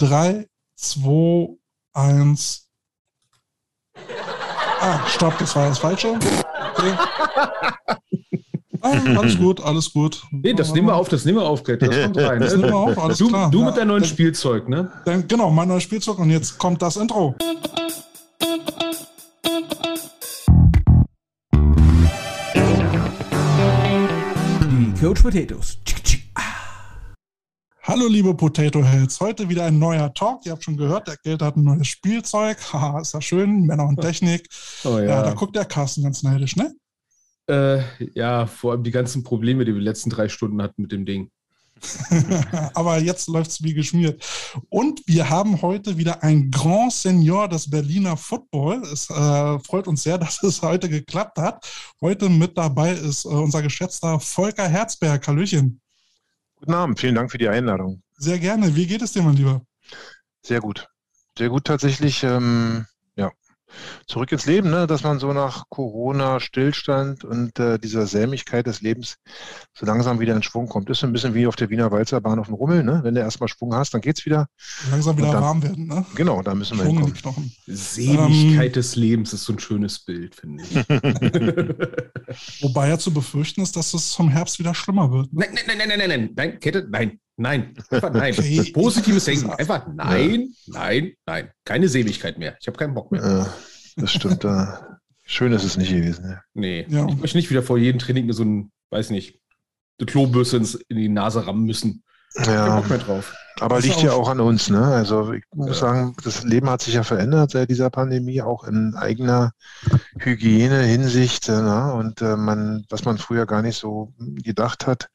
3, 0.00 0.46
2, 0.76 1.56
1. 1.92 2.66
Ah, 4.80 5.06
stopp, 5.06 5.38
das 5.38 5.54
war 5.54 5.68
das 5.68 5.78
Falsche. 5.78 6.08
Okay. 6.08 6.92
Ah, 8.82 8.92
alles 9.18 9.36
gut, 9.36 9.60
alles 9.60 9.92
gut. 9.92 10.22
Nee, 10.30 10.54
das 10.54 10.72
nehmen 10.72 10.86
wir 10.88 10.94
auf, 10.96 11.10
das 11.10 11.26
nehmen 11.26 11.36
wir 11.36 11.44
auf, 11.46 11.62
Kate. 11.62 11.86
Das 11.86 12.02
kommt 12.02 12.16
rein. 12.16 12.40
Das 12.40 12.56
nehmen 12.56 12.70
wir 12.70 12.76
auf, 12.76 12.98
alles 12.98 13.18
du, 13.18 13.28
klar. 13.28 13.50
du 13.50 13.58
Ja, 13.60 13.66
mit 13.66 13.76
deinem 13.76 13.88
neuen 13.88 14.02
dann- 14.02 14.08
Spielzeug, 14.10 14.70
ne? 14.70 14.90
Dann, 15.04 15.28
genau, 15.28 15.50
mein 15.50 15.68
neues 15.68 15.82
Spielzeug 15.82 16.18
und 16.18 16.30
jetzt 16.30 16.56
kommt 16.56 16.80
das 16.80 16.96
Intro. 16.96 17.34
Die 24.62 24.92
Coach 25.00 25.22
Potatoes. 25.22 25.76
Hallo 27.90 28.06
liebe 28.06 28.32
Potato 28.34 28.84
Heads, 28.84 29.18
heute 29.18 29.48
wieder 29.48 29.64
ein 29.64 29.80
neuer 29.80 30.14
Talk. 30.14 30.46
Ihr 30.46 30.52
habt 30.52 30.62
schon 30.62 30.76
gehört, 30.76 31.08
der 31.08 31.16
Geld 31.24 31.42
hat 31.42 31.56
ein 31.56 31.64
neues 31.64 31.88
Spielzeug. 31.88 32.56
Haha, 32.72 33.00
ist 33.00 33.14
das 33.14 33.24
schön, 33.24 33.62
Männer 33.62 33.84
und 33.84 34.00
Technik. 34.00 34.48
Oh 34.84 34.96
Ja, 34.98 35.24
da 35.24 35.34
guckt 35.34 35.56
der 35.56 35.64
Carsten 35.64 36.04
ganz 36.04 36.22
neidisch, 36.22 36.54
ne? 36.54 36.72
Äh, 37.48 37.82
ja, 38.14 38.46
vor 38.46 38.70
allem 38.70 38.84
die 38.84 38.92
ganzen 38.92 39.24
Probleme, 39.24 39.64
die 39.64 39.72
wir 39.72 39.80
die 39.80 39.84
letzten 39.84 40.08
drei 40.08 40.28
Stunden 40.28 40.62
hatten 40.62 40.82
mit 40.82 40.92
dem 40.92 41.04
Ding. 41.04 41.32
Aber 42.74 42.98
jetzt 42.98 43.26
läuft's 43.26 43.60
wie 43.64 43.74
geschmiert. 43.74 44.24
Und 44.68 45.02
wir 45.08 45.28
haben 45.28 45.60
heute 45.60 45.98
wieder 45.98 46.22
ein 46.22 46.48
Grand 46.52 46.92
Senior 46.92 47.48
des 47.48 47.68
Berliner 47.68 48.16
Football. 48.16 48.84
Es 48.84 49.10
äh, 49.10 49.58
freut 49.58 49.88
uns 49.88 50.04
sehr, 50.04 50.16
dass 50.18 50.40
es 50.44 50.62
heute 50.62 50.88
geklappt 50.88 51.38
hat. 51.38 51.68
Heute 52.00 52.28
mit 52.28 52.56
dabei 52.56 52.92
ist 52.92 53.24
äh, 53.24 53.30
unser 53.30 53.62
geschätzter 53.62 54.20
Volker 54.20 54.68
Herzberg. 54.68 55.26
Hallöchen. 55.26 55.80
Guten 56.60 56.74
Abend, 56.74 57.00
vielen 57.00 57.14
Dank 57.14 57.30
für 57.30 57.38
die 57.38 57.48
Einladung. 57.48 58.02
Sehr 58.18 58.38
gerne. 58.38 58.76
Wie 58.76 58.86
geht 58.86 59.00
es 59.00 59.12
dir, 59.12 59.22
mein 59.22 59.36
Lieber? 59.36 59.62
Sehr 60.42 60.60
gut. 60.60 60.88
Sehr 61.38 61.48
gut 61.48 61.64
tatsächlich. 61.64 62.22
Ähm. 62.22 62.84
Zurück 64.06 64.32
ins 64.32 64.46
Leben, 64.46 64.70
ne? 64.70 64.86
dass 64.86 65.02
man 65.02 65.18
so 65.18 65.32
nach 65.32 65.64
Corona, 65.68 66.40
Stillstand 66.40 67.24
und 67.24 67.58
äh, 67.58 67.78
dieser 67.78 68.06
Sämigkeit 68.06 68.66
des 68.66 68.80
Lebens 68.80 69.16
so 69.74 69.86
langsam 69.86 70.20
wieder 70.20 70.34
in 70.34 70.42
Schwung 70.42 70.68
kommt. 70.68 70.90
Ist 70.90 71.00
so 71.00 71.06
ein 71.06 71.12
bisschen 71.12 71.34
wie 71.34 71.46
auf 71.46 71.56
der 71.56 71.70
Wiener 71.70 71.90
Walzerbahn 71.90 72.38
auf 72.38 72.46
dem 72.46 72.54
Rummel. 72.54 72.82
Ne? 72.82 73.00
Wenn 73.02 73.14
du 73.14 73.20
erstmal 73.20 73.48
Schwung 73.48 73.74
hast, 73.74 73.94
dann 73.94 74.00
geht's 74.00 74.26
wieder. 74.26 74.46
Langsam 74.90 75.16
wieder 75.16 75.32
dann- 75.32 75.42
warm 75.42 75.62
werden, 75.62 75.86
ne? 75.86 76.04
Genau, 76.14 76.42
da 76.42 76.54
müssen 76.54 76.78
wir 76.78 76.84
Schwung 76.84 76.98
die 76.98 77.12
hinkommen. 77.12 77.20
Knochen. 77.20 77.52
Seligkeit 77.66 78.76
des 78.76 78.96
Lebens 78.96 79.32
ist 79.32 79.44
so 79.44 79.52
ein 79.52 79.58
schönes 79.58 80.00
Bild, 80.00 80.34
finde 80.34 80.62
ich. 80.64 80.74
Wobei 82.62 82.88
ja 82.88 82.98
zu 82.98 83.12
befürchten 83.12 83.60
ist, 83.62 83.76
dass 83.76 83.94
es 83.94 84.10
zum 84.10 84.28
Herbst 84.28 84.58
wieder 84.58 84.74
schlimmer 84.74 85.10
wird. 85.10 85.32
Ne? 85.32 85.46
nein, 85.52 85.64
nein, 85.66 85.78
nein, 85.78 85.88
nein, 85.88 85.98
nein, 85.98 86.08
nein, 86.08 86.30
nein, 86.36 86.60
Kette, 86.60 86.86
nein, 86.90 87.18
nein, 87.40 87.74
einfach 87.90 88.12
nein. 88.12 88.34
Okay. 88.38 88.70
Positives 88.72 89.24
Denken, 89.24 89.50
einfach 89.50 89.86
nein, 89.92 90.50
nein, 90.66 91.12
nein. 91.26 91.50
Keine 91.64 91.88
Seligkeit 91.88 92.38
mehr. 92.38 92.56
Ich 92.60 92.66
habe 92.66 92.76
keinen 92.78 92.94
Bock 92.94 93.10
mehr. 93.10 93.22
Äh, 93.22 94.00
das 94.00 94.12
stimmt. 94.12 94.44
Äh, 94.44 94.66
schön 95.24 95.52
ist 95.52 95.64
es 95.64 95.76
nicht 95.76 95.90
gewesen. 95.90 96.26
Ne? 96.28 96.40
Nee, 96.54 96.86
Ja. 96.88 97.06
ich 97.08 97.16
möchte 97.16 97.36
nicht 97.36 97.50
wieder 97.50 97.62
vor 97.62 97.78
jedem 97.78 97.98
Training 97.98 98.30
so 98.32 98.44
ein, 98.44 98.70
weiß 98.90 99.10
nicht, 99.10 99.40
eine 99.98 100.06
Klobürste 100.06 100.58
ins, 100.58 100.74
in 100.74 100.96
die 100.96 101.08
Nase 101.08 101.46
rammen 101.46 101.64
müssen. 101.64 102.02
Ich 102.34 102.42
habe 102.46 102.52
Ja, 102.52 102.76
Bock 102.80 102.88
mehr 102.88 102.98
drauf. 102.98 103.34
Aber 103.60 103.76
Das 103.76 103.84
liegt 103.86 104.02
ja 104.02 104.12
auch- 104.12 104.28
an 104.28 104.40
uns. 104.40 104.70
Ne? 104.70 104.82
Also 104.84 105.32
ich 105.32 105.44
muss 105.54 105.68
Ja. 105.68 105.74
sagen, 105.74 106.16
das 106.24 106.42
Leben 106.44 106.68
hat 106.70 106.82
sich 106.82 106.94
ja 106.94 107.02
verändert 107.02 107.50
seit 107.52 107.68
dieser 107.70 107.90
Pandemie, 107.90 108.42
auch 108.42 108.64
in 108.64 108.94
eigener 108.96 109.52
Hygiene, 110.18 110.82
Hinsicht. 110.82 111.48
äh, 111.48 111.60
Ne? 111.62 111.92
Und 111.94 112.22
äh, 112.22 112.36
man, 112.36 112.84
was 112.90 113.04
man 113.04 113.18
früher 113.18 113.46
gar 113.46 113.62
nicht 113.62 113.78
so 113.78 114.12
gedacht 114.18 114.86
hat, 114.86 115.08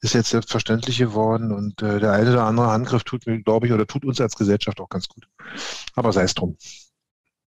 ist 0.00 0.14
jetzt 0.14 0.30
selbstverständlich 0.30 0.98
geworden. 0.98 1.52
Und 1.52 1.82
äh, 1.82 1.98
der 2.00 2.12
eine 2.12 2.30
oder 2.32 2.44
andere 2.44 2.70
Angriff 2.70 3.04
tut 3.04 3.26
mir, 3.26 3.42
glaube 3.42 3.66
ich, 3.66 3.72
oder 3.72 3.86
tut 3.86 4.04
uns 4.04 4.20
als 4.20 4.36
Gesellschaft 4.36 4.80
auch 4.80 4.88
ganz 4.88 5.08
gut. 5.08 5.26
Aber 5.94 6.12
sei 6.12 6.22
es 6.24 6.34
drum. 6.34 6.56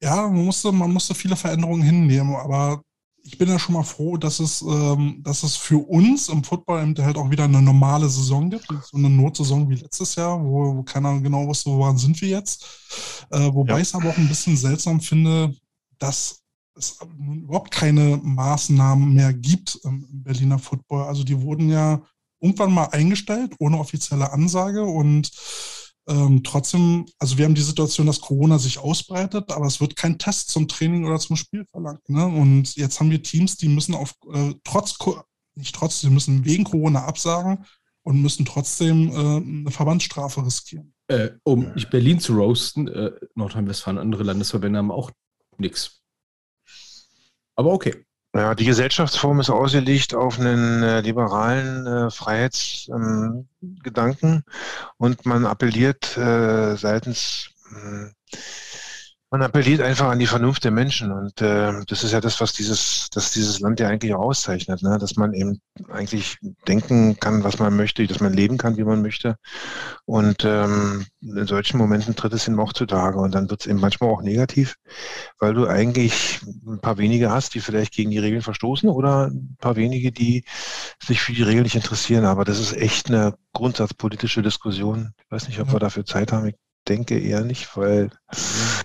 Ja, 0.02 0.15
man 0.27 0.45
musste, 0.45 0.71
man 0.71 0.91
musste 0.91 1.15
viele 1.15 1.35
Veränderungen 1.35 1.81
hinnehmen, 1.81 2.35
aber 2.35 2.81
ich 3.25 3.39
bin 3.39 3.49
ja 3.49 3.57
schon 3.57 3.73
mal 3.73 3.83
froh, 3.83 4.17
dass 4.17 4.39
es, 4.39 4.61
ähm, 4.61 5.21
dass 5.23 5.41
es 5.41 5.55
für 5.55 5.80
uns 5.89 6.30
im 6.30 6.43
Football 6.43 6.93
halt 6.99 7.17
auch 7.17 7.31
wieder 7.31 7.45
eine 7.45 7.61
normale 7.61 8.08
Saison 8.08 8.52
gibt. 8.52 8.67
So 8.67 8.97
eine 8.97 9.09
Notsaison 9.09 9.67
wie 9.67 9.75
letztes 9.75 10.15
Jahr, 10.15 10.43
wo, 10.43 10.77
wo 10.77 10.83
keiner 10.83 11.19
genau 11.19 11.47
wusste, 11.47 11.71
woran 11.71 11.97
sind 11.97 12.21
wir 12.21 12.30
jetzt. 12.30 13.25
Äh, 13.31 13.52
wobei 13.52 13.73
Ja. 13.73 13.80
ich 13.80 13.87
es 13.87 13.95
aber 13.95 14.09
auch 14.09 14.17
ein 14.17 14.27
bisschen 14.27 14.55
seltsam 14.55 15.02
finde, 15.02 15.55
dass 15.97 16.43
es 16.77 16.99
überhaupt 17.17 17.71
keine 17.71 18.17
Maßnahmen 18.21 19.14
mehr 19.14 19.33
gibt 19.33 19.80
im 19.83 20.05
im 20.11 20.23
Berliner 20.23 20.59
Football. 20.59 21.03
Also 21.08 21.23
die 21.23 21.41
wurden 21.41 21.69
ja 21.69 22.02
irgendwann 22.39 22.73
mal 22.73 22.85
eingestellt, 22.91 23.55
ohne 23.59 23.80
offizielle 23.80 24.31
Ansage 24.31 24.83
und 24.83 25.31
ähm, 26.08 26.43
trotzdem, 26.43 27.05
also 27.20 27.38
wir 27.38 27.45
haben 27.45 27.55
die 27.55 27.61
Situation, 27.61 28.08
dass 28.08 28.21
Corona 28.21 28.60
sich 28.60 28.80
ausbreitet, 28.80 29.52
aber 29.52 29.66
es 29.66 29.82
wird 29.82 29.95
kein 29.95 30.17
Test 30.17 30.52
zum 30.52 30.67
Training 30.67 31.05
oder 31.05 31.20
zum 31.20 31.36
Spiel 31.36 31.66
verlangt. 31.71 32.08
Ne? 32.10 32.26
Und 32.26 32.76
jetzt 32.76 32.99
haben 32.99 33.11
wir 33.11 33.23
Teams, 33.23 33.58
die 33.58 33.67
müssen 33.67 33.95
auf 33.95 34.14
äh, 34.32 34.54
trotz 34.64 34.98
nicht 35.55 35.73
trotz, 35.73 36.02
die 36.02 36.10
müssen 36.10 36.45
wegen 36.45 36.65
Corona 36.65 37.05
absagen 37.05 37.65
und 38.04 38.21
müssen 38.21 38.45
trotzdem 38.45 39.10
äh, 39.10 39.14
eine 39.15 39.71
Verbandsstrafe 39.71 40.45
riskieren. 40.45 40.94
Äh, 41.08 41.32
um 41.44 41.73
nicht 41.73 41.89
Berlin 41.89 42.20
zu 42.20 42.33
roasten, 42.33 42.88
äh, 42.88 43.11
Nordrhein-Westfalen, 43.36 43.98
andere 43.98 44.23
Landesverbände 44.23 44.80
haben 44.80 44.92
auch 44.92 45.11
nichts. 45.58 46.02
Aber 47.55 47.71
okay. 47.71 48.05
Ja, 48.35 48.53
die 48.53 48.65
Gesellschaftsform 48.65 49.39
ist 49.39 49.49
ausgelegt 49.49 50.13
auf 50.13 50.37
einen 50.37 50.83
äh, 50.83 50.99
liberalen 50.99 51.87
äh, 51.87 52.11
Freiheitsgedanken 52.11 54.29
ähm, 54.29 54.43
und 54.97 55.25
man 55.25 55.45
appelliert 55.45 56.17
äh, 56.17 56.75
seitens, 56.75 57.51
mh, 57.69 58.11
man 59.35 59.41
appelliert 59.41 59.81
einfach 59.81 60.07
an 60.07 60.19
die 60.19 60.27
Vernunft 60.27 60.63
der 60.63 60.71
Menschen 60.71 61.11
und 61.11 61.41
äh, 61.41 61.73
das 61.87 62.05
ist 62.05 62.13
ja 62.13 62.21
das, 62.21 62.39
was 62.39 62.53
dieses, 62.53 63.09
das 63.11 63.33
dieses 63.33 63.59
Land 63.59 63.81
ja 63.81 63.89
eigentlich 63.89 64.13
auch 64.13 64.21
auszeichnet, 64.21 64.81
ne? 64.81 64.97
dass 64.97 65.17
man 65.17 65.33
eben 65.33 65.59
eigentlich 65.89 66.37
denken 66.69 67.19
kann, 67.19 67.43
was 67.43 67.59
man 67.59 67.75
möchte, 67.75 68.07
dass 68.07 68.21
man 68.21 68.31
leben 68.31 68.57
kann, 68.57 68.77
wie 68.77 68.85
man 68.85 69.01
möchte 69.01 69.35
und 70.05 70.45
ähm, 70.45 71.05
in 71.21 71.47
solchen 71.47 71.77
Momenten 71.77 72.15
tritt 72.15 72.31
es 72.31 72.47
eben 72.47 72.61
auch 72.61 72.71
zutage 72.71 73.17
und 73.17 73.35
dann 73.35 73.49
wird 73.49 73.59
es 73.59 73.67
eben 73.67 73.81
manchmal 73.81 74.09
auch 74.09 74.21
negativ, 74.21 74.75
weil 75.39 75.53
du 75.53 75.67
eigentlich 75.67 76.39
ein 76.65 76.79
paar 76.79 76.97
wenige 76.97 77.29
hast, 77.29 77.55
die 77.55 77.59
vielleicht 77.59 77.93
gegen 77.93 78.11
die 78.11 78.19
Regeln 78.19 78.41
verstoßen 78.41 78.87
oder 78.87 79.27
ein 79.27 79.57
paar 79.59 79.75
wenige, 79.75 80.13
die 80.13 80.45
sich 81.03 81.19
für 81.21 81.33
die 81.33 81.43
Regeln 81.43 81.63
nicht 81.63 81.75
interessieren. 81.75 82.23
Aber 82.23 82.45
das 82.45 82.59
ist 82.59 82.73
echt 82.73 83.09
eine 83.09 83.33
grundsatzpolitische 83.52 84.41
Diskussion. 84.41 85.11
Ich 85.17 85.31
weiß 85.31 85.49
nicht, 85.49 85.59
ob 85.59 85.67
Ja. 85.67 85.73
wir 85.73 85.79
dafür 85.79 86.05
Zeit 86.05 86.31
haben. 86.31 86.47
Ich 86.47 86.55
denke 86.87 87.17
eher 87.19 87.43
nicht, 87.43 87.75
weil 87.75 88.09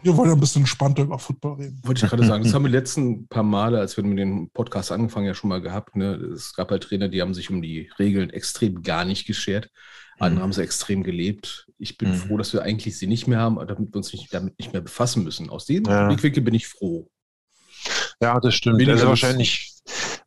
Wir 0.03 0.17
wollen 0.17 0.31
ja 0.31 0.35
ein 0.37 0.41
bisschen 0.41 0.63
entspannter 0.63 1.03
über 1.03 1.19
Football 1.19 1.55
reden. 1.61 1.81
Wollte 1.85 2.05
ich 2.05 2.11
gerade 2.11 2.27
sagen, 2.27 2.43
das 2.45 2.53
haben 2.55 2.65
wir 2.65 2.71
die 2.71 2.77
letzten 2.77 3.29
paar 3.29 3.43
Male, 3.43 3.79
als 3.79 3.97
wir 3.97 4.05
mit 4.05 4.19
dem 4.19 4.51
Podcast 4.51 4.91
angefangen, 4.93 5.27
ja 5.27 5.35
schon 5.35 5.49
mal 5.51 5.61
gehabt. 5.61 5.97
Ne? 5.97 6.15
Es 6.35 6.55
gab 6.55 6.71
halt 6.71 6.83
Trainer, 6.85 7.09
die 7.09 7.21
haben 7.21 7.35
sich 7.35 7.51
um 7.51 7.61
die 7.63 7.91
Regeln 7.99 8.31
extrem 8.31 8.83
gar 8.83 9.05
nicht 9.05 9.27
geschert. 9.27 9.71
Andere 10.19 10.41
Mhm. 10.41 10.43
haben 10.45 10.53
sie 10.53 10.63
extrem 10.63 11.03
gelebt. 11.03 11.67
Ich 11.79 11.97
bin 11.99 12.11
Mhm. 12.11 12.15
froh, 12.15 12.37
dass 12.39 12.53
wir 12.53 12.63
eigentlich 12.63 12.99
sie 12.99 13.07
nicht 13.07 13.27
mehr 13.27 13.39
haben, 13.39 13.57
damit 13.67 13.93
wir 13.93 13.97
uns 13.97 14.13
nicht, 14.13 14.33
damit 14.35 14.59
nicht 14.59 14.73
mehr 14.73 14.83
befassen 14.83 15.25
müssen. 15.25 15.49
Aus 15.51 15.65
dem 15.67 15.85
Ja. 15.85 16.07
Blickwinkel 16.09 16.43
bin 16.43 16.55
ich 16.55 16.67
froh. 16.69 17.09
Ja, 18.21 18.39
das 18.39 18.55
stimmt. 18.55 18.77
Weniger 18.79 18.93
also 18.93 19.09
wahrscheinlich 19.09 19.70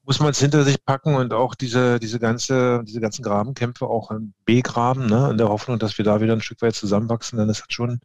muss 0.06 0.19
man 0.19 0.31
es 0.31 0.40
hinter 0.40 0.64
sich 0.64 0.84
packen 0.84 1.16
und 1.16 1.34
auch 1.34 1.56
diese, 1.56 2.00
diese 2.00 2.19
ganze, 2.19 2.84
diese 2.86 3.00
ganzen 3.00 3.24
Grabenkämpfe 3.24 3.88
auch 3.88 4.12
begraben, 4.46 5.08
ne, 5.08 5.30
in 5.31 5.38
der 5.38 5.50
Hoffnung, 5.50 5.80
dass 5.80 5.97
wir 5.97 6.06
da 6.06 6.22
wieder 6.22 6.34
ein 6.34 6.41
Stück 6.41 6.62
weit 6.62 6.75
zusammenwachsen, 6.75 7.40
denn 7.40 7.50
es 7.50 7.64
hat 7.64 7.74
schon 7.74 8.00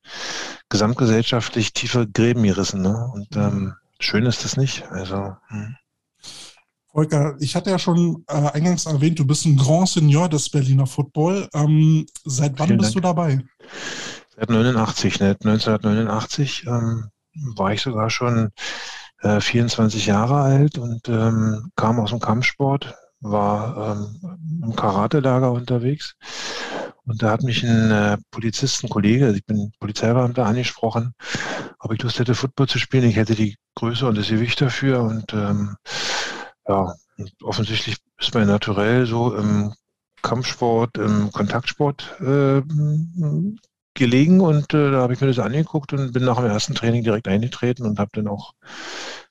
gesamtgesellschaftlich 0.69 1.73
tiefe 1.73 2.07
Gräben 2.07 2.45
gerissen, 2.45 2.83
ne? 2.83 3.11
Und 3.13 3.37
ähm, 3.37 3.75
schön 3.99 4.27
ist 4.27 4.45
das 4.45 4.57
nicht. 4.57 4.89
Also 4.91 5.37
hm. 5.49 5.77
Volker, 6.93 7.37
ich 7.41 7.55
hatte 7.55 7.71
ja 7.71 7.79
schon 7.79 8.25
äh, 8.29 8.51
eingangs 8.53 8.87
erwähnt, 8.87 9.19
du 9.19 9.27
bist 9.27 9.45
ein 9.45 9.57
Grand 9.57 9.89
Senior 9.89 10.29
des 10.29 10.49
Berliner 10.49 10.87
Football. 10.87 11.49
Ähm, 11.53 12.07
seit 12.25 12.59
wann 12.59 12.69
Vielen 12.69 12.79
bist 12.79 12.95
Dank. 12.95 13.03
du 13.03 13.09
dabei? 13.09 13.45
seit 14.39 14.51
89, 14.51 15.21
ne? 15.21 15.37
1989 15.43 16.65
ähm, 16.67 17.11
war 17.57 17.73
ich 17.73 17.83
sogar 17.83 18.11
schon 18.11 18.51
äh, 19.23 19.41
24 19.41 20.07
Jahre 20.07 20.41
alt 20.41 20.79
und 20.79 21.09
ähm, 21.09 21.71
kam 21.77 22.01
aus 22.01 22.11
dem 22.11 22.21
Kampfsport, 22.21 22.95
war 23.21 23.97
ähm, 23.97 24.39
im 24.63 24.77
Karate-Lager 24.77 25.53
unterwegs. 25.53 26.15
Und 27.05 27.23
da 27.23 27.31
hat 27.31 27.43
mich 27.43 27.65
ein 27.65 27.91
äh, 27.91 28.19
Polizistenkollege, 28.31 29.27
also 29.27 29.37
ich 29.39 29.47
bin 29.47 29.73
Polizeibeamter, 29.81 30.45
angesprochen, 30.45 31.15
ob 31.79 31.93
ich 31.93 32.03
Lust 32.03 32.19
hätte, 32.19 32.35
Football 32.35 32.69
zu 32.69 32.79
spielen. 32.79 33.09
Ich 33.09 33.17
hätte 33.17 33.35
die 33.35 33.57
Größe 33.77 34.07
und 34.07 34.19
das 34.19 34.29
Gewicht 34.29 34.61
dafür. 34.61 35.03
Und 35.03 35.33
ähm, 35.33 35.77
ja, 36.67 36.95
und 37.17 37.33
offensichtlich 37.43 37.97
ist 38.19 38.35
mein 38.35 38.47
Naturell 38.47 39.07
so 39.07 39.35
im 39.35 39.73
Kampfsport, 40.23 40.99
im 40.99 41.33
Kontaktsport 41.33 42.21
äh, 42.21 42.61
gelegen 43.99 44.41
und 44.41 44.73
äh, 44.73 44.91
da 44.91 44.99
habe 44.99 45.13
ich 45.13 45.21
mir 45.21 45.27
das 45.27 45.39
angeguckt 45.39 45.93
und 45.93 46.13
bin 46.13 46.25
nach 46.25 46.37
dem 46.37 46.47
ersten 46.47 46.75
Training 46.75 47.03
direkt 47.03 47.29
eingetreten 47.29 47.85
und 47.85 47.99
habe 47.99 48.11
dann 48.15 48.29
auch 48.29 48.55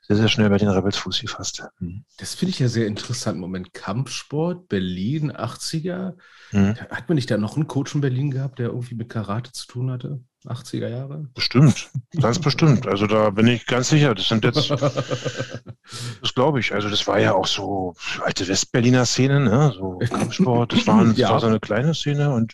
sehr, 0.07 0.15
sehr 0.15 0.29
schnell 0.29 0.49
bei 0.49 0.57
den 0.57 0.69
Rebels 0.69 0.95
Fuß 0.97 1.19
gefasst. 1.21 1.63
Mhm. 1.79 2.05
Das 2.17 2.35
finde 2.35 2.51
ich 2.51 2.59
ja 2.59 2.69
sehr 2.69 2.87
interessant. 2.87 3.39
Moment, 3.39 3.73
Kampfsport, 3.73 4.69
Berlin, 4.69 5.33
80er. 5.33 6.13
Mhm. 6.53 6.75
Hat 6.75 7.09
man 7.09 7.15
nicht 7.15 7.29
da 7.29 7.37
noch 7.37 7.55
einen 7.55 7.67
Coach 7.67 7.93
in 7.93 8.01
Berlin 8.01 8.31
gehabt, 8.31 8.59
der 8.59 8.67
irgendwie 8.67 8.95
mit 8.95 9.09
Karate 9.09 9.51
zu 9.51 9.67
tun 9.67 9.91
hatte? 9.91 10.21
80er 10.45 10.87
Jahre? 10.87 11.27
Bestimmt, 11.33 11.89
ganz 12.21 12.39
bestimmt. 12.39 12.87
Also 12.87 13.05
da 13.05 13.31
bin 13.31 13.47
ich 13.47 13.65
ganz 13.65 13.89
sicher. 13.89 14.15
Das 14.15 14.29
sind 14.29 14.45
jetzt, 14.45 14.69
das 16.21 16.33
glaube 16.35 16.61
ich. 16.61 16.73
Also 16.73 16.89
das 16.89 17.05
war 17.05 17.19
ja 17.19 17.33
auch 17.33 17.47
so 17.47 17.93
alte 18.23 18.47
Westberliner 18.47 19.05
Szene, 19.05 19.41
ne? 19.41 19.73
so 19.75 19.99
Kampfsport. 20.09 20.71
Das, 20.71 20.87
waren, 20.87 21.15
das 21.17 21.29
war 21.29 21.41
so 21.41 21.47
eine 21.47 21.59
kleine 21.59 21.93
Szene 21.93 22.33
und 22.33 22.53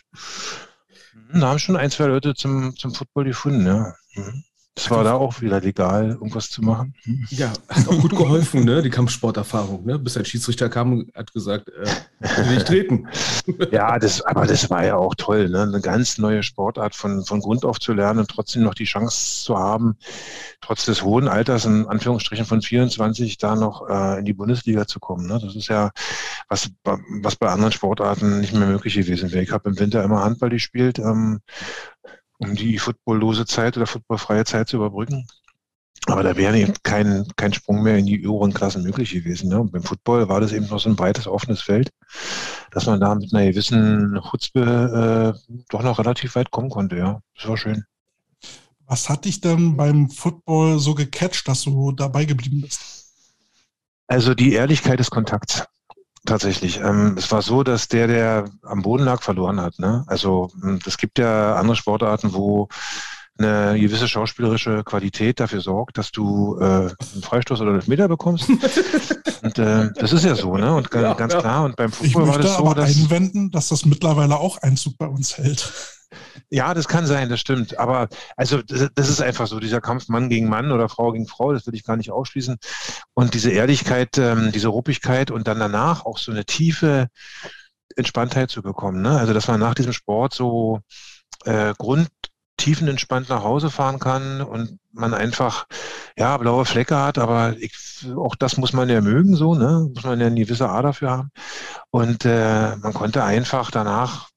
da 1.32 1.48
haben 1.48 1.58
schon 1.58 1.76
ein, 1.76 1.90
zwei 1.90 2.06
Leute 2.06 2.34
zum, 2.34 2.76
zum 2.76 2.94
Football 2.94 3.24
gefunden, 3.24 3.66
ja. 3.66 3.94
Mhm. 4.14 4.44
Es 4.76 4.90
war 4.90 5.04
da 5.04 5.14
auch 5.14 5.40
wieder 5.40 5.60
legal, 5.60 6.10
irgendwas 6.10 6.50
zu 6.50 6.60
machen. 6.60 6.94
Hm. 7.04 7.24
Ja, 7.30 7.52
hat 7.68 7.86
auch 7.86 8.00
gut 8.00 8.16
geholfen, 8.16 8.64
ne? 8.64 8.82
die 8.82 8.90
Kampfsporterfahrung. 8.90 9.86
Ne? 9.86 10.00
Bis 10.00 10.16
ein 10.16 10.24
Schiedsrichter 10.24 10.68
kam 10.68 10.92
und 10.92 11.14
hat 11.14 11.32
gesagt, 11.32 11.68
äh, 11.68 11.86
will 12.48 12.56
ich 12.56 12.64
treten. 12.64 13.06
ja, 13.70 13.98
das, 14.00 14.20
aber 14.22 14.46
das 14.46 14.68
war 14.70 14.84
ja 14.84 14.96
auch 14.96 15.14
toll, 15.14 15.48
ne? 15.48 15.62
eine 15.62 15.80
ganz 15.80 16.18
neue 16.18 16.42
Sportart 16.42 16.96
von, 16.96 17.24
von 17.24 17.38
Grund 17.38 17.64
auf 17.64 17.78
zu 17.78 17.92
lernen 17.92 18.20
und 18.20 18.28
trotzdem 18.28 18.64
noch 18.64 18.74
die 18.74 18.84
Chance 18.84 19.44
zu 19.44 19.56
haben, 19.56 19.96
trotz 20.60 20.86
des 20.86 21.04
hohen 21.04 21.28
Alters, 21.28 21.66
in 21.66 21.86
Anführungsstrichen 21.86 22.44
von 22.44 22.60
24, 22.60 23.38
da 23.38 23.54
noch 23.54 23.88
äh, 23.88 24.18
in 24.18 24.24
die 24.24 24.34
Bundesliga 24.34 24.88
zu 24.88 24.98
kommen. 24.98 25.28
Ne? 25.28 25.38
Das 25.40 25.54
ist 25.54 25.68
ja 25.68 25.92
was, 26.48 26.70
was 26.82 27.36
bei 27.36 27.48
anderen 27.48 27.72
Sportarten 27.72 28.40
nicht 28.40 28.52
mehr 28.52 28.66
möglich 28.66 28.94
gewesen 28.94 29.30
wäre. 29.30 29.44
Ich 29.44 29.52
habe 29.52 29.68
im 29.68 29.78
Winter 29.78 30.02
immer 30.02 30.24
Handball 30.24 30.50
gespielt. 30.50 30.98
Ähm, 30.98 31.40
um 32.38 32.54
die 32.54 32.78
footballlose 32.78 33.46
Zeit 33.46 33.76
oder 33.76 33.86
footballfreie 33.86 34.44
Zeit 34.44 34.68
zu 34.68 34.76
überbrücken. 34.76 35.26
Aber 36.06 36.22
da 36.22 36.36
wäre 36.36 36.58
eben 36.58 36.74
kein, 36.82 37.26
kein 37.36 37.54
Sprung 37.54 37.82
mehr 37.82 37.96
in 37.96 38.06
die 38.06 38.26
oberen 38.26 38.52
Klassen 38.52 38.82
möglich 38.82 39.12
gewesen. 39.12 39.48
Ne? 39.48 39.60
Und 39.60 39.72
beim 39.72 39.82
Football 39.82 40.28
war 40.28 40.40
das 40.40 40.52
eben 40.52 40.66
noch 40.66 40.78
so 40.78 40.90
ein 40.90 40.96
breites, 40.96 41.26
offenes 41.26 41.62
Feld, 41.62 41.90
dass 42.72 42.86
man 42.86 43.00
da 43.00 43.14
mit 43.14 43.32
einer 43.32 43.46
gewissen 43.46 44.20
Chutzpe 44.30 45.34
äh, 45.48 45.54
doch 45.70 45.82
noch 45.82 45.98
relativ 45.98 46.34
weit 46.34 46.50
kommen 46.50 46.68
konnte. 46.68 46.96
Ja, 46.96 47.20
das 47.36 47.48
war 47.48 47.56
schön. 47.56 47.84
Was 48.86 49.08
hat 49.08 49.24
dich 49.24 49.40
denn 49.40 49.76
beim 49.76 50.10
Football 50.10 50.78
so 50.78 50.94
gecatcht, 50.94 51.48
dass 51.48 51.62
du 51.62 51.92
dabei 51.92 52.26
geblieben 52.26 52.60
bist? 52.60 53.04
Also 54.06 54.34
die 54.34 54.52
Ehrlichkeit 54.52 54.98
des 54.98 55.10
Kontakts 55.10 55.64
tatsächlich. 56.26 56.80
Ähm, 56.80 57.16
es 57.18 57.30
war 57.30 57.42
so, 57.42 57.62
dass 57.62 57.88
der, 57.88 58.06
der 58.06 58.44
am 58.62 58.82
Boden 58.82 59.04
lag, 59.04 59.22
verloren 59.22 59.60
hat. 59.60 59.78
Ne? 59.78 60.04
Also 60.06 60.50
hm, 60.60 60.80
es 60.86 60.98
gibt 60.98 61.18
ja 61.18 61.56
andere 61.56 61.76
Sportarten, 61.76 62.32
wo 62.32 62.68
eine 63.36 63.78
gewisse 63.78 64.06
schauspielerische 64.06 64.84
Qualität 64.84 65.40
dafür 65.40 65.60
sorgt, 65.60 65.98
dass 65.98 66.12
du 66.12 66.56
äh, 66.60 66.64
einen 66.64 67.22
Freistoß 67.22 67.60
oder 67.60 67.72
einen 67.72 67.82
Meter 67.86 68.06
bekommst. 68.06 68.48
und 69.42 69.58
äh, 69.58 69.90
das 69.96 70.12
ist 70.12 70.24
ja 70.24 70.36
so, 70.36 70.56
ne? 70.56 70.72
Und 70.72 70.88
ja, 70.94 71.14
ganz 71.14 71.32
ja. 71.32 71.40
klar. 71.40 71.64
Und 71.64 71.76
beim 71.76 71.90
Fußball 71.90 72.28
war 72.28 72.38
das 72.38 72.52
so, 72.52 72.58
aber 72.58 72.74
dass 72.76 72.96
einwenden, 72.96 73.50
dass 73.50 73.68
das 73.68 73.84
mittlerweile 73.84 74.36
auch 74.36 74.58
Einzug 74.58 74.96
bei 74.98 75.06
uns 75.06 75.36
hält. 75.36 75.72
Ja, 76.50 76.74
das 76.74 76.88
kann 76.88 77.06
sein, 77.06 77.28
das 77.28 77.40
stimmt. 77.40 77.78
Aber 77.78 78.08
also 78.36 78.62
das, 78.62 78.88
das, 78.94 79.08
ist 79.08 79.20
einfach 79.20 79.46
so, 79.46 79.60
dieser 79.60 79.80
Kampf 79.80 80.08
Mann 80.08 80.28
gegen 80.28 80.48
Mann 80.48 80.72
oder 80.72 80.88
Frau 80.88 81.12
gegen 81.12 81.26
Frau, 81.26 81.52
das 81.52 81.66
will 81.66 81.74
ich 81.74 81.84
gar 81.84 81.96
nicht 81.96 82.10
ausschließen. 82.10 82.56
Und 83.14 83.34
diese 83.34 83.50
Ehrlichkeit, 83.50 84.18
ähm, 84.18 84.52
diese 84.52 84.68
Ruppigkeit 84.68 85.30
und 85.30 85.48
dann 85.48 85.58
danach 85.58 86.04
auch 86.04 86.18
so 86.18 86.32
eine 86.32 86.44
tiefe 86.44 87.08
Entspanntheit 87.96 88.50
zu 88.50 88.62
bekommen. 88.62 89.02
Ne? 89.02 89.18
Also 89.18 89.32
dass 89.32 89.48
man 89.48 89.60
nach 89.60 89.74
diesem 89.74 89.92
Sport 89.92 90.34
so 90.34 90.80
äh, 91.44 91.74
grundtiefenentspannt 91.78 93.28
nach 93.28 93.42
Hause 93.42 93.70
fahren 93.70 93.98
kann 93.98 94.40
und 94.40 94.78
man 94.92 95.14
einfach 95.14 95.66
ja 96.16 96.36
blaue 96.36 96.64
Flecke 96.64 96.96
hat, 96.96 97.18
aber 97.18 97.56
ich, 97.58 98.06
auch 98.16 98.36
das 98.36 98.56
muss 98.56 98.72
man 98.72 98.88
ja 98.88 99.00
mögen, 99.00 99.34
so, 99.36 99.54
ne? 99.54 99.90
Muss 99.92 100.04
man 100.04 100.20
ja 100.20 100.26
eine 100.26 100.40
gewisse 100.40 100.68
A 100.68 100.82
dafür 100.82 101.10
haben. 101.10 101.30
Und 101.90 102.24
äh, 102.24 102.76
man 102.76 102.92
konnte 102.92 103.24
einfach 103.24 103.70
danach 103.70 104.28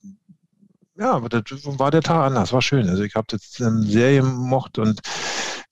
ja, 0.98 1.14
aber 1.14 1.30
das 1.30 1.44
war 1.64 1.92
der 1.92 2.02
Tag 2.02 2.26
anders, 2.26 2.54
war 2.54 2.62
schön. 2.62 2.90
Also 2.90 3.04
ich 3.04 3.16
habe 3.16 3.28
das 3.30 3.60
ähm, 3.60 3.84
sehr 3.84 4.16
gemocht 4.16 4.78
und 4.80 5.02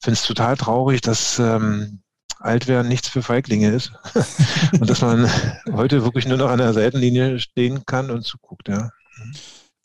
finde 0.02 0.18
es 0.18 0.22
total 0.22 0.56
traurig, 0.56 1.00
dass 1.00 1.38
ähm, 1.38 2.00
Altwerden 2.38 2.88
nichts 2.88 3.08
für 3.08 3.22
Feiglinge 3.22 3.70
ist 3.70 3.92
und 4.80 4.88
dass 4.88 5.00
man 5.00 5.28
heute 5.72 6.04
wirklich 6.04 6.26
nur 6.26 6.38
noch 6.38 6.50
an 6.50 6.58
der 6.58 6.72
Seitenlinie 6.72 7.38
stehen 7.40 7.84
kann 7.86 8.10
und 8.10 8.24
zuguckt, 8.24 8.68
ja. 8.68 8.90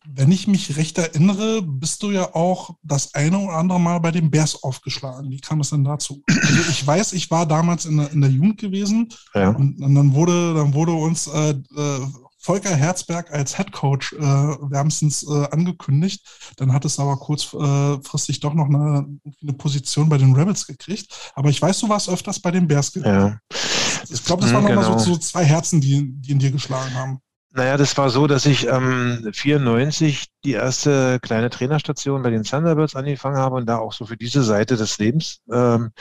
Wenn 0.06 0.32
ich 0.32 0.48
mich 0.48 0.78
recht 0.78 0.98
erinnere, 0.98 1.62
bist 1.62 2.02
du 2.02 2.12
ja 2.12 2.34
auch 2.34 2.72
das 2.82 3.14
eine 3.14 3.38
oder 3.38 3.54
andere 3.54 3.80
Mal 3.80 4.00
bei 4.00 4.12
den 4.12 4.32
Bears 4.32 4.64
aufgeschlagen. 4.64 5.30
Wie 5.30 5.40
kam 5.40 5.60
es 5.62 5.70
denn 5.70 5.84
dazu? 5.84 6.24
Also 6.28 6.70
ich 6.70 6.86
weiß, 6.86 7.14
ich 7.14 7.30
war 7.30 7.46
damals 7.46 7.86
in 7.86 7.98
der, 7.98 8.12
in 8.12 8.22
der 8.22 8.32
Jugend 8.32 8.60
gewesen 8.60 9.10
ja. 9.36 9.50
und, 9.50 9.80
und, 9.80 9.96
dann 9.96 10.14
wurde, 10.14 10.56
dann 10.56 10.74
wurde 10.74 10.94
uns 10.94 11.28
äh, 11.28 11.52
äh 11.52 12.00
Volker 12.42 12.76
Herzberg 12.76 13.32
als 13.32 13.56
Head 13.56 13.72
Coach 13.72 14.14
äh, 14.14 14.20
wärmstens 14.20 15.24
äh, 15.24 15.48
angekündigt. 15.52 16.28
Dann 16.58 16.74
hat 16.74 16.86
es 16.86 17.00
aber 17.00 17.18
kurzfristig 17.18 18.40
doch 18.40 18.56
noch 18.56 18.66
eine, 18.66 19.08
eine, 19.42 19.54
Position 19.54 20.10
bei 20.10 20.18
den 20.18 20.34
Rebels 20.34 20.66
gekriegt. 20.66 21.32
Aber 21.36 21.50
ich 21.50 21.62
weiß, 21.62 21.80
du 21.80 21.90
warst 21.90 22.10
öfters 22.10 22.40
bei 22.40 22.50
den 22.50 22.68
Bears. 22.68 22.94
Ja. 22.96 23.38
Ich 24.10 24.24
glaube, 24.26 24.42
das 24.42 24.54
waren 24.54 24.66
genau. 24.66 24.82
nochmal 24.82 25.00
so, 25.00 25.14
so 25.14 25.18
zwei 25.18 25.46
Herzen, 25.46 25.82
die, 25.82 26.14
die 26.14 26.32
in 26.32 26.40
dir 26.40 26.52
geschlagen 26.52 26.94
haben. 26.96 27.20
Naja, 27.54 27.76
das 27.76 27.98
war 27.98 28.10
so, 28.10 28.28
dass 28.28 28.46
ich 28.46 28.66
ähm, 28.68 29.30
94 29.34 30.28
die 30.46 30.54
erste 30.54 31.20
kleine 31.20 31.50
Trainerstation 31.50 32.22
bei 32.22 32.30
den 32.30 32.44
Thunderbirds 32.44 32.96
angefangen 32.96 33.36
habe 33.36 33.58
und 33.58 33.66
da 33.66 33.78
auch 33.78 33.92
so 33.92 34.06
für 34.06 34.16
diese 34.16 34.42
Seite 34.42 34.78
des 34.78 34.98
Lebens 35.00 35.42
ähm, 35.52 35.92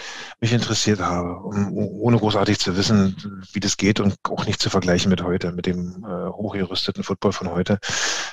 mich 0.40 0.52
interessiert 0.52 1.00
habe, 1.00 1.40
um, 1.40 1.72
ohne 1.76 2.18
großartig 2.18 2.60
zu 2.60 2.76
wissen, 2.76 3.16
wie 3.52 3.58
das 3.58 3.76
geht 3.76 3.98
und 3.98 4.14
auch 4.28 4.46
nicht 4.46 4.62
zu 4.62 4.70
vergleichen 4.70 5.10
mit 5.10 5.24
heute, 5.24 5.50
mit 5.50 5.66
dem 5.66 6.04
äh, 6.04 6.28
hochgerüsteten 6.28 7.02
Football 7.02 7.32
von 7.32 7.50
heute. 7.50 7.80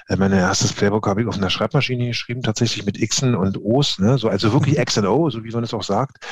Äh, 0.07 0.15
mein 0.17 0.31
erstes 0.31 0.71
Playbook 0.73 1.07
habe 1.07 1.23
ich 1.23 1.27
auf 1.27 1.37
einer 1.37 1.49
Schreibmaschine 1.49 2.05
geschrieben, 2.05 2.43
tatsächlich 2.43 2.85
mit 2.85 2.99
Xen 3.09 3.33
und 3.33 3.57
O's, 3.57 3.97
ne? 3.97 4.19
so, 4.19 4.29
also 4.29 4.53
wirklich 4.53 4.77
X 4.77 4.95
und 4.99 5.07
O, 5.07 5.31
so 5.31 5.43
wie 5.43 5.51
man 5.51 5.63
es 5.63 5.73
auch 5.73 5.83
sagt. 5.83 6.23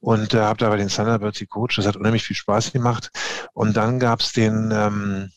Und 0.00 0.34
äh, 0.34 0.40
habe 0.40 0.58
da 0.58 0.68
bei 0.68 0.76
den 0.76 0.88
Thunderbirds 0.88 1.38
gecoacht. 1.38 1.78
Das 1.78 1.86
hat 1.86 1.96
unheimlich 1.96 2.24
viel 2.24 2.36
Spaß 2.36 2.72
gemacht. 2.72 3.10
Und 3.54 3.74
dann 3.78 3.98
gab 3.98 4.20
es 4.20 4.32
den 4.32 4.70
ähm, 4.70 5.30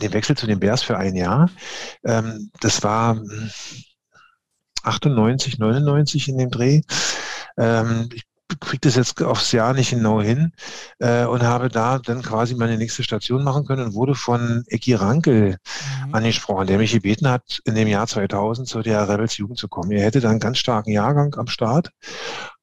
den 0.00 0.12
Wechsel 0.12 0.36
zu 0.36 0.46
den 0.46 0.60
Bears 0.60 0.82
für 0.82 0.96
ein 0.96 1.14
Jahr. 1.14 1.50
Ähm, 2.04 2.50
das 2.60 2.82
war 2.82 3.20
98, 4.82 5.54
hm, 5.54 5.60
99 5.60 6.28
in 6.28 6.38
dem 6.38 6.50
Dreh. 6.50 6.82
Ähm, 7.56 8.08
ich 8.12 8.24
kriege 8.60 8.80
das 8.80 8.96
jetzt 8.96 9.20
aufs 9.22 9.52
Jahr 9.52 9.72
nicht 9.72 9.90
genau 9.90 10.20
hin 10.20 10.52
äh, 10.98 11.24
und 11.24 11.42
habe 11.42 11.68
da 11.68 11.98
dann 11.98 12.22
quasi 12.22 12.54
meine 12.54 12.76
nächste 12.76 13.02
Station 13.02 13.42
machen 13.42 13.64
können 13.64 13.86
und 13.86 13.94
wurde 13.94 14.14
von 14.14 14.64
Eki 14.68 14.94
Rankel 14.94 15.56
mhm. 16.06 16.14
angesprochen, 16.14 16.66
der 16.66 16.78
mich 16.78 16.92
gebeten 16.92 17.28
hat, 17.28 17.60
in 17.64 17.74
dem 17.74 17.88
Jahr 17.88 18.06
2000 18.06 18.68
zu 18.68 18.82
der 18.82 19.08
Rebels 19.08 19.36
Jugend 19.38 19.58
zu 19.58 19.68
kommen. 19.68 19.92
Er 19.92 20.04
hätte 20.04 20.20
dann 20.20 20.32
einen 20.32 20.40
ganz 20.40 20.58
starken 20.58 20.90
Jahrgang 20.90 21.34
am 21.36 21.46
Start 21.46 21.90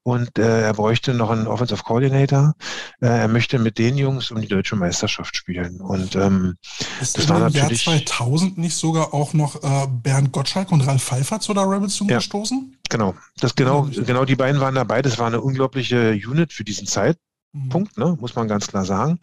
und 0.03 0.39
äh, 0.39 0.63
er 0.63 0.73
bräuchte 0.73 1.13
noch 1.13 1.29
einen 1.29 1.47
Offensive 1.47 1.83
Coordinator. 1.83 2.55
Äh, 3.01 3.07
er 3.07 3.27
möchte 3.27 3.59
mit 3.59 3.77
den 3.77 3.97
Jungs 3.97 4.31
um 4.31 4.41
die 4.41 4.47
deutsche 4.47 4.75
Meisterschaft 4.75 5.35
spielen. 5.35 5.79
Und 5.79 6.15
ähm, 6.15 6.55
ist 6.99 7.17
das 7.17 7.29
war 7.29 7.37
im 7.37 7.43
natürlich 7.43 7.85
Jahr 7.85 7.99
2000 7.99 8.57
nicht 8.57 8.75
sogar 8.75 9.13
auch 9.13 9.33
noch 9.33 9.63
äh, 9.63 9.87
Bernd 9.87 10.31
Gottschalk 10.31 10.71
und 10.71 10.81
Ralf 10.81 11.03
Pfeiffer 11.03 11.39
zu 11.39 11.53
der 11.53 11.69
Rebels 11.69 11.99
ja, 11.99 12.17
gestoßen? 12.17 12.77
Genau, 12.89 13.15
das 13.39 13.55
genau, 13.55 13.83
genau 13.83 14.25
die 14.25 14.35
beiden 14.35 14.59
waren 14.59 14.75
dabei. 14.75 15.01
Das 15.01 15.19
war 15.19 15.27
eine 15.27 15.41
unglaubliche 15.41 16.11
Unit 16.13 16.51
für 16.51 16.63
diesen 16.63 16.87
Zeitpunkt, 16.87 17.97
mhm. 17.97 18.03
ne, 18.03 18.17
muss 18.19 18.35
man 18.35 18.47
ganz 18.47 18.67
klar 18.67 18.85
sagen. 18.85 19.19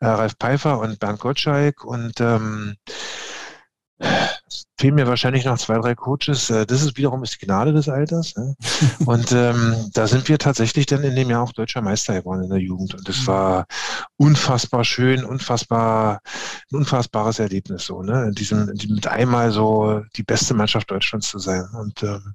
Äh, 0.00 0.06
Ralf 0.06 0.34
Pfeiffer 0.40 0.78
und 0.78 0.98
Bernd 0.98 1.20
Gottschalk 1.20 1.84
und 1.84 2.20
ähm, 2.20 2.76
fehlen 4.78 4.94
mir 4.94 5.06
wahrscheinlich 5.06 5.44
noch 5.44 5.58
zwei, 5.58 5.78
drei 5.78 5.94
Coaches. 5.94 6.50
Äh, 6.50 6.66
das 6.66 6.82
ist 6.82 6.96
wiederum 6.96 7.22
die 7.22 7.38
Gnade 7.38 7.72
des 7.72 7.88
Alters. 7.88 8.34
Und 9.06 9.32
ähm, 9.32 9.90
da 9.94 10.06
sind 10.06 10.28
wir 10.28 10.38
tatsächlich 10.38 10.86
dann 10.86 11.02
in 11.02 11.16
dem 11.16 11.30
Jahr 11.30 11.42
auch 11.42 11.52
deutscher 11.52 11.80
Meister 11.80 12.20
geworden 12.20 12.44
in 12.44 12.50
der 12.50 12.58
Jugend. 12.58 12.94
Und 12.94 13.08
das 13.08 13.22
mhm. 13.22 13.26
war 13.26 13.66
unfassbar 14.16 14.84
schön, 14.84 15.24
unfassbar, 15.24 16.20
ein 16.70 16.76
unfassbares 16.76 17.38
Erlebnis 17.38 17.86
so, 17.86 18.02
ne? 18.02 18.26
In 18.28 18.32
diesem 18.32 18.66
mit 18.66 19.06
einmal 19.06 19.50
so 19.50 20.02
die 20.16 20.22
beste 20.22 20.54
Mannschaft 20.54 20.90
Deutschlands 20.90 21.28
zu 21.28 21.38
sein. 21.38 21.66
Und 21.72 22.02
ähm, 22.02 22.34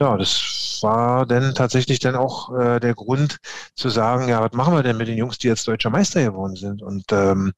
ja, 0.00 0.16
das 0.16 0.80
war 0.82 1.24
dann 1.24 1.54
tatsächlich 1.54 1.98
dann 1.98 2.16
auch 2.16 2.52
äh, 2.58 2.80
der 2.80 2.94
Grund 2.94 3.38
zu 3.74 3.88
sagen, 3.88 4.28
ja, 4.28 4.42
was 4.42 4.52
machen 4.52 4.74
wir 4.74 4.82
denn 4.82 4.96
mit 4.96 5.08
den 5.08 5.16
Jungs, 5.16 5.38
die 5.38 5.48
jetzt 5.48 5.66
deutscher 5.68 5.90
Meister 5.90 6.22
geworden 6.22 6.56
sind? 6.56 6.82
Und 6.82 7.04
ähm, 7.12 7.52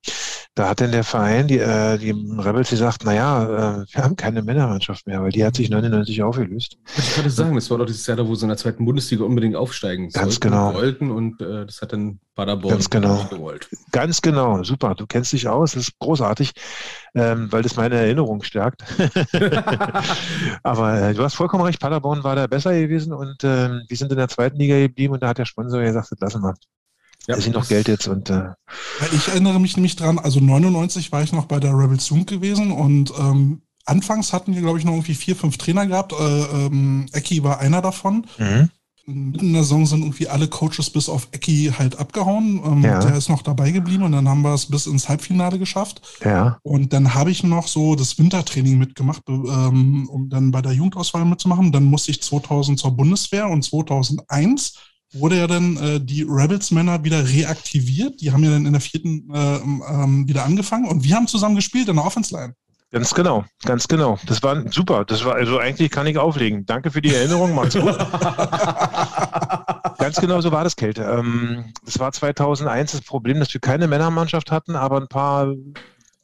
da 0.55 0.69
hat 0.69 0.81
dann 0.81 0.93
der 0.93 1.05
Verein, 1.05 1.49
die, 1.49 1.59
äh, 1.59 1.99
die 1.99 2.11
Rebels, 2.11 2.71
gesagt, 2.71 3.05
naja, 3.05 3.45
äh, 3.83 3.85
wir 3.91 4.05
haben 4.05 4.17
keine 4.17 4.43
Männermannschaft 4.43 5.07
mehr, 5.07 5.23
weil 5.23 5.31
die 5.31 5.45
hat 5.45 5.57
sich 5.57 5.71
99 5.71 6.23
aufgelöst. 6.23 6.79
Ich 6.97 7.17
wollte 7.17 7.31
sagen, 7.31 7.55
das 7.55 7.71
war 7.71 7.79
doch 7.79 7.87
dieses 7.87 8.07
Jahr, 8.07 8.17
da, 8.17 8.27
wo 8.27 8.35
sie 8.35 8.45
in 8.45 8.49
der 8.49 8.59
zweiten 8.59 8.85
Bundesliga 8.85 9.25
unbedingt 9.25 9.57
aufsteigen 9.57 10.11
Ganz 10.11 10.41
genau. 10.41 10.75
wollten 10.75 11.11
und 11.11 11.41
äh, 11.41 11.67
das 11.67 11.81
hat 11.81 11.93
dann 11.93 12.21
Paderborn 12.37 12.75
Ganz 12.75 12.91
genau. 12.91 13.25
gewollt. 13.31 13.69
Ganz 13.93 14.21
genau, 14.21 14.63
super. 14.63 14.95
Du 14.95 15.07
kennst 15.07 15.33
dich 15.33 15.49
aus, 15.49 15.73
das 15.73 15.89
ist 15.89 15.99
großartig, 15.99 16.53
ähm, 17.15 17.51
weil 17.51 17.63
das 17.63 17.77
meine 17.77 17.97
Erinnerung 17.97 18.43
stärkt. 18.43 18.85
Aber 20.63 21.01
äh, 21.01 21.15
du 21.15 21.23
hast 21.23 21.35
vollkommen 21.35 21.65
recht, 21.65 21.81
Paderborn 21.81 22.23
war 22.27 22.37
da 22.37 22.47
besser 22.47 22.79
gewesen 22.79 23.13
und 23.13 23.43
äh, 23.45 23.71
wir 23.89 23.97
sind 23.97 24.13
in 24.13 24.19
der 24.19 24.29
zweiten 24.29 24.59
Liga 24.59 24.79
geblieben 24.79 25.15
und 25.15 25.23
da 25.23 25.29
hat 25.29 25.39
der 25.39 25.47
Sponsor 25.47 25.81
gesagt, 25.81 26.09
das 26.11 26.21
lassen 26.21 26.43
wir. 26.43 26.55
Ja, 27.27 27.35
da 27.35 27.37
ist 27.37 27.49
noch 27.49 27.69
Geld 27.69 27.89
jetzt 27.89 28.07
und. 28.07 28.31
Äh 28.31 28.51
ich 29.13 29.29
erinnere 29.29 29.59
mich 29.59 29.77
nämlich 29.77 29.97
dran, 29.97 30.19
also 30.19 30.41
99 30.41 31.11
war 31.13 31.23
ich 31.23 31.33
noch 31.33 31.47
bei 31.47 31.59
der 31.59 31.73
Rebels 31.73 32.09
Jugend 32.09 32.29
gewesen 32.29 32.71
und 32.71 33.13
ähm, 33.19 33.63
anfangs 33.85 34.33
hatten 34.33 34.55
wir, 34.55 34.63
glaube 34.63 34.79
ich, 34.79 34.85
noch 34.85 34.93
irgendwie 34.93 35.15
vier, 35.15 35.35
fünf 35.35 35.57
Trainer 35.57 35.87
gehabt. 35.87 36.13
Äh, 36.13 36.17
ähm, 36.17 37.07
Ecki 37.13 37.43
war 37.43 37.61
einer 37.61 37.81
davon. 37.81 38.27
Mhm. 38.39 38.71
Mitten 39.09 39.47
in 39.47 39.53
der 39.53 39.63
Saison 39.63 39.87
sind 39.87 40.01
irgendwie 40.01 40.27
alle 40.27 40.49
Coaches 40.49 40.91
bis 40.91 41.09
auf 41.09 41.29
Ecki 41.31 41.73
halt 41.79 41.97
abgehauen. 41.97 42.61
Ähm, 42.65 42.83
ja. 42.83 42.99
Der 42.99 43.17
ist 43.17 43.29
noch 43.29 43.43
dabei 43.43 43.71
geblieben 43.71 44.03
und 44.03 44.11
dann 44.11 44.29
haben 44.29 44.43
wir 44.43 44.53
es 44.53 44.67
bis 44.67 44.87
ins 44.87 45.09
Halbfinale 45.09 45.61
geschafft. 45.61 46.03
Ja. 46.25 46.59
Und 46.63 46.93
dann 46.93 47.15
habe 47.15 47.31
ich 47.31 47.45
noch 47.45 47.69
so 47.69 47.95
das 47.95 48.19
Wintertraining 48.19 48.79
mitgemacht, 48.79 49.23
ähm, 49.29 50.09
um 50.11 50.29
dann 50.29 50.51
bei 50.51 50.61
der 50.61 50.73
Jugendauswahl 50.73 51.25
mitzumachen. 51.25 51.71
Dann 51.71 51.85
musste 51.85 52.11
ich 52.11 52.21
2000 52.21 52.81
zur 52.81 52.97
Bundeswehr 52.97 53.49
und 53.49 53.63
2001 53.63 54.75
wurde 55.13 55.39
ja 55.39 55.47
dann 55.47 55.77
äh, 55.77 56.01
die 56.01 56.23
Rebels-Männer 56.23 57.05
wieder 57.05 57.29
reaktiviert. 57.29 58.21
Die 58.21 58.33
haben 58.33 58.43
ja 58.43 58.51
dann 58.51 58.67
in 58.67 58.73
der 58.73 58.81
vierten 58.81 59.31
äh, 59.33 59.57
ähm, 59.57 60.27
wieder 60.27 60.45
angefangen 60.45 60.89
und 60.89 61.05
wir 61.05 61.15
haben 61.15 61.29
zusammen 61.29 61.55
gespielt 61.55 61.89
in 61.89 61.95
der 61.95 62.05
Offense-Line. 62.05 62.55
Ganz 62.93 63.15
genau, 63.15 63.45
ganz 63.65 63.89
genau. 63.89 64.19
Das 64.27 64.43
war 64.43 64.71
super. 64.71 65.05
Das 65.05 65.25
war 65.25 65.35
also 65.35 65.59
eigentlich 65.59 65.91
kann 65.91 66.07
ich 66.07 66.19
auflegen. 66.19 66.67
Danke 66.67 66.93
für 66.93 67.03
die 67.03 67.15
Erinnerung, 67.15 67.55
macht's 67.55 67.75
gut. 67.75 67.99
ganz 69.99 70.21
genau 70.21 70.41
so 70.41 70.53
war 70.53 70.63
das, 70.63 70.77
Kälte. 70.77 71.03
Ähm, 71.03 71.73
das 71.85 71.99
war 71.99 72.13
2001 72.13 72.93
das 72.93 73.01
Problem, 73.01 73.41
dass 73.41 73.53
wir 73.53 73.61
keine 73.61 73.89
Männermannschaft 73.89 74.53
hatten, 74.53 74.77
aber 74.77 75.01
ein 75.01 75.09
paar 75.09 75.53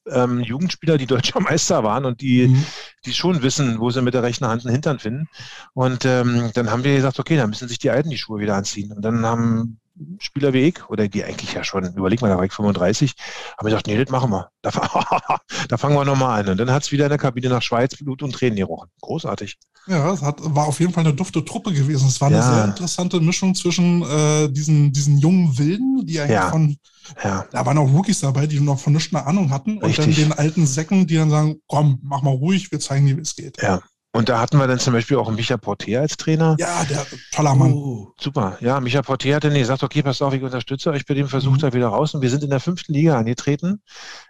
ähm, 0.08 0.40
Jugendspieler, 0.40 0.98
die 0.98 1.06
deutscher 1.06 1.40
Meister 1.40 1.84
waren 1.84 2.04
und 2.04 2.20
die, 2.20 2.48
mhm. 2.48 2.64
die 3.04 3.12
schon 3.12 3.42
wissen, 3.42 3.80
wo 3.80 3.90
sie 3.90 4.02
mit 4.02 4.14
der 4.14 4.22
rechten 4.22 4.46
Hand 4.46 4.64
einen 4.64 4.72
Hintern 4.72 4.98
finden. 4.98 5.28
Und 5.74 6.04
ähm, 6.04 6.50
dann 6.54 6.70
haben 6.70 6.84
wir 6.84 6.94
gesagt, 6.94 7.18
okay, 7.18 7.36
dann 7.36 7.50
müssen 7.50 7.68
sich 7.68 7.78
die 7.78 7.90
Alten 7.90 8.10
die 8.10 8.18
Schuhe 8.18 8.40
wieder 8.40 8.56
anziehen. 8.56 8.92
Und 8.92 9.02
dann 9.02 9.24
haben 9.26 9.78
Spieler 10.18 10.52
wie 10.52 10.68
ich, 10.68 10.88
oder 10.88 11.08
die 11.08 11.24
eigentlich 11.24 11.52
ja 11.52 11.64
schon, 11.64 11.84
überleg 11.94 12.20
mal, 12.20 12.28
da 12.28 12.36
war 12.36 12.44
ich 12.44 12.52
35, 12.52 13.14
haben 13.58 13.66
gesagt, 13.66 13.86
nee, 13.86 14.02
das 14.02 14.10
machen 14.10 14.30
wir. 14.30 14.50
Da, 14.62 14.70
da 15.68 15.76
fangen 15.76 15.94
wir 15.94 16.04
nochmal 16.04 16.40
an. 16.40 16.48
Und 16.50 16.58
dann 16.58 16.70
hat 16.70 16.84
es 16.84 16.92
wieder 16.92 17.04
in 17.06 17.10
der 17.10 17.18
Kabine 17.18 17.48
nach 17.48 17.62
Schweiz, 17.62 17.96
Blut 17.96 18.22
und 18.22 18.32
Tränen 18.32 18.56
gerochen. 18.56 18.88
Großartig. 19.00 19.58
Ja, 19.86 20.12
es 20.12 20.22
hat, 20.22 20.36
war 20.40 20.66
auf 20.66 20.78
jeden 20.80 20.92
Fall 20.92 21.04
eine 21.04 21.14
dufte 21.14 21.44
Truppe 21.44 21.72
gewesen. 21.72 22.08
Es 22.08 22.20
war 22.20 22.28
eine 22.28 22.38
ja. 22.38 22.54
sehr 22.54 22.64
interessante 22.64 23.20
Mischung 23.20 23.54
zwischen 23.54 24.02
äh, 24.02 24.48
diesen, 24.48 24.92
diesen 24.92 25.18
jungen 25.18 25.58
Wilden, 25.58 26.06
die 26.06 26.20
eigentlich 26.20 26.34
ja. 26.34 26.50
von, 26.50 26.76
ja. 27.22 27.44
da 27.50 27.66
waren 27.66 27.78
auch 27.78 27.92
Rookies 27.92 28.20
dabei, 28.20 28.46
die 28.46 28.60
noch 28.60 28.78
von 28.78 28.92
nichts 28.92 29.12
eine 29.12 29.26
Ahnung 29.26 29.50
hatten, 29.50 29.78
Richtig. 29.78 30.06
und 30.06 30.18
dann 30.18 30.24
den 30.28 30.32
alten 30.32 30.66
Säcken, 30.66 31.06
die 31.06 31.16
dann 31.16 31.30
sagen, 31.30 31.56
komm, 31.66 31.98
mach 32.02 32.22
mal 32.22 32.30
ruhig, 32.30 32.70
wir 32.70 32.78
zeigen 32.78 33.06
dir, 33.06 33.16
wie 33.16 33.22
es 33.22 33.34
geht. 33.34 33.60
Ja, 33.60 33.82
und 34.14 34.28
da 34.28 34.40
hatten 34.40 34.58
wir 34.58 34.66
dann 34.66 34.78
zum 34.78 34.92
Beispiel 34.92 35.16
auch 35.16 35.26
einen 35.26 35.36
Micha 35.36 35.56
Porter 35.56 36.00
als 36.00 36.18
Trainer. 36.18 36.54
Ja, 36.58 36.84
der 36.84 37.06
toller 37.30 37.54
Mann. 37.54 37.72
Oh, 37.72 38.12
super. 38.20 38.58
Ja, 38.60 38.78
Micha 38.78 39.00
Porter 39.00 39.34
hat 39.34 39.44
dann 39.44 39.54
gesagt, 39.54 39.82
okay, 39.82 40.02
passt 40.02 40.22
auf, 40.22 40.34
ich 40.34 40.42
unterstütze 40.42 40.90
euch 40.90 41.06
bei 41.06 41.14
dem 41.14 41.28
Versuch 41.28 41.52
mhm. 41.52 41.58
da 41.58 41.72
wieder 41.72 41.88
raus. 41.88 42.14
Und 42.14 42.20
wir 42.20 42.28
sind 42.28 42.44
in 42.44 42.50
der 42.50 42.60
fünften 42.60 42.92
Liga 42.92 43.16
angetreten. 43.16 43.80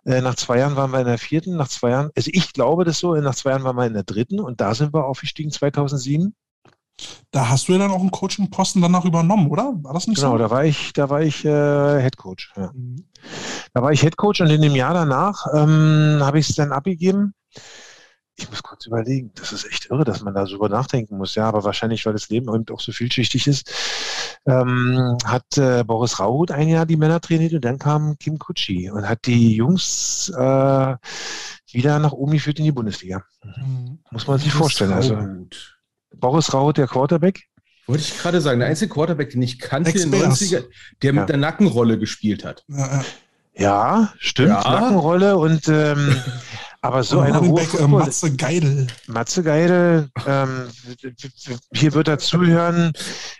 Äh, 0.04 0.20
nach 0.20 0.36
zwei 0.36 0.58
Jahren 0.58 0.76
waren 0.76 0.92
wir 0.92 1.00
in 1.00 1.06
der 1.06 1.18
vierten, 1.18 1.56
nach 1.56 1.66
zwei 1.66 1.90
Jahren, 1.90 2.10
also 2.16 2.30
ich 2.32 2.52
glaube 2.52 2.84
das 2.84 2.98
so, 2.98 3.14
nach 3.16 3.34
zwei 3.34 3.50
Jahren 3.50 3.64
waren 3.64 3.76
wir 3.76 3.86
in 3.86 3.94
der 3.94 4.04
dritten 4.04 4.38
und 4.38 4.60
da 4.60 4.72
sind 4.74 4.94
wir 4.94 5.04
aufgestiegen 5.04 5.50
2007. 5.50 6.32
Da 7.32 7.48
hast 7.48 7.66
du 7.66 7.72
ja 7.72 7.78
dann 7.78 7.90
auch 7.90 8.00
einen 8.00 8.12
Coaching-Posten 8.12 8.80
danach 8.82 9.04
übernommen, 9.04 9.50
oder? 9.50 9.72
War 9.82 9.94
das 9.94 10.06
nicht 10.06 10.18
genau, 10.18 10.32
so? 10.32 10.36
Genau, 10.36 10.48
da 10.48 10.54
war 10.54 10.64
ich, 10.64 10.92
da 10.92 11.10
war 11.10 11.22
ich 11.22 11.44
äh, 11.44 12.00
Head 12.00 12.16
Coach. 12.16 12.52
Ja. 12.56 12.70
Mhm. 12.72 13.04
Da 13.74 13.82
war 13.82 13.90
ich 13.90 14.00
Head 14.00 14.16
Coach 14.16 14.40
und 14.42 14.50
in 14.50 14.62
dem 14.62 14.76
Jahr 14.76 14.94
danach 14.94 15.46
ähm, 15.52 16.20
habe 16.20 16.38
ich 16.38 16.50
es 16.50 16.54
dann 16.54 16.70
abgegeben 16.70 17.34
ich 18.36 18.48
muss 18.48 18.62
kurz 18.62 18.86
überlegen. 18.86 19.30
Das 19.34 19.52
ist 19.52 19.64
echt 19.66 19.90
irre, 19.90 20.04
dass 20.04 20.22
man 20.22 20.34
da 20.34 20.46
so 20.46 20.56
über 20.56 20.68
nachdenken 20.68 21.18
muss. 21.18 21.34
Ja, 21.34 21.48
aber 21.48 21.64
wahrscheinlich, 21.64 22.06
weil 22.06 22.14
das 22.14 22.28
Leben 22.28 22.52
eben 22.54 22.64
auch 22.74 22.80
so 22.80 22.92
vielschichtig 22.92 23.46
ist, 23.46 23.70
ähm, 24.46 25.16
hat 25.24 25.58
äh, 25.58 25.84
Boris 25.84 26.18
Rauhut 26.18 26.50
ein 26.50 26.68
Jahr 26.68 26.86
die 26.86 26.96
Männer 26.96 27.20
trainiert 27.20 27.52
und 27.52 27.64
dann 27.64 27.78
kam 27.78 28.16
Kim 28.18 28.38
Kutschi 28.38 28.90
und 28.90 29.08
hat 29.08 29.26
die 29.26 29.56
Jungs 29.56 30.30
äh, 30.34 30.96
wieder 31.72 31.98
nach 31.98 32.12
oben 32.12 32.32
geführt 32.32 32.58
in 32.58 32.64
die 32.64 32.72
Bundesliga. 32.72 33.22
Mhm. 33.42 33.98
Muss 34.10 34.26
man 34.26 34.38
sich 34.38 34.52
vorstellen. 34.52 34.92
Also, 34.92 35.16
Boris 36.14 36.52
Rauhut, 36.52 36.78
der 36.78 36.88
Quarterback. 36.88 37.48
Wollte 37.86 38.02
ich 38.02 38.18
gerade 38.18 38.40
sagen, 38.40 38.60
der 38.60 38.68
einzige 38.68 38.92
Quarterback, 38.92 39.30
den 39.30 39.42
ich 39.42 39.58
kannte 39.58 39.90
in 39.90 40.10
den 40.10 40.22
90er, 40.22 40.64
der 41.02 41.12
mit 41.12 41.22
ja. 41.22 41.26
der 41.26 41.36
Nackenrolle 41.36 41.98
gespielt 41.98 42.44
hat. 42.44 42.64
Ja, 42.68 43.04
ja 43.54 44.12
stimmt, 44.18 44.50
ja. 44.50 44.80
Nackenrolle 44.80 45.36
und 45.36 45.68
ähm, 45.68 46.16
Aber 46.84 47.04
so 47.04 47.20
eine 47.20 47.40
hohe 47.40 47.54
Back, 47.54 47.74
äh, 47.78 47.86
Matze 47.86 48.34
Geidel. 48.34 48.88
Matze 49.06 49.44
Geidel, 49.44 50.10
ähm, 50.26 50.66
hier 51.72 51.94
wird 51.94 52.08
er 52.08 52.18
zuhören. 52.18 52.92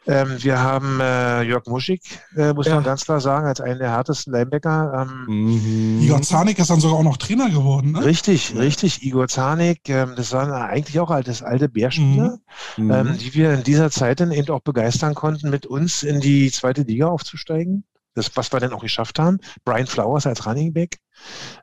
Ähm, 0.07 0.37
wir 0.39 0.61
haben 0.61 1.01
äh, 1.01 1.43
Jörg 1.43 1.67
Muschig, 1.67 2.03
äh, 2.37 2.53
muss 2.53 2.67
ja. 2.67 2.77
man 2.77 2.85
ganz 2.85 3.05
klar 3.05 3.21
sagen, 3.21 3.49
als 3.49 3.61
einen 3.61 3.81
der 3.81 3.91
härtesten 3.91 4.33
Linebacker. 4.33 5.09
Ähm, 5.09 5.25
mhm. 5.27 6.03
Igor 6.03 6.23
Zanik 6.23 6.61
ist 6.61 6.71
dann 6.71 6.79
sogar 6.79 6.99
auch 6.99 7.03
noch 7.03 7.17
Trainer 7.17 7.51
geworden. 7.51 7.93
Ne? 7.93 8.05
Richtig, 8.05 8.55
richtig. 8.55 9.03
Igor 9.03 9.27
Zanik, 9.27 9.89
ähm, 9.89 10.13
das 10.15 10.31
waren 10.31 10.53
eigentlich 10.53 11.01
auch 11.01 11.21
das 11.23 11.43
alte 11.43 11.69
Bärspieler, 11.69 12.39
mhm. 12.77 12.91
Ähm, 12.93 13.19
die 13.19 13.35
wir 13.35 13.55
in 13.55 13.65
dieser 13.65 13.91
Zeit 13.91 14.21
dann 14.21 14.31
eben 14.31 14.51
auch 14.51 14.61
begeistern 14.61 15.17
konnten, 15.17 15.51
mit 15.51 15.67
uns 15.67 16.05
in 16.05 16.21
die 16.21 16.53
zweite 16.53 16.83
Liga 16.83 17.09
aufzusteigen 17.09 17.83
das, 18.15 18.37
was 18.37 18.53
wir 18.53 18.61
dann 18.61 18.73
auch 18.73 18.83
geschafft 18.83 19.19
haben. 19.19 19.39
Brian 19.65 19.87
Flowers 19.87 20.27
als 20.27 20.47
Running 20.47 20.73
Back. 20.73 20.99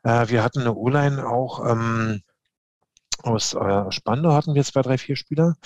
Äh, 0.02 0.28
wir 0.28 0.42
hatten 0.42 0.60
eine 0.60 0.74
O-Line 0.74 1.26
auch 1.26 1.64
ähm, 1.68 2.22
aus 3.22 3.54
äh, 3.54 3.92
Spandau 3.92 4.32
hatten 4.32 4.54
wir 4.54 4.64
zwei, 4.64 4.82
drei, 4.82 4.98
vier 4.98 5.16
Spieler. 5.16 5.56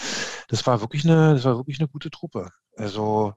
Das 0.49 0.67
war 0.67 0.81
wirklich 0.81 1.05
eine, 1.05 1.35
das 1.35 1.45
war 1.45 1.57
wirklich 1.57 1.79
eine 1.81 1.89
gute 1.89 2.11
Truppe. 2.11 2.51
Also 2.77 3.35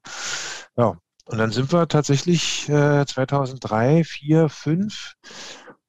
ja, 0.75 0.97
und 1.25 1.37
dann 1.37 1.51
sind 1.51 1.71
wir 1.71 1.87
tatsächlich 1.87 2.69
äh, 2.69 3.05
2003, 3.05 4.03
4, 4.03 4.49
5 4.49 5.13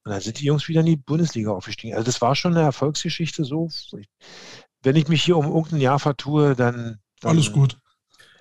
und 0.04 0.12
dann 0.12 0.20
sind 0.20 0.40
die 0.40 0.46
Jungs 0.46 0.68
wieder 0.68 0.80
in 0.80 0.86
die 0.86 0.96
Bundesliga 0.96 1.50
aufgestiegen. 1.50 1.94
Also 1.94 2.04
das 2.04 2.20
war 2.20 2.34
schon 2.34 2.56
eine 2.56 2.64
Erfolgsgeschichte 2.64 3.44
so. 3.44 3.68
Wenn 4.82 4.96
ich 4.96 5.08
mich 5.08 5.22
hier 5.22 5.36
um 5.36 5.46
irgendein 5.46 5.80
Jahr 5.80 5.98
vertue, 5.98 6.54
dann, 6.54 6.98
dann 7.20 7.30
alles 7.30 7.52
gut. 7.52 7.78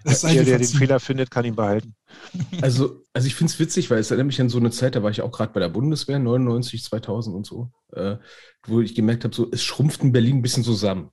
Der, 0.05 0.43
der 0.43 0.57
den 0.59 0.67
Fehler 0.67 0.99
findet, 0.99 1.31
kann 1.31 1.45
ihn 1.45 1.55
behalten. 1.55 1.95
Also, 2.61 3.03
also 3.13 3.27
ich 3.27 3.35
finde 3.35 3.51
es 3.51 3.59
witzig, 3.59 3.89
weil 3.91 3.99
es 3.99 4.09
erinnert 4.09 4.27
mich 4.27 4.41
an 4.41 4.49
so 4.49 4.57
eine 4.57 4.71
Zeit, 4.71 4.95
da 4.95 5.03
war 5.03 5.11
ich 5.11 5.21
auch 5.21 5.31
gerade 5.31 5.51
bei 5.53 5.59
der 5.59 5.69
Bundeswehr, 5.69 6.19
99, 6.19 6.83
2000 6.83 7.35
und 7.35 7.45
so, 7.45 7.71
äh, 7.93 8.17
wo 8.65 8.81
ich 8.81 8.95
gemerkt 8.95 9.23
habe, 9.23 9.35
so, 9.35 9.49
es 9.51 9.63
schrumpft 9.63 10.03
in 10.03 10.11
Berlin 10.11 10.37
ein 10.37 10.41
bisschen 10.41 10.63
zusammen. 10.63 11.09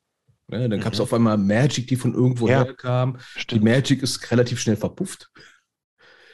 Ne? 0.48 0.68
Dann 0.68 0.78
mhm. 0.78 0.82
gab 0.82 0.92
es 0.92 1.00
auf 1.00 1.12
einmal 1.12 1.36
Magic, 1.38 1.88
die 1.88 1.96
von 1.96 2.14
irgendwo 2.14 2.48
ja, 2.48 2.64
herkam. 2.64 3.18
Die 3.50 3.60
Magic 3.60 4.02
ist 4.02 4.30
relativ 4.30 4.60
schnell 4.60 4.76
verpufft. 4.76 5.30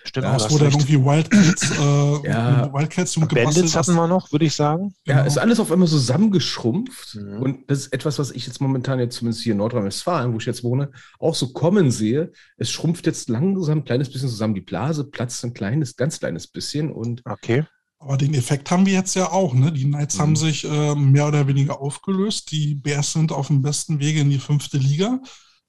Stimmt, 0.05 0.25
ja, 0.25 0.37
es 0.37 0.51
wurde 0.51 0.65
dann 0.65 0.73
irgendwie 0.73 0.97
Wildcats, 0.97 1.71
äh, 1.71 2.29
ja. 2.29 2.73
Wildcats 2.73 3.17
und 3.17 3.33
Bandits 3.33 3.77
hatten 3.77 3.95
wir 3.95 4.07
noch, 4.07 4.33
würde 4.33 4.47
ich 4.47 4.55
sagen. 4.55 4.95
Ja, 5.05 5.17
genau. 5.17 5.27
ist 5.27 5.39
alles 5.39 5.61
auf 5.61 5.71
einmal 5.71 5.89
zusammengeschrumpft. 5.89 7.17
Mhm. 7.17 7.43
Und 7.43 7.71
das 7.71 7.81
ist 7.81 7.93
etwas, 7.93 8.19
was 8.19 8.31
ich 8.31 8.47
jetzt 8.47 8.61
momentan 8.61 8.99
jetzt 8.99 9.17
zumindest 9.17 9.43
hier 9.43 9.53
in 9.53 9.59
Nordrhein-Westfalen, 9.59 10.33
wo 10.33 10.39
ich 10.39 10.47
jetzt 10.47 10.65
wohne, 10.65 10.91
auch 11.19 11.35
so 11.35 11.53
kommen 11.53 11.91
sehe. 11.91 12.33
Es 12.57 12.71
schrumpft 12.71 13.07
jetzt 13.07 13.29
langsam 13.29 13.79
ein 13.79 13.85
kleines 13.85 14.11
bisschen 14.11 14.29
zusammen. 14.29 14.55
Die 14.55 14.61
Blase 14.63 15.05
platzt 15.05 15.45
ein 15.45 15.53
kleines, 15.53 15.97
ganz 15.97 16.19
kleines 16.19 16.47
bisschen. 16.47 16.91
Und 16.91 17.23
okay. 17.27 17.65
Aber 17.99 18.17
den 18.17 18.33
Effekt 18.33 18.71
haben 18.71 18.87
wir 18.87 18.95
jetzt 18.95 19.15
ja 19.15 19.31
auch. 19.31 19.53
Ne? 19.53 19.71
Die 19.73 19.85
Knights 19.85 20.17
mhm. 20.17 20.23
haben 20.23 20.37
sich 20.37 20.65
äh, 20.65 20.95
mehr 20.95 21.29
oder 21.29 21.47
weniger 21.47 21.81
aufgelöst. 21.81 22.51
Die 22.51 22.75
Bears 22.75 23.13
sind 23.13 23.33
auf 23.33 23.49
dem 23.49 23.61
besten 23.61 24.01
Wege 24.01 24.21
in 24.21 24.31
die 24.31 24.39
fünfte 24.39 24.79
Liga. 24.79 25.21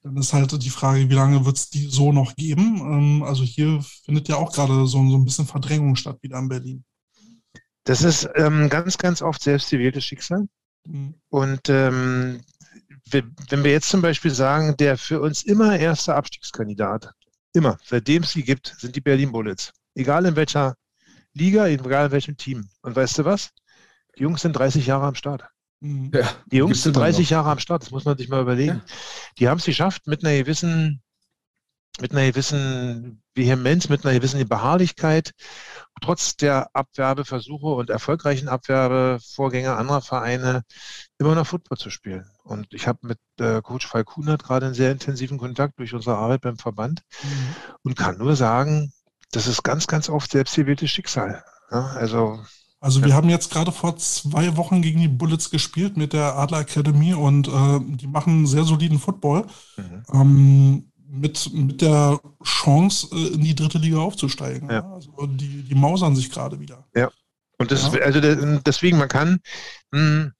Dann 0.03 0.17
ist 0.17 0.34
halt 0.34 0.63
die 0.63 0.70
Frage, 0.70 1.10
wie 1.10 1.13
lange 1.13 1.46
wird 1.46 1.58
es 1.58 1.70
die 1.70 1.88
so 1.88 2.12
noch 2.12 2.36
geben? 2.36 2.77
Ähm, 2.77 3.24
also 3.24 3.43
hier 3.43 3.84
findet 4.03 4.27
ja 4.29 4.36
auch 4.36 4.51
gerade 4.51 4.74
so, 4.74 4.86
so 4.88 5.00
ein 5.00 5.25
bisschen 5.25 5.46
Verdrängung 5.46 5.96
statt 5.96 6.17
wieder 6.22 6.39
in 6.39 6.50
Berlin. 6.50 6.84
Das 7.84 8.01
ist 8.03 8.27
ähm, 8.36 8.70
ganz, 8.70 8.98
ganz 8.98 9.22
oft 9.22 9.41
selbstgewähltes 9.41 10.03
Schicksal. 10.03 10.48
Mhm. 10.86 11.15
Und 11.29 11.70
ähm, 11.70 12.41
wenn 13.12 13.63
wir 13.63 13.72
jetzt 13.72 13.89
zum 13.89 14.01
Beispiel 14.01 14.31
sagen, 14.31 14.77
der 14.77 14.98
für 14.98 15.22
uns 15.22 15.43
immer 15.43 15.77
erste 15.77 16.15
Abstiegskandidat, 16.15 17.12
immer, 17.53 17.77
seitdem 17.84 18.24
es 18.24 18.31
sie 18.31 18.43
gibt, 18.43 18.75
sind 18.79 18.96
die 18.96 19.01
Berlin 19.01 19.31
Bullets. 19.31 19.72
Egal 19.96 20.25
in 20.25 20.36
welcher 20.36 20.75
Liga, 21.34 21.67
egal 21.67 22.08
in 22.08 22.12
welchem 22.12 22.38
Team. 22.38 22.70
Und 22.81 22.96
weißt 22.96 23.20
du 23.20 23.25
was? 23.25 23.50
Die 24.17 24.24
Jungs 24.24 24.41
sind 24.41 24.53
30 24.53 24.86
Jahre 24.86 25.05
am 25.05 25.15
Start. 25.15 25.43
Mhm. 25.82 26.12
Ja, 26.14 26.30
die 26.52 26.58
Jungs 26.58 26.84
sind 26.84 26.96
30 26.96 27.30
Jahre 27.30 27.50
am 27.50 27.60
Start, 27.60 27.82
das 27.82 27.92
muss 27.92 28.06
man 28.06 28.18
sich 28.18 28.30
mal 28.30 28.42
überlegen. 28.42 28.82
Ja. 28.86 28.94
Die 29.40 29.50
haben 29.50 29.58
es 29.58 29.66
geschafft, 29.66 30.08
mit 30.08 30.24
einer 30.24 30.38
gewissen, 30.38 31.02
mit 32.00 32.12
einer 32.12 32.28
gewissen 32.28 33.22
Vehemenz, 33.36 33.90
mit 33.90 34.06
einer 34.06 34.14
gewissen 34.14 34.48
Beharrlichkeit, 34.48 35.32
trotz 36.02 36.36
der 36.36 36.70
Abwerbeversuche 36.74 37.68
und 37.68 37.90
erfolgreichen 37.90 38.48
Abwerbevorgänge 38.48 39.76
anderer 39.76 40.02
Vereine 40.02 40.64
immer 41.18 41.34
noch 41.36 41.48
Football 41.48 41.78
zu 41.78 41.90
spielen. 41.90 42.30
Und 42.44 42.74
ich 42.74 42.88
habe 42.88 43.08
mit 43.08 43.20
äh, 43.40 43.62
Coach 43.62 43.88
Falk 43.88 44.08
Kunert 44.08 44.44
gerade 44.44 44.68
einen 44.68 44.76
sehr 44.76 44.92
intensiven 44.92 45.40
Kontakt 45.40 45.80
durch 45.80 45.94
unsere 45.94 46.18
Arbeit 46.18 46.42
beim 46.42 46.58
Verband 46.58 47.02
mhm. 47.24 47.56
und 47.84 47.96
kann 47.96 48.18
nur 48.18 48.36
sagen, 48.36 48.94
das 49.32 49.48
ist 49.48 49.64
ganz, 49.64 49.88
ganz 49.88 50.10
oft 50.10 50.32
selbstgewähltes 50.32 50.92
Schicksal. 50.92 51.44
Ja, 51.72 51.88
also 51.88 52.44
also 52.82 53.04
wir 53.06 53.14
haben 53.14 53.30
jetzt 53.30 53.52
gerade 53.52 53.72
vor 53.72 53.96
zwei 53.98 54.58
Wochen 54.58 54.82
gegen 54.82 55.00
die 55.00 55.08
Bullets 55.08 55.50
gespielt 55.52 55.96
mit 55.96 56.12
der 56.12 56.36
Adler 56.36 56.60
Academy 56.60 57.14
und 57.14 57.48
äh, 57.48 57.80
die 57.82 58.08
machen 58.08 58.46
sehr 58.48 58.64
soliden 58.64 59.00
Football. 59.00 59.46
Mhm. 59.78 60.04
Ähm, 60.14 60.92
mit, 61.14 61.52
mit 61.54 61.82
der 61.82 62.20
Chance, 62.44 63.08
äh, 63.12 63.34
in 63.34 63.42
die 63.42 63.54
dritte 63.56 63.78
Liga 63.78 63.98
aufzusteigen. 64.00 64.70
Ja. 64.70 64.90
Also 64.94 65.12
die, 65.28 65.64
die 65.64 65.76
mausern 65.76 66.16
sich 66.16 66.32
gerade 66.32 66.60
wieder. 66.60 66.86
Ja. 66.96 67.10
Und 67.58 67.72
das 67.72 67.94
Ja. 67.94 68.00
also 68.02 68.22
de- 68.22 68.60
deswegen, 68.66 68.98
man 68.98 69.10
kann 69.10 69.40
mh, 69.92 70.32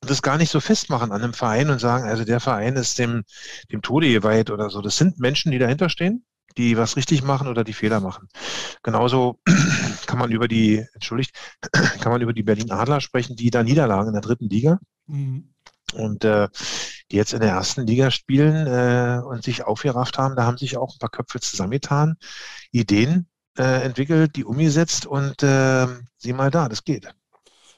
das 0.00 0.22
gar 0.22 0.38
nicht 0.38 0.50
so 0.50 0.60
festmachen 0.60 1.12
an 1.12 1.22
einem 1.22 1.34
Verein 1.34 1.68
und 1.68 1.80
sagen, 1.80 2.04
also 2.04 2.24
der 2.24 2.40
Verein 2.40 2.76
ist 2.76 2.98
dem, 2.98 3.24
dem 3.72 3.82
Tode 3.82 4.10
geweiht 4.12 4.50
oder 4.50 4.70
so. 4.70 4.80
Das 4.80 4.96
sind 4.96 5.18
Menschen, 5.18 5.50
die 5.50 5.58
dahinter 5.58 5.88
stehen, 5.88 6.24
die 6.56 6.76
was 6.76 6.96
richtig 6.96 7.22
machen 7.24 7.48
oder 7.48 7.64
die 7.64 7.72
Fehler 7.72 8.00
machen. 8.00 8.28
Genauso 8.82 9.40
kann 10.14 10.20
man 10.20 10.32
über 10.32 10.48
die, 10.48 10.84
entschuldigt, 10.94 11.34
kann 11.72 12.12
man 12.12 12.22
über 12.22 12.32
die 12.32 12.42
Berlin 12.42 12.70
Adler 12.70 13.00
sprechen, 13.00 13.36
die 13.36 13.50
da 13.50 13.62
niederlagen 13.62 14.08
in 14.08 14.14
der 14.14 14.22
dritten 14.22 14.48
Liga 14.48 14.78
Mhm. 15.06 15.50
und 15.92 16.24
äh, 16.24 16.48
die 17.10 17.16
jetzt 17.16 17.34
in 17.34 17.40
der 17.40 17.50
ersten 17.50 17.86
Liga 17.86 18.10
spielen 18.10 18.66
äh, 18.66 19.20
und 19.22 19.44
sich 19.44 19.64
aufgerafft 19.64 20.16
haben. 20.16 20.34
Da 20.34 20.44
haben 20.44 20.56
sich 20.56 20.78
auch 20.78 20.94
ein 20.94 20.98
paar 20.98 21.10
Köpfe 21.10 21.40
zusammengetan, 21.40 22.16
Ideen 22.70 23.26
äh, 23.58 23.82
entwickelt, 23.84 24.34
die 24.36 24.44
umgesetzt 24.44 25.04
und 25.04 25.42
äh, 25.42 25.86
sieh 26.16 26.32
mal 26.32 26.50
da, 26.50 26.68
das 26.70 26.84
geht. 26.84 27.08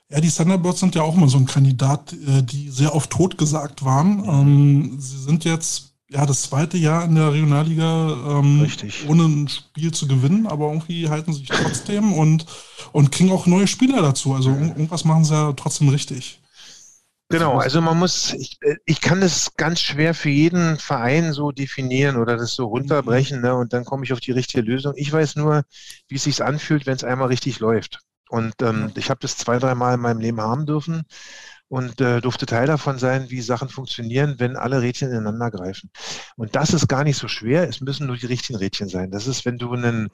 Ja, 0.09 0.21
die 0.21 0.31
Thunderbirds 0.31 0.79
sind 0.79 0.95
ja 0.95 1.03
auch 1.03 1.17
immer 1.17 1.29
so 1.29 1.39
ein 1.39 1.47
Kandidat, 1.47 2.13
äh, 2.13 2.43
die 2.43 2.71
sehr 2.71 2.95
oft 2.95 3.11
totgesagt 3.11 3.85
waren. 3.85 4.25
Ähm, 4.25 5.01
sie 5.01 5.19
sind 5.19 5.45
jetzt 5.45 5.96
ja 6.09 6.25
das 6.27 6.43
zweite 6.43 6.77
Jahr 6.79 7.05
in 7.05 7.15
der 7.17 7.33
Regionalliga 7.33 8.39
ähm, 8.41 8.67
ohne 9.09 9.25
ein 9.25 9.49
Spiel 9.49 9.93
zu 9.93 10.07
gewinnen, 10.09 10.47
aber 10.47 10.67
irgendwie 10.69 11.09
halten 11.09 11.33
sie 11.33 11.41
sich 11.41 11.49
trotzdem 11.49 12.13
und, 12.13 12.47
und 12.93 13.13
kriegen 13.13 13.33
auch 13.33 13.47
neue 13.47 13.67
Spieler 13.67 14.03
dazu. 14.03 14.35
Also 14.35 14.51
ir- 14.51 14.69
irgendwas 14.69 15.05
machen 15.05 15.25
sie 15.25 15.35
ja 15.35 15.53
trotzdem 15.53 15.89
richtig. 15.89 16.41
Genau, 17.29 17.59
also 17.59 17.81
man 17.81 17.99
muss, 17.99 18.33
ich, 18.35 18.57
ich 18.85 19.01
kann 19.01 19.21
das 19.21 19.57
ganz 19.57 19.81
schwer 19.81 20.15
für 20.15 20.29
jeden 20.31 20.77
Verein 20.79 21.33
so 21.33 21.51
definieren 21.51 22.17
oder 22.19 22.37
das 22.37 22.55
so 22.55 22.67
runterbrechen, 22.67 23.41
ne, 23.41 23.53
und 23.57 23.73
dann 23.73 23.85
komme 23.85 24.05
ich 24.05 24.13
auf 24.13 24.21
die 24.21 24.31
richtige 24.31 24.63
Lösung. 24.63 24.93
Ich 24.95 25.13
weiß 25.13 25.35
nur, 25.35 25.65
wie 26.09 26.15
es 26.15 26.23
sich 26.23 26.45
anfühlt, 26.45 26.87
wenn 26.87 26.95
es 26.95 27.03
einmal 27.03 27.27
richtig 27.29 27.59
läuft. 27.59 27.99
Und 28.29 28.55
ähm, 28.63 28.93
ich 28.97 29.11
habe 29.11 29.19
das 29.21 29.37
zwei, 29.37 29.59
dreimal 29.59 29.95
in 29.95 30.01
meinem 30.01 30.21
Leben 30.21 30.41
haben 30.41 30.67
dürfen 30.67 31.03
und 31.69 32.01
äh, 32.01 32.21
durfte 32.21 32.47
Teil 32.47 32.67
davon 32.67 32.99
sein, 32.99 33.31
wie 33.31 33.41
Sachen 33.41 33.69
funktionieren, 33.69 34.37
wenn 34.39 34.57
alle 34.57 34.83
Rädchen 34.83 35.11
ineinander 35.11 35.51
greifen. 35.51 35.91
Und 36.37 36.55
das 36.57 36.73
ist 36.73 36.89
gar 36.89 37.05
nicht 37.05 37.19
so 37.19 37.29
schwer, 37.29 37.69
es 37.69 37.81
müssen 37.81 38.07
nur 38.07 38.17
die 38.17 38.27
richtigen 38.27 38.59
Rädchen 38.59 38.89
sein. 38.89 39.11
Das 39.11 39.27
ist, 39.27 39.45
wenn 39.45 39.59
du 39.59 39.73
einen, 39.73 40.09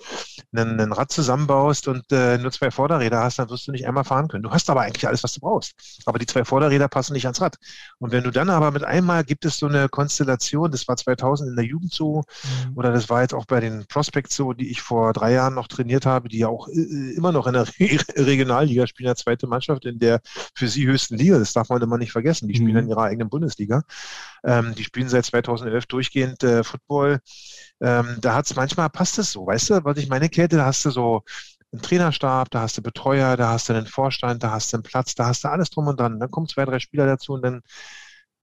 einen, 0.55 0.81
einen 0.81 0.93
Rad 0.93 1.13
zusammenbaust 1.13 1.89
und 1.89 2.11
äh, 2.13 2.39
nur 2.39 2.53
zwei 2.53 2.71
Vorderräder 2.71 3.21
hast, 3.23 3.39
dann 3.39 3.51
wirst 3.51 3.67
du 3.67 3.73
nicht 3.73 3.87
einmal 3.87 4.05
fahren 4.05 4.29
können. 4.29 4.43
Du 4.43 4.51
hast 4.51 4.71
aber 4.71 4.83
eigentlich 4.83 5.07
alles, 5.07 5.23
was 5.23 5.35
du 5.35 5.41
brauchst. 5.41 5.75
Aber 6.07 6.19
die 6.19 6.27
zwei 6.27 6.45
Vorderräder 6.45 6.89
passen 6.89 7.13
nicht 7.15 7.27
ans 7.27 7.41
Rad. 7.41 7.57
Und 7.99 8.13
wenn 8.13 8.25
du 8.25 8.31
dann 8.31 8.51
aber 8.51 8.71
mit 8.71 8.85
einmal 8.85 9.25
gibt 9.25 9.45
es 9.45 9.59
so 9.59 9.67
eine 9.67 9.89
Konstellation, 9.89 10.71
das 10.71 10.87
war 10.89 10.97
2000 10.97 11.51
in 11.51 11.57
der 11.57 11.65
Jugend 11.65 11.93
so, 11.93 12.23
Mhm. 12.45 12.77
oder 12.77 12.93
das 12.93 13.09
war 13.09 13.23
jetzt 13.23 13.35
auch 13.35 13.47
bei 13.47 13.61
den 13.61 13.87
Prospects 13.87 14.35
so, 14.37 14.53
die 14.53 14.71
ich 14.71 14.81
vor 14.83 15.13
drei 15.13 15.33
Jahren 15.33 15.55
noch 15.55 15.69
trainiert 15.69 16.07
habe, 16.07 16.29
die 16.29 16.39
ja 16.39 16.49
auch 16.49 16.69
äh, 16.69 17.13
immer 17.15 17.33
noch 17.33 17.47
in 17.47 17.53
der 17.55 17.67
Re 17.81 17.99
Regionalliga 18.17 18.87
spielen, 18.87 19.07
der 19.07 19.17
zweite 19.17 19.47
Mannschaft 19.47 19.85
in 19.85 19.99
der 19.99 20.21
für 20.55 20.69
sie 20.69 20.87
höchsten 20.87 21.17
Liga. 21.17 21.39
Das 21.43 21.53
darf 21.53 21.69
man 21.69 21.83
immer 21.83 21.99
nicht 21.99 22.13
vergessen. 22.13 22.49
Die 22.49 22.55
spielen 22.55 22.73
Mhm. 22.73 22.79
in 22.79 22.89
ihrer 22.89 23.03
eigenen 23.03 23.29
Bundesliga. 23.29 23.83
Ähm, 24.45 24.75
die 24.77 24.85
spielen 24.85 25.09
seit 25.09 25.25
2011 25.27 25.87
durchgehend 25.87 26.43
äh, 26.43 26.65
Football. 26.65 27.21
Ähm, 27.81 28.17
da 28.21 28.35
hat 28.35 28.47
es 28.47 28.57
manchmal, 28.57 28.89
passt 28.91 29.19
es 29.19 29.33
so, 29.33 29.47
weißt 29.47 29.71
du, 29.71 29.85
was 29.85 29.99
ich 29.99 30.09
meine, 30.09 30.29
Käthe, 30.29 30.57
da 30.57 30.67
hast 30.67 30.85
du 30.85 30.91
so 30.91 31.23
einen 31.73 31.83
Trainerstab, 31.83 32.51
da 32.51 32.61
hast 32.61 32.77
du 32.79 32.83
Betreuer, 32.83 33.37
da 33.37 33.51
hast 33.51 33.69
du 33.69 33.73
einen 33.73 33.87
Vorstand, 33.87 34.43
da 34.43 34.51
hast 34.53 34.73
du 34.73 34.77
einen 34.77 34.83
Platz, 34.85 35.15
da 35.15 35.27
hast 35.27 35.45
du 35.45 35.49
alles 35.49 35.71
drum 35.71 35.87
und 35.89 35.99
dran. 35.99 36.21
Dann 36.21 36.31
kommen 36.31 36.47
zwei, 36.49 36.65
drei 36.65 36.79
Spieler 36.79 37.07
dazu 37.07 37.33
und 37.33 37.43
dann 37.43 37.63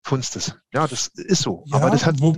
funzt 0.03 0.36
es. 0.36 0.56
Ja, 0.74 0.88
das 0.88 1.08
ist 1.08 1.41
so. 1.41 1.63
Ja, 1.68 1.77
Aber 1.77 1.89
das 1.91 2.06
hat, 2.06 2.20
wo, 2.22 2.36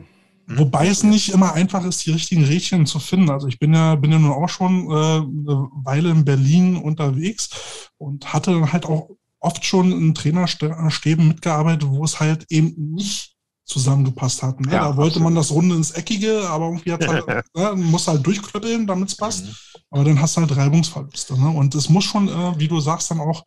wobei 0.47 0.87
es 0.87 1.03
nicht 1.03 1.29
immer 1.33 1.53
einfach 1.53 1.85
ist, 1.85 2.05
die 2.05 2.11
richtigen 2.11 2.43
Rädchen 2.43 2.85
zu 2.85 2.99
finden. 2.99 3.29
Also 3.29 3.47
ich 3.47 3.57
bin 3.59 3.73
ja, 3.73 3.95
bin 3.95 4.11
ja 4.11 4.19
nun 4.19 4.31
auch 4.31 4.49
schon 4.49 4.89
äh, 4.89 4.93
eine 4.93 5.69
Weile 5.83 6.09
in 6.09 6.25
Berlin 6.25 6.75
unterwegs 6.75 7.89
und 7.97 8.33
hatte 8.33 8.51
dann 8.51 8.73
halt 8.73 8.85
auch 8.85 9.11
oft 9.41 9.65
schon 9.65 9.91
in 9.91 10.13
Trainerstäben 10.13 11.27
mitgearbeitet, 11.27 11.89
wo 11.89 12.03
es 12.05 12.19
halt 12.19 12.45
eben 12.49 12.73
nicht 12.93 13.35
zusammengepasst 13.65 14.43
hat. 14.43 14.59
Ne? 14.59 14.71
Ja, 14.71 14.89
da 14.89 14.97
wollte 14.97 15.15
absolut. 15.15 15.23
man 15.23 15.35
das 15.35 15.51
Runde 15.51 15.75
ins 15.75 15.91
Eckige, 15.91 16.47
aber 16.47 16.65
irgendwie 16.65 16.91
hat 16.91 17.07
halt, 17.07 17.25
ne, 17.55 17.73
muss 17.75 18.07
halt 18.07 18.25
durchklöppeln, 18.25 18.85
damit 18.85 19.09
es 19.09 19.15
passt. 19.15 19.45
Mhm. 19.45 19.55
Aber 19.91 20.03
dann 20.03 20.21
hast 20.21 20.37
du 20.37 20.41
halt 20.41 20.55
Reibungsverluste. 20.55 21.39
Ne? 21.39 21.49
Und 21.49 21.73
es 21.75 21.89
muss 21.89 22.03
schon, 22.03 22.27
äh, 22.27 22.59
wie 22.59 22.67
du 22.67 22.79
sagst, 22.79 23.11
dann 23.11 23.19
auch, 23.19 23.43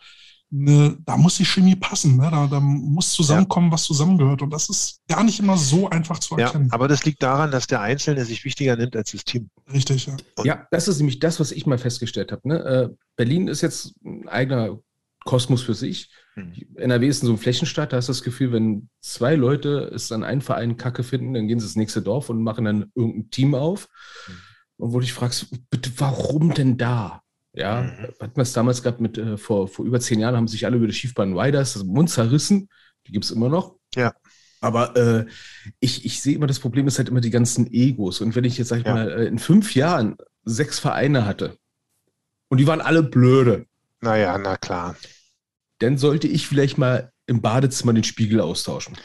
ne, 0.50 0.96
da 1.04 1.16
muss 1.16 1.36
die 1.36 1.44
Chemie 1.44 1.76
passen. 1.76 2.16
Ne? 2.16 2.28
Da, 2.30 2.46
da 2.46 2.58
muss 2.58 3.12
zusammenkommen, 3.12 3.70
was 3.70 3.84
zusammengehört. 3.84 4.42
Und 4.42 4.50
das 4.50 4.68
ist 4.68 5.00
gar 5.08 5.24
nicht 5.24 5.38
immer 5.40 5.58
so 5.58 5.90
einfach 5.90 6.18
zu 6.18 6.38
Ja, 6.38 6.46
erkennen. 6.46 6.72
aber 6.72 6.88
das 6.88 7.04
liegt 7.04 7.22
daran, 7.22 7.50
dass 7.50 7.66
der 7.66 7.82
Einzelne 7.82 8.24
sich 8.24 8.44
wichtiger 8.44 8.76
nimmt 8.76 8.96
als 8.96 9.12
das 9.12 9.24
Team. 9.24 9.50
Richtig, 9.72 10.06
ja. 10.06 10.16
Ja, 10.42 10.66
das 10.70 10.88
ist 10.88 10.98
nämlich 10.98 11.18
das, 11.18 11.38
was 11.38 11.52
ich 11.52 11.66
mal 11.66 11.78
festgestellt 11.78 12.32
habe. 12.32 12.48
Ne? 12.48 12.58
Äh, 12.58 12.88
Berlin 13.16 13.48
ist 13.48 13.60
jetzt 13.60 13.94
ein 14.04 14.26
eigener 14.28 14.78
Kosmos 15.24 15.62
für 15.62 15.74
sich. 15.74 16.10
NRW 16.76 17.06
ist 17.08 17.20
so 17.20 17.30
ein 17.32 17.38
Flächenstaat, 17.38 17.92
da 17.92 17.96
hast 17.98 18.08
du 18.08 18.12
das 18.12 18.22
Gefühl, 18.22 18.52
wenn 18.52 18.88
zwei 19.00 19.34
Leute 19.36 19.90
es 19.94 20.10
an 20.12 20.24
einen 20.24 20.40
Verein 20.40 20.76
Kacke 20.76 21.02
finden, 21.02 21.34
dann 21.34 21.46
gehen 21.48 21.60
sie 21.60 21.66
ins 21.66 21.76
nächste 21.76 22.02
Dorf 22.02 22.28
und 22.30 22.42
machen 22.42 22.64
dann 22.64 22.90
irgendein 22.94 23.30
Team 23.30 23.54
auf. 23.54 23.88
Und 24.76 24.90
wo 24.92 24.94
du 24.98 25.00
dich 25.02 25.12
fragst, 25.12 25.46
bitte, 25.70 25.90
warum 25.98 26.52
denn 26.54 26.76
da? 26.76 27.22
Ja, 27.52 27.82
Mhm. 27.82 28.06
hatten 28.20 28.36
wir 28.36 28.42
es 28.42 28.52
damals 28.52 28.82
gehabt 28.82 29.00
mit, 29.00 29.16
äh, 29.16 29.36
vor, 29.38 29.68
vor 29.68 29.84
über 29.84 30.00
zehn 30.00 30.18
Jahren 30.18 30.34
haben 30.36 30.48
sich 30.48 30.66
alle 30.66 30.76
über 30.76 30.88
die 30.88 30.92
Schiefbahn 30.92 31.38
Riders 31.38 31.74
das 31.74 31.84
Mund 31.84 32.10
zerrissen. 32.10 32.68
Die 33.06 33.12
gibt 33.12 33.24
es 33.24 33.30
immer 33.30 33.48
noch. 33.48 33.76
Ja. 33.94 34.12
Aber 34.60 34.96
äh, 34.96 35.26
ich, 35.78 36.04
ich 36.04 36.20
sehe 36.20 36.34
immer, 36.34 36.48
das 36.48 36.58
Problem 36.58 36.88
ist 36.88 36.98
halt 36.98 37.08
immer 37.10 37.20
die 37.20 37.30
ganzen 37.30 37.70
Egos. 37.72 38.20
Und 38.20 38.34
wenn 38.34 38.44
ich 38.44 38.58
jetzt, 38.58 38.68
sag 38.68 38.80
ich 38.80 38.86
Ja. 38.86 38.94
mal, 38.94 39.08
äh, 39.12 39.26
in 39.26 39.38
fünf 39.38 39.74
Jahren 39.76 40.16
sechs 40.42 40.80
Vereine 40.80 41.26
hatte 41.26 41.56
und 42.48 42.58
die 42.58 42.66
waren 42.66 42.80
alle 42.80 43.02
blöde, 43.04 43.66
Naja, 44.04 44.36
na 44.38 44.56
klar. 44.56 44.96
dann 45.78 45.98
sollte 45.98 46.28
ich 46.28 46.46
vielleicht 46.46 46.78
mal 46.78 47.10
im 47.26 47.40
Badezimmer 47.40 47.94
den 47.94 48.04
Spiegel 48.04 48.40
austauschen. 48.40 48.96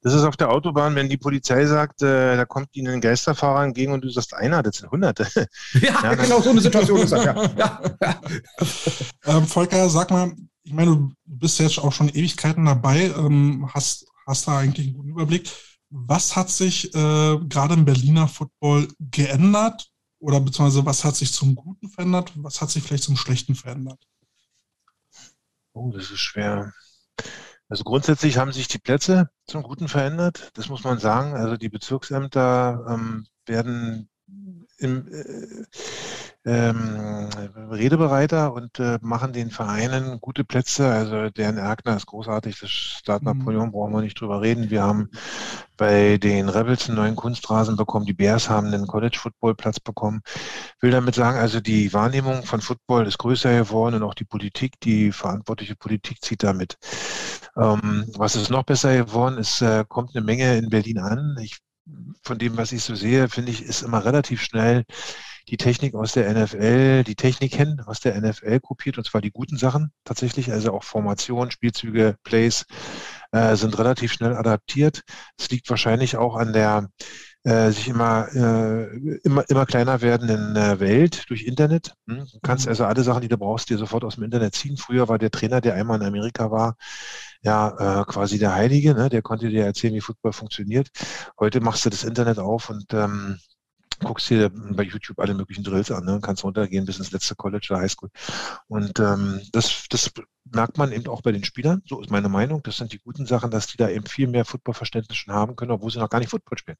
Das 0.00 0.12
ist 0.12 0.22
auf 0.22 0.36
der 0.36 0.50
Autobahn, 0.50 0.94
wenn 0.94 1.08
die 1.08 1.16
Polizei 1.16 1.64
sagt, 1.66 2.02
äh, 2.02 2.36
da 2.36 2.44
kommt 2.44 2.68
ihnen 2.72 2.94
ein 2.94 3.00
Geisterfahrer 3.00 3.64
entgegen 3.64 3.92
und 3.92 4.04
du 4.04 4.10
sagst 4.10 4.34
einer, 4.34 4.62
das 4.62 4.76
sind 4.76 4.90
Hunderte. 4.90 5.26
Ja, 5.80 6.02
Ja, 6.02 6.14
genau 6.14 6.40
so 6.40 6.50
eine 6.50 6.60
Situation 6.60 7.00
ist 7.00 7.10
das, 7.12 7.24
ja. 7.24 7.34
ja. 7.58 8.20
Ähm, 9.24 9.46
Volker, 9.46 9.88
sag 9.88 10.10
mal, 10.10 10.32
ich 10.62 10.72
meine, 10.72 10.90
du 10.90 11.12
bist 11.24 11.58
jetzt 11.58 11.78
auch 11.78 11.92
schon 11.92 12.10
Ewigkeiten 12.10 12.66
dabei, 12.66 13.12
ähm, 13.16 13.68
hast, 13.72 14.06
hast 14.26 14.46
da 14.46 14.58
eigentlich 14.58 14.86
einen 14.86 14.96
guten 14.96 15.08
Überblick. 15.08 15.50
Was 15.90 16.36
hat 16.36 16.50
sich 16.50 16.94
äh, 16.94 17.38
gerade 17.48 17.74
im 17.74 17.84
Berliner 17.84 18.28
Football 18.28 18.88
geändert? 19.00 19.88
Oder 20.18 20.40
beziehungsweise 20.40 20.86
was 20.86 21.04
hat 21.04 21.16
sich 21.16 21.32
zum 21.32 21.54
Guten 21.54 21.88
verändert? 21.88 22.32
Was 22.36 22.60
hat 22.60 22.70
sich 22.70 22.82
vielleicht 22.82 23.04
zum 23.04 23.16
Schlechten 23.16 23.54
verändert? 23.54 24.00
Oh, 25.74 25.90
das 25.92 26.10
ist 26.10 26.20
schwer. 26.20 26.72
Also 27.68 27.84
grundsätzlich 27.84 28.38
haben 28.38 28.52
sich 28.52 28.68
die 28.68 28.78
Plätze 28.78 29.30
zum 29.46 29.62
Guten 29.62 29.88
verändert, 29.88 30.50
das 30.54 30.68
muss 30.68 30.84
man 30.84 30.98
sagen. 30.98 31.34
Also 31.34 31.56
die 31.56 31.68
Bezirksämter 31.68 32.86
ähm, 32.88 33.26
werden 33.46 34.08
im, 34.78 35.08
äh, 35.12 35.64
ähm, 36.44 37.28
redebereiter 37.70 38.52
und 38.52 38.78
äh, 38.80 38.98
machen 39.02 39.32
den 39.32 39.50
Vereinen 39.50 40.20
gute 40.20 40.44
Plätze. 40.44 40.88
Also 40.92 41.30
deren 41.30 41.58
Erkner 41.58 41.96
ist 41.96 42.06
großartig, 42.06 42.60
das 42.60 42.70
Start 42.70 43.22
Mhm. 43.22 43.28
Napoleon 43.28 43.72
brauchen 43.72 43.92
wir 43.94 44.02
nicht 44.02 44.20
drüber 44.20 44.42
reden. 44.42 44.70
Wir 44.70 44.82
haben 44.82 45.10
bei 45.76 46.18
den 46.18 46.48
Rebels 46.48 46.88
einen 46.88 46.96
neuen 46.96 47.16
Kunstrasen 47.16 47.76
bekommen, 47.76 48.06
die 48.06 48.12
Bears 48.12 48.48
haben 48.48 48.68
einen 48.68 48.86
College-Football-Platz 48.86 49.80
bekommen. 49.80 50.22
Will 50.80 50.90
damit 50.90 51.14
sagen, 51.14 51.38
also 51.38 51.60
die 51.60 51.92
Wahrnehmung 51.92 52.44
von 52.44 52.60
Football 52.60 53.06
ist 53.06 53.18
größer 53.18 53.56
geworden 53.56 53.96
und 53.96 54.02
auch 54.02 54.14
die 54.14 54.24
Politik, 54.24 54.78
die 54.80 55.12
verantwortliche 55.12 55.76
Politik 55.76 56.22
zieht 56.22 56.42
damit. 56.42 56.76
Ähm, 57.56 58.06
was 58.16 58.36
ist 58.36 58.50
noch 58.50 58.64
besser 58.64 58.96
geworden? 58.96 59.38
Es 59.38 59.60
äh, 59.60 59.84
kommt 59.88 60.14
eine 60.14 60.24
Menge 60.24 60.56
in 60.56 60.68
Berlin 60.68 60.98
an. 60.98 61.36
Ich, 61.40 61.58
von 62.22 62.38
dem, 62.38 62.56
was 62.56 62.72
ich 62.72 62.82
so 62.82 62.94
sehe, 62.94 63.28
finde 63.28 63.52
ich, 63.52 63.62
ist 63.62 63.82
immer 63.82 64.04
relativ 64.04 64.42
schnell 64.42 64.84
die 65.48 65.56
Technik 65.56 65.94
aus 65.94 66.12
der 66.12 66.32
NFL, 66.32 67.04
die 67.04 67.16
Techniken 67.16 67.80
aus 67.80 68.00
der 68.00 68.18
NFL 68.20 68.60
kopiert, 68.60 68.96
und 68.98 69.04
zwar 69.04 69.20
die 69.20 69.30
guten 69.30 69.58
Sachen 69.58 69.92
tatsächlich, 70.04 70.50
also 70.50 70.72
auch 70.72 70.84
Formation, 70.84 71.50
Spielzüge, 71.50 72.16
Plays 72.24 72.64
äh, 73.34 73.56
sind 73.56 73.78
relativ 73.78 74.12
schnell 74.12 74.36
adaptiert. 74.36 75.02
Es 75.38 75.50
liegt 75.50 75.70
wahrscheinlich 75.70 76.16
auch 76.16 76.36
an 76.36 76.52
der 76.52 76.88
äh, 77.44 77.70
sich 77.70 77.88
immer, 77.88 78.28
äh, 78.34 79.18
immer, 79.24 79.44
immer 79.50 79.66
kleiner 79.66 80.00
werdenden 80.00 80.56
äh, 80.56 80.80
Welt 80.80 81.24
durch 81.28 81.44
Internet. 81.44 81.94
Hm? 82.08 82.26
Du 82.32 82.40
kannst 82.42 82.66
Mhm. 82.66 82.70
also 82.70 82.84
alle 82.86 83.02
Sachen, 83.02 83.20
die 83.22 83.28
du 83.28 83.36
brauchst, 83.38 83.68
dir 83.70 83.78
sofort 83.78 84.04
aus 84.04 84.14
dem 84.16 84.24
Internet 84.24 84.54
ziehen. 84.54 84.76
Früher 84.78 85.08
war 85.08 85.18
der 85.18 85.30
Trainer, 85.30 85.60
der 85.60 85.74
einmal 85.74 86.00
in 86.00 86.06
Amerika 86.06 86.50
war, 86.50 86.76
ja 87.42 88.00
äh, 88.00 88.04
quasi 88.06 88.38
der 88.38 88.54
Heilige, 88.54 88.94
ne? 88.94 89.08
der 89.08 89.22
konnte 89.22 89.48
dir 89.48 89.64
erzählen, 89.64 89.94
wie 89.94 90.00
Football 90.00 90.32
funktioniert. 90.32 90.88
Heute 91.38 91.60
machst 91.60 91.84
du 91.84 91.90
das 91.90 92.04
Internet 92.04 92.38
auf 92.38 92.70
und 92.70 92.92
ähm, 92.94 93.38
guckst 93.98 94.30
dir 94.30 94.50
bei 94.50 94.82
YouTube 94.82 95.18
alle 95.18 95.34
möglichen 95.34 95.64
Drills 95.64 95.90
an, 95.90 96.04
ne? 96.04 96.20
kannst 96.22 96.44
runtergehen 96.44 96.86
bis 96.86 96.98
ins 96.98 97.12
letzte 97.12 97.34
College 97.34 97.68
oder 97.70 97.80
Highschool. 97.80 98.10
Und 98.68 98.98
ähm, 99.00 99.40
das, 99.52 99.86
das 99.88 100.10
merkt 100.52 100.78
man 100.78 100.92
eben 100.92 101.08
auch 101.08 101.22
bei 101.22 101.32
den 101.32 101.44
Spielern, 101.44 101.82
so 101.86 102.00
ist 102.00 102.10
meine 102.10 102.28
Meinung. 102.28 102.62
Das 102.62 102.76
sind 102.76 102.92
die 102.92 102.98
guten 102.98 103.26
Sachen, 103.26 103.50
dass 103.50 103.66
die 103.66 103.76
da 103.76 103.88
eben 103.88 104.06
viel 104.06 104.28
mehr 104.28 104.44
Footballverständnis 104.44 105.16
schon 105.16 105.34
haben 105.34 105.56
können, 105.56 105.70
obwohl 105.70 105.90
sie 105.90 105.98
noch 105.98 106.10
gar 106.10 106.18
nicht 106.18 106.30
Football 106.30 106.58
spielen. 106.58 106.78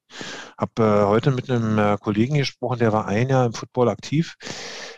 Habe 0.58 0.82
äh, 0.82 1.06
heute 1.06 1.30
mit 1.30 1.50
einem 1.50 1.78
äh, 1.78 1.96
Kollegen 1.98 2.34
gesprochen, 2.36 2.78
der 2.78 2.92
war 2.92 3.06
ein 3.06 3.28
Jahr 3.28 3.46
im 3.46 3.54
Football 3.54 3.88
aktiv. 3.88 4.36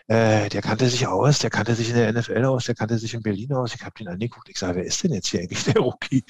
Äh, 0.08 0.48
der 0.50 0.62
kannte 0.62 0.88
sich 0.88 1.06
aus, 1.08 1.40
der 1.40 1.50
kannte 1.50 1.74
sich 1.74 1.90
in 1.90 1.96
der 1.96 2.12
NFL 2.12 2.44
aus, 2.44 2.66
der 2.66 2.76
kannte 2.76 2.96
sich 2.96 3.14
in 3.14 3.22
Berlin 3.22 3.52
aus. 3.52 3.74
Ich 3.74 3.82
habe 3.82 3.94
den 3.98 4.06
angeguckt, 4.08 4.48
ich 4.48 4.58
sage, 4.58 4.76
wer 4.76 4.84
ist 4.84 5.02
denn 5.02 5.12
jetzt 5.12 5.26
hier 5.28 5.40
eigentlich 5.40 5.64
der 5.64 5.80
Rookie? 5.82 6.24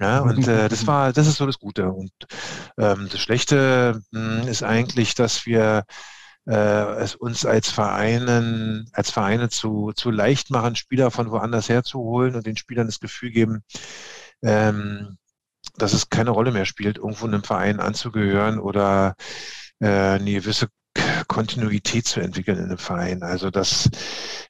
Ja, 0.00 0.20
und 0.20 0.48
äh, 0.48 0.68
das 0.68 0.86
war, 0.86 1.12
das 1.12 1.28
ist 1.28 1.36
so 1.36 1.46
das 1.46 1.58
Gute. 1.58 1.90
Und 1.92 2.10
ähm, 2.76 3.08
das 3.10 3.20
Schlechte 3.20 4.00
mh, 4.10 4.42
hm, 4.42 4.48
ist 4.48 4.64
eigentlich, 4.64 5.14
dass 5.14 5.46
wir 5.46 5.84
äh, 6.46 7.02
es 7.02 7.14
uns 7.14 7.46
als 7.46 7.70
Vereinen, 7.70 8.88
als 8.92 9.10
Vereine 9.10 9.48
zu, 9.48 9.92
zu 9.94 10.10
leicht 10.10 10.50
machen, 10.50 10.74
Spieler 10.76 11.10
von 11.10 11.30
woanders 11.30 11.68
herzuholen 11.68 12.34
und 12.34 12.46
den 12.46 12.56
Spielern 12.56 12.86
das 12.86 13.00
Gefühl 13.00 13.30
geben, 13.30 13.62
ähm, 14.42 15.18
dass 15.76 15.92
es 15.92 16.08
keine 16.10 16.30
Rolle 16.30 16.52
mehr 16.52 16.66
spielt, 16.66 16.98
irgendwo 16.98 17.26
einem 17.26 17.44
Verein 17.44 17.80
anzugehören 17.80 18.58
oder 18.58 19.14
äh, 19.80 19.88
eine 19.88 20.32
gewisse 20.32 20.68
Kontinuität 21.30 22.08
zu 22.08 22.20
entwickeln 22.20 22.58
in 22.58 22.64
einem 22.64 22.78
Verein. 22.78 23.22
Also 23.22 23.50
dass 23.50 23.88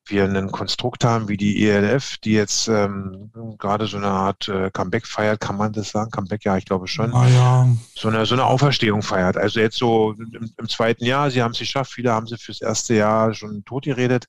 wir 0.07 0.25
ein 0.25 0.51
Konstrukt 0.51 1.05
haben 1.05 1.29
wie 1.29 1.37
die 1.37 1.69
ELF, 1.69 2.17
die 2.25 2.33
jetzt 2.33 2.69
ähm, 2.69 3.31
gerade 3.59 3.87
so 3.87 3.99
eine 3.99 4.07
Art 4.07 4.49
äh, 4.49 4.71
Comeback 4.73 5.07
feiert, 5.07 5.41
kann 5.41 5.59
man 5.59 5.75
das 5.75 5.91
sagen? 5.91 6.11
Comeback, 6.11 6.43
ja, 6.43 6.57
ich 6.57 6.65
glaube 6.65 6.89
schon. 6.89 7.13
Ah, 7.13 7.29
ja. 7.29 7.69
So 7.95 8.09
eine, 8.09 8.25
so 8.25 8.35
eine 8.35 8.47
Auferstehung 8.47 9.03
feiert. 9.03 9.37
Also 9.37 9.61
jetzt 9.61 9.77
so 9.77 10.15
im, 10.19 10.51
im 10.57 10.69
zweiten 10.71 11.05
Jahr, 11.05 11.31
sie 11.31 11.43
haben 11.43 11.53
es 11.53 11.59
geschafft, 11.59 11.93
viele 11.93 12.13
haben 12.13 12.27
sie 12.27 12.39
fürs 12.39 12.63
erste 12.63 12.95
Jahr 12.95 13.35
schon 13.35 13.63
tot 13.67 13.85
geredet. 13.85 14.25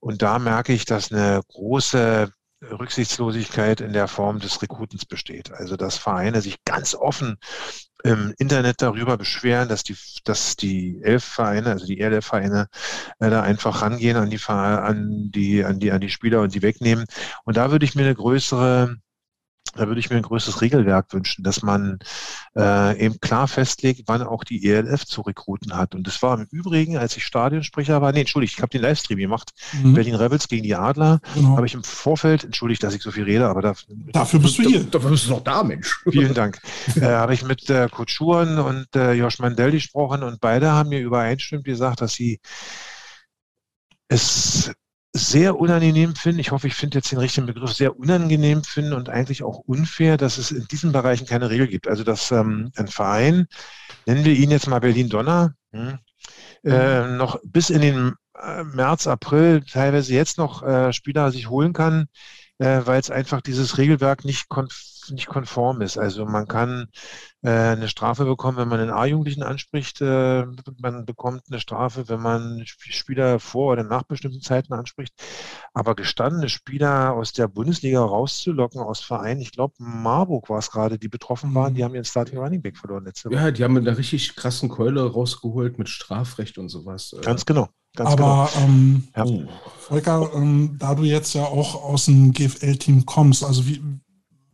Und 0.00 0.20
da 0.20 0.38
merke 0.38 0.74
ich, 0.74 0.84
dass 0.84 1.10
eine 1.10 1.40
große 1.48 2.30
Rücksichtslosigkeit 2.62 3.80
in 3.80 3.92
der 3.92 4.08
Form 4.08 4.38
des 4.38 4.60
Rekrutens 4.62 5.06
besteht. 5.06 5.52
Also 5.52 5.76
dass 5.76 5.96
Vereine 5.96 6.40
sich 6.42 6.62
ganz 6.64 6.94
offen 6.94 7.38
im 8.02 8.34
Internet 8.38 8.82
darüber 8.82 9.16
beschweren, 9.16 9.68
dass 9.68 9.82
die, 9.82 9.96
dass 10.24 10.56
die 10.56 11.00
elf 11.02 11.24
Vereine, 11.24 11.70
also 11.70 11.86
die 11.86 12.00
ELF-Vereine, 12.00 12.68
äh, 13.18 13.30
da 13.30 13.42
einfach 13.42 13.82
rangehen 13.82 14.16
an 14.16 14.30
die, 14.30 14.40
an 14.48 15.30
die, 15.30 15.64
an 15.64 15.78
die, 15.78 15.92
an 15.92 16.00
die 16.00 16.10
Spieler 16.10 16.40
und 16.40 16.54
die 16.54 16.62
wegnehmen. 16.62 17.04
Und 17.44 17.56
da 17.56 17.70
würde 17.70 17.84
ich 17.84 17.94
mir 17.94 18.02
eine 18.02 18.14
größere 18.14 18.96
da 19.74 19.86
würde 19.86 20.00
ich 20.00 20.10
mir 20.10 20.16
ein 20.16 20.22
größeres 20.22 20.62
Regelwerk 20.62 21.12
wünschen, 21.12 21.44
dass 21.44 21.62
man 21.62 22.00
äh, 22.56 22.98
eben 22.98 23.20
klar 23.20 23.46
festlegt, 23.46 24.02
wann 24.06 24.22
auch 24.22 24.42
die 24.42 24.66
ELF 24.66 25.04
zu 25.04 25.20
rekruten 25.20 25.76
hat. 25.76 25.94
Und 25.94 26.06
das 26.06 26.22
war 26.22 26.38
im 26.38 26.46
Übrigen, 26.50 26.96
als 26.96 27.16
ich 27.16 27.24
Stadionsprecher 27.24 28.02
war, 28.02 28.12
nee, 28.12 28.20
entschuldigt, 28.20 28.54
ich 28.56 28.62
habe 28.62 28.70
den 28.70 28.82
Livestream 28.82 29.18
gemacht, 29.18 29.52
mhm. 29.80 29.94
Berlin 29.94 30.16
Rebels 30.16 30.48
gegen 30.48 30.64
die 30.64 30.74
Adler, 30.74 31.20
genau. 31.34 31.56
habe 31.56 31.66
ich 31.66 31.74
im 31.74 31.84
Vorfeld, 31.84 32.44
entschuldigt, 32.44 32.82
dass 32.82 32.94
ich 32.94 33.02
so 33.02 33.12
viel 33.12 33.24
rede, 33.24 33.48
aber 33.48 33.62
da, 33.62 33.74
dafür 34.12 34.40
bist 34.40 34.58
du 34.58 34.62
hier. 34.62 34.82
Dafür 34.84 35.10
bist 35.10 35.26
du 35.26 35.30
noch 35.30 35.44
da, 35.44 35.62
Mensch. 35.62 36.02
Vielen 36.10 36.34
Dank. 36.34 36.60
äh, 36.96 37.02
habe 37.02 37.34
ich 37.34 37.44
mit 37.44 37.70
äh, 37.70 37.88
Kurt 37.90 38.10
Schuren 38.10 38.58
und 38.58 38.86
äh, 38.96 39.12
Josh 39.12 39.38
Mandel 39.38 39.70
gesprochen 39.70 40.24
und 40.24 40.40
beide 40.40 40.72
haben 40.72 40.88
mir 40.88 41.00
übereinstimmend 41.00 41.64
gesagt, 41.64 42.00
dass 42.00 42.14
sie 42.14 42.40
es 44.08 44.72
sehr 45.12 45.58
unangenehm 45.58 46.14
finden, 46.14 46.38
ich 46.38 46.52
hoffe, 46.52 46.68
ich 46.68 46.74
finde 46.74 46.98
jetzt 46.98 47.10
den 47.10 47.18
richtigen 47.18 47.46
Begriff, 47.46 47.72
sehr 47.72 47.98
unangenehm 47.98 48.62
finden 48.62 48.92
und 48.92 49.08
eigentlich 49.08 49.42
auch 49.42 49.58
unfair, 49.58 50.16
dass 50.16 50.38
es 50.38 50.52
in 50.52 50.66
diesen 50.68 50.92
Bereichen 50.92 51.26
keine 51.26 51.50
Regel 51.50 51.66
gibt. 51.66 51.88
Also 51.88 52.04
dass 52.04 52.30
ähm, 52.30 52.70
ein 52.76 52.86
Verein, 52.86 53.46
nennen 54.06 54.24
wir 54.24 54.34
ihn 54.34 54.50
jetzt 54.50 54.68
mal 54.68 54.78
Berlin-Donner, 54.78 55.54
hm, 55.72 55.98
äh, 56.64 57.02
mhm. 57.02 57.16
noch 57.16 57.40
bis 57.44 57.70
in 57.70 57.80
den 57.80 58.14
äh, 58.40 58.62
März, 58.62 59.06
April, 59.08 59.62
teilweise 59.62 60.14
jetzt 60.14 60.38
noch 60.38 60.62
äh, 60.62 60.92
Spieler 60.92 61.32
sich 61.32 61.48
holen 61.48 61.72
kann, 61.72 62.06
äh, 62.58 62.82
weil 62.84 63.00
es 63.00 63.10
einfach 63.10 63.40
dieses 63.40 63.78
Regelwerk 63.78 64.24
nicht 64.24 64.48
konf 64.48 64.72
nicht 65.10 65.26
konform 65.26 65.80
ist. 65.80 65.98
Also 65.98 66.26
man 66.26 66.46
kann 66.48 66.88
äh, 67.42 67.50
eine 67.50 67.88
Strafe 67.88 68.24
bekommen, 68.24 68.58
wenn 68.58 68.68
man 68.68 68.80
einen 68.80 68.90
A-Jugendlichen 68.90 69.42
anspricht. 69.42 70.00
Äh, 70.00 70.46
man 70.80 71.06
bekommt 71.06 71.42
eine 71.48 71.60
Strafe, 71.60 72.08
wenn 72.08 72.20
man 72.20 72.62
Spieler 72.66 73.40
vor 73.40 73.72
oder 73.72 73.84
nach 73.84 74.02
bestimmten 74.02 74.42
Zeiten 74.42 74.72
anspricht. 74.72 75.14
Aber 75.72 75.94
gestandene 75.94 76.48
Spieler 76.48 77.12
aus 77.14 77.32
der 77.32 77.48
Bundesliga 77.48 78.00
rauszulocken 78.00 78.80
aus 78.80 79.00
Vereinen, 79.00 79.40
ich 79.40 79.52
glaube, 79.52 79.74
Marburg 79.78 80.48
war 80.48 80.58
es 80.58 80.70
gerade, 80.70 80.98
die 80.98 81.08
betroffen 81.08 81.54
waren, 81.54 81.74
die 81.74 81.80
mhm. 81.80 81.84
haben 81.84 81.94
ihren 81.94 82.04
Starting 82.04 82.38
Running 82.38 82.62
Back 82.62 82.76
verloren 82.76 83.04
letzte 83.04 83.30
Woche. 83.30 83.36
Ja, 83.36 83.50
die 83.50 83.64
haben 83.64 83.74
mit 83.74 83.86
einer 83.86 83.96
richtig 83.96 84.36
krassen 84.36 84.68
Keule 84.68 85.10
rausgeholt 85.10 85.78
mit 85.78 85.88
Strafrecht 85.88 86.58
und 86.58 86.68
sowas. 86.68 87.14
Äh. 87.18 87.22
Ganz 87.22 87.46
genau. 87.46 87.68
Ganz 87.96 88.10
Aber 88.10 88.48
genau. 88.52 88.66
ähm, 88.66 89.08
ja. 89.16 89.26
Volker, 89.78 90.30
ähm, 90.34 90.76
da 90.78 90.94
du 90.94 91.02
jetzt 91.02 91.34
ja 91.34 91.44
auch 91.44 91.82
aus 91.82 92.04
dem 92.04 92.32
GFL-Team 92.32 93.04
kommst, 93.04 93.42
also 93.42 93.66
wie, 93.66 93.82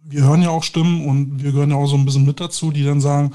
wir 0.08 0.22
hören 0.22 0.42
ja 0.42 0.50
auch 0.50 0.62
Stimmen 0.62 1.06
und 1.06 1.42
wir 1.42 1.52
gehören 1.52 1.70
ja 1.70 1.76
auch 1.76 1.86
so 1.86 1.96
ein 1.96 2.04
bisschen 2.04 2.26
mit 2.26 2.40
dazu, 2.40 2.70
die 2.70 2.84
dann 2.84 3.00
sagen, 3.00 3.32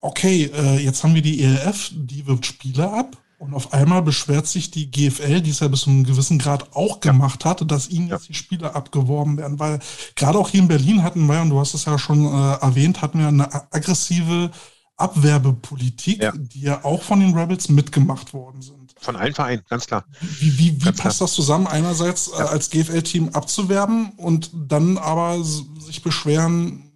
okay, 0.00 0.50
äh, 0.54 0.78
jetzt 0.78 1.02
haben 1.02 1.14
wir 1.14 1.22
die 1.22 1.42
ELF, 1.42 1.90
die 1.94 2.26
wirft 2.26 2.46
Spieler 2.46 2.92
ab 2.92 3.16
und 3.38 3.54
auf 3.54 3.72
einmal 3.72 4.02
beschwert 4.02 4.46
sich 4.46 4.70
die 4.70 4.90
GFL, 4.90 5.40
die 5.40 5.50
es 5.50 5.60
ja 5.60 5.68
bis 5.68 5.82
zu 5.82 5.90
einem 5.90 6.04
gewissen 6.04 6.38
Grad 6.38 6.74
auch 6.74 7.00
gemacht 7.00 7.44
hat, 7.44 7.70
dass 7.70 7.88
ihnen 7.88 8.08
jetzt 8.08 8.28
die 8.28 8.34
Spieler 8.34 8.74
abgeworben 8.74 9.36
werden, 9.36 9.58
weil 9.58 9.78
gerade 10.14 10.38
auch 10.38 10.48
hier 10.48 10.60
in 10.60 10.68
Berlin 10.68 11.02
hatten 11.02 11.26
wir, 11.26 11.42
und 11.42 11.50
du 11.50 11.58
hast 11.58 11.74
es 11.74 11.84
ja 11.84 11.98
schon 11.98 12.24
äh, 12.24 12.54
erwähnt, 12.60 13.02
hatten 13.02 13.18
wir 13.18 13.28
eine 13.28 13.52
aggressive 13.72 14.50
Abwerbepolitik, 14.96 16.22
ja. 16.22 16.32
die 16.34 16.62
ja 16.62 16.84
auch 16.84 17.02
von 17.02 17.20
den 17.20 17.36
Rebels 17.36 17.68
mitgemacht 17.68 18.32
worden 18.32 18.62
sind. 18.62 18.85
Von 18.98 19.16
allen 19.16 19.34
Vereinen, 19.34 19.62
ganz 19.68 19.86
klar. 19.86 20.04
Wie, 20.20 20.58
wie, 20.58 20.84
wie 20.84 20.92
passt 20.92 21.18
klar. 21.18 21.26
das 21.26 21.32
zusammen, 21.32 21.66
einerseits 21.66 22.28
äh, 22.28 22.38
ja. 22.38 22.46
als 22.46 22.70
GFL-Team 22.70 23.30
abzuwerben 23.30 24.12
und 24.16 24.50
dann 24.54 24.98
aber 24.98 25.42
sich 25.42 26.02
beschweren, 26.02 26.90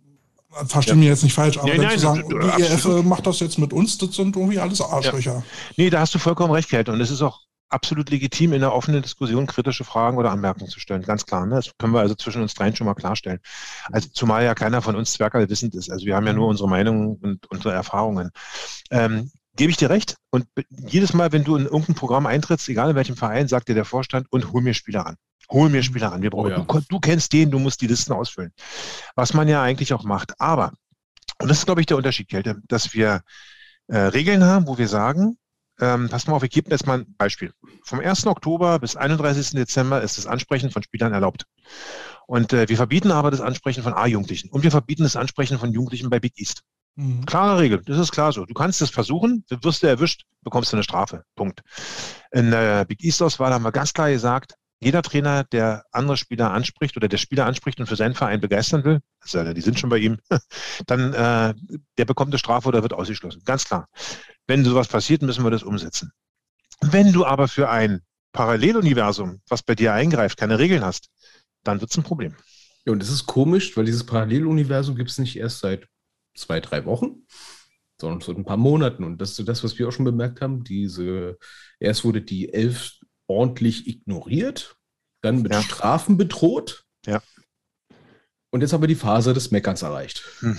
verstehe 0.66 0.94
ja. 0.94 0.98
mich 0.98 1.08
jetzt 1.08 1.22
nicht 1.22 1.34
falsch, 1.34 1.58
aber 1.58 1.68
ja, 1.68 1.82
nein, 1.82 1.92
zu 1.92 1.98
sagen, 1.98 2.24
die 2.28 2.62
EF 2.62 2.86
macht 3.04 3.26
das 3.26 3.40
jetzt 3.40 3.58
mit 3.58 3.72
uns, 3.72 3.98
das 3.98 4.14
sind 4.14 4.34
irgendwie 4.36 4.58
alles 4.58 4.80
Arschlöcher. 4.80 5.34
Ja. 5.34 5.42
Nee, 5.76 5.90
da 5.90 6.00
hast 6.00 6.14
du 6.14 6.18
vollkommen 6.18 6.52
recht, 6.52 6.70
Kate. 6.70 6.90
Und 6.90 7.00
es 7.00 7.10
ist 7.10 7.22
auch 7.22 7.40
absolut 7.70 8.10
legitim, 8.10 8.52
in 8.52 8.60
der 8.60 8.74
offenen 8.74 9.00
Diskussion 9.00 9.46
kritische 9.46 9.84
Fragen 9.84 10.18
oder 10.18 10.30
Anmerkungen 10.30 10.68
zu 10.68 10.80
stellen. 10.80 11.02
Ganz 11.02 11.24
klar. 11.24 11.46
Ne? 11.46 11.54
Das 11.54 11.70
können 11.78 11.94
wir 11.94 12.00
also 12.00 12.14
zwischen 12.14 12.42
uns 12.42 12.54
dreien 12.54 12.74
schon 12.74 12.86
mal 12.86 12.94
klarstellen. 12.94 13.38
Also 13.90 14.08
zumal 14.12 14.44
ja 14.44 14.54
keiner 14.54 14.82
von 14.82 14.96
uns 14.96 15.12
Zwergerl 15.12 15.48
wissend 15.48 15.74
ist. 15.74 15.90
Also 15.90 16.04
wir 16.04 16.16
haben 16.16 16.26
ja 16.26 16.32
nur 16.32 16.48
unsere 16.48 16.68
Meinungen 16.68 17.16
und 17.16 17.46
unsere 17.50 17.72
Erfahrungen. 17.72 18.30
Ähm, 18.90 19.30
gebe 19.56 19.70
ich 19.70 19.76
dir 19.76 19.90
recht. 19.90 20.16
Und 20.30 20.46
jedes 20.68 21.12
Mal, 21.12 21.32
wenn 21.32 21.44
du 21.44 21.56
in 21.56 21.64
irgendein 21.64 21.94
Programm 21.94 22.26
eintrittst, 22.26 22.68
egal 22.68 22.90
in 22.90 22.96
welchem 22.96 23.16
Verein, 23.16 23.48
sagt 23.48 23.68
dir 23.68 23.74
der 23.74 23.84
Vorstand 23.84 24.26
und 24.30 24.52
hol 24.52 24.62
mir 24.62 24.74
Spieler 24.74 25.06
an. 25.06 25.16
Hol 25.50 25.68
mir 25.68 25.82
Spieler 25.82 26.12
an. 26.12 26.22
Wir 26.22 26.30
brauchen, 26.30 26.52
oh 26.52 26.58
ja. 26.58 26.64
du, 26.64 26.80
du 26.88 27.00
kennst 27.00 27.32
den, 27.32 27.50
du 27.50 27.58
musst 27.58 27.80
die 27.80 27.86
Listen 27.86 28.12
ausfüllen. 28.12 28.52
Was 29.16 29.34
man 29.34 29.48
ja 29.48 29.62
eigentlich 29.62 29.92
auch 29.92 30.04
macht. 30.04 30.40
Aber, 30.40 30.72
und 31.40 31.48
das 31.48 31.58
ist, 31.58 31.66
glaube 31.66 31.80
ich, 31.80 31.86
der 31.86 31.96
Unterschied, 31.96 32.28
Kälte, 32.28 32.60
dass 32.68 32.94
wir 32.94 33.22
äh, 33.88 33.98
Regeln 33.98 34.44
haben, 34.44 34.68
wo 34.68 34.78
wir 34.78 34.88
sagen, 34.88 35.36
ähm, 35.80 36.08
pass 36.10 36.26
mal 36.26 36.34
auf, 36.34 36.42
ich 36.42 36.50
gebe 36.50 36.70
jetzt 36.70 36.86
mal 36.86 37.00
ein 37.00 37.14
Beispiel. 37.16 37.52
Vom 37.84 38.00
1. 38.00 38.26
Oktober 38.26 38.78
bis 38.78 38.96
31. 38.96 39.50
Dezember 39.50 40.02
ist 40.02 40.18
das 40.18 40.26
Ansprechen 40.26 40.70
von 40.70 40.82
Spielern 40.82 41.12
erlaubt. 41.12 41.46
Und 42.26 42.52
äh, 42.52 42.68
wir 42.68 42.76
verbieten 42.76 43.10
aber 43.10 43.30
das 43.30 43.40
Ansprechen 43.40 43.82
von 43.82 43.94
A-Jugendlichen. 43.94 44.50
Und 44.50 44.62
wir 44.62 44.70
verbieten 44.70 45.02
das 45.02 45.16
Ansprechen 45.16 45.58
von 45.58 45.72
Jugendlichen 45.72 46.10
bei 46.10 46.20
Big 46.20 46.38
East. 46.38 46.62
Mhm. 46.96 47.24
Klare 47.24 47.60
Regel, 47.60 47.82
das 47.84 47.98
ist 47.98 48.12
klar 48.12 48.32
so. 48.32 48.44
Du 48.44 48.54
kannst 48.54 48.82
es 48.82 48.90
versuchen, 48.90 49.44
wirst 49.48 49.82
du 49.82 49.86
erwischt, 49.86 50.24
bekommst 50.42 50.72
du 50.72 50.76
eine 50.76 50.84
Strafe. 50.84 51.24
Punkt. 51.36 51.62
In 52.32 52.50
der 52.50 52.84
Big 52.84 53.02
East 53.02 53.22
Auswahl 53.22 53.52
haben 53.52 53.62
wir 53.62 53.72
ganz 53.72 53.92
klar 53.92 54.10
gesagt, 54.10 54.54
jeder 54.82 55.02
Trainer, 55.02 55.44
der 55.44 55.84
andere 55.92 56.16
Spieler 56.16 56.52
anspricht 56.52 56.96
oder 56.96 57.08
der 57.08 57.18
Spieler 57.18 57.44
anspricht 57.44 57.78
und 57.80 57.86
für 57.86 57.96
seinen 57.96 58.14
Verein 58.14 58.40
begeistern 58.40 58.82
will, 58.84 59.00
also 59.20 59.52
die 59.52 59.60
sind 59.60 59.78
schon 59.78 59.90
bei 59.90 59.98
ihm, 59.98 60.18
dann 60.86 61.12
äh, 61.12 61.54
der 61.98 62.04
bekommt 62.06 62.32
eine 62.32 62.38
Strafe 62.38 62.68
oder 62.68 62.82
wird 62.82 62.94
ausgeschlossen. 62.94 63.42
Ganz 63.44 63.66
klar. 63.66 63.88
Wenn 64.46 64.64
sowas 64.64 64.88
passiert, 64.88 65.22
müssen 65.22 65.44
wir 65.44 65.50
das 65.50 65.62
umsetzen. 65.62 66.12
Wenn 66.80 67.12
du 67.12 67.26
aber 67.26 67.46
für 67.46 67.68
ein 67.68 68.00
Paralleluniversum, 68.32 69.42
was 69.48 69.62
bei 69.62 69.74
dir 69.74 69.92
eingreift, 69.92 70.38
keine 70.38 70.58
Regeln 70.58 70.84
hast, 70.84 71.08
dann 71.62 71.80
wird 71.80 71.90
es 71.90 71.98
ein 71.98 72.04
Problem. 72.04 72.34
Ja, 72.86 72.92
und 72.92 73.02
das 73.02 73.10
ist 73.10 73.26
komisch, 73.26 73.76
weil 73.76 73.84
dieses 73.84 74.06
Paralleluniversum 74.06 74.96
gibt 74.96 75.10
es 75.10 75.18
nicht 75.18 75.36
erst 75.36 75.60
seit 75.60 75.86
zwei, 76.34 76.60
drei 76.60 76.84
Wochen, 76.84 77.26
sondern 78.00 78.20
so 78.20 78.32
ein 78.32 78.44
paar 78.44 78.56
Monaten. 78.56 79.04
Und 79.04 79.18
das 79.18 79.38
ist 79.38 79.48
das, 79.48 79.64
was 79.64 79.78
wir 79.78 79.88
auch 79.88 79.92
schon 79.92 80.04
bemerkt 80.04 80.40
haben. 80.40 80.64
Diese, 80.64 81.38
erst 81.78 82.04
wurde 82.04 82.22
die 82.22 82.52
Elf 82.52 82.98
ordentlich 83.26 83.86
ignoriert, 83.86 84.76
dann 85.22 85.42
mit 85.42 85.52
ja. 85.52 85.62
Strafen 85.62 86.16
bedroht. 86.16 86.84
Ja. 87.06 87.22
Und 88.52 88.62
jetzt 88.62 88.72
haben 88.72 88.82
wir 88.82 88.88
die 88.88 88.96
Phase 88.96 89.32
des 89.32 89.52
Meckerns 89.52 89.82
erreicht. 89.82 90.24
Hm. 90.40 90.58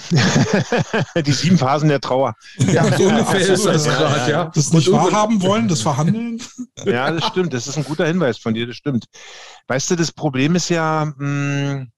die 1.25 1.31
sieben 1.33 1.57
Phasen 1.57 1.89
der 1.89 1.99
Trauer. 1.99 2.35
Ja, 2.57 2.85
so 2.97 3.03
ungefähr 3.03 3.41
ist 3.49 3.65
das 3.65 3.83
gerade, 3.83 4.31
ja. 4.31 4.45
Das 4.45 4.71
nicht 4.71 4.89
wahrhaben 4.89 5.41
wollen, 5.41 5.67
das 5.67 5.81
Verhandeln. 5.81 6.41
Ja, 6.85 7.11
das 7.11 7.25
stimmt. 7.25 7.53
Das 7.53 7.67
ist 7.67 7.77
ein 7.77 7.83
guter 7.83 8.07
Hinweis 8.07 8.37
von 8.37 8.53
dir, 8.53 8.65
das 8.65 8.77
stimmt. 8.77 9.05
Weißt 9.67 9.91
du, 9.91 9.97
das 9.97 10.13
Problem 10.13 10.55
ist 10.55 10.69
ja, 10.69 11.13
mh, 11.17 11.17
hm, 11.17 11.91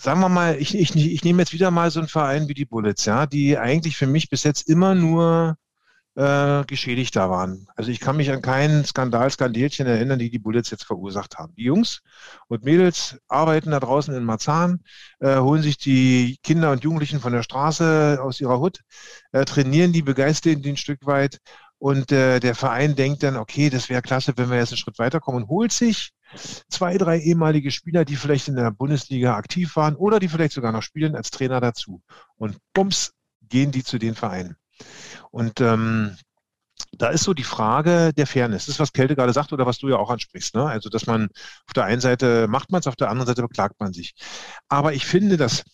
sagen 0.00 0.20
wir 0.20 0.28
mal, 0.28 0.56
ich, 0.58 0.76
ich, 0.76 0.96
ich 0.96 1.24
nehme 1.24 1.42
jetzt 1.42 1.52
wieder 1.52 1.70
mal 1.70 1.90
so 1.90 2.00
einen 2.00 2.08
Verein 2.08 2.48
wie 2.48 2.54
die 2.54 2.64
Bullets, 2.64 3.04
ja, 3.04 3.26
die 3.26 3.58
eigentlich 3.58 3.96
für 3.96 4.06
mich 4.06 4.30
bis 4.30 4.44
jetzt 4.44 4.68
immer 4.68 4.94
nur 4.94 5.56
äh, 6.16 6.64
Geschädigter 6.64 7.30
waren. 7.30 7.66
Also 7.76 7.90
ich 7.90 8.00
kann 8.00 8.16
mich 8.16 8.30
an 8.30 8.42
keinen 8.42 8.84
Skandal, 8.84 9.30
Skandelchen 9.30 9.86
erinnern, 9.86 10.18
die 10.18 10.30
die 10.30 10.38
Bullets 10.38 10.70
jetzt 10.70 10.84
verursacht 10.84 11.38
haben. 11.38 11.54
Die 11.56 11.64
Jungs 11.64 12.00
und 12.48 12.64
Mädels 12.64 13.18
arbeiten 13.28 13.70
da 13.72 13.80
draußen 13.80 14.14
in 14.14 14.24
Marzahn, 14.24 14.80
äh, 15.20 15.36
holen 15.38 15.62
sich 15.62 15.78
die 15.78 16.38
Kinder 16.42 16.72
und 16.72 16.82
Jugendlichen 16.82 17.20
von 17.20 17.32
der 17.32 17.42
Straße 17.42 18.18
aus 18.22 18.40
ihrer 18.40 18.58
Hut, 18.58 18.80
äh, 19.32 19.44
trainieren 19.44 19.92
die, 19.92 20.02
begeistern 20.02 20.62
die 20.62 20.70
ein 20.70 20.76
Stück 20.76 21.06
weit 21.06 21.38
und 21.78 22.10
äh, 22.12 22.40
der 22.40 22.54
Verein 22.54 22.96
denkt 22.96 23.22
dann, 23.22 23.36
okay, 23.36 23.70
das 23.70 23.88
wäre 23.88 24.02
klasse, 24.02 24.32
wenn 24.36 24.50
wir 24.50 24.58
jetzt 24.58 24.70
einen 24.72 24.78
Schritt 24.78 24.98
weiterkommen 24.98 25.42
und 25.42 25.48
holt 25.48 25.72
sich 25.72 26.10
zwei, 26.68 26.98
drei 26.98 27.18
ehemalige 27.20 27.70
Spieler, 27.70 28.04
die 28.04 28.16
vielleicht 28.16 28.48
in 28.48 28.56
der 28.56 28.70
Bundesliga 28.70 29.36
aktiv 29.36 29.76
waren 29.76 29.96
oder 29.96 30.20
die 30.20 30.28
vielleicht 30.28 30.52
sogar 30.52 30.72
noch 30.72 30.82
spielen, 30.82 31.16
als 31.16 31.30
Trainer 31.30 31.60
dazu. 31.60 32.02
Und 32.36 32.58
bums, 32.72 33.12
gehen 33.42 33.72
die 33.72 33.84
zu 33.84 33.98
den 33.98 34.14
Vereinen. 34.14 34.56
Und 35.30 35.60
ähm, 35.60 36.16
da 36.92 37.08
ist 37.08 37.24
so 37.24 37.34
die 37.34 37.44
Frage 37.44 38.12
der 38.14 38.26
Fairness. 38.26 38.66
Das 38.66 38.74
ist, 38.74 38.80
was 38.80 38.92
Kälte 38.92 39.16
gerade 39.16 39.32
sagt 39.32 39.52
oder 39.52 39.66
was 39.66 39.78
du 39.78 39.88
ja 39.88 39.96
auch 39.96 40.10
ansprichst. 40.10 40.54
Ne? 40.54 40.64
Also, 40.64 40.88
dass 40.88 41.06
man 41.06 41.28
auf 41.66 41.72
der 41.74 41.84
einen 41.84 42.00
Seite 42.00 42.48
macht 42.48 42.70
man 42.70 42.80
es, 42.80 42.86
auf 42.86 42.96
der 42.96 43.10
anderen 43.10 43.26
Seite 43.26 43.42
beklagt 43.42 43.78
man 43.80 43.92
sich. 43.92 44.14
Aber 44.68 44.92
ich 44.92 45.06
finde, 45.06 45.36
dass 45.36 45.64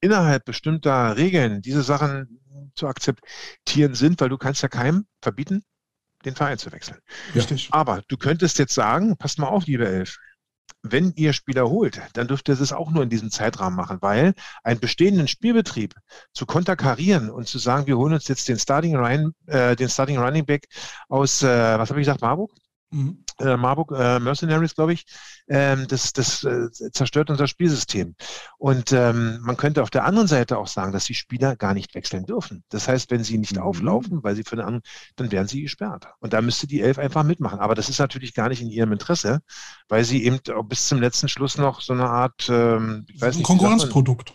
innerhalb 0.00 0.44
bestimmter 0.44 1.16
Regeln 1.16 1.62
diese 1.62 1.82
Sachen 1.82 2.40
zu 2.74 2.86
akzeptieren 2.86 3.94
sind, 3.94 4.20
weil 4.20 4.28
du 4.28 4.38
kannst 4.38 4.62
ja 4.62 4.68
keinem 4.68 5.06
verbieten, 5.22 5.62
den 6.26 6.34
Verein 6.34 6.58
zu 6.58 6.70
wechseln. 6.72 6.98
Richtig. 7.34 7.68
Aber 7.70 8.02
du 8.08 8.16
könntest 8.16 8.58
jetzt 8.58 8.74
sagen, 8.74 9.16
passt 9.16 9.38
mal 9.38 9.48
auf, 9.48 9.66
liebe 9.66 9.86
Elf, 9.88 10.18
wenn 10.82 11.12
ihr 11.16 11.32
Spieler 11.32 11.68
holt, 11.68 12.00
dann 12.14 12.28
dürft 12.28 12.48
ihr 12.48 12.60
es 12.60 12.72
auch 12.72 12.90
nur 12.90 13.02
in 13.02 13.08
diesem 13.08 13.30
Zeitrahmen 13.30 13.76
machen, 13.76 13.98
weil 14.00 14.34
einen 14.62 14.80
bestehenden 14.80 15.28
Spielbetrieb 15.28 15.94
zu 16.32 16.46
konterkarieren 16.46 17.30
und 17.30 17.48
zu 17.48 17.58
sagen, 17.58 17.86
wir 17.86 17.96
holen 17.96 18.12
uns 18.14 18.28
jetzt 18.28 18.48
den 18.48 18.58
Starting, 18.58 18.96
Ryan, 18.96 19.32
äh, 19.46 19.74
den 19.76 19.88
Starting 19.88 20.18
Running 20.18 20.44
Back 20.44 20.66
aus, 21.08 21.42
äh, 21.42 21.78
was 21.78 21.90
habe 21.90 22.00
ich 22.00 22.06
gesagt, 22.06 22.20
Marburg? 22.20 22.52
Mhm. 22.90 23.24
Äh, 23.38 23.56
Marburg 23.56 23.92
äh, 23.92 24.18
Mercenaries, 24.18 24.74
glaube 24.74 24.94
ich, 24.94 25.04
ähm, 25.48 25.86
das, 25.88 26.12
das 26.12 26.44
äh, 26.44 26.70
zerstört 26.70 27.30
unser 27.30 27.46
Spielsystem. 27.46 28.14
Und 28.58 28.92
ähm, 28.92 29.38
man 29.42 29.56
könnte 29.56 29.82
auf 29.82 29.90
der 29.90 30.04
anderen 30.04 30.28
Seite 30.28 30.58
auch 30.58 30.68
sagen, 30.68 30.92
dass 30.92 31.04
die 31.04 31.14
Spieler 31.14 31.56
gar 31.56 31.74
nicht 31.74 31.94
wechseln 31.94 32.24
dürfen. 32.24 32.64
Das 32.70 32.88
heißt, 32.88 33.10
wenn 33.10 33.24
sie 33.24 33.38
nicht 33.38 33.56
mhm. 33.56 33.62
auflaufen, 33.62 34.22
weil 34.22 34.36
sie 34.36 34.44
für 34.44 34.56
den 34.56 34.64
anderen, 34.64 34.82
dann 35.16 35.32
werden 35.32 35.48
sie 35.48 35.62
gesperrt. 35.62 36.06
Und 36.20 36.32
da 36.32 36.40
müsste 36.40 36.66
die 36.66 36.80
Elf 36.80 36.98
einfach 36.98 37.24
mitmachen. 37.24 37.58
Aber 37.58 37.74
das 37.74 37.88
ist 37.88 37.98
natürlich 37.98 38.34
gar 38.34 38.48
nicht 38.48 38.62
in 38.62 38.70
ihrem 38.70 38.92
Interesse, 38.92 39.40
weil 39.88 40.04
sie 40.04 40.24
eben 40.24 40.38
bis 40.64 40.88
zum 40.88 41.00
letzten 41.00 41.28
Schluss 41.28 41.58
noch 41.58 41.80
so 41.80 41.92
eine 41.92 42.08
Art, 42.08 42.48
ähm, 42.48 43.04
ich 43.08 43.20
weiß 43.20 43.36
nicht, 43.36 43.46
Konkurrenzprodukt. 43.46 44.34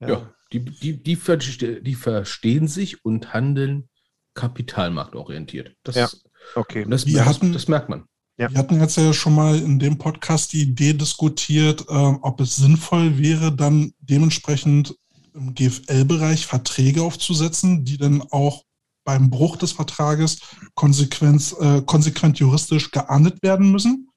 Ja, 0.00 0.08
ja 0.08 0.32
die, 0.52 0.64
die, 0.64 1.02
die, 1.02 1.82
die 1.82 1.94
verstehen 1.94 2.68
sich 2.68 3.04
und 3.04 3.34
handeln 3.34 3.88
kapitalmarktorientiert. 4.34 5.76
Das 5.82 5.96
ja. 5.96 6.08
Okay. 6.54 6.86
Das, 6.88 7.06
wir 7.06 7.26
hatten, 7.26 7.52
das 7.52 7.68
merkt 7.68 7.88
man. 7.88 8.06
Ja. 8.38 8.50
Wir 8.50 8.58
hatten 8.58 8.80
jetzt 8.80 8.96
ja 8.96 9.12
schon 9.12 9.34
mal 9.34 9.58
in 9.58 9.80
dem 9.80 9.98
Podcast 9.98 10.52
die 10.52 10.62
Idee 10.62 10.92
diskutiert, 10.92 11.84
äh, 11.88 11.92
ob 11.92 12.40
es 12.40 12.54
sinnvoll 12.56 13.18
wäre, 13.18 13.52
dann 13.52 13.92
dementsprechend 13.98 14.94
im 15.34 15.54
GFL-Bereich 15.54 16.46
Verträge 16.46 17.02
aufzusetzen, 17.02 17.84
die 17.84 17.98
dann 17.98 18.22
auch 18.30 18.62
beim 19.04 19.28
Bruch 19.30 19.56
des 19.56 19.72
Vertrages 19.72 20.38
konsequent, 20.74 21.54
äh, 21.58 21.82
konsequent 21.82 22.38
juristisch 22.38 22.92
geahndet 22.92 23.42
werden 23.42 23.72
müssen. 23.72 24.08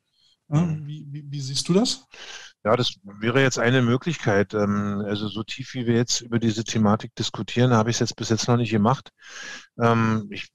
Ja, 0.50 0.62
mhm. 0.62 0.86
wie, 0.86 1.08
wie, 1.10 1.24
wie, 1.28 1.42
siehst 1.42 1.68
du 1.70 1.74
das? 1.74 2.06
Ja, 2.64 2.76
das 2.76 2.94
wäre 3.04 3.42
jetzt 3.42 3.58
eine 3.58 3.82
Möglichkeit. 3.82 4.54
Ähm, 4.54 5.04
also 5.08 5.30
so 5.30 5.42
tief, 5.42 5.74
wie 5.74 5.88
wir 5.88 5.96
jetzt 5.96 6.22
über 6.22 6.38
diese 6.38 6.64
Thematik 6.64 7.16
diskutieren, 7.16 7.74
habe 7.74 7.90
ich 7.90 7.96
es 7.96 8.02
jetzt 8.02 8.16
bis 8.18 8.30
jetzt 8.30 8.48
noch 8.48 8.58
nicht 8.58 8.70
gemacht. 8.70 9.10
Ähm, 9.82 10.28
ich 10.30 10.50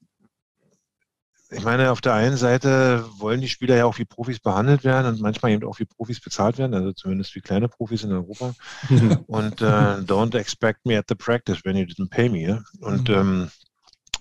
ich 1.49 1.63
meine, 1.63 1.91
auf 1.91 2.01
der 2.01 2.13
einen 2.13 2.37
Seite 2.37 3.05
wollen 3.19 3.41
die 3.41 3.47
Spieler 3.47 3.75
ja 3.75 3.85
auch 3.85 3.97
wie 3.97 4.05
Profis 4.05 4.39
behandelt 4.39 4.83
werden 4.83 5.07
und 5.07 5.21
manchmal 5.21 5.51
eben 5.51 5.67
auch 5.67 5.79
wie 5.79 5.85
Profis 5.85 6.19
bezahlt 6.19 6.57
werden, 6.57 6.73
also 6.73 6.91
zumindest 6.91 7.35
wie 7.35 7.41
kleine 7.41 7.69
Profis 7.69 8.03
in 8.03 8.11
Europa. 8.11 8.53
und 9.27 9.61
äh, 9.61 10.01
don't 10.01 10.37
expect 10.37 10.85
me 10.85 10.97
at 10.97 11.05
the 11.07 11.15
practice 11.15 11.63
when 11.63 11.77
you 11.77 11.85
didn't 11.85 12.09
pay 12.09 12.27
me. 12.27 12.41
Ja? 12.41 12.61
Und 12.81 13.07
mhm. 13.07 13.15
ähm, 13.15 13.51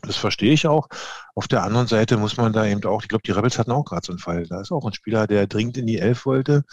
das 0.03 0.17
verstehe 0.17 0.53
ich 0.53 0.67
auch. 0.67 0.89
Auf 1.35 1.49
der 1.49 1.65
anderen 1.65 1.89
Seite 1.89 2.17
muss 2.17 2.37
man 2.37 2.53
da 2.53 2.65
eben 2.65 2.85
auch, 2.85 3.03
ich 3.03 3.09
glaube, 3.09 3.23
die 3.27 3.33
Rebels 3.33 3.59
hatten 3.59 3.73
auch 3.73 3.85
gerade 3.85 4.07
so 4.07 4.12
einen 4.12 4.21
Fall. 4.21 4.47
Da 4.47 4.61
ist 4.61 4.71
auch 4.71 4.87
ein 4.87 4.93
Spieler, 4.93 5.27
der 5.27 5.47
dringend 5.49 5.79
in 5.79 5.87
die 5.87 5.99
Elf 5.99 6.27
wollte, 6.27 6.65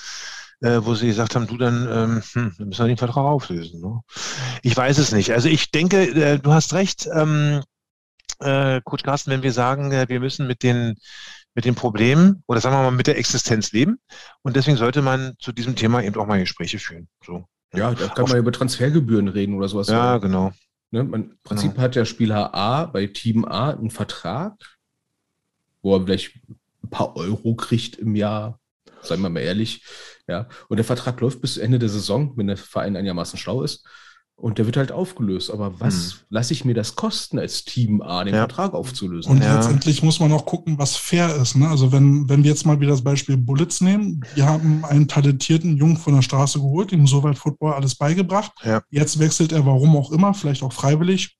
äh, 0.61 0.79
wo 0.81 0.93
sie 0.93 1.07
gesagt 1.07 1.35
haben, 1.35 1.47
du 1.47 1.57
dann, 1.57 1.87
ähm, 1.91 2.23
hm, 2.33 2.55
dann 2.57 2.67
müssen 2.67 2.83
wir 2.83 2.87
den 2.87 2.97
Vertrag 2.97 3.25
auflösen. 3.25 3.81
Ne? 3.81 4.01
Ich 4.61 4.77
weiß 4.77 4.99
es 4.99 5.11
nicht. 5.11 5.31
Also 5.31 5.49
ich 5.49 5.71
denke, 5.71 6.03
äh, 6.03 6.37
du 6.37 6.53
hast 6.53 6.73
recht. 6.73 7.09
Ähm, 7.11 7.63
äh, 8.39 8.81
Coach 8.83 9.03
Carsten, 9.03 9.31
wenn 9.31 9.43
wir 9.43 9.53
sagen, 9.53 9.91
äh, 9.91 10.07
wir 10.09 10.19
müssen 10.19 10.47
mit 10.47 10.63
den, 10.63 10.95
mit 11.55 11.65
den 11.65 11.75
Problemen 11.75 12.43
oder 12.47 12.59
sagen 12.59 12.75
wir 12.75 12.83
mal 12.83 12.91
mit 12.91 13.07
der 13.07 13.17
Existenz 13.17 13.71
leben. 13.71 13.99
Und 14.41 14.55
deswegen 14.55 14.77
sollte 14.77 15.01
man 15.01 15.35
zu 15.39 15.51
diesem 15.51 15.75
Thema 15.75 16.03
eben 16.03 16.19
auch 16.19 16.27
mal 16.27 16.39
Gespräche 16.39 16.79
führen. 16.79 17.07
So. 17.25 17.47
Ja, 17.73 17.93
da 17.93 18.07
kann 18.07 18.29
man 18.29 18.37
über 18.37 18.51
Transfergebühren 18.51 19.27
reden 19.27 19.55
oder 19.55 19.67
sowas. 19.67 19.87
Ja, 19.87 20.17
genau. 20.17 20.51
Ne, 20.91 21.03
man, 21.03 21.23
Im 21.23 21.37
Prinzip 21.43 21.71
genau. 21.71 21.83
hat 21.83 21.95
der 21.95 22.05
Spieler 22.05 22.53
A 22.53 22.85
bei 22.85 23.07
Team 23.07 23.45
A 23.45 23.71
einen 23.71 23.89
Vertrag, 23.89 24.53
wo 25.81 25.95
er 25.95 26.03
vielleicht 26.03 26.35
ein 26.83 26.89
paar 26.91 27.15
Euro 27.15 27.55
kriegt 27.55 27.97
im 27.97 28.15
Jahr, 28.15 28.59
seien 29.01 29.21
wir 29.21 29.29
mal 29.29 29.39
ehrlich. 29.39 29.83
Ja, 30.27 30.47
und 30.69 30.77
der 30.77 30.85
Vertrag 30.85 31.19
läuft 31.19 31.41
bis 31.41 31.57
Ende 31.57 31.79
der 31.79 31.89
Saison, 31.89 32.37
wenn 32.37 32.47
der 32.47 32.57
Verein 32.57 32.95
einigermaßen 32.95 33.39
schlau 33.39 33.63
ist. 33.63 33.87
Und 34.35 34.57
der 34.57 34.65
wird 34.65 34.77
halt 34.77 34.91
aufgelöst. 34.91 35.51
Aber 35.51 35.79
was 35.79 35.93
hm. 35.93 36.19
lasse 36.29 36.53
ich 36.53 36.65
mir 36.65 36.73
das 36.73 36.95
kosten, 36.95 37.39
als 37.39 37.63
Team 37.63 38.01
A 38.01 38.23
den 38.23 38.33
ja. 38.33 38.41
Vertrag 38.41 38.73
aufzulösen? 38.73 39.31
Und 39.31 39.43
ja. 39.43 39.55
letztendlich 39.55 40.03
muss 40.03 40.19
man 40.19 40.31
auch 40.31 40.45
gucken, 40.45 40.77
was 40.77 40.95
fair 40.95 41.35
ist. 41.35 41.55
Ne? 41.55 41.69
Also 41.69 41.91
wenn, 41.91 42.27
wenn 42.27 42.43
wir 42.43 42.51
jetzt 42.51 42.65
mal 42.65 42.79
wieder 42.79 42.91
das 42.91 43.03
Beispiel 43.03 43.37
Bullets 43.37 43.79
nehmen, 43.79 44.21
die 44.35 44.43
haben 44.43 44.83
einen 44.85 45.07
talentierten 45.07 45.77
Jungen 45.77 45.97
von 45.97 46.15
der 46.15 46.23
Straße 46.23 46.59
geholt, 46.59 46.91
ihm 46.91 47.07
soweit 47.07 47.37
Football 47.37 47.73
alles 47.73 47.95
beigebracht. 47.95 48.51
Ja. 48.63 48.81
Jetzt 48.89 49.19
wechselt 49.19 49.51
er, 49.51 49.65
warum 49.65 49.95
auch 49.95 50.11
immer, 50.11 50.33
vielleicht 50.33 50.63
auch 50.63 50.73
freiwillig. 50.73 51.37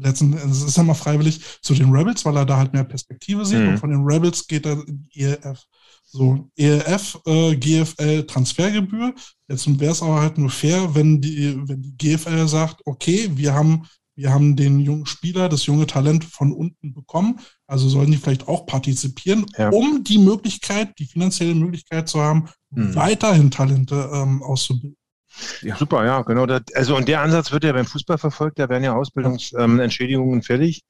Letzten, 0.00 0.34
es 0.34 0.62
ist 0.62 0.76
ja 0.76 0.82
mal 0.82 0.94
freiwillig 0.94 1.40
zu 1.60 1.74
den 1.74 1.90
Rebels, 1.90 2.24
weil 2.24 2.36
er 2.36 2.46
da 2.46 2.56
halt 2.56 2.72
mehr 2.72 2.84
Perspektive 2.84 3.44
sieht. 3.44 3.60
Mhm. 3.60 3.68
Und 3.68 3.78
von 3.78 3.90
den 3.90 4.04
Rebels 4.04 4.46
geht 4.46 4.66
er 4.66 4.74
in 4.86 5.08
die 5.12 5.22
ELF. 5.22 5.66
So, 6.14 6.48
ELF, 6.54 7.18
äh, 7.26 7.56
GFL 7.56 8.22
Transfergebühr. 8.28 9.12
Jetzt 9.48 9.80
wäre 9.80 9.90
es 9.90 10.00
aber 10.00 10.20
halt 10.20 10.38
nur 10.38 10.48
fair, 10.48 10.94
wenn 10.94 11.20
die, 11.20 11.58
wenn 11.66 11.82
die 11.82 11.96
GFL 11.96 12.46
sagt, 12.46 12.82
okay, 12.84 13.28
wir 13.34 13.52
haben, 13.52 13.88
wir 14.14 14.32
haben 14.32 14.54
den 14.54 14.78
jungen 14.78 15.06
Spieler, 15.06 15.48
das 15.48 15.66
junge 15.66 15.88
Talent 15.88 16.22
von 16.24 16.52
unten 16.52 16.94
bekommen, 16.94 17.40
also 17.66 17.88
sollen 17.88 18.12
die 18.12 18.16
vielleicht 18.16 18.46
auch 18.46 18.64
partizipieren, 18.64 19.44
ja. 19.58 19.70
um 19.70 20.04
die 20.04 20.18
Möglichkeit, 20.18 20.96
die 21.00 21.06
finanzielle 21.06 21.56
Möglichkeit 21.56 22.08
zu 22.08 22.20
haben, 22.20 22.44
mhm. 22.70 22.94
weiterhin 22.94 23.50
Talente 23.50 24.08
ähm, 24.14 24.40
auszubilden. 24.40 24.96
Ja. 25.62 25.76
Super, 25.76 26.04
ja, 26.04 26.22
genau. 26.22 26.46
Das, 26.46 26.62
also 26.74 26.96
und 26.96 27.08
der 27.08 27.20
Ansatz 27.20 27.52
wird 27.52 27.64
ja 27.64 27.72
beim 27.72 27.86
Fußball 27.86 28.18
verfolgt, 28.18 28.58
da 28.58 28.68
werden 28.68 28.84
ja 28.84 28.94
Ausbildungsentschädigungen 28.94 30.40
ähm, 30.40 30.42
fällig. 30.42 30.82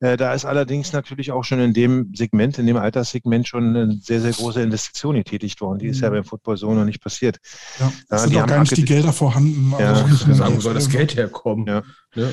Äh, 0.00 0.16
da 0.16 0.34
ist 0.34 0.44
allerdings 0.44 0.92
natürlich 0.92 1.32
auch 1.32 1.44
schon 1.44 1.60
in 1.60 1.72
dem 1.72 2.12
Segment, 2.14 2.58
in 2.58 2.66
dem 2.66 2.76
Alterssegment 2.76 3.48
schon 3.48 3.76
eine 3.76 3.98
sehr, 4.00 4.20
sehr 4.20 4.32
große 4.32 4.62
Investition 4.62 5.16
getätigt 5.16 5.60
worden. 5.60 5.78
Die 5.78 5.88
ist 5.88 6.00
ja 6.00 6.10
mhm. 6.10 6.14
beim 6.14 6.24
Football 6.24 6.56
so 6.56 6.72
noch 6.72 6.84
nicht 6.84 7.02
passiert. 7.02 7.38
Ja, 7.78 7.92
es 8.10 8.22
sind 8.22 8.36
auch 8.36 8.46
gar 8.46 8.60
nicht 8.60 8.76
die 8.76 8.84
Gelder 8.84 9.12
vorhanden. 9.12 9.74
Ja, 9.78 9.94
also 9.94 10.32
sagen, 10.32 10.56
wo 10.56 10.60
soll 10.60 10.74
das 10.74 10.88
Geld 10.88 11.16
herkommen? 11.16 11.66
Ja. 11.66 11.82
ja 12.14 12.28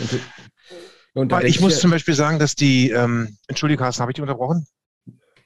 und, 1.14 1.32
und 1.32 1.44
ich 1.46 1.62
muss 1.62 1.80
zum 1.80 1.92
Beispiel 1.92 2.14
sagen, 2.14 2.40
dass 2.40 2.56
die, 2.56 2.92
ähm, 2.92 3.38
Entschuldigung, 3.48 3.86
Carsten, 3.86 4.02
habe 4.02 4.12
ich 4.12 4.16
dich 4.16 4.22
unterbrochen? 4.22 4.68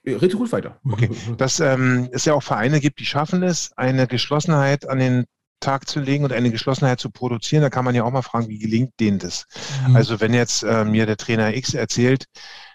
Red 0.04 0.34
ruhig 0.34 0.50
weiter. 0.52 0.80
Okay. 0.84 1.10
Dass 1.36 1.60
ähm, 1.60 2.08
es 2.12 2.24
ja 2.24 2.34
auch 2.34 2.42
Vereine 2.42 2.80
gibt, 2.80 3.00
die 3.00 3.06
schaffen 3.06 3.42
es, 3.42 3.72
eine 3.76 4.06
Geschlossenheit 4.06 4.88
an 4.88 4.98
den 4.98 5.26
Tag 5.60 5.88
zu 5.88 6.00
legen 6.00 6.24
und 6.24 6.32
eine 6.32 6.50
Geschlossenheit 6.50 7.00
zu 7.00 7.10
produzieren, 7.10 7.62
da 7.62 7.70
kann 7.70 7.84
man 7.84 7.94
ja 7.94 8.04
auch 8.04 8.10
mal 8.10 8.22
fragen, 8.22 8.48
wie 8.48 8.58
gelingt 8.58 8.98
denen 8.98 9.18
das? 9.18 9.46
Mhm. 9.86 9.96
Also 9.96 10.20
wenn 10.20 10.34
jetzt 10.34 10.62
äh, 10.62 10.84
mir 10.84 11.06
der 11.06 11.16
Trainer 11.16 11.54
X 11.54 11.74
erzählt, 11.74 12.24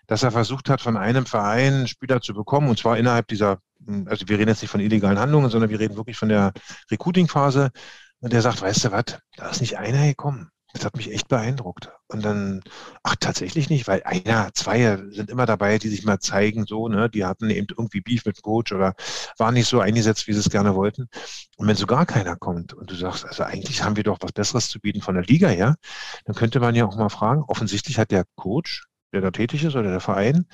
dass 0.07 0.23
er 0.23 0.31
versucht 0.31 0.69
hat, 0.69 0.81
von 0.81 0.97
einem 0.97 1.25
Verein 1.25 1.87
Spieler 1.87 2.21
zu 2.21 2.33
bekommen, 2.33 2.69
und 2.69 2.77
zwar 2.77 2.97
innerhalb 2.97 3.27
dieser, 3.27 3.59
hm, 3.85 4.07
also 4.07 4.27
wir 4.27 4.37
reden 4.37 4.49
jetzt 4.49 4.61
nicht 4.61 4.71
von 4.71 4.79
illegalen 4.79 5.19
Handlungen, 5.19 5.49
sondern 5.49 5.69
wir 5.69 5.79
reden 5.79 5.97
wirklich 5.97 6.17
von 6.17 6.29
der 6.29 6.53
Recruiting-Phase, 6.91 7.71
und 8.19 8.33
der 8.33 8.41
sagt, 8.41 8.61
weißt 8.61 8.85
du 8.85 8.91
was, 8.91 9.19
da 9.35 9.49
ist 9.49 9.61
nicht 9.61 9.77
einer 9.77 10.05
gekommen. 10.07 10.49
Das 10.75 10.83
hat 10.83 10.97
mich 10.97 11.09
echt 11.09 11.29
beeindruckt. 11.29 11.89
Und 12.09 12.25
dann, 12.25 12.61
ach, 13.01 13.15
tatsächlich 13.17 13.69
nicht, 13.69 13.87
weil 13.87 14.03
einer, 14.03 14.53
zwei 14.53 14.97
sind 15.09 15.29
immer 15.29 15.45
dabei, 15.45 15.77
die 15.77 15.87
sich 15.87 16.03
mal 16.03 16.19
zeigen, 16.19 16.65
so, 16.65 16.89
ne, 16.89 17.09
die 17.09 17.23
hatten 17.23 17.49
eben 17.49 17.67
irgendwie 17.69 18.01
Beef 18.01 18.25
mit 18.25 18.37
dem 18.37 18.41
Coach 18.41 18.73
oder 18.73 18.93
waren 19.37 19.53
nicht 19.53 19.69
so 19.69 19.79
eingesetzt, 19.79 20.27
wie 20.27 20.33
sie 20.33 20.39
es 20.39 20.49
gerne 20.49 20.75
wollten. 20.75 21.07
Und 21.55 21.67
wenn 21.69 21.77
so 21.77 21.85
gar 21.85 22.05
keiner 22.05 22.35
kommt 22.35 22.73
und 22.73 22.91
du 22.91 22.95
sagst, 22.95 23.25
also 23.25 23.43
eigentlich 23.43 23.83
haben 23.83 23.95
wir 23.95 24.03
doch 24.03 24.17
was 24.19 24.33
Besseres 24.33 24.67
zu 24.67 24.81
bieten 24.81 25.01
von 25.01 25.15
der 25.15 25.23
Liga 25.23 25.47
her, 25.47 25.77
dann 26.25 26.35
könnte 26.35 26.59
man 26.59 26.75
ja 26.75 26.85
auch 26.85 26.97
mal 26.97 27.07
fragen, 27.07 27.43
offensichtlich 27.47 27.97
hat 27.97 28.11
der 28.11 28.25
Coach 28.35 28.83
der 29.15 29.21
da 29.21 29.31
tätig 29.31 29.63
ist 29.63 29.75
oder 29.75 29.89
der 29.89 29.99
Verein, 30.01 30.45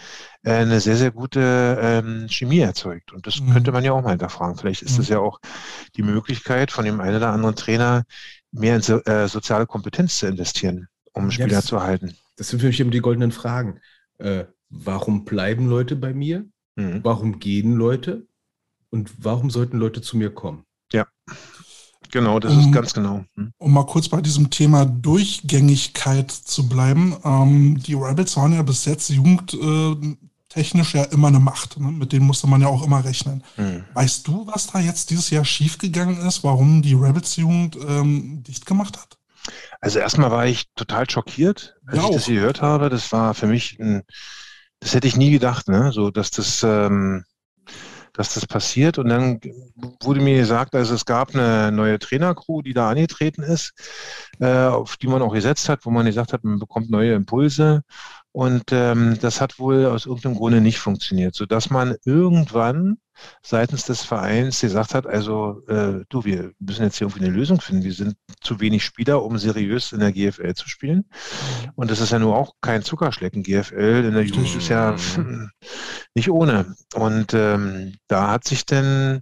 äh, 0.44 0.52
eine 0.52 0.80
sehr, 0.80 0.96
sehr 0.96 1.12
gute 1.12 1.78
ähm, 1.82 2.28
Chemie 2.30 2.60
erzeugt. 2.60 3.12
Und 3.12 3.28
das 3.28 3.42
mhm. 3.42 3.54
könnte 3.54 3.72
man 3.72 3.84
ja 3.84 3.92
auch 3.92 4.02
mal 4.02 4.12
hinterfragen. 4.12 4.56
Vielleicht 4.56 4.84
ist 4.84 5.00
es 5.00 5.10
mhm. 5.10 5.16
ja 5.16 5.20
auch 5.20 5.40
die 5.96 6.04
Möglichkeit 6.04 6.72
von 6.72 6.86
dem 6.86 7.02
einen 7.02 7.18
oder 7.18 7.32
anderen 7.32 7.56
Trainer, 7.56 8.04
mehr 8.52 8.76
in 8.76 8.82
so, 8.82 9.02
äh, 9.04 9.28
soziale 9.28 9.66
Kompetenz 9.66 10.18
zu 10.20 10.28
investieren, 10.28 10.88
um 11.14 11.32
Spieler 11.32 11.48
ja, 11.50 11.56
das, 11.58 11.66
zu 11.66 11.82
halten. 11.82 12.16
Das 12.38 12.50
sind 12.50 12.60
für 12.60 12.68
mich 12.68 12.80
eben 12.80 12.92
die 12.92 13.00
goldenen 13.00 13.32
Fragen. 13.32 13.80
Äh, 14.18 14.46
warum 14.70 15.26
bleiben 15.26 15.68
Leute 15.68 15.96
bei 15.96 16.14
mir? 16.14 16.46
Mhm. 16.76 17.02
Warum 17.04 17.40
gehen 17.40 17.76
Leute? 17.76 18.28
Und 18.90 19.12
warum 19.24 19.50
sollten 19.50 19.78
Leute 19.78 20.02
zu 20.02 20.18
mir 20.18 20.34
kommen? 20.34 20.66
Genau, 22.12 22.40
das 22.40 22.54
Um- 22.54 22.60
ist 22.60 22.72
ganz 22.74 22.94
genau. 22.94 23.24
Hm. 23.36 23.54
Um 23.58 23.74
mal 23.74 23.86
kurz 23.86 24.10
bei 24.10 24.22
diesem 24.22 24.50
Thema 24.50 24.86
Durchgängigkeit 24.86 26.30
zu 26.30 26.68
bleiben. 26.68 27.16
Ähm, 27.24 27.80
die 27.82 27.94
Rebels 27.94 28.36
waren 28.36 28.54
ja 28.54 28.62
bis 28.64 28.86
jetzt 28.86 29.10
jugendtechnisch 30.52 30.94
ja 30.94 31.04
immer 31.06 31.28
eine 31.30 31.40
Macht. 31.40 31.80
Ne? 31.80 31.92
Mit 31.92 32.12
denen 32.12 32.26
musste 32.26 32.48
man 32.48 32.62
ja 32.62 32.68
auch 32.68 32.86
immer 32.86 33.04
rechnen. 33.04 33.44
Hm. 33.56 33.84
Weißt 33.94 34.28
du, 34.28 34.48
was 34.48 34.68
da 34.68 34.80
jetzt 34.80 35.10
dieses 35.10 35.30
Jahr 35.30 35.46
schiefgegangen 35.46 36.18
ist, 36.28 36.44
warum 36.44 36.82
die 36.82 36.94
Rebels-Jugend 36.94 37.78
ähm, 37.88 38.44
dicht 38.44 38.66
gemacht 38.66 38.98
hat? 38.98 39.18
Also 39.80 40.00
erstmal 40.00 40.32
war 40.32 40.46
ich 40.46 40.66
total 40.76 41.10
schockiert, 41.10 41.76
als 41.88 41.98
Ja, 41.98 42.06
ich 42.06 42.16
das 42.16 42.26
gehört 42.26 42.62
habe. 42.62 42.90
Das 42.90 43.12
war 43.12 43.34
für 43.34 43.48
mich 43.48 43.80
ein, 43.80 44.04
das 44.80 44.94
hätte 44.94 45.08
ich 45.08 45.18
nie 45.18 45.32
gedacht, 45.32 45.68
ne? 45.68 45.92
So, 45.92 46.12
dass 46.12 46.30
das, 46.30 46.62
ähm, 46.64 47.24
dass 48.14 48.36
das 48.36 48.46
passiert. 48.46 49.00
Und 49.00 49.10
dann 49.10 49.40
wurde 50.04 50.22
mir 50.22 50.38
gesagt, 50.38 50.76
also 50.76 50.94
es 50.94 51.06
gab 51.06 51.34
eine 51.34 51.72
neue 51.72 51.98
Trainercrew, 51.98 52.62
die 52.62 52.74
da 52.74 52.90
angetreten 52.90 53.42
ist, 53.42 53.74
äh, 54.40 54.66
auf 54.66 54.98
die 54.98 55.08
man 55.08 55.24
auch 55.24 55.34
gesetzt 55.34 55.70
hat, 55.70 55.86
wo 55.86 55.90
man 55.90 56.06
gesagt 56.06 56.34
hat, 56.34 56.44
man 56.44 56.60
bekommt 56.60 56.92
neue 56.92 57.14
Impulse. 57.14 57.84
Und 58.34 58.72
ähm, 58.72 59.18
das 59.20 59.42
hat 59.42 59.60
wohl 59.60 59.86
aus 59.86 60.06
irgendeinem 60.06 60.36
Grunde 60.36 60.62
nicht 60.62 60.80
funktioniert, 60.80 61.36
sodass 61.36 61.70
man 61.70 61.96
irgendwann 62.06 62.98
seitens 63.44 63.86
des 63.86 64.04
Vereins 64.04 64.62
gesagt 64.62 64.94
hat, 64.94 65.06
also 65.06 65.64
äh, 65.68 66.06
du, 66.10 66.24
wir 66.24 66.54
müssen 66.60 66.84
jetzt 66.84 66.98
hier 66.98 67.08
irgendwie 67.08 67.26
eine 67.26 67.36
Lösung 67.36 67.60
finden. 67.60 67.84
Wir 67.84 67.94
sind 67.94 68.16
zu 68.40 68.60
wenig 68.62 68.86
Spieler, 68.86 69.24
um 69.24 69.38
seriös 69.38 69.92
in 69.92 70.00
der 70.00 70.14
GFL 70.14 70.54
zu 70.54 70.70
spielen. 70.70 71.06
Und 71.76 71.92
das 71.92 72.00
ist 72.00 72.12
ja 72.12 72.20
nur 72.20 72.38
auch 72.38 72.54
kein 72.62 72.84
Zuckerschlecken. 72.84 73.44
GFL 73.44 74.06
in 74.06 74.14
der 74.14 74.24
Jugend 74.24 74.56
ist 74.56 74.70
ja 74.70 74.96
nicht 76.16 76.30
ohne. 76.30 76.74
Und 76.96 77.34
ähm, 77.34 77.96
da 78.08 78.30
hat 78.32 78.46
sich 78.46 78.66
dann 78.66 79.22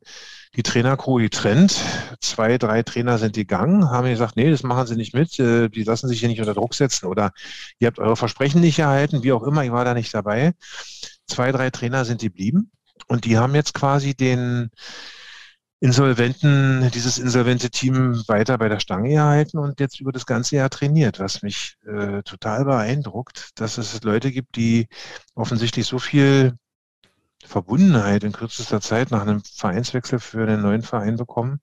die 0.56 0.64
Trainercrew 0.64 1.18
getrennt. 1.20 1.80
Zwei, 2.22 2.58
drei 2.58 2.84
Trainer 2.84 3.18
sind 3.18 3.36
gegangen, 3.36 3.90
haben 3.90 4.10
gesagt, 4.10 4.36
nee, 4.36 4.50
das 4.50 4.64
machen 4.64 4.88
sie 4.88 4.96
nicht 4.96 5.14
mit. 5.14 5.40
Äh, 5.40 5.70
die 5.70 5.84
lassen 5.84 6.08
sich 6.08 6.20
hier 6.20 6.30
nicht 6.30 6.40
unter 6.40 6.54
Druck 6.54 6.74
setzen 6.74 7.06
oder 7.06 7.32
ihr 7.80 7.88
habt 7.88 8.00
eure 8.00 8.16
Versprechen 8.16 8.62
nicht 8.62 8.80
erhalten, 8.80 9.24
wie 9.24 9.32
auch 9.32 9.44
immer, 9.44 9.64
ich 9.64 9.72
war 9.72 9.86
da 9.86 9.94
nicht 9.94 10.14
dabei. 10.14 10.54
Zwei, 11.28 11.52
drei 11.52 11.70
Trainer 11.70 12.06
sind 12.06 12.22
geblieben 12.22 12.72
und 13.08 13.26
die 13.26 13.38
haben 13.38 13.56
jetzt 13.56 13.74
quasi 13.74 14.16
den 14.16 14.72
Insolventen, 15.82 16.92
dieses 16.92 17.18
insolvente 17.20 17.70
Team 17.70 18.22
weiter 18.28 18.58
bei 18.58 18.68
der 18.68 18.82
Stange 18.82 19.10
gehalten 19.10 19.58
und 19.60 19.80
jetzt 19.80 20.02
über 20.02 20.12
das 20.12 20.26
ganze 20.26 20.58
Jahr 20.58 20.70
trainiert, 20.70 21.20
was 21.20 21.42
mich 21.42 21.78
äh, 21.86 22.22
total 22.24 22.66
beeindruckt, 22.66 23.52
dass 23.56 23.78
es 23.78 24.04
Leute 24.04 24.32
gibt, 24.34 24.58
die 24.58 24.88
offensichtlich 25.36 25.88
so 25.88 25.98
viel 25.98 26.58
Verbundenheit 27.50 28.24
in 28.24 28.32
kürzester 28.32 28.80
Zeit 28.80 29.12
nach 29.12 29.22
einem 29.22 29.42
Vereinswechsel 29.44 30.20
für 30.20 30.44
einen 30.44 30.62
neuen 30.62 30.84
Verein 30.84 31.18
bekommen, 31.18 31.60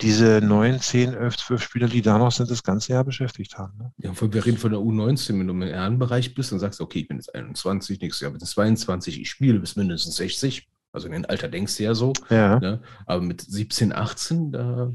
diese 0.00 0.40
neun, 0.42 0.80
zehn, 0.80 1.12
elf, 1.14 1.36
zwölf 1.36 1.62
Spieler, 1.62 1.86
die 1.86 2.02
da 2.02 2.18
noch 2.18 2.32
sind, 2.32 2.50
das 2.50 2.64
ganze 2.64 2.92
Jahr 2.92 3.04
beschäftigt 3.04 3.56
haben. 3.56 3.78
Ne? 3.78 3.92
Ja, 3.98 4.12
wir 4.20 4.44
reden 4.44 4.58
von 4.58 4.72
der 4.72 4.80
U19, 4.80 5.38
wenn 5.38 5.46
du 5.46 5.52
im 5.52 5.62
Ehrenbereich 5.62 6.34
bist 6.34 6.52
und 6.52 6.58
sagst, 6.58 6.80
okay, 6.80 7.00
ich 7.00 7.08
bin 7.08 7.18
jetzt 7.18 7.34
21, 7.34 8.00
nächstes 8.00 8.22
Jahr 8.22 8.32
bin 8.32 8.40
ich 8.42 8.48
22, 8.48 9.20
ich 9.20 9.30
spiele 9.30 9.60
bis 9.60 9.76
mindestens 9.76 10.16
60. 10.16 10.68
Also 10.92 11.06
in 11.06 11.12
dem 11.12 11.26
Alter 11.26 11.48
denkst 11.48 11.76
du 11.76 11.84
ja 11.84 11.94
so. 11.94 12.12
Ja, 12.28 12.58
Ne? 12.58 12.82
Aber 13.06 13.22
mit 13.22 13.40
17, 13.42 13.92
18, 13.92 14.52
da 14.52 14.92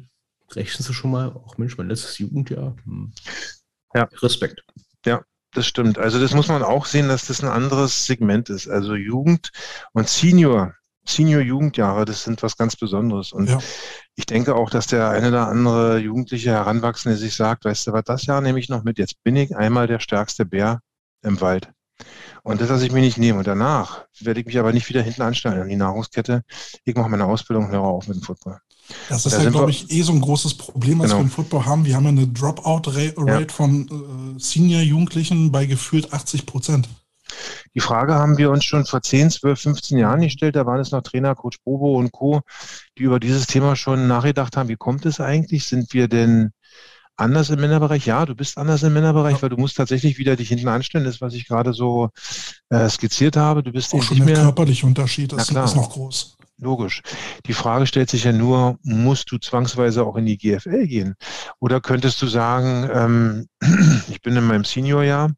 rechnest 0.52 0.90
du 0.90 0.94
schon 0.94 1.12
mal, 1.12 1.30
auch 1.30 1.58
Mensch, 1.58 1.78
mein 1.78 1.88
letztes 1.88 2.18
Jugendjahr. 2.18 2.76
Hm. 2.84 3.14
Ja. 3.94 4.10
Respekt. 4.22 4.64
Das 5.54 5.66
stimmt. 5.66 5.98
Also 5.98 6.20
das 6.20 6.34
muss 6.34 6.48
man 6.50 6.64
auch 6.64 6.86
sehen, 6.86 7.08
dass 7.08 7.28
das 7.28 7.42
ein 7.42 7.50
anderes 7.50 8.06
Segment 8.06 8.50
ist. 8.50 8.68
Also 8.68 8.96
Jugend 8.96 9.52
und 9.94 10.08
Senior, 10.08 10.74
Senior-Jugendjahre, 11.06 12.06
das 12.06 12.24
sind 12.24 12.44
was 12.44 12.58
ganz 12.58 12.76
Besonderes. 12.76 13.32
Und 13.32 13.50
Ja. 13.50 13.60
ich 14.16 14.26
denke 14.26 14.56
auch, 14.56 14.70
dass 14.70 14.88
der 14.88 15.10
eine 15.10 15.30
oder 15.30 15.48
andere 15.48 15.98
Jugendliche 16.00 16.52
Heranwachsende 16.52 17.18
sich 17.18 17.36
sagt, 17.36 17.66
weißt 17.66 17.88
du 17.88 17.94
was, 17.94 18.04
das 18.04 18.26
Jahr 18.26 18.42
nehme 18.42 18.60
ich 18.60 18.70
noch 18.70 18.84
mit. 18.84 18.98
Jetzt 19.00 19.24
bin 19.24 19.36
ich 19.36 19.56
einmal 19.56 19.88
der 19.88 20.00
stärkste 20.00 20.46
Bär 20.46 20.82
im 21.24 21.40
Wald. 21.42 21.72
Und 22.44 22.62
das 22.62 22.70
lasse 22.70 22.86
ich 22.86 22.92
mir 22.92 23.02
nicht 23.02 23.18
nehmen. 23.18 23.40
Und 23.40 23.48
danach 23.48 24.06
werde 24.20 24.40
ich 24.42 24.46
mich 24.46 24.60
aber 24.60 24.72
nicht 24.74 24.88
wieder 24.90 25.02
hinten 25.02 25.24
anstellen 25.24 25.62
an 25.62 25.70
die 25.70 25.76
Nahrungskette. 25.76 26.44
Ich 26.84 26.96
mache 26.96 27.10
meine 27.10 27.26
Ausbildung 27.26 27.66
und 27.66 27.72
höre 27.72 27.82
auf 27.82 28.08
mit 28.08 28.18
dem 28.18 28.24
Football. 28.24 28.60
Das 29.10 29.24
Da 29.24 29.38
ist 29.38 29.44
ja, 29.44 29.50
glaube 29.50 29.72
ich, 29.72 29.92
eh 29.92 30.02
so 30.02 30.14
ein 30.14 30.22
großes 30.22 30.54
Problem, 30.56 31.00
was 31.00 31.08
Genau. 31.08 31.20
wir 31.20 31.24
im 31.26 31.30
Football 31.30 31.66
haben. 31.66 31.86
Wir 31.86 31.96
haben 31.96 32.04
ja 32.04 32.10
eine 32.10 32.28
Dropout-Rate 32.28 33.54
von 33.54 33.88
äh, 34.38 34.40
Senior-Jugendlichen 34.40 35.52
bei 35.52 35.66
gefühlt 35.66 36.14
80 36.14 36.46
Prozent. 36.46 36.88
Die 37.76 37.82
Frage 37.82 38.16
haben 38.16 38.38
wir 38.38 38.50
uns 38.52 38.64
schon 38.64 38.86
vor 38.86 39.02
10, 39.02 39.30
12, 39.32 39.60
15 39.60 39.98
Jahren 39.98 40.22
gestellt. 40.22 40.56
Da 40.56 40.66
waren 40.66 40.80
es 40.80 40.92
noch 40.92 41.02
Trainer, 41.02 41.36
Coach 41.36 41.58
Bobo 41.64 41.98
und 41.98 42.12
Co., 42.12 42.42
die 42.98 43.04
über 43.04 43.20
dieses 43.20 43.46
Thema 43.48 43.76
schon 43.76 44.08
nachgedacht 44.08 44.56
haben. 44.56 44.70
Wie 44.70 44.78
kommt 44.78 45.06
es 45.06 45.20
eigentlich? 45.20 45.66
Sind 45.66 45.94
wir 45.94 46.08
denn 46.08 46.52
anders 47.18 47.50
im 47.50 47.60
Männerbereich? 47.60 48.06
Ja, 48.06 48.26
du 48.26 48.34
bist 48.36 48.58
anders 48.58 48.82
im 48.84 48.94
Männerbereich, 48.94 49.36
Ja. 49.36 49.42
weil 49.42 49.50
du 49.50 49.58
musst 49.58 49.76
tatsächlich 49.76 50.18
wieder 50.18 50.36
dich 50.38 50.48
hinten 50.50 50.70
anstellen. 50.70 51.04
Das, 51.04 51.20
was 51.20 51.34
ich 51.34 51.48
gerade 51.48 51.74
so 51.74 52.10
äh, 52.70 52.88
skizziert 52.90 53.36
habe. 53.36 53.62
Du 53.62 53.72
bist 53.74 53.94
Auch 53.94 54.02
schon 54.02 54.18
nicht 54.18 54.28
der 54.28 54.36
mehr 54.38 54.44
körperliche 54.46 54.86
Unterschied 54.86 55.34
ist, 55.34 55.52
ist 55.52 55.76
noch 55.76 55.90
groß. 55.90 56.38
Logisch. 56.58 57.02
Die 57.46 57.54
Frage 57.54 57.88
stellt 57.88 58.10
sich 58.10 58.24
ja 58.24 58.32
nur, 58.32 58.78
musst 58.84 59.32
du 59.32 59.38
zwangsweise 59.38 60.06
auch 60.06 60.16
in 60.16 60.26
die 60.26 60.38
GFL 60.38 60.88
gehen? 60.88 61.16
Oder 61.60 61.82
könntest 61.82 62.22
du 62.22 62.28
sagen, 62.28 62.90
ähm, 62.94 63.48
ich 64.10 64.22
bin 64.22 64.36
in 64.36 64.46
meinem 64.46 64.64
Seniorjahr, 64.64 65.32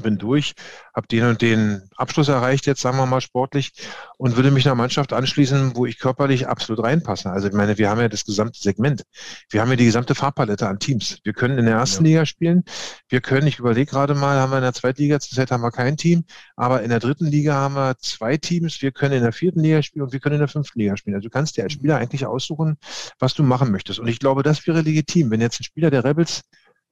bin 0.00 0.18
durch, 0.18 0.54
habe 0.94 1.06
den 1.06 1.24
und 1.24 1.42
den 1.42 1.82
Abschluss 1.96 2.28
erreicht, 2.28 2.66
jetzt 2.66 2.80
sagen 2.80 2.96
wir 2.96 3.06
mal 3.06 3.20
sportlich, 3.20 3.72
und 4.16 4.36
würde 4.36 4.50
mich 4.50 4.66
einer 4.66 4.74
Mannschaft 4.74 5.12
anschließen, 5.12 5.76
wo 5.76 5.86
ich 5.86 5.98
körperlich 5.98 6.48
absolut 6.48 6.84
reinpasse. 6.84 7.30
Also 7.30 7.48
ich 7.48 7.54
meine, 7.54 7.78
wir 7.78 7.88
haben 7.90 8.00
ja 8.00 8.08
das 8.08 8.24
gesamte 8.24 8.60
Segment. 8.60 9.02
Wir 9.50 9.60
haben 9.60 9.70
ja 9.70 9.76
die 9.76 9.84
gesamte 9.84 10.14
Farbpalette 10.14 10.68
an 10.68 10.78
Teams. 10.78 11.18
Wir 11.24 11.32
können 11.32 11.58
in 11.58 11.66
der 11.66 11.76
ersten 11.76 12.04
Ja. 12.04 12.10
Liga 12.10 12.26
spielen. 12.26 12.64
Wir 13.08 13.20
können, 13.20 13.46
ich 13.46 13.58
überlege 13.58 13.90
gerade 13.90 14.14
mal, 14.14 14.38
haben 14.38 14.50
wir 14.50 14.58
in 14.58 14.62
der 14.62 14.72
zweiten 14.72 15.02
Liga, 15.02 15.20
zurzeit 15.20 15.50
haben 15.50 15.62
wir 15.62 15.70
kein 15.70 15.96
Team, 15.96 16.24
aber 16.56 16.82
in 16.82 16.90
der 16.90 17.00
dritten 17.00 17.26
Liga 17.26 17.54
haben 17.54 17.74
wir 17.74 17.96
zwei 17.98 18.36
Teams. 18.36 18.82
Wir 18.82 18.92
können 18.92 19.14
in 19.14 19.22
der 19.22 19.32
vierten 19.32 19.60
Liga 19.60 19.82
spielen 19.82 20.04
und 20.04 20.12
wir 20.12 20.20
können 20.20 20.34
in 20.34 20.40
der 20.40 20.48
fünften 20.48 20.78
Liga 20.78 20.96
spielen. 20.96 21.14
Also 21.14 21.28
du 21.28 21.30
kannst 21.30 21.56
dir 21.56 21.64
als 21.64 21.72
Spieler 21.72 21.98
eigentlich 21.98 22.26
aussuchen, 22.26 22.76
was 23.18 23.34
du 23.34 23.42
machen 23.42 23.70
möchtest. 23.70 23.98
Und 23.98 24.08
ich 24.08 24.18
glaube, 24.18 24.42
das 24.42 24.66
wäre 24.66 24.80
legitim, 24.82 25.30
wenn 25.30 25.40
jetzt 25.40 25.60
ein 25.60 25.64
Spieler 25.64 25.90
der 25.90 26.04
Rebels 26.04 26.42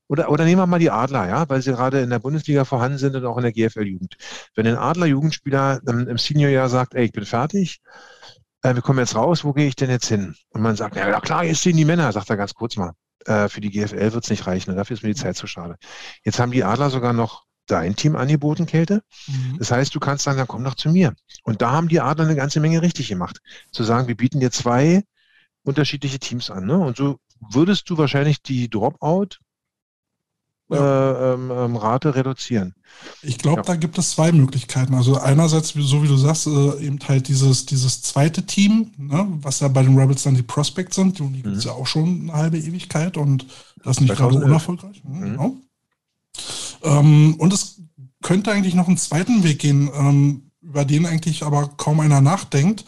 oder, 0.08 0.30
oder 0.30 0.44
nehmen 0.44 0.60
wir 0.60 0.66
mal 0.66 0.78
die 0.78 0.90
Adler, 0.90 1.28
ja, 1.28 1.48
weil 1.48 1.62
sie 1.62 1.72
gerade 1.72 2.00
in 2.00 2.10
der 2.10 2.18
Bundesliga 2.18 2.64
vorhanden 2.64 2.98
sind 2.98 3.14
und 3.14 3.24
auch 3.26 3.36
in 3.36 3.42
der 3.42 3.52
GFL-Jugend. 3.52 4.16
Wenn 4.54 4.66
ein 4.66 4.76
Adler-Jugendspieler 4.76 5.80
ähm, 5.86 6.08
im 6.08 6.18
Seniorjahr 6.18 6.68
sagt, 6.68 6.94
ey, 6.94 7.04
ich 7.04 7.12
bin 7.12 7.24
fertig, 7.24 7.80
äh, 8.62 8.74
wir 8.74 8.82
kommen 8.82 8.98
jetzt 8.98 9.14
raus, 9.14 9.44
wo 9.44 9.52
gehe 9.52 9.68
ich 9.68 9.76
denn 9.76 9.90
jetzt 9.90 10.08
hin? 10.08 10.34
Und 10.50 10.62
man 10.62 10.76
sagt, 10.76 10.96
ja, 10.96 11.20
klar, 11.20 11.44
jetzt 11.44 11.60
stehen 11.60 11.76
die 11.76 11.84
Männer, 11.84 12.10
sagt 12.12 12.30
er 12.30 12.36
ganz 12.36 12.54
kurz 12.54 12.76
mal. 12.76 12.92
Äh, 13.26 13.48
für 13.48 13.60
die 13.60 13.70
GFL 13.70 14.12
wird 14.12 14.24
es 14.24 14.30
nicht 14.30 14.46
reichen, 14.46 14.70
und 14.70 14.76
dafür 14.76 14.94
ist 14.96 15.02
mir 15.02 15.10
die 15.10 15.20
Zeit 15.20 15.36
zu 15.36 15.46
schade. 15.46 15.76
Jetzt 16.24 16.38
haben 16.38 16.52
die 16.52 16.64
Adler 16.64 16.90
sogar 16.90 17.12
noch 17.12 17.44
dein 17.66 17.94
Team 17.94 18.16
angeboten, 18.16 18.64
Kälte. 18.64 19.02
Mhm. 19.26 19.58
Das 19.58 19.70
heißt, 19.70 19.94
du 19.94 20.00
kannst 20.00 20.24
sagen, 20.24 20.38
ja, 20.38 20.46
komm 20.46 20.64
doch 20.64 20.74
zu 20.74 20.88
mir. 20.88 21.14
Und 21.42 21.60
da 21.60 21.72
haben 21.72 21.88
die 21.88 22.00
Adler 22.00 22.24
eine 22.24 22.36
ganze 22.36 22.60
Menge 22.60 22.80
richtig 22.80 23.08
gemacht. 23.08 23.40
Zu 23.72 23.84
sagen, 23.84 24.08
wir 24.08 24.16
bieten 24.16 24.40
dir 24.40 24.50
zwei 24.50 25.02
unterschiedliche 25.64 26.18
Teams 26.18 26.50
an. 26.50 26.64
Ne? 26.64 26.78
Und 26.78 26.96
so 26.96 27.18
würdest 27.40 27.90
du 27.90 27.98
wahrscheinlich 27.98 28.42
die 28.42 28.70
Dropout 28.70 29.36
Ja. 30.70 31.32
äh, 31.32 31.34
ähm, 31.34 31.76
Rate 31.76 32.14
reduzieren. 32.14 32.74
Ich 33.22 33.38
glaube, 33.38 33.58
Ja. 33.60 33.62
da 33.62 33.76
gibt 33.76 33.96
es 33.98 34.10
zwei 34.10 34.32
Möglichkeiten. 34.32 34.94
Also 34.94 35.18
einerseits, 35.18 35.70
so 35.74 36.02
wie 36.02 36.08
du 36.08 36.16
sagst, 36.16 36.46
äh, 36.46 36.78
eben 36.84 36.98
halt 37.08 37.28
dieses, 37.28 37.64
dieses 37.66 38.02
zweite 38.02 38.44
Team, 38.44 38.92
ne, 38.98 39.26
was 39.40 39.60
ja 39.60 39.68
bei 39.68 39.82
den 39.82 39.98
Rebels 39.98 40.24
dann 40.24 40.34
die 40.34 40.42
Prospects 40.42 40.96
sind, 40.96 41.18
die 41.18 41.42
gibt 41.42 41.56
es 41.56 41.64
Mhm. 41.64 41.70
ja 41.70 41.74
auch 41.76 41.86
schon 41.86 42.22
eine 42.22 42.32
halbe 42.34 42.58
Ewigkeit 42.58 43.16
und 43.16 43.46
das 43.82 43.96
ist 43.96 44.00
nicht 44.02 44.10
gerade 44.16 44.34
2011. 44.34 44.44
unerfolgreich. 44.44 45.02
Mhm, 45.04 45.18
Mhm. 45.18 45.22
Genau. 45.24 45.56
Ähm, 46.82 47.34
und 47.38 47.52
es 47.52 47.80
könnte 48.22 48.52
eigentlich 48.52 48.74
noch 48.74 48.88
einen 48.88 48.96
zweiten 48.96 49.44
Weg 49.44 49.60
gehen, 49.60 49.90
ähm, 49.94 50.50
über 50.60 50.84
den 50.84 51.06
eigentlich 51.06 51.42
aber 51.44 51.68
kaum 51.76 52.00
einer 52.00 52.20
nachdenkt. 52.20 52.84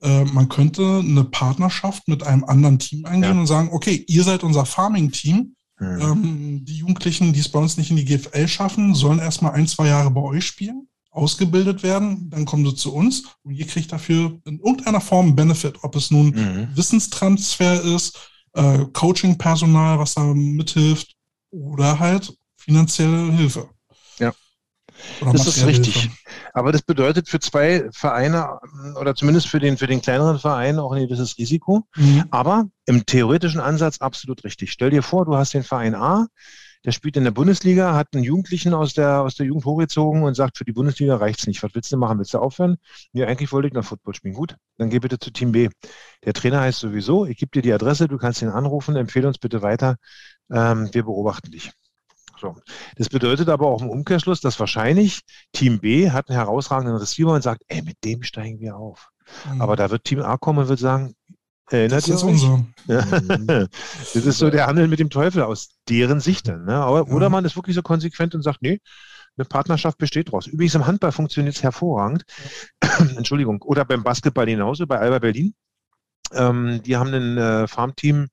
Äh, 0.00 0.24
man 0.24 0.48
könnte 0.48 1.00
eine 1.04 1.24
Partnerschaft 1.24 2.06
mit 2.08 2.22
einem 2.22 2.44
anderen 2.44 2.78
Team 2.78 3.04
eingehen 3.04 3.34
Ja. 3.34 3.40
und 3.40 3.46
sagen, 3.46 3.70
okay, 3.72 4.04
ihr 4.06 4.22
seid 4.24 4.44
unser 4.44 4.64
Farming-Team. 4.64 5.54
Hm. 5.78 6.00
Ähm, 6.00 6.64
die 6.64 6.76
Jugendlichen, 6.76 7.32
die 7.32 7.40
es 7.40 7.48
bei 7.48 7.58
uns 7.58 7.76
nicht 7.76 7.90
in 7.90 7.96
die 7.96 8.04
GFL 8.04 8.48
schaffen, 8.48 8.94
sollen 8.94 9.18
erstmal 9.18 9.52
ein, 9.52 9.66
zwei 9.66 9.88
Jahre 9.88 10.10
bei 10.10 10.20
euch 10.20 10.44
spielen, 10.44 10.88
ausgebildet 11.10 11.82
werden, 11.82 12.30
dann 12.30 12.44
kommen 12.44 12.66
sie 12.66 12.74
zu 12.74 12.92
uns 12.92 13.24
und 13.42 13.54
ihr 13.54 13.66
kriegt 13.66 13.90
dafür 13.92 14.38
in 14.44 14.58
irgendeiner 14.58 15.00
Form 15.00 15.26
einen 15.26 15.36
Benefit, 15.36 15.82
ob 15.82 15.96
es 15.96 16.10
nun 16.10 16.28
Mhm. 16.30 16.68
Wissenstransfer 16.74 17.82
ist, 17.82 18.18
äh, 18.52 18.84
Coaching-Personal, 18.92 19.98
was 19.98 20.14
da 20.14 20.22
mithilft, 20.24 21.14
oder 21.50 21.98
halt 21.98 22.32
finanzielle 22.56 23.32
Hilfe. 23.32 23.68
Oder 25.20 25.32
Das 25.32 25.46
ist 25.46 25.66
richtig. 25.66 26.02
Hilfe. 26.02 26.16
Aber 26.52 26.72
das 26.72 26.82
bedeutet 26.82 27.28
für 27.28 27.40
zwei 27.40 27.88
Vereine 27.92 28.58
ähm, 28.84 28.96
oder 29.00 29.14
zumindest 29.14 29.48
für 29.48 29.58
den, 29.58 29.76
für 29.76 29.86
den 29.86 30.02
kleineren 30.02 30.38
Verein 30.38 30.78
auch 30.78 30.92
ein 30.92 31.06
gewisses 31.06 31.38
Risiko. 31.38 31.84
Mhm. 31.96 32.24
Aber 32.30 32.66
im 32.86 33.06
theoretischen 33.06 33.60
Ansatz 33.60 33.98
absolut 33.98 34.44
richtig. 34.44 34.72
Stell 34.72 34.90
dir 34.90 35.02
vor, 35.02 35.24
du 35.24 35.36
hast 35.36 35.54
den 35.54 35.62
Verein 35.62 35.94
A, 35.94 36.26
der 36.84 36.92
spielt 36.92 37.16
in 37.16 37.24
der 37.24 37.32
Bundesliga, 37.32 37.94
hat 37.94 38.08
einen 38.14 38.24
Jugendlichen 38.24 38.72
aus 38.72 38.94
der, 38.94 39.22
aus 39.22 39.34
der 39.34 39.46
Jugend 39.46 39.64
hochgezogen 39.64 40.22
und 40.22 40.34
sagt, 40.34 40.58
für 40.58 40.64
die 40.64 40.72
Bundesliga 40.72 41.16
reicht's 41.16 41.46
nicht. 41.46 41.62
Was 41.62 41.74
willst 41.74 41.92
du 41.92 41.96
machen? 41.96 42.18
Willst 42.18 42.34
du 42.34 42.38
aufhören? 42.38 42.76
Nee, 43.12 43.24
eigentlich 43.24 43.52
wollte 43.52 43.68
ich 43.68 43.74
noch 43.74 43.84
Football 43.84 44.14
spielen. 44.14 44.34
Gut, 44.34 44.56
dann 44.76 44.88
geh 44.88 44.98
bitte 44.98 45.18
zu 45.18 45.30
Team 45.30 45.52
B. 45.52 45.68
Der 46.24 46.32
Trainer 46.32 46.60
heißt 46.60 46.78
sowieso, 46.78 47.26
ich 47.26 47.36
gebe 47.36 47.50
dir 47.50 47.62
die 47.62 47.72
Adresse, 47.72 48.08
du 48.08 48.16
kannst 48.16 48.42
ihn 48.42 48.48
anrufen, 48.48 48.96
empfehle 48.96 49.26
uns 49.26 49.38
bitte 49.38 49.62
weiter. 49.62 49.96
Ähm, 50.50 50.88
wir 50.92 51.02
beobachten 51.02 51.50
dich. 51.50 51.72
So. 52.40 52.56
Das 52.96 53.08
bedeutet 53.08 53.48
aber 53.48 53.66
auch 53.66 53.82
im 53.82 53.90
Umkehrschluss, 53.90 54.40
dass 54.40 54.58
wahrscheinlich 54.60 55.22
Team 55.52 55.80
B 55.80 56.10
hat 56.10 56.28
einen 56.28 56.38
herausragenden 56.38 56.96
Receiver 56.96 57.32
und 57.32 57.42
sagt, 57.42 57.62
ey, 57.68 57.82
mit 57.82 57.96
dem 58.04 58.22
steigen 58.22 58.60
wir 58.60 58.76
auf. 58.76 59.08
Mhm. 59.52 59.60
Aber 59.60 59.76
da 59.76 59.90
wird 59.90 60.04
Team 60.04 60.20
A 60.20 60.36
kommen 60.36 60.60
und 60.60 60.68
wird 60.68 60.78
sagen, 60.78 61.14
Erinnert 61.70 62.08
das 62.08 62.08
ist 62.08 62.22
unser. 62.22 62.64
Ja. 62.86 63.04
Mhm. 63.04 63.68
Das 64.14 64.24
ist 64.24 64.38
so 64.38 64.48
der 64.48 64.66
Handel 64.66 64.88
mit 64.88 65.00
dem 65.00 65.10
Teufel 65.10 65.42
aus 65.42 65.68
deren 65.88 66.20
Sicht 66.20 66.48
dann. 66.48 66.64
Ne? 66.64 66.74
Aber, 66.74 67.06
ja. 67.06 67.14
Oder 67.14 67.28
man 67.28 67.44
ist 67.44 67.56
wirklich 67.56 67.76
so 67.76 67.82
konsequent 67.82 68.34
und 68.34 68.42
sagt, 68.42 68.62
nee, 68.62 68.80
eine 69.36 69.44
Partnerschaft 69.44 69.98
besteht 69.98 70.28
daraus. 70.28 70.46
Übrigens 70.46 70.74
im 70.74 70.86
Handball 70.86 71.12
funktioniert 71.12 71.56
es 71.56 71.62
hervorragend. 71.62 72.24
Entschuldigung. 73.16 73.62
Oder 73.62 73.84
beim 73.84 74.02
Basketball 74.02 74.46
genauso, 74.46 74.86
bei 74.86 74.98
Alba 74.98 75.18
Berlin. 75.18 75.54
Ähm, 76.32 76.82
die 76.84 76.96
haben 76.96 77.12
ein 77.12 77.38
äh, 77.38 77.68
Farmteam 77.68 78.28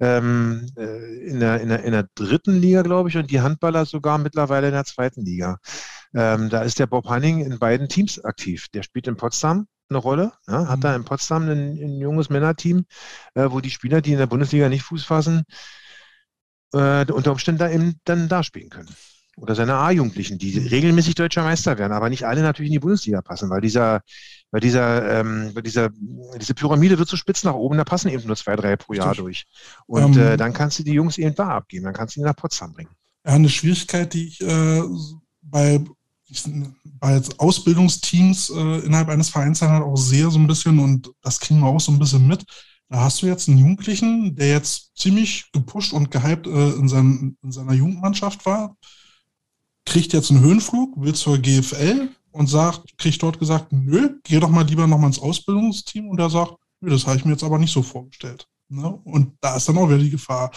ähm, 0.00 0.66
äh, 0.76 1.26
in, 1.26 1.40
der, 1.40 1.60
in, 1.60 1.68
der, 1.68 1.82
in 1.84 1.92
der 1.92 2.06
dritten 2.14 2.60
Liga, 2.60 2.82
glaube 2.82 3.08
ich, 3.08 3.16
und 3.16 3.30
die 3.30 3.40
Handballer 3.40 3.86
sogar 3.86 4.18
mittlerweile 4.18 4.68
in 4.68 4.74
der 4.74 4.84
zweiten 4.84 5.24
Liga. 5.24 5.58
Ähm, 6.14 6.48
da 6.48 6.62
ist 6.62 6.78
der 6.78 6.86
Bob 6.86 7.08
Hanning 7.08 7.40
in 7.44 7.58
beiden 7.58 7.88
Teams 7.88 8.22
aktiv. 8.24 8.68
Der 8.72 8.82
spielt 8.82 9.06
in 9.08 9.16
Potsdam 9.16 9.66
eine 9.88 9.98
Rolle. 9.98 10.32
Ja, 10.46 10.68
hat 10.68 10.78
mhm. 10.78 10.82
da 10.82 10.96
in 10.96 11.04
Potsdam 11.04 11.48
ein, 11.48 11.76
ein 11.76 12.00
junges 12.00 12.30
Männerteam, 12.30 12.86
äh, 13.34 13.50
wo 13.50 13.60
die 13.60 13.70
Spieler, 13.70 14.00
die 14.00 14.12
in 14.12 14.18
der 14.18 14.26
Bundesliga 14.26 14.68
nicht 14.68 14.82
Fuß 14.82 15.04
fassen, 15.04 15.44
äh, 16.72 17.10
unter 17.10 17.32
Umständen 17.32 17.58
da 17.58 17.70
eben 17.70 18.00
dann 18.04 18.28
da 18.28 18.42
spielen 18.42 18.70
können. 18.70 18.94
Oder 19.36 19.54
seine 19.54 19.74
A-Jugendlichen, 19.74 20.38
die 20.38 20.58
regelmäßig 20.58 21.14
deutscher 21.14 21.42
Meister 21.42 21.78
werden, 21.78 21.92
aber 21.92 22.08
nicht 22.08 22.24
alle 22.24 22.42
natürlich 22.42 22.70
in 22.70 22.74
die 22.74 22.80
Bundesliga 22.80 23.20
passen, 23.20 23.50
weil 23.50 23.60
dieser, 23.60 24.02
weil 24.50 24.60
dieser, 24.60 25.20
ähm, 25.20 25.50
weil 25.54 25.62
dieser, 25.62 25.90
diese 26.40 26.54
Pyramide 26.54 26.98
wird 26.98 27.08
so 27.08 27.16
spitz 27.16 27.42
nach 27.42 27.54
oben, 27.54 27.76
da 27.76 27.84
passen 27.84 28.10
eben 28.10 28.26
nur 28.26 28.36
zwei, 28.36 28.56
drei 28.56 28.76
pro 28.76 28.92
Jahr 28.92 29.14
durch. 29.14 29.44
Und 29.86 30.16
ähm, 30.16 30.22
äh, 30.22 30.36
dann 30.36 30.52
kannst 30.52 30.78
du 30.78 30.84
die 30.84 30.92
Jungs 30.92 31.18
eben 31.18 31.34
da 31.34 31.48
abgeben, 31.48 31.84
dann 31.84 31.94
kannst 31.94 32.16
du 32.16 32.20
die 32.20 32.24
nach 32.24 32.36
Potsdam 32.36 32.72
bringen. 32.72 32.90
Ja, 33.26 33.32
eine 33.32 33.48
Schwierigkeit, 33.48 34.12
die 34.14 34.28
ich 34.28 34.40
äh, 34.40 34.82
bei 35.42 35.84
bei 36.98 37.20
Ausbildungsteams 37.38 38.50
äh, 38.50 38.78
innerhalb 38.80 39.08
eines 39.08 39.28
Vereins 39.28 39.60
dann 39.60 39.70
halt 39.70 39.82
auch 39.82 39.96
sehr 39.96 40.30
so 40.30 40.38
ein 40.38 40.46
bisschen 40.46 40.78
und 40.78 41.12
das 41.22 41.38
kriegen 41.38 41.60
wir 41.60 41.66
auch 41.66 41.80
so 41.80 41.92
ein 41.92 41.98
bisschen 41.98 42.26
mit. 42.26 42.44
Da 42.88 43.00
hast 43.00 43.22
du 43.22 43.26
jetzt 43.26 43.48
einen 43.48 43.58
Jugendlichen, 43.58 44.36
der 44.36 44.48
jetzt 44.48 44.96
ziemlich 44.96 45.50
gepusht 45.52 45.92
und 45.92 46.10
gehypt 46.10 46.46
äh, 46.46 46.70
in, 46.70 46.88
seinem, 46.88 47.36
in 47.42 47.52
seiner 47.52 47.72
Jugendmannschaft 47.72 48.46
war, 48.46 48.76
kriegt 49.84 50.12
jetzt 50.12 50.30
einen 50.30 50.40
Höhenflug, 50.40 51.00
will 51.00 51.14
zur 51.14 51.38
GFL 51.38 52.08
und 52.32 52.46
sagt, 52.48 52.96
kriegt 52.98 53.22
dort 53.22 53.38
gesagt, 53.38 53.72
nö, 53.72 54.18
geh 54.24 54.40
doch 54.40 54.50
mal 54.50 54.66
lieber 54.66 54.86
nochmal 54.86 55.08
ins 55.08 55.18
Ausbildungsteam 55.18 56.08
und 56.08 56.18
er 56.18 56.30
sagt, 56.30 56.54
nö, 56.80 56.90
das 56.90 57.06
habe 57.06 57.16
ich 57.16 57.24
mir 57.24 57.32
jetzt 57.32 57.44
aber 57.44 57.58
nicht 57.58 57.72
so 57.72 57.82
vorgestellt. 57.82 58.46
Ne? 58.68 58.88
Und 59.04 59.32
da 59.40 59.56
ist 59.56 59.68
dann 59.68 59.78
auch 59.78 59.88
wieder 59.88 59.98
die 59.98 60.10
Gefahr, 60.10 60.50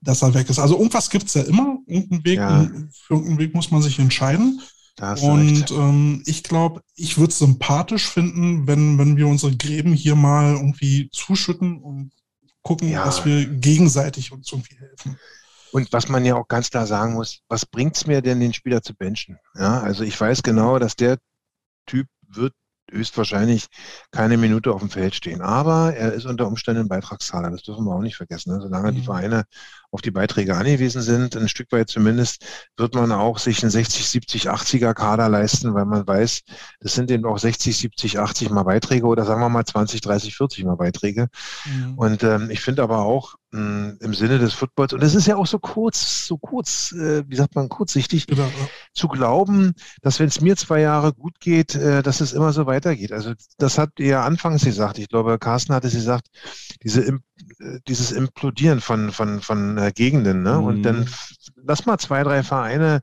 dass 0.00 0.22
er 0.22 0.34
weg 0.34 0.48
ist. 0.50 0.58
Also 0.58 0.76
irgendwas 0.76 1.08
gibt 1.08 1.26
es 1.26 1.34
ja 1.34 1.42
immer, 1.42 1.78
irgendeinen 1.86 2.24
Weg, 2.24 2.38
ja. 2.38 2.70
für 2.92 3.14
irgendeinen 3.14 3.38
Weg 3.38 3.54
muss 3.54 3.70
man 3.70 3.82
sich 3.82 3.98
entscheiden 3.98 4.60
und 5.00 5.70
ähm, 5.72 6.22
ich 6.24 6.44
glaube, 6.44 6.82
ich 6.94 7.18
würde 7.18 7.30
es 7.30 7.38
sympathisch 7.38 8.08
finden, 8.08 8.66
wenn, 8.66 8.96
wenn 8.98 9.16
wir 9.16 9.26
unsere 9.26 9.56
Gräben 9.56 9.92
hier 9.92 10.14
mal 10.14 10.54
irgendwie 10.54 11.10
zuschütten 11.10 11.78
und 11.78 12.12
gucken, 12.62 12.90
ja. 12.90 13.04
dass 13.04 13.24
wir 13.24 13.44
gegenseitig 13.44 14.30
uns 14.30 14.52
irgendwie 14.52 14.76
helfen. 14.76 15.18
Und 15.74 15.92
was 15.92 16.08
man 16.08 16.24
ja 16.24 16.36
auch 16.36 16.46
ganz 16.46 16.70
klar 16.70 16.86
sagen 16.86 17.14
muss, 17.14 17.40
was 17.48 17.66
bringt 17.66 17.96
es 17.96 18.06
mir 18.06 18.22
denn, 18.22 18.38
den 18.38 18.54
Spieler 18.54 18.80
zu 18.80 18.94
benchen? 18.94 19.40
Ja, 19.56 19.80
also 19.80 20.04
ich 20.04 20.20
weiß 20.20 20.44
genau, 20.44 20.78
dass 20.78 20.94
der 20.94 21.18
Typ 21.84 22.06
wird 22.28 22.52
höchstwahrscheinlich 22.92 23.66
keine 24.12 24.36
Minute 24.36 24.72
auf 24.72 24.82
dem 24.82 24.90
Feld 24.90 25.16
stehen. 25.16 25.40
Aber 25.40 25.92
er 25.96 26.12
ist 26.12 26.26
unter 26.26 26.46
Umständen 26.46 26.82
ein 26.82 26.88
Beitragszahler. 26.88 27.50
Das 27.50 27.64
dürfen 27.64 27.86
wir 27.86 27.92
auch 27.92 28.02
nicht 28.02 28.14
vergessen. 28.14 28.52
Ne? 28.54 28.60
Solange 28.60 28.92
mhm. 28.92 28.94
die 28.94 29.02
Vereine 29.02 29.46
auf 29.90 30.00
die 30.00 30.12
Beiträge 30.12 30.56
angewiesen 30.56 31.02
sind, 31.02 31.36
ein 31.36 31.48
Stück 31.48 31.72
weit 31.72 31.88
zumindest, 31.88 32.44
wird 32.76 32.94
man 32.94 33.10
auch 33.10 33.38
sich 33.38 33.60
einen 33.64 33.70
60, 33.72 34.08
70, 34.08 34.50
80er 34.50 34.94
Kader 34.94 35.28
leisten, 35.28 35.74
weil 35.74 35.86
man 35.86 36.06
weiß, 36.06 36.42
das 36.78 36.94
sind 36.94 37.10
eben 37.10 37.24
auch 37.24 37.38
60, 37.38 37.76
70, 37.76 38.20
80 38.20 38.50
mal 38.50 38.62
Beiträge 38.62 39.06
oder 39.06 39.24
sagen 39.24 39.40
wir 39.40 39.48
mal 39.48 39.64
20, 39.64 40.00
30, 40.00 40.36
40 40.36 40.64
mal 40.64 40.76
Beiträge. 40.76 41.26
Mhm. 41.64 41.98
Und 41.98 42.22
ähm, 42.22 42.50
ich 42.50 42.60
finde 42.60 42.84
aber 42.84 43.00
auch 43.00 43.34
mh, 43.54 43.90
hm, 43.90 43.98
im 44.00 44.14
Sinne 44.14 44.38
des 44.38 44.52
Footballs, 44.52 44.92
und 44.92 45.02
es 45.02 45.14
ist 45.14 45.26
ja 45.26 45.36
auch 45.36 45.46
so 45.46 45.58
kurz, 45.58 46.26
so 46.26 46.36
kurz, 46.36 46.92
äh, 46.92 47.24
wie 47.28 47.36
sagt 47.36 47.54
man, 47.54 47.68
kurzsichtig, 47.68 48.26
genau. 48.26 48.48
zu 48.92 49.08
glauben, 49.08 49.74
dass 50.02 50.18
wenn 50.18 50.28
es 50.28 50.40
mir 50.40 50.56
zwei 50.56 50.80
Jahre 50.80 51.12
gut 51.12 51.40
geht, 51.40 51.74
äh, 51.74 52.02
dass 52.02 52.20
es 52.20 52.32
immer 52.32 52.52
so 52.52 52.66
weitergeht. 52.66 53.12
Also 53.12 53.32
das 53.58 53.78
hat 53.78 53.90
ihr 53.98 54.20
anfangs 54.20 54.64
gesagt. 54.64 54.98
Ich 54.98 55.08
glaube, 55.08 55.38
Carsten 55.38 55.74
hatte 55.74 55.88
sie 55.88 55.98
gesagt, 55.98 56.28
diese, 56.82 57.06
äh, 57.06 57.18
dieses 57.86 58.12
Implodieren 58.12 58.80
von, 58.80 59.12
von, 59.12 59.40
von 59.40 59.78
äh, 59.78 59.92
Gegenden. 59.94 60.42
Ne? 60.42 60.58
Mhm. 60.58 60.64
Und 60.64 60.82
dann 60.82 61.00
mhm. 61.00 61.06
lass 61.64 61.86
mal 61.86 61.98
zwei, 61.98 62.22
drei 62.22 62.42
Vereine 62.42 63.02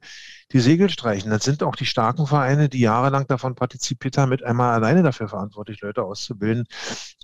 die 0.53 0.59
Segel 0.59 0.89
streichen. 0.89 1.31
Das 1.31 1.43
sind 1.43 1.63
auch 1.63 1.75
die 1.75 1.85
starken 1.85 2.27
Vereine, 2.27 2.69
die 2.69 2.79
jahrelang 2.79 3.27
davon 3.27 3.55
partizipiert 3.55 4.17
haben, 4.17 4.29
mit 4.29 4.43
einmal 4.43 4.73
alleine 4.73 5.03
dafür 5.03 5.27
verantwortlich, 5.27 5.81
Leute 5.81 6.03
auszubilden. 6.03 6.65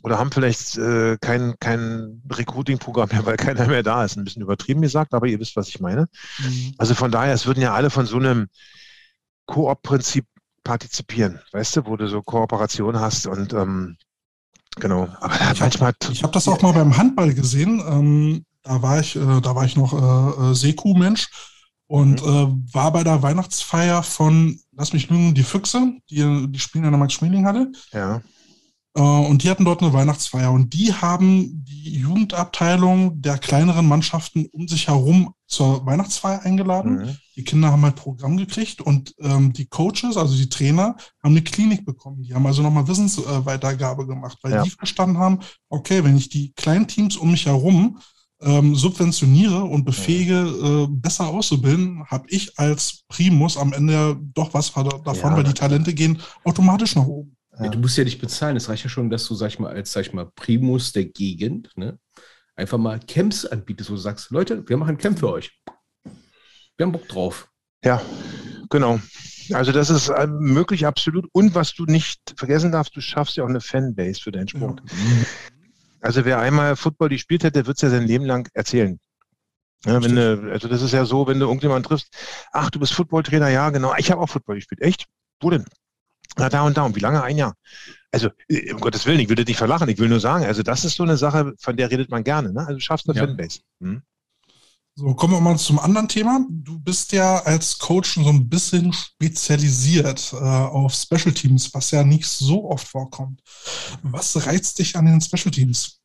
Oder 0.03 0.17
haben 0.17 0.31
vielleicht 0.31 0.77
äh, 0.77 1.17
kein, 1.19 1.55
kein 1.59 2.21
Recruiting-Programm 2.31 3.09
mehr, 3.11 3.25
weil 3.25 3.37
keiner 3.37 3.67
mehr 3.67 3.83
da 3.83 4.03
ist. 4.05 4.17
Ein 4.17 4.23
bisschen 4.23 4.41
übertrieben 4.41 4.81
gesagt, 4.81 5.13
aber 5.13 5.27
ihr 5.27 5.39
wisst, 5.39 5.55
was 5.55 5.67
ich 5.67 5.79
meine. 5.79 6.07
Mhm. 6.39 6.73
Also 6.77 6.95
von 6.95 7.11
daher, 7.11 7.33
es 7.33 7.45
würden 7.45 7.61
ja 7.61 7.73
alle 7.73 7.89
von 7.89 8.05
so 8.05 8.17
einem 8.17 8.47
Koop-Prinzip 9.45 10.25
partizipieren, 10.63 11.39
weißt 11.53 11.77
du, 11.77 11.85
wo 11.85 11.95
du 11.95 12.07
so 12.07 12.21
Kooperation 12.21 12.99
hast 12.99 13.25
und 13.25 13.53
ähm, 13.53 13.95
genau. 14.75 15.07
Aber 15.21 15.33
ich 15.53 15.59
manchmal. 15.61 15.93
ich 16.11 16.23
habe 16.23 16.33
das 16.33 16.47
auch 16.49 16.61
mal 16.61 16.73
beim 16.73 16.97
Handball 16.97 17.33
gesehen. 17.33 17.81
Ähm, 17.87 18.45
da 18.63 18.81
war 18.81 18.99
ich, 18.99 19.15
äh, 19.15 19.41
da 19.41 19.55
war 19.55 19.63
ich 19.63 19.77
noch 19.77 19.93
äh, 19.93 20.51
äh, 20.51 20.53
Seku-Mensch 20.53 21.29
und 21.87 22.25
mhm. 22.25 22.29
äh, 22.29 22.73
war 22.73 22.91
bei 22.91 23.03
der 23.03 23.23
Weihnachtsfeier 23.23 24.03
von, 24.03 24.59
lass 24.73 24.93
mich 24.93 25.09
lügen, 25.09 25.33
die 25.33 25.43
Füchse, 25.43 25.93
die, 26.09 26.47
die 26.49 26.59
spielen 26.59 26.83
der 26.83 26.91
Max-Schmeling-Halle. 26.91 27.71
Ja. 27.93 28.21
Äh, 28.93 29.01
und 29.01 29.43
die 29.43 29.49
hatten 29.49 29.63
dort 29.63 29.81
eine 29.81 29.93
Weihnachtsfeier 29.93 30.51
und 30.51 30.73
die 30.73 30.93
haben 30.93 31.63
die 31.63 31.99
Jugendabteilung 31.99 33.21
der 33.21 33.37
kleineren 33.37 33.87
Mannschaften 33.87 34.47
um 34.51 34.67
sich 34.67 34.87
herum 34.87 35.33
zur 35.45 35.85
Weihnachtsfeier 35.85 36.41
eingeladen. 36.41 36.97
Mhm. 36.97 37.17
Die 37.37 37.43
Kinder 37.43 37.71
haben 37.71 37.83
halt 37.83 37.95
Programm 37.95 38.35
gekriegt 38.35 38.81
und 38.81 39.13
ähm, 39.19 39.53
die 39.53 39.67
Coaches, 39.67 40.17
also 40.17 40.35
die 40.35 40.49
Trainer, 40.49 40.97
haben 41.23 41.31
eine 41.31 41.43
Klinik 41.43 41.85
bekommen. 41.85 42.21
Die 42.23 42.33
haben 42.33 42.45
also 42.45 42.61
nochmal 42.61 42.87
Wissensweitergabe 42.87 44.05
gemacht, 44.07 44.39
weil 44.41 44.53
ja. 44.53 44.63
die 44.63 44.71
verstanden 44.71 45.19
haben, 45.19 45.39
okay, 45.69 46.03
wenn 46.03 46.17
ich 46.17 46.27
die 46.27 46.51
kleinen 46.53 46.87
Teams 46.87 47.15
um 47.15 47.31
mich 47.31 47.45
herum 47.45 47.99
ähm, 48.41 48.75
subventioniere 48.75 49.63
und 49.63 49.83
befähige, 49.85 50.33
äh, 50.35 50.87
besser 50.89 51.27
auszubilden, 51.27 52.05
habe 52.05 52.25
ich 52.29 52.57
als 52.59 53.03
Primus 53.07 53.57
am 53.57 53.73
Ende 53.73 54.17
doch 54.33 54.53
was 54.53 54.71
davon, 54.71 55.31
ja. 55.31 55.37
weil 55.37 55.43
die 55.43 55.53
Talente 55.53 55.93
gehen 55.93 56.19
automatisch 56.43 56.95
nach 56.95 57.05
oben. 57.05 57.35
Ja. 57.59 57.69
Du 57.69 57.79
musst 57.79 57.97
ja 57.97 58.03
nicht 58.03 58.21
bezahlen. 58.21 58.55
Es 58.55 58.69
reicht 58.69 58.83
ja 58.83 58.89
schon, 58.89 59.09
dass 59.09 59.27
du, 59.27 59.33
sag 59.33 59.47
ich 59.47 59.59
mal, 59.59 59.73
als 59.73 59.91
sag 59.91 60.01
ich 60.01 60.13
mal, 60.13 60.29
Primus 60.35 60.91
der 60.91 61.05
Gegend, 61.05 61.71
ne, 61.75 61.97
einfach 62.55 62.77
mal 62.77 62.99
Camps 62.99 63.45
anbietest, 63.45 63.89
wo 63.89 63.95
du 63.95 64.01
sagst, 64.01 64.29
Leute, 64.31 64.67
wir 64.67 64.77
machen 64.77 64.95
ein 64.95 64.97
Camp 64.97 65.17
für 65.17 65.31
euch. 65.31 65.51
Wir 66.75 66.85
haben 66.85 66.91
Bock 66.91 67.07
drauf. 67.07 67.49
Ja, 67.83 68.01
genau. 68.69 68.99
Also 69.53 69.71
das 69.71 69.89
ist 69.89 70.09
äh, 70.09 70.27
möglich, 70.27 70.85
absolut. 70.85 71.27
Und 71.31 71.55
was 71.55 71.73
du 71.73 71.85
nicht 71.85 72.19
vergessen 72.35 72.71
darfst, 72.71 72.95
du 72.95 73.01
schaffst 73.01 73.37
ja 73.37 73.43
auch 73.43 73.49
eine 73.49 73.61
Fanbase 73.61 74.21
für 74.21 74.31
deinen 74.31 74.47
Sport. 74.47 74.81
Ja. 74.85 75.25
Also 76.01 76.25
wer 76.25 76.39
einmal 76.39 76.75
Football 76.75 77.09
gespielt 77.09 77.43
hat, 77.43 77.55
der 77.55 77.65
wird 77.65 77.77
es 77.77 77.81
ja 77.81 77.89
sein 77.89 78.07
Leben 78.07 78.25
lang 78.25 78.49
erzählen. 78.53 78.99
Ja, 79.85 80.01
wenn 80.03 80.15
du, 80.15 80.51
also 80.51 80.67
das 80.67 80.81
ist 80.81 80.91
ja 80.91 81.05
so, 81.05 81.27
wenn 81.27 81.39
du 81.39 81.45
irgendjemanden 81.45 81.87
triffst, 81.87 82.07
ach, 82.51 82.69
du 82.69 82.79
bist 82.79 82.93
Footballtrainer, 82.93 83.49
ja, 83.49 83.69
genau, 83.69 83.93
ich 83.97 84.11
habe 84.11 84.21
auch 84.21 84.29
Football 84.29 84.55
gespielt. 84.55 84.81
Echt? 84.81 85.05
Wo 85.39 85.49
denn? 85.49 85.65
Na, 86.35 86.49
da 86.49 86.63
und 86.63 86.77
da. 86.77 86.83
Und 86.83 86.95
wie 86.95 86.99
lange? 86.99 87.23
Ein 87.23 87.37
Jahr. 87.37 87.55
Also, 88.11 88.29
äh, 88.47 88.73
um 88.73 88.79
Gottes 88.79 89.05
Willen, 89.05 89.19
ich 89.19 89.29
will 89.29 89.35
das 89.35 89.47
nicht 89.47 89.57
verlachen, 89.57 89.89
ich 89.89 89.97
will 89.97 90.09
nur 90.09 90.19
sagen, 90.19 90.45
also 90.45 90.63
das 90.63 90.85
ist 90.85 90.95
so 90.95 91.03
eine 91.03 91.17
Sache, 91.17 91.53
von 91.59 91.77
der 91.77 91.91
redet 91.91 92.09
man 92.09 92.23
gerne. 92.23 92.53
Ne? 92.53 92.59
Also 92.59 92.73
du 92.73 92.79
schaffst 92.79 93.09
eine 93.09 93.17
ja. 93.17 93.25
Fanbase. 93.25 93.59
Hm? 93.81 94.01
So, 94.99 95.13
kommen 95.13 95.33
wir 95.33 95.41
mal 95.41 95.59
zum 95.59 95.77
anderen 95.77 96.07
Thema. 96.07 96.43
Du 96.49 96.79
bist 96.79 97.11
ja 97.11 97.37
als 97.43 97.77
Coach 97.77 98.15
so 98.15 98.29
ein 98.29 98.49
bisschen 98.49 98.91
spezialisiert 98.91 100.33
äh, 100.33 100.37
auf 100.37 100.95
Special 100.95 101.31
Teams, 101.31 101.71
was 101.75 101.91
ja 101.91 102.03
nicht 102.03 102.25
so 102.25 102.67
oft 102.67 102.87
vorkommt. 102.87 103.39
Was 104.01 104.47
reizt 104.47 104.79
dich 104.79 104.95
an 104.95 105.05
den 105.05 105.21
Special 105.21 105.51
Teams? 105.51 105.99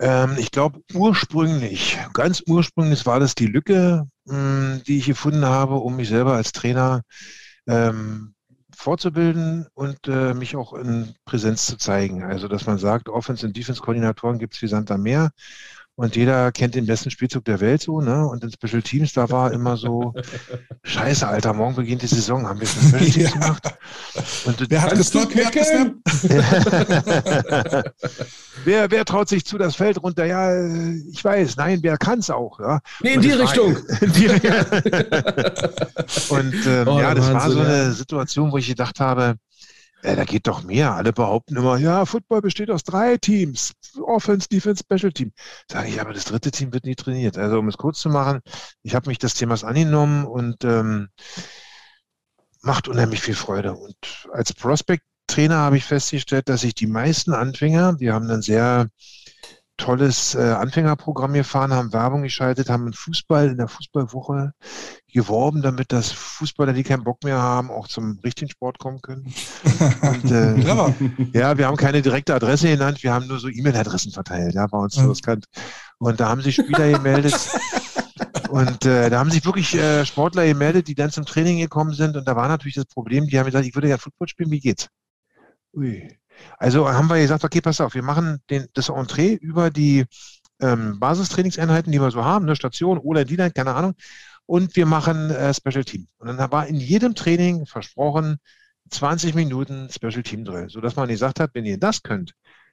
Ähm, 0.00 0.36
ich 0.36 0.50
glaube, 0.50 0.82
ursprünglich, 0.92 1.96
ganz 2.12 2.42
ursprünglich 2.46 3.06
war 3.06 3.20
das 3.20 3.34
die 3.34 3.46
Lücke, 3.46 4.06
mh, 4.26 4.34
hm, 4.34 4.82
die 4.86 4.98
ich 4.98 5.06
gefunden 5.06 5.46
habe, 5.46 5.76
um 5.76 5.96
mich 5.96 6.08
selber 6.10 6.34
als 6.34 6.52
Trainer 6.52 7.04
ähm, 7.66 8.34
fortzubilden 8.76 9.66
und 9.72 10.06
äh, 10.08 10.34
mich 10.34 10.56
auch 10.56 10.74
in 10.74 11.14
Präsenz 11.24 11.64
zu 11.64 11.78
zeigen. 11.78 12.22
Also, 12.22 12.48
dass 12.48 12.66
man 12.66 12.76
sagt, 12.76 13.08
Offense- 13.08 13.46
und 13.46 13.56
Defense-Koordinatoren 13.56 14.38
gibt 14.38 14.54
es 14.56 14.60
wie 14.60 14.68
Sand 14.68 14.90
am 14.90 15.04
Meer 15.04 15.30
und 15.98 16.14
jeder 16.14 16.52
kennt 16.52 16.76
den 16.76 16.86
besten 16.86 17.10
Spielzug 17.10 17.44
der 17.44 17.58
Welt 17.58 17.82
so, 17.82 18.00
ne? 18.00 18.24
Und 18.24 18.44
in 18.44 18.52
Special 18.52 18.82
Teams, 18.82 19.14
da 19.14 19.30
war 19.30 19.52
immer 19.52 19.76
so, 19.76 20.14
scheiße, 20.84 21.26
Alter, 21.26 21.52
morgen 21.52 21.74
beginnt 21.74 22.02
die 22.02 22.06
Saison, 22.06 22.46
haben 22.46 22.60
wir 22.60 22.68
schon 22.68 22.82
Special 22.88 23.10
Teams 23.10 23.16
ja. 23.16 23.30
gemacht? 23.30 23.74
Und 24.44 24.70
wer 24.70 24.82
hat 24.82 24.94
gesnappt? 24.94 25.34
Wer 25.34 25.46
hat 25.46 25.54
wer, 28.64 28.90
wer 28.92 29.04
traut 29.04 29.28
sich 29.28 29.44
zu 29.44 29.58
das 29.58 29.74
Feld 29.74 30.00
runter? 30.00 30.24
Ja, 30.24 30.52
ich 31.10 31.24
weiß, 31.24 31.56
nein, 31.56 31.80
wer 31.82 31.98
kann 31.98 32.20
es 32.20 32.30
auch? 32.30 32.60
Ja? 32.60 32.78
Nee, 33.02 33.14
in 33.14 33.20
die 33.22 33.32
Richtung. 33.32 33.76
in 34.00 34.12
die 34.12 34.28
und 36.28 36.54
ähm, 36.64 36.86
oh, 36.86 37.00
ja, 37.00 37.12
das 37.12 37.32
Wahnsinn, 37.32 37.34
war 37.34 37.50
so 37.50 37.58
eine 37.58 37.90
Situation, 37.92 38.52
wo 38.52 38.58
ich 38.58 38.68
gedacht 38.68 39.00
habe, 39.00 39.34
äh, 40.02 40.16
da 40.16 40.24
geht 40.24 40.46
doch 40.46 40.62
mehr. 40.62 40.94
Alle 40.94 41.12
behaupten 41.12 41.56
immer, 41.56 41.76
ja, 41.78 42.04
Football 42.04 42.42
besteht 42.42 42.70
aus 42.70 42.84
drei 42.84 43.16
Teams. 43.16 43.72
Offense, 44.00 44.48
Defense, 44.48 44.82
Special 44.84 45.12
Team. 45.12 45.32
Sage 45.70 45.88
ich, 45.88 46.00
aber 46.00 46.12
das 46.12 46.26
dritte 46.26 46.50
Team 46.50 46.72
wird 46.72 46.84
nie 46.84 46.94
trainiert. 46.94 47.36
Also 47.38 47.58
um 47.58 47.68
es 47.68 47.76
kurz 47.76 47.98
zu 48.00 48.08
machen, 48.08 48.40
ich 48.82 48.94
habe 48.94 49.08
mich 49.08 49.18
des 49.18 49.34
Themas 49.34 49.64
angenommen 49.64 50.24
und 50.24 50.64
ähm, 50.64 51.08
macht 52.62 52.88
unheimlich 52.88 53.20
viel 53.20 53.34
Freude. 53.34 53.74
Und 53.74 53.96
als 54.32 54.52
Prospect-Trainer 54.52 55.56
habe 55.56 55.76
ich 55.76 55.84
festgestellt, 55.84 56.48
dass 56.48 56.64
ich 56.64 56.74
die 56.74 56.86
meisten 56.86 57.32
Anfänger, 57.32 57.94
die 57.94 58.10
haben 58.10 58.28
dann 58.28 58.42
sehr 58.42 58.88
tolles 59.78 60.34
äh, 60.34 60.40
Anfängerprogramm 60.40 61.32
gefahren, 61.32 61.72
haben 61.72 61.92
Werbung 61.92 62.22
geschaltet, 62.22 62.68
haben 62.68 62.92
Fußball 62.92 63.48
in 63.48 63.56
der 63.56 63.68
Fußballwoche 63.68 64.52
geworben, 65.10 65.62
damit 65.62 65.92
das 65.92 66.12
Fußballer, 66.12 66.74
die 66.74 66.82
keinen 66.82 67.04
Bock 67.04 67.24
mehr 67.24 67.38
haben, 67.38 67.70
auch 67.70 67.88
zum 67.88 68.18
richtigen 68.22 68.50
Sport 68.50 68.78
kommen 68.78 69.00
können. 69.00 69.32
Und, 70.02 70.30
äh, 70.30 70.58
ja, 71.32 71.56
wir 71.56 71.66
haben 71.66 71.76
keine 71.76 72.02
direkte 72.02 72.34
Adresse 72.34 72.68
genannt, 72.68 73.02
wir 73.02 73.12
haben 73.12 73.26
nur 73.26 73.38
so 73.38 73.48
E-Mail-Adressen 73.48 74.12
verteilt, 74.12 74.54
ja, 74.54 74.66
bei 74.66 74.78
uns 74.78 74.96
ja. 74.96 75.06
riskant. 75.06 75.46
Und 75.98 76.20
da 76.20 76.28
haben 76.28 76.42
sich 76.42 76.56
Spieler 76.56 76.92
gemeldet. 76.92 77.34
Und 78.50 78.86
äh, 78.86 79.10
da 79.10 79.18
haben 79.18 79.30
sich 79.30 79.44
wirklich 79.44 79.74
äh, 79.74 80.04
Sportler 80.04 80.46
gemeldet, 80.46 80.88
die 80.88 80.94
dann 80.94 81.10
zum 81.10 81.24
Training 81.24 81.58
gekommen 81.58 81.92
sind. 81.92 82.16
Und 82.16 82.26
da 82.26 82.34
war 82.34 82.48
natürlich 82.48 82.74
das 82.74 82.86
Problem, 82.86 83.26
die 83.26 83.38
haben 83.38 83.46
gesagt, 83.46 83.66
ich 83.66 83.74
würde 83.74 83.88
ja 83.88 83.98
Football 83.98 84.28
spielen, 84.28 84.50
wie 84.50 84.60
geht's? 84.60 84.88
Ui, 85.74 86.08
also 86.58 86.88
haben 86.88 87.08
wir 87.08 87.18
gesagt, 87.18 87.44
okay, 87.44 87.60
pass 87.60 87.80
auf, 87.80 87.94
wir 87.94 88.02
machen 88.02 88.40
den, 88.50 88.66
das 88.74 88.88
Entree 88.88 89.34
über 89.34 89.70
die 89.70 90.04
ähm, 90.60 90.98
Basistrainingseinheiten, 90.98 91.92
die 91.92 92.00
wir 92.00 92.10
so 92.10 92.24
haben, 92.24 92.44
eine 92.44 92.56
Station 92.56 92.98
oder 92.98 93.24
dann, 93.24 93.52
keine 93.54 93.74
Ahnung, 93.74 93.94
und 94.46 94.74
wir 94.76 94.86
machen 94.86 95.30
äh, 95.30 95.52
Special 95.52 95.84
Team. 95.84 96.08
Und 96.18 96.28
dann 96.28 96.50
war 96.50 96.66
in 96.66 96.76
jedem 96.76 97.14
Training 97.14 97.66
versprochen 97.66 98.38
20 98.90 99.34
Minuten 99.34 99.88
Special 99.90 100.22
Team 100.22 100.44
Drill, 100.44 100.68
sodass 100.70 100.96
man 100.96 101.08
gesagt 101.08 101.40
hat, 101.40 101.50
wenn 101.54 101.66
ihr 101.66 101.78
das 101.78 102.02
könnt, 102.02 102.32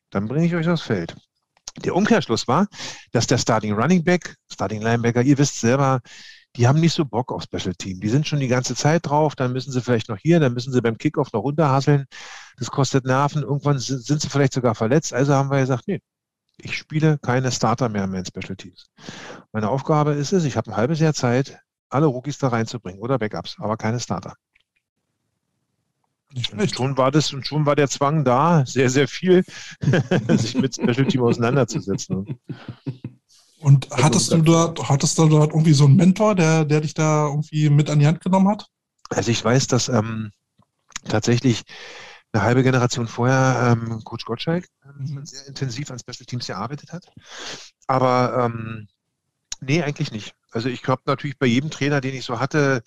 dann 0.10 0.28
bringe 0.28 0.46
ich 0.46 0.56
euch 0.56 0.70
aufs 0.70 0.84
Feld. 0.84 1.16
Der 1.84 1.94
Umkehrschluss 1.94 2.48
war, 2.48 2.68
dass 3.12 3.28
der 3.28 3.38
Starting 3.38 3.74
Running 3.74 4.04
Back, 4.04 4.36
Starting 4.52 4.82
Linebacker, 4.82 5.22
ihr 5.22 5.38
wisst 5.38 5.60
selber, 5.60 6.00
die 6.58 6.68
haben 6.68 6.80
nicht 6.80 6.94
so 6.94 7.06
Bock 7.06 7.32
auf 7.32 7.44
Special 7.44 7.76
Team. 7.76 8.00
Die 8.00 8.10
sind 8.10 8.28
schon 8.28 8.40
die 8.40 8.48
ganze 8.48 8.76
Zeit 8.76 9.08
drauf, 9.08 9.36
dann 9.36 9.54
müssen 9.54 9.72
sie 9.72 9.82
vielleicht 9.82 10.10
noch 10.10 10.18
hier, 10.18 10.40
dann 10.40 10.54
müssen 10.54 10.72
sie 10.72 10.82
beim 10.82 10.98
Kickoff 10.98 11.34
noch 11.34 11.42
runterhasseln. 11.42 12.06
Das 12.58 12.72
kostet 12.72 13.06
Nerven. 13.06 13.44
Irgendwann 13.44 13.80
sind 13.80 14.22
sie 14.22 14.30
vielleicht 14.30 14.54
sogar 14.54 14.76
verletzt. 14.76 15.14
Also 15.14 15.34
haben 15.34 15.50
wir 15.52 15.60
gesagt, 15.60 15.88
nee, 15.88 16.02
ich 16.58 16.78
spiele 16.78 17.18
keine 17.18 17.52
Starter 17.52 17.90
mehr 17.90 18.06
in 18.06 18.26
Special 18.26 18.56
Teams. 18.56 18.90
Meine 19.52 19.70
Aufgabe 19.70 20.14
ist 20.14 20.32
es, 20.32 20.46
ich 20.46 20.56
habe 20.56 20.72
ein 20.72 20.78
halbes 20.78 21.00
Jahr 21.00 21.14
Zeit, 21.14 21.60
alle 21.90 22.06
Rookies 22.06 22.38
da 22.38 22.48
reinzubringen 22.48 23.02
oder 23.02 23.20
Backups, 23.20 23.58
aber 23.60 23.78
keine 23.78 24.00
Starter. 24.00 24.36
Und 26.52 26.74
schon 26.74 26.98
war 26.98 27.12
das 27.12 27.32
und 27.34 27.48
schon 27.48 27.66
war 27.66 27.76
der 27.76 27.88
Zwang 27.88 28.26
da, 28.26 28.66
sehr, 28.66 28.90
sehr 28.90 29.08
viel, 29.08 29.44
sich 30.30 30.56
mit 30.56 30.76
Special 30.76 31.06
Team 31.06 31.22
auseinanderzusetzen. 31.22 32.40
Und 33.66 33.92
also 33.92 34.04
hattest 34.04 34.32
du 34.32 34.44
dort, 34.44 34.90
hattest 34.90 35.18
du 35.18 35.28
dort 35.28 35.50
irgendwie 35.52 35.74
so 35.74 35.86
einen 35.86 35.96
Mentor, 35.96 36.36
der, 36.36 36.66
der 36.66 36.82
dich 36.82 36.94
da 36.94 37.26
irgendwie 37.26 37.72
mit 37.72 37.90
an 37.90 37.98
die 37.98 38.06
Hand 38.06 38.22
genommen 38.22 38.48
hat? 38.48 38.68
Also 39.10 39.32
ich 39.32 39.44
weiß, 39.44 39.66
dass 39.66 39.90
ähm, 39.90 40.30
tatsächlich 41.06 41.64
eine 42.32 42.44
halbe 42.44 42.62
Generation 42.62 43.08
vorher 43.08 43.76
ähm, 43.76 44.04
Coach 44.04 44.26
Gottschalk 44.26 44.68
ähm, 44.86 45.26
sehr 45.26 45.48
intensiv 45.48 45.90
an 45.90 45.98
Special 45.98 46.28
Teams 46.28 46.46
gearbeitet 46.46 46.94
hat. 46.94 47.12
Aber 47.88 48.46
ähm, 48.46 48.88
nee, 49.62 49.82
eigentlich 49.82 50.12
nicht. 50.12 50.36
Also 50.52 50.70
ich 50.70 50.84
glaube 50.84 51.02
natürlich 51.08 51.40
bei 51.40 51.48
jedem 51.48 51.72
Trainer, 51.72 52.02
den 52.02 52.14
ich 52.14 52.24
so 52.24 52.40
hatte, 52.40 52.84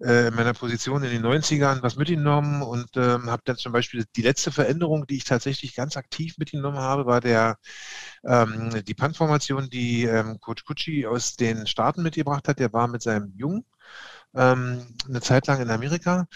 in 0.00 0.34
meiner 0.34 0.54
Position 0.54 1.02
in 1.02 1.10
den 1.10 1.26
90ern 1.26 1.82
was 1.82 1.96
mitgenommen 1.96 2.62
und 2.62 2.96
ähm, 2.96 3.30
habe 3.30 3.42
dann 3.44 3.56
zum 3.56 3.72
Beispiel 3.72 4.04
die 4.14 4.22
letzte 4.22 4.52
Veränderung, 4.52 5.06
die 5.06 5.16
ich 5.16 5.24
tatsächlich 5.24 5.74
ganz 5.74 5.96
aktiv 5.96 6.38
mitgenommen 6.38 6.78
habe, 6.78 7.06
war 7.06 7.20
der 7.20 7.58
ähm, 8.24 8.84
die 8.84 8.94
Punt-Formation, 8.94 9.70
die 9.70 10.04
ähm, 10.04 10.38
Coach 10.40 10.64
Kutschi 10.64 11.06
aus 11.06 11.36
den 11.36 11.66
Staaten 11.66 12.02
mitgebracht 12.02 12.46
hat. 12.48 12.60
Der 12.60 12.72
war 12.72 12.86
mit 12.88 13.02
seinem 13.02 13.32
Jungen 13.36 13.64
ähm, 14.34 14.86
eine 15.08 15.20
Zeit 15.20 15.46
lang 15.46 15.60
in 15.60 15.70
Amerika 15.70 16.26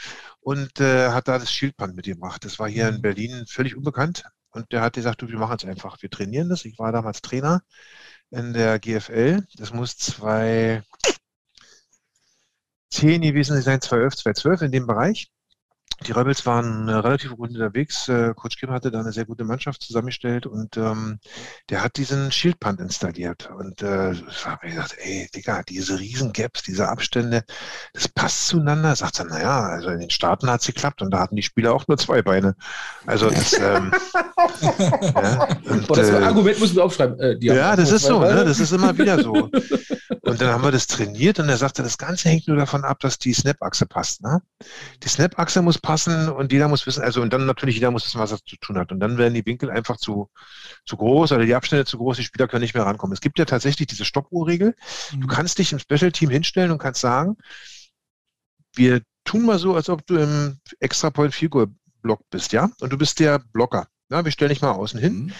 und 0.41 0.81
äh, 0.81 1.11
hat 1.11 1.29
da 1.29 1.39
das 1.39 1.53
Schildband 1.53 1.95
mitgebracht. 1.97 2.45
Das 2.45 2.59
war 2.59 2.69
hier 2.69 2.89
in. 2.89 3.03
Berlin 3.03 3.45
völlig 3.47 3.77
unbekannt. 3.77 4.25
Und 4.51 4.71
der 4.73 4.83
hat 4.83 4.95
gesagt, 4.95 5.23
du, 5.23 5.29
wir 5.29 5.39
machen 5.39 5.57
es 5.59 5.65
einfach. 5.65 6.01
Wir 6.03 6.11
trainieren 6.11 6.49
das. 6.51 6.65
Ich 6.65 6.79
war 6.79 6.93
damals 6.93 7.23
Trainer 7.23 7.63
in 8.31 8.53
der 8.53 8.79
GFL. 8.79 9.47
Das 9.57 9.73
muss 9.73 9.97
zwei, 9.97 10.83
10 12.93 13.23
gewesen 13.23 13.61
sein, 13.61 13.81
2011, 13.81 14.17
2012 14.17 14.63
in 14.63 14.73
dem 14.73 14.87
Bereich. 14.87 15.31
Die 16.07 16.13
Rebels 16.13 16.45
waren 16.47 16.89
äh, 16.89 16.93
relativ 16.93 17.37
gut 17.37 17.51
unterwegs. 17.51 18.09
Äh, 18.09 18.35
Coach 18.35 18.57
Kim 18.59 18.71
hatte 18.71 18.91
da 18.91 19.01
eine 19.01 19.13
sehr 19.13 19.25
gute 19.25 19.45
Mannschaft 19.45 19.83
zusammengestellt 19.83 20.47
und 20.47 20.77
ähm, 20.77 21.19
der 21.71 21.83
hat 21.83 21.97
diesen 21.97 22.33
Shieldpunt 22.33 22.81
installiert. 22.81 23.51
Und 23.57 23.83
äh, 23.83 24.13
ich 24.13 24.47
habe 24.47 24.67
mir 24.67 24.75
gedacht, 24.75 24.97
ey, 24.99 25.29
Digga, 25.35 25.63
diese 25.63 25.99
riesen 25.99 26.33
Gaps, 26.33 26.63
diese 26.63 26.89
Abstände, 26.89 27.45
das 27.93 28.09
passt 28.09 28.49
zueinander. 28.49 28.97
Sagt 28.97 29.21
er, 29.21 29.27
naja, 29.27 29.61
also 29.63 29.91
in 29.91 30.01
den 30.01 30.11
Staaten 30.11 30.51
hat 30.51 30.61
es 30.61 30.67
geklappt 30.67 31.03
und 31.03 31.11
da 31.11 31.21
hatten 31.21 31.37
die 31.37 31.43
Spieler 31.43 31.73
auch 31.73 31.87
nur 31.87 31.99
zwei 31.99 32.23
Beine. 32.23 32.57
Also 33.07 33.31
das, 33.31 33.53
ähm, 33.55 33.93
ja, 34.61 35.49
und, 35.69 35.87
Boah, 35.87 35.97
das 35.97 36.11
äh, 36.11 36.17
Argument 36.17 36.59
müssen 36.61 36.77
wir 36.77 36.85
aufschreiben. 36.85 37.19
Äh, 37.21 37.37
ja, 37.41 37.77
das 37.77 37.93
ist 37.93 38.05
so, 38.05 38.21
ne? 38.21 38.45
das 38.45 38.61
ist 38.61 38.73
immer 38.73 38.97
wieder 38.97 39.23
so. 39.23 39.51
Und 40.25 40.41
dann 40.41 40.51
haben 40.51 40.63
wir 40.63 40.71
das 40.71 40.87
trainiert 40.87 41.41
und 41.41 41.49
er 41.49 41.57
sagte, 41.57 41.83
das 41.83 41.99
Ganze 41.99 42.29
hängt 42.29 42.47
nur 42.47 42.57
davon 42.57 42.85
ab, 42.85 43.01
dass 43.01 43.19
die 43.19 43.33
Snap-Achse 43.33 43.87
passt. 43.87 44.23
Ne? 44.23 44.41
Die 45.03 45.09
Snap-Achse 45.09 45.63
muss 45.63 45.79
passen 45.79 45.92
und 45.97 46.53
jeder 46.53 46.69
muss 46.69 46.87
wissen, 46.87 47.03
also 47.03 47.23
und 47.23 47.33
dann 47.33 47.47
natürlich 47.47 47.77
jeder 47.77 47.91
muss 47.91 48.05
wissen, 48.05 48.21
was 48.21 48.33
er 48.33 48.39
zu 48.45 48.57
tun 48.57 48.79
hat. 48.79 48.93
Und 48.93 49.01
dann 49.01 49.19
werden 49.19 49.35
die 49.35 49.47
Winkel 49.47 49.71
einfach 49.71 49.97
zu, 49.97 50.29
zu 50.85 50.97
groß 50.97 51.33
oder 51.33 51.45
die 51.45 51.55
Abstände 51.55 51.85
zu 51.85 51.99
groß, 51.99 52.17
die 52.17 52.25
Spieler 52.25 52.49
können 52.49 52.63
nicht 52.63 52.75
mehr 52.75 52.85
rankommen. 52.85 53.13
Es 53.13 53.21
gibt 53.21 53.39
ja 53.39 53.45
tatsächlich 53.45 53.87
diese 53.87 54.05
Stoppuhrregel. 54.05 54.75
Mhm. 55.13 55.21
Du 55.21 55.27
kannst 55.27 55.59
dich 55.59 55.73
im 55.73 55.79
Special-Team 55.79 56.31
hinstellen 56.31 56.71
und 56.71 56.79
kannst 56.79 57.01
sagen, 57.01 57.37
wir 58.75 59.03
tun 59.25 59.45
mal 59.45 59.59
so, 59.59 59.75
als 59.75 59.89
ob 59.89 60.07
du 60.07 60.17
im 60.17 60.59
Extra-Point-Figur-Block 60.81 62.21
bist, 62.31 62.53
ja? 62.53 62.71
Und 62.81 62.93
du 62.93 62.99
bist 62.99 63.21
der 63.21 63.39
Blocker. 63.39 63.87
Ja, 64.11 64.25
wir 64.25 64.33
stellen 64.33 64.51
dich 64.51 64.61
mal 64.61 64.73
außen 64.73 65.01
hin 65.01 65.15
mhm. 65.15 65.33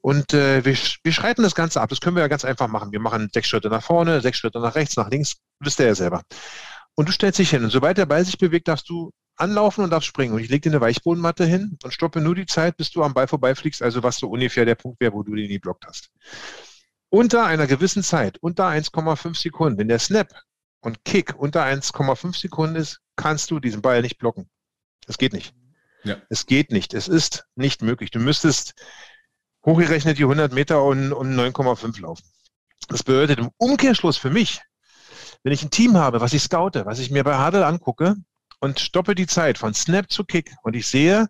und 0.00 0.32
äh, 0.32 0.64
wir, 0.64 0.74
wir 1.02 1.12
schreiten 1.12 1.42
das 1.42 1.54
Ganze 1.54 1.82
ab. 1.82 1.90
Das 1.90 2.00
können 2.00 2.16
wir 2.16 2.22
ja 2.22 2.28
ganz 2.28 2.42
einfach 2.42 2.68
machen. 2.68 2.90
Wir 2.90 3.00
machen 3.00 3.28
sechs 3.30 3.48
Schritte 3.48 3.68
nach 3.68 3.82
vorne, 3.82 4.22
sechs 4.22 4.38
Schritte 4.38 4.60
nach 4.60 4.76
rechts, 4.76 4.96
nach 4.96 5.10
links. 5.10 5.36
Wisst 5.60 5.78
ihr 5.78 5.86
ja 5.86 5.94
selber. 5.94 6.22
Und 6.94 7.08
du 7.08 7.12
stellst 7.12 7.38
dich 7.38 7.50
hin. 7.50 7.64
Und 7.64 7.70
sobald 7.70 7.98
der 7.98 8.06
Ball 8.06 8.24
sich 8.24 8.38
bewegt, 8.38 8.68
darfst 8.68 8.88
du 8.88 9.10
anlaufen 9.36 9.84
und 9.84 9.90
darfst 9.90 10.08
springen. 10.08 10.34
Und 10.34 10.40
ich 10.40 10.48
lege 10.48 10.68
dir 10.68 10.76
eine 10.76 10.80
Weichbodenmatte 10.80 11.44
hin 11.44 11.78
und 11.82 11.92
stoppe 11.92 12.20
nur 12.20 12.34
die 12.34 12.46
Zeit, 12.46 12.76
bis 12.76 12.90
du 12.90 13.02
am 13.02 13.14
Ball 13.14 13.28
vorbeifliegst, 13.28 13.82
also 13.82 14.02
was 14.02 14.16
so 14.16 14.28
ungefähr 14.28 14.64
der 14.64 14.74
Punkt 14.74 15.00
wäre, 15.00 15.12
wo 15.12 15.22
du 15.22 15.34
den 15.34 15.48
nie 15.48 15.58
blockt 15.58 15.86
hast. 15.86 16.10
Unter 17.08 17.46
einer 17.46 17.66
gewissen 17.66 18.02
Zeit, 18.02 18.38
unter 18.38 18.66
1,5 18.66 19.40
Sekunden, 19.40 19.78
wenn 19.78 19.88
der 19.88 19.98
Snap 19.98 20.34
und 20.80 21.04
Kick 21.04 21.34
unter 21.36 21.64
1,5 21.64 22.38
Sekunden 22.38 22.76
ist, 22.76 23.00
kannst 23.16 23.50
du 23.50 23.60
diesen 23.60 23.82
Ball 23.82 24.02
nicht 24.02 24.18
blocken. 24.18 24.48
Das 25.06 25.18
geht 25.18 25.32
nicht. 25.32 25.54
Ja. 26.02 26.16
Es 26.28 26.46
geht 26.46 26.70
nicht. 26.70 26.94
Es 26.94 27.08
ist 27.08 27.46
nicht 27.54 27.82
möglich. 27.82 28.10
Du 28.10 28.18
müsstest 28.18 28.74
hochgerechnet 29.64 30.18
die 30.18 30.24
100 30.24 30.52
Meter 30.52 30.82
und, 30.82 31.12
und 31.12 31.34
9,5 31.34 32.00
laufen. 32.00 32.24
Das 32.88 33.02
bedeutet 33.02 33.38
im 33.38 33.50
Umkehrschluss 33.56 34.16
für 34.16 34.30
mich, 34.30 34.60
wenn 35.42 35.52
ich 35.52 35.62
ein 35.62 35.70
Team 35.70 35.96
habe, 35.96 36.20
was 36.20 36.34
ich 36.34 36.42
scoute, 36.42 36.84
was 36.84 36.98
ich 36.98 37.10
mir 37.10 37.24
bei 37.24 37.36
Hadel 37.36 37.62
angucke 37.62 38.16
und 38.64 38.80
stoppe 38.80 39.14
die 39.14 39.26
Zeit 39.26 39.58
von 39.58 39.74
Snap 39.74 40.10
zu 40.10 40.24
Kick 40.24 40.54
und 40.62 40.74
ich 40.74 40.86
sehe 40.86 41.28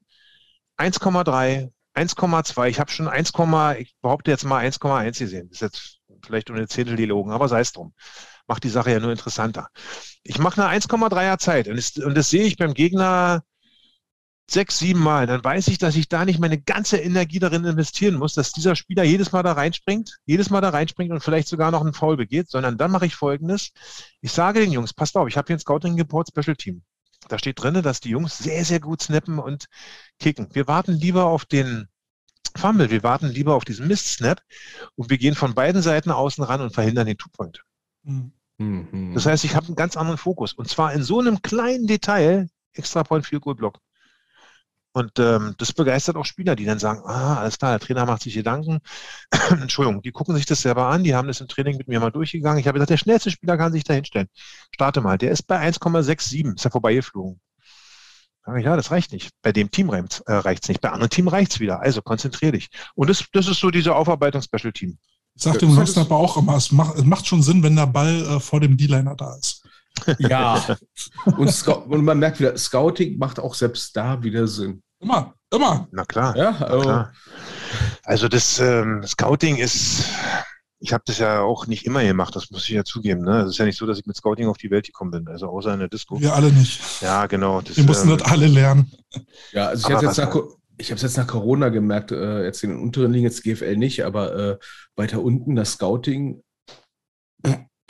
1,3, 0.78 1.72
1,2, 1.96 2.68
ich 2.68 2.78
habe 2.78 2.92
schon 2.92 3.08
1, 3.08 3.32
ich 3.78 3.96
behaupte 4.00 4.30
jetzt 4.30 4.44
mal 4.44 4.64
1,1 4.64 5.18
gesehen. 5.18 5.50
Ist 5.50 5.60
jetzt 5.60 5.98
vielleicht 6.24 6.48
um 6.50 6.56
eine 6.56 6.68
Zehntel 6.68 6.94
die 6.94 7.06
Logen, 7.06 7.32
aber 7.32 7.48
sei 7.48 7.60
es 7.60 7.72
drum. 7.72 7.92
Macht 8.46 8.62
die 8.62 8.68
Sache 8.68 8.92
ja 8.92 9.00
nur 9.00 9.10
interessanter. 9.10 9.68
Ich 10.22 10.38
mache 10.38 10.62
eine 10.62 10.78
1,3er 10.80 11.38
Zeit 11.38 11.66
und 11.66 11.74
das, 11.76 11.96
und 11.96 12.14
das 12.14 12.30
sehe 12.30 12.44
ich 12.44 12.56
beim 12.56 12.72
Gegner 12.72 13.42
sechs, 14.48 14.78
sieben 14.78 15.00
Mal, 15.00 15.26
dann 15.26 15.42
weiß 15.42 15.66
ich, 15.68 15.78
dass 15.78 15.96
ich 15.96 16.08
da 16.08 16.24
nicht 16.24 16.38
meine 16.38 16.60
ganze 16.60 16.98
Energie 16.98 17.40
darin 17.40 17.64
investieren 17.64 18.14
muss, 18.14 18.34
dass 18.34 18.52
dieser 18.52 18.76
Spieler 18.76 19.02
jedes 19.02 19.32
Mal 19.32 19.42
da 19.42 19.52
reinspringt, 19.54 20.18
jedes 20.24 20.50
Mal 20.50 20.60
da 20.60 20.68
reinspringt 20.68 21.10
und 21.10 21.20
vielleicht 21.20 21.48
sogar 21.48 21.72
noch 21.72 21.80
einen 21.80 21.94
Foul 21.94 22.16
begeht, 22.16 22.48
sondern 22.48 22.78
dann 22.78 22.92
mache 22.92 23.06
ich 23.06 23.16
folgendes. 23.16 23.70
Ich 24.20 24.30
sage 24.30 24.60
den 24.60 24.70
Jungs, 24.70 24.92
passt 24.92 25.16
auf, 25.16 25.26
ich 25.26 25.36
habe 25.36 25.48
hier 25.48 25.56
ein 25.56 25.60
Scouting 25.60 25.98
Report 25.98 26.28
Special 26.28 26.54
Team. 26.54 26.82
Da 27.28 27.38
steht 27.38 27.62
drin, 27.62 27.82
dass 27.82 28.00
die 28.00 28.10
Jungs 28.10 28.38
sehr, 28.38 28.64
sehr 28.64 28.80
gut 28.80 29.02
snappen 29.02 29.38
und 29.38 29.66
kicken. 30.18 30.48
Wir 30.52 30.66
warten 30.66 30.92
lieber 30.92 31.24
auf 31.24 31.44
den 31.44 31.88
Fumble. 32.56 32.90
Wir 32.90 33.02
warten 33.02 33.28
lieber 33.28 33.54
auf 33.54 33.64
diesen 33.64 33.88
Mist-Snap 33.88 34.40
und 34.96 35.10
wir 35.10 35.18
gehen 35.18 35.34
von 35.34 35.54
beiden 35.54 35.82
Seiten 35.82 36.10
außen 36.10 36.44
ran 36.44 36.60
und 36.60 36.72
verhindern 36.72 37.06
den 37.06 37.18
Two-Point. 37.18 37.62
Mhm. 38.02 38.32
Mhm. 38.58 39.14
Das 39.14 39.26
heißt, 39.26 39.44
ich 39.44 39.56
habe 39.56 39.66
einen 39.66 39.76
ganz 39.76 39.96
anderen 39.96 40.18
Fokus. 40.18 40.52
Und 40.52 40.68
zwar 40.68 40.92
in 40.92 41.02
so 41.02 41.18
einem 41.20 41.42
kleinen 41.42 41.86
Detail, 41.86 42.48
Extra 42.72 43.02
Point 43.02 43.26
Field 43.26 43.42
Goal 43.42 43.56
Block. 43.56 43.80
Und 44.94 45.18
ähm, 45.18 45.56
das 45.58 45.72
begeistert 45.72 46.14
auch 46.14 46.24
Spieler, 46.24 46.54
die 46.54 46.64
dann 46.64 46.78
sagen, 46.78 47.02
ah, 47.04 47.40
alles 47.40 47.58
klar, 47.58 47.72
der 47.76 47.84
Trainer 47.84 48.06
macht 48.06 48.22
sich 48.22 48.34
Gedanken. 48.34 48.78
Entschuldigung, 49.50 50.02
die 50.02 50.12
gucken 50.12 50.36
sich 50.36 50.46
das 50.46 50.62
selber 50.62 50.86
an, 50.86 51.02
die 51.02 51.16
haben 51.16 51.26
das 51.26 51.40
im 51.40 51.48
Training 51.48 51.76
mit 51.76 51.88
mir 51.88 51.98
mal 51.98 52.12
durchgegangen. 52.12 52.60
Ich 52.60 52.68
habe 52.68 52.76
gesagt, 52.76 52.90
der 52.90 52.96
schnellste 52.96 53.32
Spieler 53.32 53.56
kann 53.58 53.72
sich 53.72 53.82
da 53.82 53.92
hinstellen. 53.92 54.28
Starte 54.70 55.00
mal, 55.00 55.18
der 55.18 55.32
ist 55.32 55.48
bei 55.48 55.60
1,67, 55.60 56.54
ist 56.54 56.64
er 56.64 56.70
vorbeigeflogen. 56.70 57.40
Ich, 58.56 58.64
Ja, 58.64 58.76
das 58.76 58.92
reicht 58.92 59.10
nicht. 59.10 59.30
Bei 59.42 59.50
dem 59.50 59.72
Team 59.72 59.90
reicht 59.90 60.62
es 60.62 60.68
nicht. 60.68 60.80
Bei 60.80 60.90
anderen 60.90 61.10
Team 61.10 61.26
reicht 61.26 61.54
es 61.54 61.60
wieder. 61.60 61.80
Also 61.80 62.00
konzentrier 62.00 62.52
dich. 62.52 62.68
Und 62.94 63.10
das, 63.10 63.24
das 63.32 63.48
ist 63.48 63.58
so 63.58 63.72
diese 63.72 63.96
Aufarbeitung-Special-Team. 63.96 64.96
Ich 65.34 65.42
sag 65.42 65.54
Ja, 65.54 65.58
dem 65.58 65.70
das 65.70 65.78
Longsnapper 65.78 66.14
auch 66.14 66.36
immer, 66.36 66.56
es 66.56 66.70
macht, 66.70 66.96
es 66.96 67.04
macht 67.04 67.26
schon 67.26 67.42
Sinn, 67.42 67.64
wenn 67.64 67.74
der 67.74 67.88
Ball 67.88 68.14
äh, 68.22 68.38
vor 68.38 68.60
dem 68.60 68.76
D-Liner 68.76 69.16
da 69.16 69.34
ist. 69.34 69.63
Ja. 70.18 70.62
Und, 71.36 71.68
und 71.68 72.04
man 72.04 72.18
merkt 72.18 72.40
wieder, 72.40 72.56
Scouting 72.56 73.18
macht 73.18 73.38
auch 73.38 73.54
selbst 73.54 73.96
da 73.96 74.22
wieder 74.22 74.46
Sinn. 74.46 74.82
Immer, 75.00 75.34
immer. 75.52 75.88
Na 75.92 76.04
klar. 76.04 76.36
Ja, 76.36 76.56
Na 76.58 76.66
also, 76.66 76.80
klar. 76.80 77.12
Also 78.02 78.28
das 78.28 78.58
ähm, 78.58 79.02
Scouting 79.06 79.56
ist, 79.56 80.04
ich 80.80 80.92
habe 80.92 81.04
das 81.06 81.18
ja 81.18 81.40
auch 81.40 81.66
nicht 81.66 81.86
immer 81.86 82.02
gemacht, 82.02 82.36
das 82.36 82.50
muss 82.50 82.64
ich 82.64 82.70
ja 82.70 82.84
zugeben. 82.84 83.22
Ne? 83.22 83.42
Es 83.42 83.50
ist 83.50 83.58
ja 83.58 83.64
nicht 83.64 83.78
so, 83.78 83.86
dass 83.86 83.98
ich 83.98 84.06
mit 84.06 84.16
Scouting 84.16 84.48
auf 84.48 84.58
die 84.58 84.70
Welt 84.70 84.86
gekommen 84.86 85.10
bin, 85.10 85.28
also 85.28 85.48
außer 85.48 85.72
in 85.72 85.80
der 85.80 85.88
Disco. 85.88 86.20
Wir 86.20 86.34
alle 86.34 86.52
nicht. 86.52 86.80
Ja, 87.00 87.26
genau. 87.26 87.60
Das, 87.60 87.76
Wir 87.76 87.84
mussten 87.84 88.10
ähm, 88.10 88.18
das 88.18 88.30
alle 88.30 88.46
lernen. 88.46 88.92
ja, 89.52 89.68
also 89.68 89.88
ich 89.88 89.94
habe 89.94 90.06
jetzt, 90.06 90.18
nach 90.18 90.36
ich 90.78 90.90
hab's 90.90 91.02
jetzt 91.02 91.16
nach 91.16 91.26
Corona 91.26 91.68
gemerkt, 91.68 92.12
äh, 92.12 92.44
jetzt 92.44 92.62
in 92.64 92.70
den 92.70 92.80
unteren 92.80 93.12
Ligen, 93.12 93.24
jetzt 93.24 93.42
GFL 93.42 93.76
nicht, 93.76 94.04
aber 94.04 94.36
äh, 94.36 94.58
weiter 94.96 95.22
unten, 95.22 95.54
das 95.54 95.72
Scouting, 95.72 96.42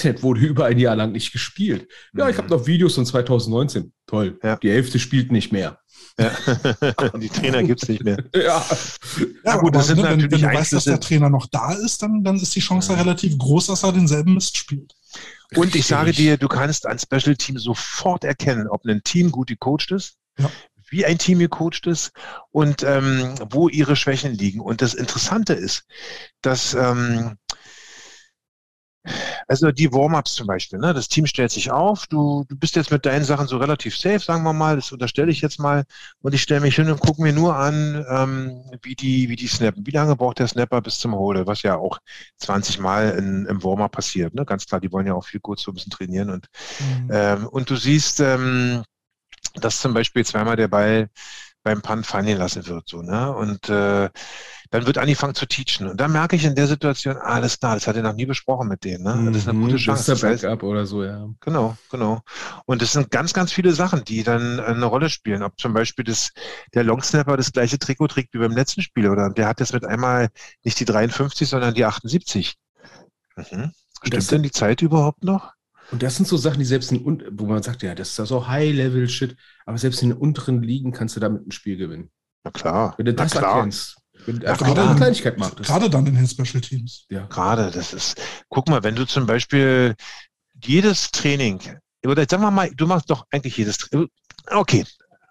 das 0.05 0.23
wurde 0.23 0.41
über 0.41 0.67
ein 0.67 0.79
Jahr 0.79 0.97
lang 0.97 1.13
nicht 1.13 1.33
gespielt. 1.33 1.89
Ja, 2.15 2.29
ich 2.29 2.37
habe 2.39 2.49
noch 2.49 2.67
Videos 2.67 2.95
von 2.95 3.07
2019. 3.07 3.93
Toll. 4.07 4.39
Ja. 4.43 4.57
Die 4.57 4.71
Hälfte 4.71 4.99
spielt 4.99 5.33
nicht 5.33 5.53
mehr. 5.53 5.79
ja. 6.19 6.31
die 7.19 7.29
Trainer 7.29 7.63
gibt's 7.63 7.89
nicht 7.89 8.05
mehr. 8.05 8.19
Ja. 8.35 8.65
Ja, 9.45 9.57
gut, 9.57 9.75
das 9.75 9.87
sind 9.89 9.99
wenn, 9.99 10.05
wenn 10.05 10.19
natürlich 10.21 10.43
du 10.43 10.53
weißt, 10.53 10.73
dass 10.75 10.85
der 10.85 11.01
Trainer 11.01 11.31
noch 11.31 11.47
da 11.47 11.73
ist, 11.73 12.03
dann, 12.03 12.23
dann 12.23 12.37
ist 12.37 12.55
die 12.55 12.61
Chance 12.61 12.93
Ja. 12.93 12.99
relativ 13.01 13.37
groß, 13.39 13.67
dass 13.67 13.83
er 13.83 13.93
denselben 13.93 14.35
Mist 14.35 14.57
spielt. 14.57 14.93
Und 15.57 15.75
ich 15.77 15.87
sage 15.87 16.13
dir, 16.13 16.37
du 16.37 16.49
kannst 16.49 16.87
ein 16.87 16.99
Special 16.99 17.37
Team 17.37 17.59
sofort 17.59 18.25
erkennen, 18.25 18.67
ob 18.69 18.85
ein 18.87 19.03
Team 19.05 19.31
gut 19.31 19.49
gecoacht 19.49 19.91
ist, 19.93 20.15
Ja. 20.39 20.51
wie 20.91 21.05
ein 21.07 21.19
Team 21.19 21.39
gecoacht 21.39 21.87
ist 21.87 22.11
und 22.51 22.83
ähm, 22.83 23.35
wo 23.51 23.69
ihre 23.69 23.95
Schwächen 23.97 24.35
liegen. 24.35 24.61
Und 24.61 24.83
das 24.83 24.95
Interessante 24.95 25.53
ist, 25.55 25.85
dass 26.43 26.75
ähm, 26.75 27.37
also 29.49 29.71
die 29.71 29.93
Warm-ups 29.93 30.35
zum 30.35 30.47
Beispiel, 30.47 30.79
ne? 30.79 30.95
das 30.95 31.09
Team 31.09 31.27
stellt 31.27 31.51
sich 31.51 31.71
auf, 31.71 32.07
du, 32.07 32.45
du 32.49 32.57
bist 32.57 32.77
jetzt 32.77 32.91
mit 32.91 33.05
deinen 33.07 33.25
Sachen 33.25 33.47
so 33.47 33.59
relativ 33.59 33.97
safe, 33.97 34.19
sagen 34.21 34.43
wir 34.45 34.53
mal, 34.53 34.77
das 34.77 34.93
unterstelle 34.93 35.31
ich 35.31 35.41
jetzt 35.41 35.59
mal, 35.59 35.85
und 36.23 36.35
ich 36.35 36.43
stelle 36.43 36.61
mich 36.61 36.77
hin 36.77 36.91
und 36.91 37.01
gucke 37.01 37.23
mir 37.23 37.33
nur 37.33 37.57
an, 37.57 38.05
ähm, 38.09 38.65
wie 38.83 38.95
die, 38.95 39.29
wie 39.29 39.37
die 39.37 39.49
snappen. 39.49 39.87
Wie 39.87 39.91
lange 39.91 40.17
braucht 40.17 40.39
der 40.39 40.49
Snapper 40.49 40.81
bis 40.81 40.99
zum 40.99 41.15
Hole, 41.15 41.47
was 41.47 41.63
ja 41.63 41.77
auch 41.77 41.99
20 42.39 42.79
Mal 42.79 43.11
in, 43.11 43.47
im 43.47 43.63
Warm-up 43.63 43.93
passiert. 43.93 44.35
Ne? 44.35 44.45
Ganz 44.45 44.67
klar, 44.67 44.81
die 44.81 44.91
wollen 44.93 45.07
ja 45.07 45.15
auch 45.15 45.25
viel 45.27 45.41
kurz 45.41 45.63
so 45.63 45.71
ein 45.71 45.75
bisschen 45.75 45.93
trainieren. 45.93 46.31
Und, 46.31 46.47
Mhm. 46.81 47.09
ähm, 47.13 47.47
und 47.49 47.71
du 47.71 47.77
siehst, 47.77 48.21
ähm, 48.21 48.83
dass 49.55 49.81
zum 49.81 49.95
Beispiel 49.95 50.25
zweimal 50.25 50.57
der 50.57 50.69
Ball 50.69 51.09
beim 51.65 51.83
Punt 51.83 52.07
fallen 52.07 52.27
gelassen 52.27 52.67
wird. 52.69 52.89
So, 52.89 53.03
ne? 53.03 53.35
Und 53.35 53.69
äh, 53.71 54.11
dann 54.71 54.87
wird 54.87 54.99
angefangen 54.99 55.35
zu 55.35 55.47
teachen. 55.47 55.89
Und 55.89 56.01
da 56.01 56.09
merke 56.09 56.37
ich 56.37 56.45
in 56.45 56.55
der 56.55 56.67
Situation, 56.67 57.17
alles 57.17 57.59
klar, 57.59 57.75
das 57.75 57.87
hat 57.87 57.97
er 57.97 58.03
noch 58.03 58.15
nie 58.15 58.27
besprochen 58.27 58.69
mit 58.69 58.85
denen. 58.85 59.05
Ne? 59.05 59.31
Das 59.33 59.43
ist 59.43 59.49
eine 59.49 59.59
Mhm, 59.59 59.63
gute 59.63 59.75
Das 59.75 59.83
Chance. 59.83 60.13
ist 60.13 60.23
der 60.23 60.31
Das 60.33 60.43
Backup 60.43 60.63
oder 60.63 60.87
so, 60.87 61.05
ja. 61.05 61.29
Genau, 61.41 61.77
genau. 61.91 62.23
Und 62.67 62.83
es 62.83 62.93
sind 62.93 63.11
ganz, 63.11 63.33
ganz 63.33 63.53
viele 63.53 63.73
Sachen, 63.73 64.05
die 64.05 64.23
dann 64.23 64.59
äh, 64.59 64.63
eine 64.63 64.85
Rolle 64.87 65.11
spielen. 65.11 65.43
Ob 65.43 65.59
zum 65.59 65.73
Beispiel 65.73 66.05
das, 66.05 66.31
der 66.75 66.85
Longsnapper 66.85 67.37
das 67.37 67.53
gleiche 67.53 67.79
Trikot 67.79 68.09
trägt 68.09 68.35
wie 68.35 68.39
beim 68.39 68.53
letzten 68.53 68.83
Spiel 68.83 69.09
oder 69.09 69.31
der 69.31 69.49
hat 69.49 69.61
jetzt 69.61 69.73
mit 69.73 69.85
einmal 69.85 70.29
nicht 70.65 70.79
die 70.81 70.85
53, 70.85 71.49
sondern 71.49 71.75
die 71.75 71.85
78. 71.85 72.57
Mhm. 73.37 73.73
das- 74.03 74.09
Stimmt 74.09 74.31
denn 74.33 74.43
die 74.43 74.51
Zeit 74.51 74.83
überhaupt 74.83 75.25
noch? 75.25 75.53
Und 75.91 76.03
das 76.03 76.17
sind 76.17 76.27
so 76.27 76.37
Sachen, 76.37 76.59
die 76.59 76.65
selbst 76.65 76.91
in, 76.93 77.23
wo 77.33 77.47
man 77.47 77.63
sagt, 77.63 77.83
ja, 77.83 77.95
das 77.95 78.11
ist 78.11 78.19
ja 78.19 78.27
so 78.27 78.49
High-Level-Shit, 78.49 79.37
aber 79.67 79.79
selbst 79.79 80.03
in 80.03 80.11
den 80.11 80.19
unteren 80.19 80.63
Ligen 80.63 80.93
kannst 80.93 81.17
du 81.17 81.21
damit 81.21 81.47
ein 81.47 81.53
Spiel 81.53 81.77
gewinnen. 81.77 82.11
Na 82.43 82.51
klar, 82.51 82.95
Wenn 82.97 83.07
du 83.07 83.13
na 83.13 83.25
das 83.25 83.33
klar. 83.33 83.57
erkennst. 83.57 83.97
Wenn 84.27 84.41
du 84.41 84.49
einfach 84.49 84.67
eine 84.67 84.97
Kleinigkeit 84.97 85.39
machst. 85.39 85.57
Gerade 85.59 85.91
dann 85.91 86.07
in 86.07 86.15
den 86.15 86.27
Special 86.27 86.61
Teams. 86.61 87.07
Ja. 87.11 87.27
Gerade, 87.27 87.71
das 87.71 87.93
ist, 87.93 88.21
guck 88.49 88.69
mal, 88.69 88.83
wenn 88.83 88.95
du 88.95 89.07
zum 89.07 89.27
Beispiel 89.27 89.95
jedes 90.63 91.11
Training, 91.11 91.61
oder 92.05 92.25
sagen 92.29 92.43
wir 92.43 92.51
mal, 92.51 92.71
du 92.71 92.87
machst 92.87 93.11
doch 93.11 93.27
eigentlich 93.31 93.57
jedes, 93.57 93.79
okay, 94.51 94.85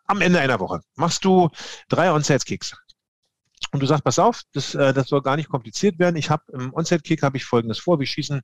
am 0.06 0.22
Ende 0.22 0.40
einer 0.40 0.60
Woche 0.60 0.82
machst 0.96 1.24
du 1.26 1.50
drei 1.90 2.12
Onside-Kicks. 2.12 2.76
Und 3.72 3.82
du 3.82 3.86
sagst, 3.88 4.04
pass 4.04 4.20
auf, 4.20 4.42
das, 4.54 4.76
äh, 4.76 4.94
das 4.94 5.08
soll 5.08 5.22
gar 5.22 5.36
nicht 5.36 5.50
kompliziert 5.50 5.98
werden. 5.98 6.16
Ich 6.16 6.30
habe 6.30 6.44
im 6.52 6.74
Onside-Kick 6.74 7.24
habe 7.24 7.38
ich 7.38 7.46
folgendes 7.46 7.80
vor. 7.80 8.00
Wir 8.00 8.06
schießen 8.06 8.42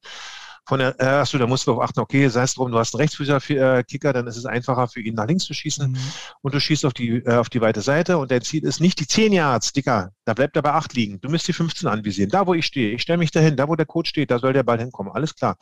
von 0.70 0.78
der, 0.80 0.96
äh, 1.00 1.06
achso, 1.06 1.40
da 1.40 1.48
musst 1.48 1.66
du 1.66 1.72
darauf 1.72 1.84
achten, 1.84 2.00
okay, 2.00 2.28
sei 2.30 2.44
es 2.44 2.54
drum, 2.54 2.72
du 2.72 2.78
hast 2.78 2.94
einen 2.94 3.02
Rechtsfüßer-Kicker, 3.02 4.14
dann 4.14 4.28
ist 4.28 4.38
es 4.38 4.46
einfacher 4.46 4.88
für 4.88 5.02
ihn 5.02 5.16
nach 5.16 5.26
links 5.26 5.46
zu 5.46 5.56
schießen 5.56 5.92
Mhm. 5.92 5.98
und 6.42 6.54
du 6.54 6.60
schießt 6.60 6.86
auf 6.86 6.94
die, 6.94 7.10
äh, 7.26 7.38
auf 7.38 7.50
die 7.50 7.60
weite 7.60 7.82
Seite 7.82 8.20
und 8.20 8.30
dein 8.30 8.44
Ziel 8.44 8.64
ist 8.64 8.80
nicht 8.80 9.00
die 9.00 9.08
10 9.08 9.34
Yards, 9.34 9.74
Dicker, 9.74 10.12
da 10.26 10.36
bleibt 10.36 10.56
er 10.56 10.62
bei 10.62 10.72
8 10.72 10.94
liegen. 10.94 11.20
Du 11.22 11.30
müsst 11.30 11.48
die 11.48 11.54
15 11.54 11.90
anvisieren. 11.90 12.30
Da, 12.30 12.46
wo 12.46 12.54
ich 12.54 12.68
stehe, 12.68 12.92
ich 12.94 13.02
stelle 13.02 13.18
mich 13.18 13.32
dahin, 13.32 13.56
da, 13.58 13.68
wo 13.68 13.76
der 13.76 13.88
Coach 13.88 14.12
steht, 14.12 14.30
da 14.30 14.38
soll 14.38 14.54
der 14.54 14.62
Ball 14.62 14.78
hinkommen. 14.78 15.12
Alles 15.12 15.34
klar. 15.34 15.58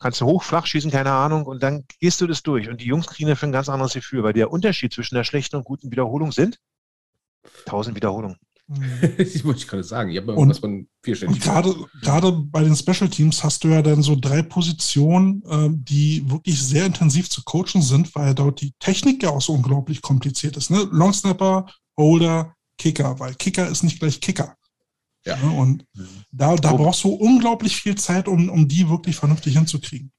Kannst 0.00 0.20
du 0.20 0.26
hoch, 0.26 0.42
flach 0.42 0.66
schießen, 0.66 0.90
keine 0.90 1.12
Ahnung, 1.12 1.46
und 1.46 1.62
dann 1.62 1.84
gehst 2.00 2.20
du 2.20 2.26
das 2.26 2.42
durch. 2.42 2.68
Und 2.68 2.80
die 2.80 2.86
Jungs 2.86 3.06
kriegen 3.06 3.28
dafür 3.28 3.48
ein 3.48 3.52
ganz 3.52 3.68
anderes 3.68 3.92
Gefühl, 3.92 4.24
weil 4.24 4.32
der 4.32 4.50
Unterschied 4.50 4.92
zwischen 4.92 5.14
der 5.14 5.22
schlechten 5.22 5.54
und 5.54 5.64
guten 5.64 5.92
Wiederholung 5.92 6.32
sind 6.32 6.58
1000 7.66 7.94
Wiederholungen. 7.94 8.38
Mhm. 8.78 9.14
ich 9.18 9.44
wollte 9.44 9.60
ich 9.60 9.68
gerade 9.68 9.84
sagen, 9.84 10.10
ich 10.10 10.16
habe 10.18 10.34
Und- 10.34 10.48
was 10.50 10.58
von 10.58 10.86
vierstellig. 11.02 11.34
Und 11.36 11.42
gerade, 11.42 11.74
gerade 12.00 12.32
bei 12.32 12.62
den 12.62 12.76
Special 12.76 13.08
Teams 13.08 13.42
hast 13.44 13.64
du 13.64 13.68
ja 13.68 13.82
dann 13.82 14.02
so 14.02 14.16
drei 14.16 14.42
Positionen, 14.42 15.42
äh, 15.48 15.68
die 15.72 16.28
wirklich 16.30 16.62
sehr 16.62 16.86
intensiv 16.86 17.28
zu 17.30 17.42
coachen 17.44 17.82
sind, 17.82 18.14
weil 18.14 18.34
dort 18.34 18.60
die 18.60 18.72
Technik 18.78 19.22
ja 19.22 19.30
auch 19.30 19.42
so 19.42 19.52
unglaublich 19.54 20.02
kompliziert 20.02 20.56
ist. 20.56 20.70
Ne? 20.70 20.88
Longsnapper, 20.90 21.66
Holder, 21.96 22.54
Kicker, 22.78 23.18
weil 23.20 23.34
Kicker 23.34 23.68
ist 23.68 23.82
nicht 23.82 23.98
gleich 24.00 24.20
Kicker. 24.20 24.56
Ja. 25.24 25.36
Ne? 25.36 25.50
Und 25.52 25.84
da, 26.32 26.56
da 26.56 26.72
Wo- 26.72 26.78
brauchst 26.78 27.04
du 27.04 27.10
unglaublich 27.10 27.76
viel 27.76 27.94
Zeit, 27.96 28.26
um, 28.28 28.48
um 28.48 28.66
die 28.66 28.88
wirklich 28.88 29.16
vernünftig 29.16 29.56
hinzukriegen. 29.56 30.10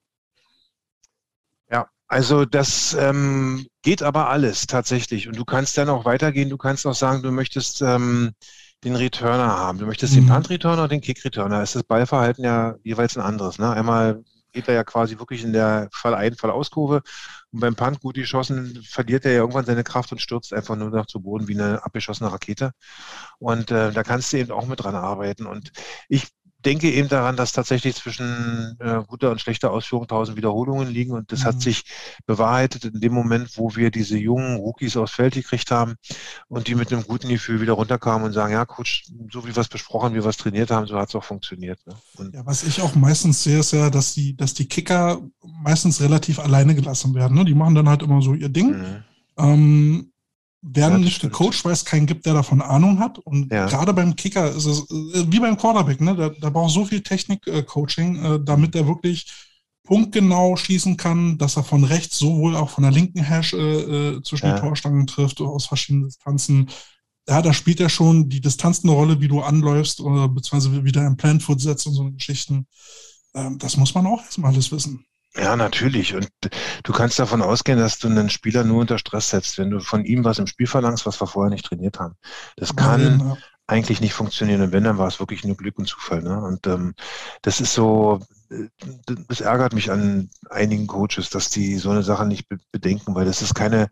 Also 2.14 2.46
das 2.46 2.94
ähm, 3.00 3.66
geht 3.82 4.04
aber 4.04 4.30
alles 4.30 4.68
tatsächlich. 4.68 5.28
Und 5.28 5.36
du 5.38 5.46
kannst 5.46 5.78
dann 5.78 5.90
auch 5.90 6.06
weitergehen. 6.06 6.50
Du 6.50 6.58
kannst 6.58 6.86
auch 6.86 6.94
sagen, 6.94 7.24
du 7.24 7.32
möchtest 7.32 7.82
ähm, 7.82 8.34
den 8.84 8.96
Returner 8.96 9.48
haben. 9.58 9.80
Du 9.80 9.86
möchtest 9.88 10.16
den 10.16 10.26
Mhm. 10.26 10.28
Punt-Returner 10.28 10.84
und 10.84 10.92
den 10.92 11.02
Kick-Returner. 11.02 11.64
Ist 11.64 11.76
das 11.76 11.84
Ballverhalten 11.84 12.44
ja 12.46 12.76
jeweils 12.84 13.18
ein 13.18 13.24
anderes. 13.24 13.58
Ne? 13.58 13.72
Einmal 13.72 14.24
geht 14.52 14.68
er 14.68 14.76
ja 14.76 14.84
quasi 14.84 15.18
wirklich 15.18 15.44
in 15.44 15.54
der 15.54 15.90
Fall-Ein-, 15.92 16.36
Fall-Aus-Kurve. 16.36 17.02
Und 17.52 17.60
beim 17.60 17.76
Punt 17.76 18.00
gut 18.02 18.16
geschossen, 18.16 18.84
verliert 18.88 19.26
er 19.26 19.32
ja 19.32 19.40
irgendwann 19.40 19.66
seine 19.66 19.84
Kraft 19.84 20.12
und 20.12 20.22
stürzt 20.22 20.54
einfach 20.54 20.76
nur 20.76 20.92
noch 20.92 21.08
zu 21.08 21.20
Boden 21.22 21.48
wie 21.48 21.56
eine 21.60 21.84
abgeschossene 21.84 22.32
Rakete. 22.32 22.74
Und 23.40 23.72
äh, 23.72 23.92
da 23.92 24.04
kannst 24.04 24.34
du 24.34 24.38
eben 24.38 24.52
auch 24.52 24.68
mit 24.68 24.84
dran 24.84 24.96
arbeiten. 24.96 25.46
Und 25.48 25.72
ich 26.10 26.28
denke 26.66 26.92
eben 26.92 27.10
daran, 27.10 27.36
dass 27.36 27.52
tatsächlich 27.52 27.96
zwischen 27.96 28.76
äh, 28.80 29.02
guter 29.08 29.32
und 29.32 29.42
schlechter 29.42 29.72
Ausführung 29.72 30.08
tausend 30.08 30.38
Wiederholungen 30.38 30.88
liegen. 30.88 31.14
Und 31.14 31.32
das 31.32 31.46
hat 31.46 31.56
Mhm. 31.56 31.60
sich 31.62 31.84
bewahrheitet 32.26 32.86
in 32.86 33.00
dem 33.00 33.14
Moment, 33.14 33.58
wo 33.58 33.76
wir 33.76 33.92
diese 33.92 34.18
jungen 34.18 34.58
Rookies 34.58 34.98
aufs 34.98 35.14
Feld 35.14 35.34
gekriegt 35.34 35.72
haben 35.72 35.96
und 36.48 36.68
die 36.68 36.76
mit 36.76 36.92
einem 36.92 37.04
guten 37.04 37.30
Gefühl 37.30 37.62
wieder 37.62 37.74
runterkamen 37.74 38.26
und 38.26 38.34
sagen, 38.34 38.54
ja, 38.54 38.66
Coach, 38.66 39.06
so 39.32 39.46
wie 39.46 39.56
wir 39.56 39.62
es 39.62 39.68
besprochen, 39.68 40.14
wie 40.14 40.24
wir 40.24 40.30
es 40.30 40.38
trainiert 40.38 40.72
haben, 40.72 40.88
so 40.88 40.98
hat 40.98 41.10
es 41.10 41.16
auch 41.16 41.24
funktioniert. 41.24 41.80
Ne? 41.86 41.96
Ja, 42.34 42.46
was 42.46 42.64
ich 42.64 42.82
auch 42.82 42.96
meistens 42.96 43.44
sehe, 43.44 43.60
ist 43.60 43.74
ja, 43.74 43.90
dass 43.90 44.14
die, 44.14 44.36
dass 44.36 44.54
die 44.54 44.68
Kicker 44.68 45.22
meistens 45.64 46.02
relativ 46.02 46.40
alleine 46.40 46.76
gelassen 46.76 47.14
werden. 47.14 47.38
Ne? 47.38 47.46
Die 47.46 47.56
machen 47.56 47.76
dann 47.76 47.90
halt 47.90 48.04
immer 48.04 48.22
so 48.22 48.34
ihr 48.34 48.50
Ding. 48.50 48.78
Mhm. 48.78 49.04
Ähm, 49.38 50.13
werden 50.66 50.94
Ja, 50.94 50.98
nicht 51.00 51.16
stimmt. 51.18 51.34
gecoacht, 51.34 51.66
weil 51.66 51.74
es 51.74 51.84
keinen 51.86 52.06
gibt, 52.06 52.26
der 52.26 52.34
davon 52.34 52.62
Ahnung 52.62 53.00
hat. 53.00 53.20
Und 53.20 53.52
Ja. 53.52 53.68
gerade 53.68 53.94
beim 53.94 54.16
Kicker 54.16 54.50
ist 54.50 54.66
es 54.66 54.80
äh, 54.90 55.26
wie 55.32 55.40
beim 55.40 55.58
Quarterback, 55.58 56.00
ne? 56.02 56.16
Da, 56.16 56.30
da 56.30 56.50
braucht 56.50 56.74
so 56.74 56.86
viel 56.86 57.02
Technik-Coaching, 57.02 58.24
äh, 58.24 58.40
damit 58.44 58.74
er 58.76 58.88
wirklich 58.88 59.32
punktgenau 59.84 60.56
schießen 60.56 60.96
kann, 60.96 61.38
dass 61.38 61.58
er 61.58 61.64
von 61.64 61.84
rechts 61.84 62.18
sowohl 62.18 62.56
auch 62.56 62.70
von 62.70 62.84
der 62.84 62.92
linken 62.92 63.22
Hash 63.22 63.54
äh, 63.54 63.58
äh, 63.58 64.22
zwischen 64.24 64.48
Ja. 64.48 64.56
die 64.56 64.62
Torstangen 64.62 65.06
trifft, 65.08 65.42
aus 65.42 65.66
verschiedenen 65.66 66.06
Distanzen. 66.06 66.70
Ja, 67.28 67.42
da 67.42 67.54
spielt 67.54 67.80
er 67.82 67.90
schon 67.90 68.30
die 68.30 68.40
Distanz 68.42 68.84
eine 68.84 68.94
Rolle, 68.94 69.20
wie 69.20 69.28
du 69.28 69.42
anläufst, 69.42 70.00
oder 70.00 70.30
beziehungsweise 70.30 70.84
wie 70.86 70.92
du 70.92 71.02
ein 71.02 71.18
Planfoot 71.18 71.60
setzt 71.60 71.86
und 71.88 71.94
so 71.94 72.10
Geschichten. 72.12 72.68
Ähm, 73.36 73.58
das 73.58 73.76
muss 73.78 73.94
man 73.94 74.08
auch 74.08 74.22
erstmal 74.24 74.52
alles 74.54 74.72
wissen. 74.72 75.06
Ja, 75.36 75.56
natürlich. 75.56 76.14
Und 76.16 76.30
du 76.84 76.94
kannst 76.94 77.18
davon 77.18 77.42
ausgehen, 77.42 77.80
dass 77.80 77.98
du 77.98 78.08
einen 78.08 78.30
Spieler 78.30 78.64
nur 78.64 78.82
unter 78.82 79.00
Stress 79.00 79.30
setzt, 79.32 79.58
wenn 79.58 79.72
du 79.72 79.80
von 79.80 80.06
ihm 80.06 80.24
was 80.24 80.38
im 80.40 80.48
Spiel 80.48 80.68
verlangst, 80.68 81.06
was 81.06 81.20
wir 81.20 81.28
vorher 81.28 81.50
nicht 81.50 81.66
trainiert 81.66 82.00
haben. 82.00 82.16
Das 82.56 82.76
kann 82.76 83.20
Ja. 83.20 83.38
eigentlich 83.66 84.00
nicht 84.00 84.14
funktionieren. 84.14 84.62
Und 84.62 84.72
wenn, 84.74 84.84
dann 84.84 85.00
war 85.00 85.08
es 85.08 85.20
wirklich 85.20 85.44
nur 85.44 85.58
Glück 85.58 85.80
und 85.80 85.88
Zufall. 85.88 86.22
Ne? 86.22 86.40
Und 86.40 86.68
ähm, 86.68 86.94
das 87.42 87.62
ist 87.62 87.74
so, 87.74 88.20
äh, 88.52 88.68
das 89.28 89.42
ärgert 89.42 89.74
mich 89.74 89.90
an 89.90 90.30
einigen 90.52 90.86
Coaches, 90.86 91.32
dass 91.32 91.50
die 91.50 91.78
so 91.78 91.90
eine 91.90 92.04
Sache 92.04 92.28
nicht 92.28 92.48
be 92.48 92.60
bedenken, 92.72 93.16
weil 93.16 93.26
das 93.26 93.42
ist 93.42 93.56
keine, 93.56 93.90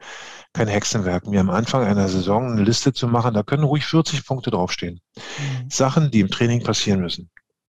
kein 0.54 0.68
Hexenwerk. 0.68 1.26
Mir 1.26 1.40
am 1.40 1.50
Anfang 1.50 1.84
einer 1.84 2.08
Saison 2.08 2.52
eine 2.52 2.64
Liste 2.64 2.94
zu 2.94 3.08
machen, 3.08 3.34
da 3.34 3.42
können 3.42 3.64
ruhig 3.64 3.86
40 3.88 4.26
Punkte 4.28 4.52
draufstehen. 4.52 5.02
Mhm. 5.16 5.70
Sachen, 5.72 6.12
die 6.12 6.20
im 6.20 6.30
Training 6.30 6.62
passieren 6.64 7.02
müssen. 7.02 7.32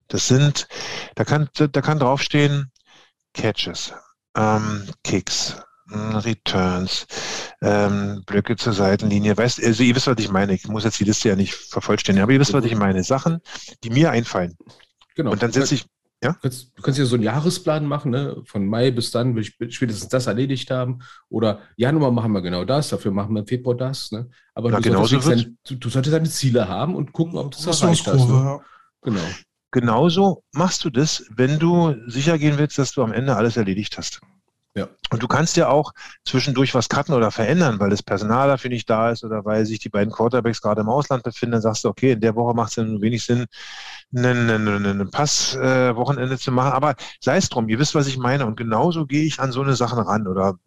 Das 0.10 0.28
sind, 0.28 0.68
da 1.16 1.24
kann, 1.24 1.50
da 1.54 1.82
kann 1.82 1.98
draufstehen 2.00 2.72
Catches, 3.34 3.94
ähm, 4.36 4.88
Kicks, 5.04 5.58
hm, 5.90 6.16
Returns, 6.18 7.06
ähm, 7.62 8.24
Blöcke 8.26 8.56
zur 8.56 8.74
Seitenlinie. 8.74 9.36
Weißt, 9.38 9.64
also 9.64 9.84
ihr 9.84 9.96
wisst, 9.96 10.08
was 10.08 10.18
ich 10.20 10.32
meine. 10.32 10.54
Ich 10.54 10.68
muss 10.68 10.84
jetzt 10.84 11.00
die 11.00 11.04
Liste 11.04 11.30
ja 11.30 11.36
nicht 11.36 11.54
vervollständigen, 11.54 12.24
aber 12.24 12.34
ihr 12.34 12.40
wisst, 12.40 12.54
was 12.54 12.66
ich 12.66 12.76
meine. 12.76 13.04
Sachen, 13.04 13.40
die 13.84 13.90
mir 13.90 14.12
einfallen. 14.12 14.56
Genau. 15.16 15.32
Und 15.32 15.44
dann 15.44 15.52
setze 15.52 15.76
ich, 15.76 15.86
ja? 16.24 16.32
Du 16.32 16.40
kannst, 16.42 16.72
du 16.76 16.82
kannst 16.82 17.00
ja 17.00 17.06
so 17.06 17.16
einen 17.16 17.24
Jahresplan 17.24 17.86
machen, 17.86 18.12
ne? 18.12 18.42
Von 18.46 18.66
Mai 18.66 18.92
bis 18.92 19.12
dann 19.12 19.36
will 19.36 19.44
ich 19.44 19.76
spätestens 19.76 20.08
das 20.08 20.28
erledigt 20.28 20.72
haben. 20.72 21.00
Oder 21.30 21.60
Januar 21.76 22.12
machen 22.12 22.32
wir 22.32 22.42
genau 22.42 22.64
das, 22.64 22.90
dafür 22.90 23.12
machen 23.12 23.34
wir 23.34 23.42
im 23.42 23.48
Februar 23.48 23.76
das. 23.76 24.12
Ne? 24.12 24.30
Aber 24.54 24.72
Na, 24.72 24.78
du, 24.78 24.84
genau 24.84 25.06
solltest 25.06 25.24
so 25.24 25.30
deine, 25.30 25.58
du, 25.68 25.76
du, 25.76 25.90
solltest 25.90 26.14
deine 26.14 26.30
Ziele 26.30 26.68
haben 26.68 26.96
und 26.96 27.12
gucken, 27.12 27.38
ob 27.38 27.52
du 27.52 27.58
das 27.62 27.82
erreicht 27.82 28.08
hast. 28.08 28.28
Ne? 28.28 28.62
Genau. 29.02 29.20
Genauso 29.74 30.44
machst 30.52 30.86
du 30.86 30.92
das, 30.92 31.26
wenn 31.36 31.58
du 31.58 31.96
sicher 32.06 32.38
gehen 32.38 32.60
willst, 32.60 32.78
dass 32.78 32.92
du 32.92 33.02
am 33.02 33.12
Ende 33.12 33.36
alles 33.36 33.58
erledigt 33.58 33.98
hast. 33.98 34.22
Ja. 34.76 34.88
Und 35.10 35.24
du 35.24 35.28
kannst 35.28 35.58
ja 35.58 35.68
auch 35.68 35.94
zwischendurch 36.26 36.76
was 36.76 36.90
cutten 36.90 37.16
oder 37.16 37.32
verändern, 37.32 37.80
weil 37.80 37.90
das 37.90 38.04
Personal 38.04 38.48
dafür 38.48 38.70
nicht 38.70 38.88
da 38.88 39.10
ist 39.10 39.24
oder 39.24 39.44
weil 39.46 39.66
sich 39.66 39.80
die 39.80 39.90
beiden 39.90 40.14
Quarterbacks 40.14 40.62
gerade 40.62 40.82
im 40.82 40.90
Ausland 40.90 41.24
befinden. 41.24 41.54
Dann 41.54 41.62
sagst 41.64 41.84
du, 41.84 41.90
okay, 41.90 42.12
in 42.12 42.22
der 42.22 42.36
Woche 42.36 42.54
macht 42.54 42.70
es 42.70 42.76
dann 42.76 43.02
wenig 43.02 43.26
Sinn, 43.26 43.46
einen 44.16 45.10
Passwochenende 45.10 46.36
äh, 46.36 46.38
zu 46.38 46.52
machen. 46.52 46.74
Aber 46.74 46.94
sei 47.20 47.38
es 47.38 47.50
drum, 47.50 47.68
ihr 47.68 47.80
wisst, 47.80 47.96
was 47.96 48.06
ich 48.06 48.18
meine. 48.20 48.46
Und 48.46 48.58
genauso 48.58 49.08
gehe 49.08 49.24
ich 49.24 49.40
an 49.40 49.52
so 49.52 49.64
eine 49.64 49.76
Sachen 49.76 50.00
ran 50.00 50.28
oder 50.28 50.60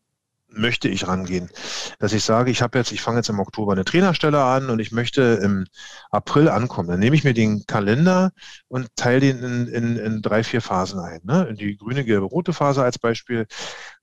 möchte 0.49 0.89
ich 0.89 1.07
rangehen. 1.07 1.51
Dass 1.99 2.13
ich 2.13 2.25
sage, 2.25 2.51
ich 2.51 2.63
habe 2.63 2.79
jetzt, 2.79 2.93
ich 2.93 3.03
fange 3.03 3.19
jetzt 3.19 3.29
im 3.29 3.41
Oktober 3.41 3.73
eine 3.73 3.85
Trainerstelle 3.85 4.43
an 4.43 4.71
und 4.71 4.79
ich 4.79 4.93
möchte 4.93 5.41
im 5.43 5.67
April 6.11 6.49
ankommen. 6.49 6.89
Dann 6.89 7.01
nehme 7.01 7.17
ich 7.17 7.25
mir 7.25 7.35
den 7.35 7.67
Kalender 7.67 8.33
und 8.69 8.89
teile 8.97 9.21
den 9.21 9.43
in, 9.43 9.69
in, 9.69 9.97
in 9.97 10.23
drei, 10.23 10.45
vier 10.45 10.61
Phasen 10.61 11.01
ein. 11.01 11.21
Ne? 11.25 11.47
In 11.51 11.57
die 11.57 11.77
grüne, 11.77 12.05
gelbe, 12.05 12.27
rote 12.27 12.53
Phase 12.53 12.83
als 12.83 12.99
Beispiel. 12.99 13.47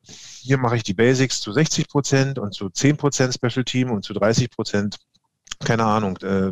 Hier 0.02 0.58
mache 0.58 0.76
ich 0.76 0.84
die 0.84 0.94
Basics 0.94 1.40
zu 1.40 1.52
60 1.52 1.88
Prozent 1.88 2.40
und 2.40 2.54
zu 2.54 2.70
10 2.70 2.98
Prozent 2.98 3.34
Special 3.34 3.64
Team 3.64 3.92
und 3.92 4.04
zu 4.04 4.14
30 4.14 4.50
Prozent 4.50 4.98
keine 5.64 5.86
Ahnung, 5.86 6.18
äh, 6.18 6.52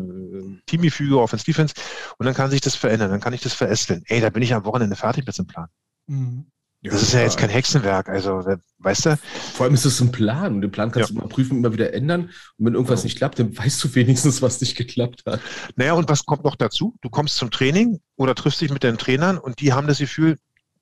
Teamgefüge, 0.68 1.20
Offense, 1.20 1.44
Defense 1.44 1.74
und 2.18 2.26
dann 2.26 2.36
kann 2.36 2.50
sich 2.50 2.62
das 2.62 2.76
verändern, 2.76 3.12
dann 3.12 3.20
kann 3.20 3.34
ich 3.34 3.42
das 3.42 3.54
verästeln. 3.54 4.04
Ey, 4.06 4.22
da 4.22 4.30
bin 4.30 4.42
ich 4.42 4.54
am 4.54 4.64
Wochenende 4.64 4.96
fertig 4.96 5.26
mit 5.26 5.38
dem 5.38 5.48
Plan. 5.48 5.68
Mhm. 6.08 6.46
Ja, 6.84 6.92
das 6.92 7.04
ist 7.04 7.14
ja 7.14 7.22
jetzt 7.22 7.38
kein 7.38 7.52
Hexenwerk, 7.52 8.10
also 8.10 8.44
weißt 8.80 9.06
du? 9.06 9.18
Vor 9.54 9.66
allem 9.66 9.76
ist 9.76 9.86
es 9.86 10.02
ein 10.02 10.12
Plan 10.12 10.56
und 10.56 10.62
den 10.62 10.72
Plan 10.72 10.92
kannst 10.92 11.10
ja. 11.10 11.14
du 11.14 11.20
immer 11.20 11.30
prüfen, 11.30 11.58
immer 11.58 11.74
wieder 11.74 11.94
ändern. 11.94 12.32
Und 12.58 12.66
wenn 12.66 12.74
irgendwas 12.74 13.04
nicht 13.04 13.18
klappt, 13.18 13.38
dann 13.38 13.56
weißt 13.56 13.84
du 13.84 13.94
wenigstens, 13.94 14.42
was 14.42 14.60
nicht 14.62 14.76
geklappt 14.76 15.22
hat. 15.28 15.42
Naja, 15.76 15.94
und 15.94 16.10
was 16.10 16.26
kommt 16.26 16.44
noch 16.44 16.56
dazu? 16.56 16.96
Du 17.02 17.10
kommst 17.10 17.36
zum 17.36 17.52
Training 17.52 18.00
oder 18.16 18.34
triffst 18.34 18.62
dich 18.62 18.72
mit 18.72 18.84
deinen 18.84 18.98
Trainern 18.98 19.38
und 19.38 19.60
die 19.60 19.74
haben 19.74 19.88
das 19.88 20.00
Gefühl, 20.00 20.38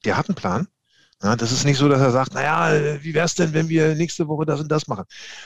der 0.05 0.15
hat 0.15 0.29
einen 0.29 0.35
Plan. 0.35 0.67
Ja, 1.21 1.35
das 1.35 1.51
ist 1.51 1.65
nicht 1.65 1.77
so, 1.77 1.89
dass 1.89 1.99
er 1.99 2.11
sagt, 2.11 2.33
naja, 2.33 3.01
wie 3.01 3.13
wäre 3.13 3.25
es 3.25 3.35
denn, 3.35 3.53
wenn 3.53 3.67
wir 3.67 3.93
nächste 3.95 4.29
Woche 4.29 4.45
das 4.45 4.61
und 4.61 4.71
das 4.71 4.87
machen? 4.87 5.03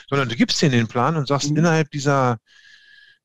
Sondern 0.08 0.28
du 0.28 0.36
gibst 0.36 0.62
denen 0.62 0.72
den 0.72 0.86
Plan 0.86 1.16
und 1.16 1.26
sagst, 1.26 1.50
mhm. 1.50 1.56
innerhalb 1.56 1.90
dieser 1.90 2.38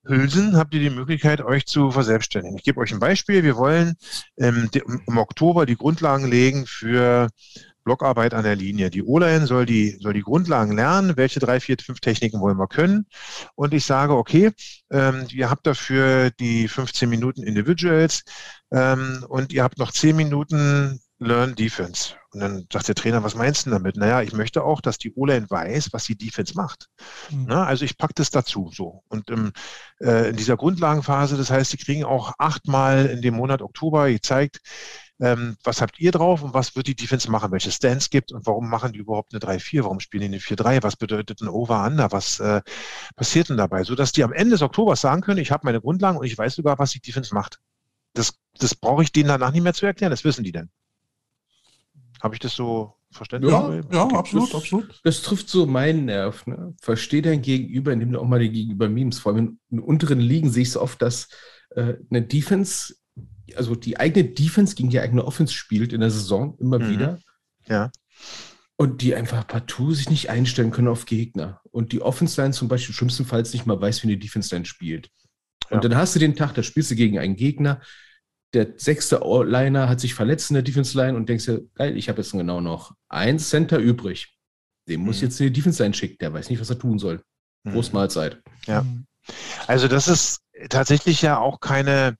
Hülsen 0.09 0.57
habt 0.57 0.73
ihr 0.73 0.79
die 0.79 0.89
Möglichkeit, 0.89 1.41
euch 1.41 1.65
zu 1.67 1.91
verselbstständigen. 1.91 2.57
Ich 2.57 2.63
gebe 2.63 2.79
euch 2.79 2.91
ein 2.91 2.99
Beispiel. 2.99 3.43
Wir 3.43 3.55
wollen 3.55 3.95
ähm, 4.37 4.69
im 5.05 5.17
Oktober 5.17 5.65
die 5.65 5.75
Grundlagen 5.75 6.27
legen 6.27 6.65
für 6.65 7.29
Blockarbeit 7.83 8.33
an 8.33 8.43
der 8.43 8.55
Linie. 8.55 8.89
Die 8.89 9.03
O-Line 9.03 9.45
soll 9.45 9.65
die, 9.65 9.97
soll 9.99 10.13
die 10.13 10.21
Grundlagen 10.21 10.75
lernen, 10.75 11.15
welche 11.15 11.39
drei, 11.39 11.59
vier, 11.59 11.77
fünf 11.77 11.99
Techniken 11.99 12.39
wollen 12.41 12.57
wir 12.57 12.67
können. 12.67 13.05
Und 13.55 13.73
ich 13.73 13.85
sage, 13.85 14.15
okay, 14.15 14.51
ähm, 14.91 15.27
ihr 15.31 15.49
habt 15.49 15.67
dafür 15.67 16.31
die 16.31 16.67
15 16.67 17.07
Minuten 17.07 17.43
Individuals 17.43 18.23
ähm, 18.71 19.23
und 19.29 19.53
ihr 19.53 19.63
habt 19.63 19.77
noch 19.77 19.91
10 19.91 20.15
Minuten 20.15 20.99
Learn 21.19 21.53
Defense. 21.53 22.15
Und 22.31 22.39
dann 22.39 22.67
sagt 22.71 22.87
der 22.87 22.95
Trainer, 22.95 23.23
was 23.23 23.35
meinst 23.35 23.65
du 23.65 23.71
damit? 23.71 23.97
Naja, 23.97 24.21
ich 24.21 24.33
möchte 24.33 24.63
auch, 24.63 24.79
dass 24.79 24.97
die 24.97 25.13
O-Line 25.13 25.49
weiß, 25.49 25.91
was 25.91 26.05
die 26.05 26.17
Defense 26.17 26.53
macht. 26.55 26.87
Mhm. 27.29 27.45
Na, 27.47 27.65
also 27.65 27.83
ich 27.83 27.97
packe 27.97 28.13
das 28.15 28.29
dazu 28.29 28.71
so. 28.73 29.03
Und 29.09 29.29
im, 29.29 29.51
äh, 29.99 30.29
in 30.29 30.37
dieser 30.37 30.55
Grundlagenphase, 30.55 31.35
das 31.37 31.51
heißt, 31.51 31.71
sie 31.71 31.77
kriegen 31.77 32.05
auch 32.05 32.33
achtmal 32.37 33.07
in 33.07 33.21
dem 33.21 33.35
Monat 33.35 33.61
Oktober 33.61 34.09
gezeigt, 34.09 34.61
ähm, 35.19 35.57
was 35.63 35.81
habt 35.81 35.99
ihr 35.99 36.11
drauf 36.11 36.41
und 36.41 36.53
was 36.53 36.75
wird 36.77 36.87
die 36.87 36.95
Defense 36.95 37.29
machen, 37.29 37.51
welche 37.51 37.71
Stance 37.71 38.09
gibt 38.09 38.31
und 38.31 38.45
warum 38.45 38.69
machen 38.69 38.93
die 38.93 38.99
überhaupt 38.99 39.33
eine 39.33 39.39
3-4, 39.39 39.83
warum 39.83 39.99
spielen 39.99 40.21
die 40.21 40.27
eine 40.27 40.39
4-3, 40.39 40.81
was 40.83 40.95
bedeutet 40.95 41.41
ein 41.41 41.49
Over-Under, 41.49 42.11
was 42.13 42.39
äh, 42.39 42.61
passiert 43.17 43.49
denn 43.49 43.57
dabei, 43.57 43.83
sodass 43.83 44.13
die 44.13 44.23
am 44.23 44.31
Ende 44.31 44.51
des 44.51 44.61
Oktobers 44.61 45.01
sagen 45.01 45.21
können, 45.21 45.39
ich 45.39 45.51
habe 45.51 45.65
meine 45.65 45.81
Grundlagen 45.81 46.17
und 46.17 46.25
ich 46.25 46.37
weiß 46.37 46.55
sogar, 46.55 46.79
was 46.79 46.91
die 46.91 47.01
Defense 47.01 47.33
macht. 47.33 47.59
Das, 48.13 48.33
das 48.57 48.75
brauche 48.75 49.03
ich 49.03 49.11
denen 49.11 49.27
danach 49.27 49.51
nicht 49.51 49.63
mehr 49.63 49.73
zu 49.73 49.85
erklären, 49.85 50.11
das 50.11 50.23
wissen 50.23 50.43
die 50.45 50.53
denn. 50.53 50.69
Habe 52.21 52.35
ich 52.35 52.39
das 52.39 52.55
so 52.55 52.95
verstanden? 53.11 53.49
Ja, 53.49 53.81
ja 53.91 54.07
absolut, 54.07 54.49
das, 54.49 54.55
absolut. 54.55 55.01
Das 55.03 55.21
trifft 55.21 55.49
so 55.49 55.65
meinen 55.65 56.05
Nerv. 56.05 56.45
Ne? 56.47 56.75
Versteh 56.81 57.21
dein 57.21 57.41
Gegenüber, 57.41 57.95
nimm 57.95 58.15
auch 58.15 58.27
mal 58.27 58.39
den 58.39 58.51
Gegenüber 58.51 58.89
Memes. 58.89 59.19
Vor 59.19 59.33
allem 59.33 59.59
in 59.71 59.79
unteren 59.79 60.19
Ligen 60.19 60.49
sehe 60.49 60.63
ich 60.63 60.71
so 60.71 60.81
oft, 60.81 61.01
dass 61.01 61.29
äh, 61.71 61.95
eine 62.09 62.21
Defense, 62.21 62.95
also 63.55 63.75
die 63.75 63.99
eigene 63.99 64.29
Defense 64.29 64.75
gegen 64.75 64.89
die 64.89 64.99
eigene 64.99 65.25
Offense 65.25 65.53
spielt 65.53 65.93
in 65.93 66.01
der 66.01 66.11
Saison 66.11 66.57
immer 66.59 66.79
mhm. 66.79 66.89
wieder. 66.89 67.19
Ja. 67.67 67.91
Und 68.75 69.01
die 69.01 69.15
einfach 69.15 69.45
partout 69.45 69.93
sich 69.93 70.09
nicht 70.09 70.29
einstellen 70.29 70.71
können 70.71 70.87
auf 70.87 71.05
Gegner. 71.05 71.61
Und 71.71 71.91
die 71.91 72.01
Offense-Line 72.01 72.53
zum 72.53 72.69
Beispiel 72.69 72.95
schlimmstenfalls 72.95 73.53
nicht 73.53 73.65
mal 73.65 73.79
weiß, 73.79 74.03
wie 74.03 74.07
eine 74.07 74.17
Defense-Line 74.17 74.65
spielt. 74.65 75.09
Und 75.69 75.83
ja. 75.83 75.89
dann 75.89 75.97
hast 75.97 76.15
du 76.15 76.19
den 76.19 76.35
Tag, 76.35 76.53
da 76.53 76.63
spielst 76.63 76.89
du 76.91 76.95
gegen 76.95 77.19
einen 77.19 77.35
Gegner, 77.35 77.81
der 78.53 78.73
sechste 78.77 79.21
Liner 79.45 79.89
hat 79.89 79.99
sich 79.99 80.13
verletzt 80.15 80.49
in 80.49 80.55
der 80.55 80.63
Defense 80.63 80.97
Line 80.97 81.15
und 81.15 81.29
denkst 81.29 81.45
dir, 81.45 81.61
geil, 81.75 81.97
ich 81.97 82.09
habe 82.09 82.21
jetzt 82.21 82.31
genau 82.31 82.61
noch 82.61 82.93
ein 83.07 83.39
Center 83.39 83.77
übrig. 83.77 84.35
Dem 84.87 85.01
muss 85.01 85.17
mhm. 85.17 85.23
jetzt 85.23 85.39
die 85.39 85.51
Defense 85.51 85.81
Line 85.81 85.93
schicken, 85.93 86.17
der 86.19 86.33
weiß 86.33 86.49
nicht, 86.49 86.59
was 86.59 86.69
er 86.69 86.79
tun 86.79 86.97
soll. 86.97 87.21
Mhm. 87.63 87.73
Prost 87.73 87.93
Mahlzeit. 87.93 88.41
Ja. 88.65 88.85
Also 89.67 89.87
das 89.87 90.07
ist 90.07 90.41
tatsächlich 90.69 91.21
ja 91.21 91.37
auch 91.37 91.59
keine, 91.59 92.15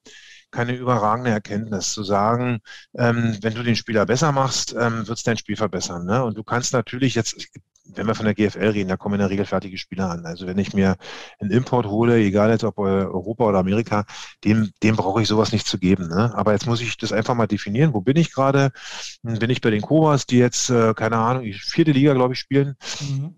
keine 0.52 0.76
überragende 0.76 1.32
Erkenntnis, 1.32 1.94
zu 1.94 2.04
sagen, 2.04 2.60
ähm, 2.96 3.38
wenn 3.42 3.56
du 3.56 3.64
den 3.64 3.76
Spieler 3.76 4.06
besser 4.06 4.32
machst, 4.32 4.76
ähm, 4.78 5.08
wird 5.08 5.18
es 5.18 5.24
dein 5.24 5.38
Spiel 5.38 5.56
verbessern. 5.56 6.06
Ne? 6.06 6.24
Und 6.24 6.38
du 6.38 6.44
kannst 6.44 6.74
natürlich 6.74 7.16
jetzt, 7.16 7.48
wenn 7.96 8.08
wir 8.08 8.16
von 8.16 8.26
der 8.26 8.36
GFL 8.36 8.70
reden, 8.70 8.90
da 8.90 8.98
kommen 8.98 9.16
in 9.16 9.20
der 9.20 9.30
Regel 9.30 9.46
fertige 9.46 9.78
Spieler 9.78 10.10
an. 10.10 10.26
Also 10.26 10.48
wenn 10.48 10.58
ich 10.58 10.74
mir 10.74 10.96
einen 11.40 11.52
Import 11.52 11.86
hole, 11.88 12.18
egal 12.18 12.50
jetzt 12.50 12.64
ob 12.64 12.78
Europa 12.80 13.46
oder 13.46 13.60
Amerika, 13.60 14.06
dem, 14.44 14.72
dem 14.84 14.96
brauche 14.96 15.22
ich 15.22 15.28
sowas 15.28 15.52
nicht 15.52 15.68
zu 15.68 15.78
geben. 15.80 16.08
Ne? 16.08 16.34
Aber 16.36 16.54
jetzt 16.54 16.68
muss 16.68 16.82
ich 16.82 16.98
das 16.98 17.12
einfach 17.12 17.36
mal 17.36 17.48
definieren. 17.48 17.94
Wo 17.94 18.02
bin 18.02 18.18
ich 18.18 18.32
gerade? 18.32 18.72
Bin 19.24 19.50
ich 19.50 19.62
bei 19.62 19.70
den 19.72 19.82
Cobras, 19.82 20.26
die 20.26 20.38
jetzt, 20.38 20.70
äh, 20.70 20.94
keine 20.94 21.18
Ahnung, 21.18 21.52
vierte 21.54 21.92
Liga, 21.92 22.14
glaube 22.14 22.34
ich, 22.34 22.40
spielen? 22.40 22.76
Mhm 23.02 23.36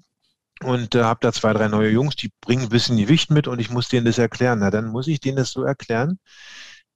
und 0.63 0.95
äh, 0.95 1.03
habe 1.03 1.19
da 1.21 1.33
zwei, 1.33 1.53
drei 1.53 1.67
neue 1.67 1.89
Jungs, 1.89 2.15
die 2.15 2.31
bringen 2.41 2.63
ein 2.63 2.69
bisschen 2.69 2.97
Gewicht 2.97 3.31
mit 3.31 3.47
und 3.47 3.59
ich 3.59 3.69
muss 3.69 3.89
denen 3.89 4.05
das 4.05 4.17
erklären. 4.17 4.59
Na, 4.59 4.69
dann 4.69 4.87
muss 4.89 5.07
ich 5.07 5.19
denen 5.19 5.37
das 5.37 5.51
so 5.51 5.63
erklären, 5.63 6.19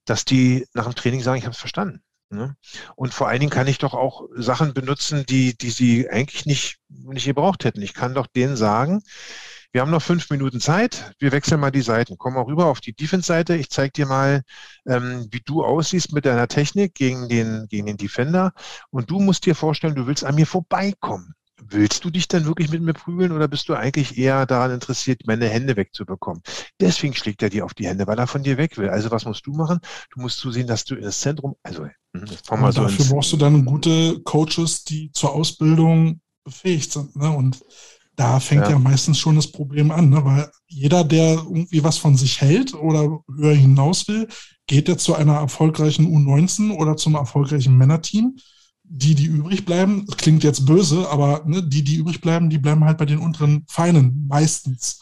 dass 0.04 0.24
die 0.24 0.66
nach 0.74 0.84
dem 0.84 0.94
Training 0.94 1.20
sagen, 1.20 1.38
ich 1.38 1.44
habe 1.44 1.52
es 1.52 1.58
verstanden. 1.58 2.00
Ne? 2.30 2.56
Und 2.96 3.14
vor 3.14 3.28
allen 3.28 3.40
Dingen 3.40 3.50
kann 3.50 3.68
ich 3.68 3.78
doch 3.78 3.94
auch 3.94 4.22
Sachen 4.34 4.74
benutzen, 4.74 5.24
die, 5.28 5.56
die 5.56 5.70
sie 5.70 6.10
eigentlich 6.10 6.44
nicht, 6.44 6.78
nicht 6.88 7.26
gebraucht 7.26 7.64
hätten. 7.64 7.82
Ich 7.82 7.94
kann 7.94 8.14
doch 8.14 8.26
denen 8.26 8.56
sagen, 8.56 9.02
wir 9.72 9.82
haben 9.82 9.90
noch 9.90 10.02
fünf 10.02 10.30
Minuten 10.30 10.60
Zeit, 10.60 11.12
wir 11.18 11.32
wechseln 11.32 11.60
mal 11.60 11.70
die 11.70 11.82
Seiten. 11.82 12.16
Komm 12.18 12.34
mal 12.34 12.44
rüber 12.44 12.66
auf 12.66 12.80
die 12.80 12.94
Defense-Seite. 12.94 13.56
Ich 13.56 13.70
zeige 13.70 13.92
dir 13.92 14.06
mal, 14.06 14.42
ähm, 14.86 15.28
wie 15.30 15.40
du 15.44 15.64
aussiehst 15.64 16.12
mit 16.12 16.24
deiner 16.24 16.48
Technik 16.48 16.94
gegen 16.94 17.28
den, 17.28 17.66
gegen 17.68 17.86
den 17.86 17.96
Defender. 17.96 18.52
Und 18.90 19.10
du 19.10 19.20
musst 19.20 19.46
dir 19.46 19.54
vorstellen, 19.54 19.94
du 19.94 20.06
willst 20.06 20.24
an 20.24 20.34
mir 20.34 20.46
vorbeikommen 20.46 21.34
willst 21.70 22.04
du 22.04 22.10
dich 22.10 22.28
dann 22.28 22.44
wirklich 22.44 22.70
mit 22.70 22.82
mir 22.82 22.92
prügeln 22.92 23.32
oder 23.32 23.48
bist 23.48 23.68
du 23.68 23.74
eigentlich 23.74 24.18
eher 24.18 24.46
daran 24.46 24.70
interessiert, 24.70 25.22
meine 25.26 25.48
Hände 25.48 25.76
wegzubekommen? 25.76 26.42
Deswegen 26.80 27.14
schlägt 27.14 27.42
er 27.42 27.50
dir 27.50 27.64
auf 27.64 27.74
die 27.74 27.86
Hände, 27.86 28.06
weil 28.06 28.18
er 28.18 28.26
von 28.26 28.42
dir 28.42 28.56
weg 28.56 28.78
will. 28.78 28.88
Also 28.88 29.10
was 29.10 29.24
musst 29.24 29.46
du 29.46 29.52
machen? 29.52 29.80
Du 30.14 30.20
musst 30.20 30.38
zusehen, 30.38 30.66
dass 30.66 30.84
du 30.84 30.94
in 30.94 31.02
das 31.02 31.20
Zentrum, 31.20 31.56
also 31.62 31.88
hm, 32.14 32.60
mal 32.60 32.72
so 32.72 32.82
dafür 32.82 33.04
brauchst 33.06 33.32
du 33.32 33.36
dann 33.36 33.64
gute 33.64 34.20
Coaches, 34.20 34.84
die 34.84 35.10
zur 35.12 35.34
Ausbildung 35.34 36.20
befähigt 36.44 36.92
sind. 36.92 37.16
Ne? 37.16 37.30
Und 37.30 37.60
da 38.14 38.40
fängt 38.40 38.62
ja. 38.62 38.70
ja. 38.70 38.78
meistens 38.78 39.18
schon 39.18 39.36
das 39.36 39.50
Problem 39.50 39.90
an, 39.90 40.08
ne? 40.10 40.24
weil 40.24 40.50
jeder, 40.68 41.04
der 41.04 41.32
irgendwie 41.34 41.84
was 41.84 41.98
von 41.98 42.16
sich 42.16 42.40
hält 42.40 42.74
oder 42.74 43.20
höher 43.36 43.54
hinaus 43.54 44.08
will, 44.08 44.28
geht 44.66 44.88
ja 44.88 44.96
zu 44.96 45.14
einer 45.14 45.34
erfolgreichen 45.34 46.06
U19 46.06 46.74
oder 46.74 46.96
zum 46.96 47.14
erfolgreichen 47.14 47.76
Männerteam 47.76 48.36
die, 48.88 49.14
die 49.14 49.26
übrig 49.26 49.64
bleiben, 49.64 50.06
klingt 50.16 50.44
jetzt 50.44 50.66
böse, 50.66 51.08
aber 51.08 51.42
ne, 51.46 51.62
die, 51.62 51.82
die 51.82 51.96
übrig 51.96 52.20
bleiben, 52.20 52.50
die 52.50 52.58
bleiben 52.58 52.84
halt 52.84 52.98
bei 52.98 53.06
den 53.06 53.18
unteren 53.18 53.64
Feinen 53.68 54.26
meistens. 54.28 55.00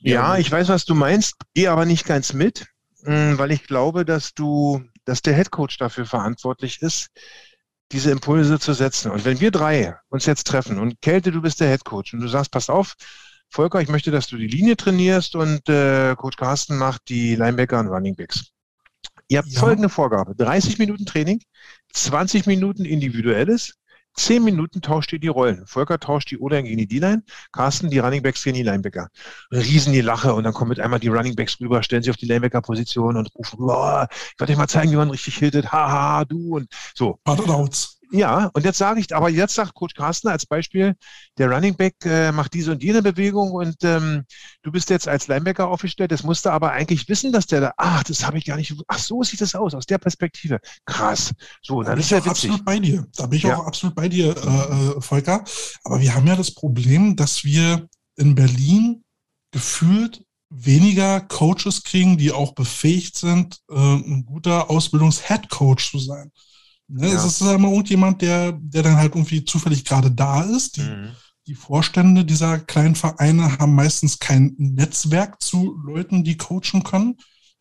Ja, 0.00 0.36
ich 0.36 0.50
weiß, 0.50 0.68
was 0.68 0.84
du 0.84 0.94
meinst, 0.94 1.34
gehe 1.54 1.70
aber 1.70 1.86
nicht 1.86 2.04
ganz 2.04 2.34
mit, 2.34 2.66
Mm, 3.04 3.36
weil 3.38 3.52
ich 3.52 3.64
glaube, 3.66 4.04
dass 4.04 4.34
du, 4.34 4.82
dass 5.04 5.22
der 5.22 5.34
Headcoach 5.34 5.76
dafür 5.78 6.06
verantwortlich 6.06 6.80
ist, 6.80 7.08
diese 7.92 8.10
Impulse 8.10 8.58
zu 8.58 8.72
setzen. 8.72 9.10
Und 9.10 9.24
wenn 9.24 9.40
wir 9.40 9.50
drei 9.50 9.96
uns 10.08 10.26
jetzt 10.26 10.46
treffen 10.46 10.78
und 10.78 11.00
Kälte, 11.02 11.30
du 11.30 11.42
bist 11.42 11.60
der 11.60 11.68
Headcoach 11.68 12.14
und 12.14 12.20
du 12.20 12.28
sagst, 12.28 12.50
pass 12.50 12.70
auf, 12.70 12.94
Volker, 13.50 13.80
ich 13.80 13.88
möchte, 13.88 14.10
dass 14.10 14.26
du 14.26 14.36
die 14.36 14.46
Linie 14.46 14.76
trainierst 14.76 15.36
und 15.36 15.68
äh, 15.68 16.14
Coach 16.16 16.36
Carsten 16.36 16.78
macht 16.78 17.02
die 17.08 17.36
Linebacker 17.36 17.78
und 17.78 17.88
Running 17.88 18.16
Backs. 18.16 18.46
Ihr 19.28 19.38
habt 19.38 19.48
ja. 19.48 19.60
folgende 19.60 19.90
Vorgabe. 19.90 20.34
30 20.34 20.78
Minuten 20.78 21.04
Training, 21.04 21.40
20 21.94 22.46
Minuten 22.46 22.84
individuelles, 22.84 23.74
10 24.16 24.44
Minuten 24.44 24.80
tauscht 24.80 25.12
ihr 25.12 25.18
die 25.18 25.28
Rollen. 25.28 25.66
Volker 25.66 25.98
tauscht 25.98 26.30
die 26.30 26.38
O-Line 26.38 26.64
gegen 26.64 26.78
die 26.78 26.86
D-Line, 26.86 27.24
Carsten 27.52 27.90
die 27.90 27.98
Running 27.98 28.22
Backs 28.22 28.44
gegen 28.44 28.56
die 28.56 28.62
Linebacker. 28.62 29.08
Riesen 29.50 29.92
die 29.92 30.00
Lache 30.00 30.34
und 30.34 30.44
dann 30.44 30.52
kommen 30.52 30.68
mit 30.68 30.80
einmal 30.80 31.00
die 31.00 31.08
Running 31.08 31.34
Backs 31.34 31.58
rüber, 31.60 31.82
stellen 31.82 32.02
sich 32.02 32.10
auf 32.10 32.16
die 32.16 32.26
Linebacker-Position 32.26 33.16
und 33.16 33.34
rufen, 33.34 33.58
oh, 33.60 34.04
ich 34.10 34.40
werde 34.40 34.52
euch 34.52 34.58
mal 34.58 34.68
zeigen, 34.68 34.92
wie 34.92 34.96
man 34.96 35.10
richtig 35.10 35.36
hittet, 35.36 35.72
haha, 35.72 36.24
du 36.24 36.56
und 36.56 36.68
so. 36.94 37.18
Outs. 37.24 37.93
Ja, 38.10 38.50
und 38.52 38.64
jetzt 38.64 38.78
sage 38.78 39.00
ich, 39.00 39.14
aber 39.14 39.28
jetzt 39.28 39.54
sagt 39.54 39.74
Coach 39.74 39.94
Carsten 39.94 40.28
als 40.28 40.46
Beispiel, 40.46 40.94
der 41.38 41.50
Running 41.50 41.74
Back 41.76 41.96
äh, 42.04 42.32
macht 42.32 42.54
diese 42.54 42.72
und 42.72 42.82
jene 42.82 43.02
Bewegung 43.02 43.52
und 43.52 43.76
ähm, 43.82 44.24
du 44.62 44.70
bist 44.70 44.90
jetzt 44.90 45.08
als 45.08 45.28
Linebacker 45.28 45.68
aufgestellt, 45.68 46.12
das 46.12 46.22
musst 46.22 46.44
du 46.44 46.50
aber 46.50 46.72
eigentlich 46.72 47.08
wissen, 47.08 47.32
dass 47.32 47.46
der 47.46 47.60
da, 47.60 47.72
ach, 47.76 48.04
das 48.04 48.24
habe 48.26 48.38
ich 48.38 48.44
gar 48.44 48.56
nicht, 48.56 48.74
ach, 48.88 48.98
so 48.98 49.22
sieht 49.22 49.40
das 49.40 49.54
aus, 49.54 49.74
aus 49.74 49.86
der 49.86 49.98
Perspektive. 49.98 50.60
Krass. 50.84 51.32
So, 51.62 51.82
da 51.82 51.90
dann 51.90 52.00
ist 52.00 52.10
ja 52.10 52.18
absolut 52.18 52.64
bei 52.64 52.78
dir. 52.78 53.06
Da 53.16 53.26
bin 53.26 53.38
ich 53.38 53.44
ja. 53.44 53.56
auch 53.56 53.66
absolut 53.66 53.94
bei 53.94 54.08
dir, 54.08 54.36
äh, 54.36 54.96
äh, 54.96 55.00
Volker. 55.00 55.44
Aber 55.84 56.00
wir 56.00 56.14
haben 56.14 56.26
ja 56.26 56.36
das 56.36 56.52
Problem, 56.52 57.16
dass 57.16 57.44
wir 57.44 57.88
in 58.16 58.34
Berlin 58.34 59.04
gefühlt 59.50 60.24
weniger 60.50 61.20
Coaches 61.20 61.82
kriegen, 61.82 62.16
die 62.16 62.32
auch 62.32 62.54
befähigt 62.54 63.16
sind, 63.16 63.60
äh, 63.68 63.74
ein 63.74 64.24
guter 64.24 64.70
Ausbildungs-Head-Coach 64.70 65.90
zu 65.90 65.98
sein. 65.98 66.30
Ne? 66.88 67.08
Ja. 67.08 67.14
Es 67.14 67.24
ist 67.24 67.40
immer 67.40 67.68
irgendjemand, 67.68 68.22
der, 68.22 68.52
der 68.52 68.82
dann 68.82 68.96
halt 68.96 69.14
irgendwie 69.14 69.44
zufällig 69.44 69.84
gerade 69.84 70.10
da 70.10 70.42
ist. 70.42 70.76
Die, 70.76 70.82
mhm. 70.82 71.10
die 71.46 71.54
Vorstände 71.54 72.24
dieser 72.24 72.58
kleinen 72.58 72.94
Vereine 72.94 73.58
haben 73.58 73.74
meistens 73.74 74.18
kein 74.18 74.54
Netzwerk 74.58 75.42
zu 75.42 75.76
Leuten, 75.84 76.24
die 76.24 76.36
coachen 76.36 76.82
können. 76.82 77.16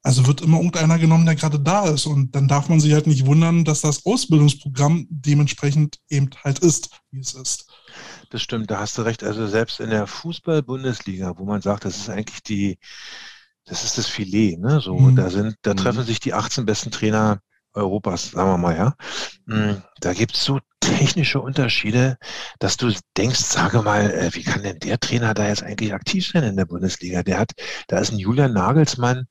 Also 0.05 0.27
wird 0.27 0.41
immer 0.41 0.57
irgendeiner 0.57 0.99
genommen, 0.99 1.25
der 1.25 1.35
gerade 1.35 1.59
da 1.59 1.87
ist. 1.87 2.05
Und 2.05 2.35
dann 2.35 2.49
darf 2.49 2.67
man 2.67 2.81
sich 2.81 2.91
halt 2.93 3.07
nicht 3.07 3.25
wundern, 3.25 3.63
dass 3.63 3.81
das 3.81 4.05
Ausbildungsprogramm 4.05 5.07
dementsprechend 5.09 5.97
eben 6.09 6.29
halt 6.43 6.59
ist, 6.59 6.89
wie 7.11 7.21
es 7.21 7.33
ist. 7.33 7.71
Das 8.29 8.41
stimmt, 8.41 8.69
da 8.69 8.79
hast 8.79 8.97
du 8.97 9.03
recht. 9.03 9.23
Also 9.23 9.47
selbst 9.47 9.79
in 9.79 9.91
der 9.91 10.07
Fußball-Bundesliga, 10.07 11.37
wo 11.37 11.45
man 11.45 11.61
sagt, 11.61 11.85
das 11.85 11.95
ist 11.95 12.09
eigentlich 12.09 12.43
die, 12.43 12.77
das 13.63 13.85
ist 13.85 13.97
das 13.97 14.07
Filet, 14.07 14.57
ne? 14.57 14.81
So, 14.81 14.97
mhm. 14.97 15.15
da 15.15 15.29
sind, 15.29 15.55
da 15.61 15.73
treffen 15.73 16.01
mhm. 16.01 16.05
sich 16.05 16.19
die 16.19 16.33
18 16.33 16.65
besten 16.65 16.91
Trainer 16.91 17.39
Europas, 17.73 18.31
sagen 18.31 18.49
wir 18.49 18.57
mal, 18.57 18.75
ja. 18.75 18.95
Hm, 19.47 19.81
da 19.99 20.13
gibt 20.13 20.35
es 20.35 20.43
so 20.43 20.59
technische 20.79 21.39
Unterschiede, 21.41 22.17
dass 22.59 22.77
du 22.77 22.91
denkst, 23.17 23.39
sage 23.39 23.81
mal, 23.81 24.11
äh, 24.11 24.33
wie 24.33 24.43
kann 24.43 24.63
denn 24.63 24.79
der 24.79 24.99
Trainer 24.99 25.33
da 25.33 25.47
jetzt 25.47 25.63
eigentlich 25.63 25.93
aktiv 25.93 26.27
sein 26.27 26.43
in 26.43 26.57
der 26.57 26.65
Bundesliga? 26.65 27.23
Der 27.23 27.39
hat, 27.39 27.51
da 27.87 27.99
ist 27.99 28.11
ein 28.11 28.19
Julian 28.19 28.53
Nagelsmann, 28.53 29.27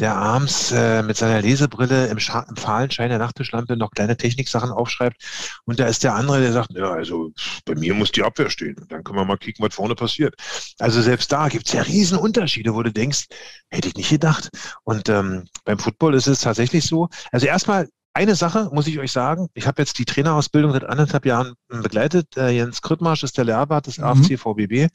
der 0.00 0.16
abends 0.16 0.72
äh, 0.72 1.02
mit 1.02 1.16
seiner 1.16 1.42
Lesebrille 1.42 2.06
im, 2.06 2.18
Scha 2.18 2.46
im 2.48 2.56
fahlen 2.56 2.90
Schein 2.90 3.10
der 3.10 3.18
Nachttischlampe 3.18 3.76
noch 3.76 3.90
kleine 3.90 4.16
Techniksachen 4.16 4.70
aufschreibt. 4.70 5.22
Und 5.66 5.78
da 5.78 5.86
ist 5.86 6.02
der 6.02 6.14
andere, 6.14 6.40
der 6.40 6.52
sagt, 6.52 6.72
ja, 6.72 6.90
also 6.90 7.32
bei 7.66 7.74
mir 7.74 7.92
muss 7.94 8.10
die 8.10 8.22
Abwehr 8.22 8.48
stehen. 8.48 8.76
Dann 8.88 9.04
können 9.04 9.18
wir 9.18 9.24
mal 9.26 9.36
kicken, 9.36 9.64
was 9.64 9.74
vorne 9.74 9.94
passiert. 9.94 10.34
Also 10.78 11.02
selbst 11.02 11.30
da 11.30 11.48
gibt 11.48 11.66
es 11.66 11.72
ja 11.74 11.82
riesen 11.82 12.18
Unterschiede, 12.18 12.74
wo 12.74 12.82
du 12.82 12.90
denkst, 12.90 13.26
hätte 13.68 13.88
ich 13.88 13.94
nicht 13.94 14.10
gedacht. 14.10 14.48
Und 14.84 15.08
ähm, 15.10 15.44
beim 15.64 15.78
Football 15.78 16.14
ist 16.14 16.26
es 16.26 16.40
tatsächlich 16.40 16.86
so. 16.86 17.08
Also 17.30 17.46
erstmal 17.46 17.88
eine 18.14 18.34
Sache 18.34 18.70
muss 18.72 18.86
ich 18.86 18.98
euch 18.98 19.12
sagen. 19.12 19.48
Ich 19.52 19.66
habe 19.66 19.82
jetzt 19.82 19.98
die 19.98 20.06
Trainerausbildung 20.06 20.72
seit 20.72 20.84
anderthalb 20.84 21.26
Jahren 21.26 21.52
begleitet. 21.68 22.36
Äh, 22.36 22.50
Jens 22.50 22.80
Krüttmarsch 22.80 23.22
ist 23.22 23.36
der 23.36 23.44
Lehrwart 23.44 23.86
des 23.86 23.98
mhm. 23.98 24.04
AFC 24.04 24.38
VBB. 24.38 24.88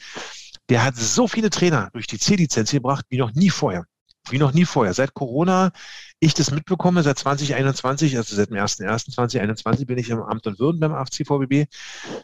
Der 0.70 0.84
hat 0.84 0.95
so 0.95 1.28
viele 1.28 1.51
Trainer 1.51 1.89
durch 1.93 2.08
die 2.08 2.18
C-Lizenz 2.18 2.72
gebracht 2.72 3.06
wie 3.10 3.18
noch 3.18 3.34
nie 3.34 3.51
vorher 3.51 3.86
wie 4.32 4.38
noch 4.38 4.54
nie 4.54 4.66
vorher. 4.66 4.94
Seit 4.94 5.14
Corona 5.14 5.72
ich 6.20 6.34
das 6.34 6.52
mitbekomme, 6.52 7.04
seit 7.04 7.20
2021, 7.20 8.18
also 8.18 8.36
seit 8.36 8.50
dem 8.50 8.58
1.1.2021 8.58 9.86
bin 9.86 9.98
ich 9.98 10.10
im 10.10 10.22
Amt 10.22 10.48
und 10.48 10.60
Würden 10.60 10.80
beim 10.80 10.94
AFC 10.94 11.26
VBB, 11.26 11.66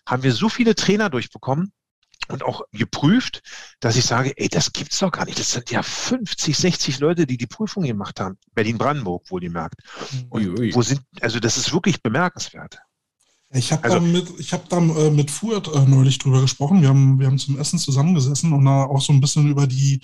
haben 0.08 0.24
wir 0.24 0.34
so 0.34 0.50
viele 0.50 0.76
Trainer 0.76 1.10
durchbekommen 1.10 1.74
und 2.30 2.44
auch 2.44 2.62
geprüft, 2.72 3.42
dass 3.80 3.96
ich 3.96 4.06
sage, 4.06 4.34
ey, 4.38 4.48
das 4.48 4.74
gibt's 4.74 5.00
doch 5.00 5.12
gar 5.12 5.26
nicht. 5.26 5.40
Das 5.40 5.52
sind 5.52 5.70
ja 5.72 5.84
50, 5.84 6.58
60 6.58 7.00
Leute, 7.00 7.28
die 7.28 7.38
die 7.38 7.48
Prüfung 7.48 7.84
gemacht 7.84 8.20
haben. 8.20 8.38
Berlin-Brandenburg, 8.54 9.30
wohlgemerkt. 9.30 9.82
Und 10.30 10.60
ui, 10.60 10.74
wo 10.74 10.82
sind, 10.82 11.02
also 11.20 11.40
das 11.40 11.58
ist 11.58 11.74
wirklich 11.74 12.02
bemerkenswert. 12.02 12.80
Ich 13.54 13.72
habe 13.72 13.84
also, 13.84 14.00
da 14.00 14.06
mit, 14.06 14.40
ich 14.40 14.54
hab 14.54 14.70
da 14.70 14.78
äh, 14.78 15.12
mit 15.12 15.30
Fuhrt 15.30 15.68
äh, 15.68 15.80
neulich 15.82 16.20
drüber 16.20 16.40
gesprochen. 16.40 16.82
Wir 16.82 16.90
haben, 16.90 17.20
wir 17.20 17.28
haben 17.28 17.38
zum 17.38 17.60
Essen 17.60 17.80
zusammengesessen 17.80 18.54
und 18.54 18.64
da 18.64 18.84
auch 18.84 19.02
so 19.02 19.12
ein 19.12 19.20
bisschen 19.20 19.50
über 19.50 19.68
die 19.68 20.00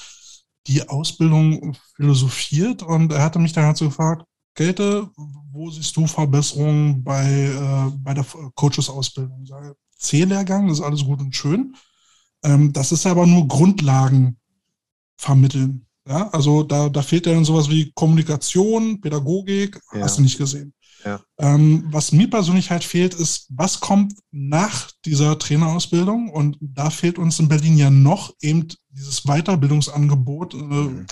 die 0.67 0.87
Ausbildung 0.87 1.75
philosophiert 1.95 2.83
und 2.83 3.11
er 3.11 3.23
hatte 3.23 3.39
mich 3.39 3.53
dann 3.53 3.75
so 3.75 3.85
gefragt, 3.85 4.25
Gelte, 4.53 5.09
wo 5.51 5.69
siehst 5.69 5.95
du 5.95 6.07
Verbesserungen 6.07 7.03
bei, 7.03 7.25
äh, 7.25 7.91
bei 7.99 8.13
der 8.13 8.25
Coaches-Ausbildung? 8.55 9.45
C-Lehrgang 9.97 10.69
ist 10.69 10.81
alles 10.81 11.03
gut 11.03 11.19
und 11.19 11.35
schön. 11.35 11.75
Ähm, 12.43 12.73
das 12.73 12.91
ist 12.91 13.05
aber 13.05 13.27
nur 13.27 13.47
Grundlagen 13.47 14.37
vermitteln. 15.15 15.85
Ja, 16.07 16.29
also 16.29 16.63
da, 16.63 16.89
da 16.89 17.01
fehlt 17.01 17.25
ja 17.25 17.33
dann 17.33 17.45
sowas 17.45 17.69
wie 17.69 17.91
Kommunikation, 17.93 19.01
Pädagogik, 19.01 19.79
ja. 19.93 20.01
hast 20.01 20.17
du 20.17 20.21
nicht 20.21 20.37
gesehen. 20.37 20.73
Ja. 21.07 21.21
Ähm, 21.39 21.85
was 21.89 22.11
mir 22.11 22.29
persönlich 22.29 22.69
halt 22.69 22.83
fehlt, 22.83 23.13
ist, 23.13 23.47
was 23.49 23.79
kommt 23.79 24.13
nach 24.31 24.91
dieser 25.05 25.39
Trainerausbildung? 25.39 26.29
Und 26.29 26.57
da 26.59 26.89
fehlt 26.89 27.17
uns 27.17 27.39
in 27.39 27.47
Berlin 27.47 27.77
ja 27.77 27.89
noch 27.89 28.33
eben 28.41 28.67
dieses 28.89 29.23
Weiterbildungsangebot. 29.23 30.53
Äh, 30.53 30.57
mhm. 30.57 31.05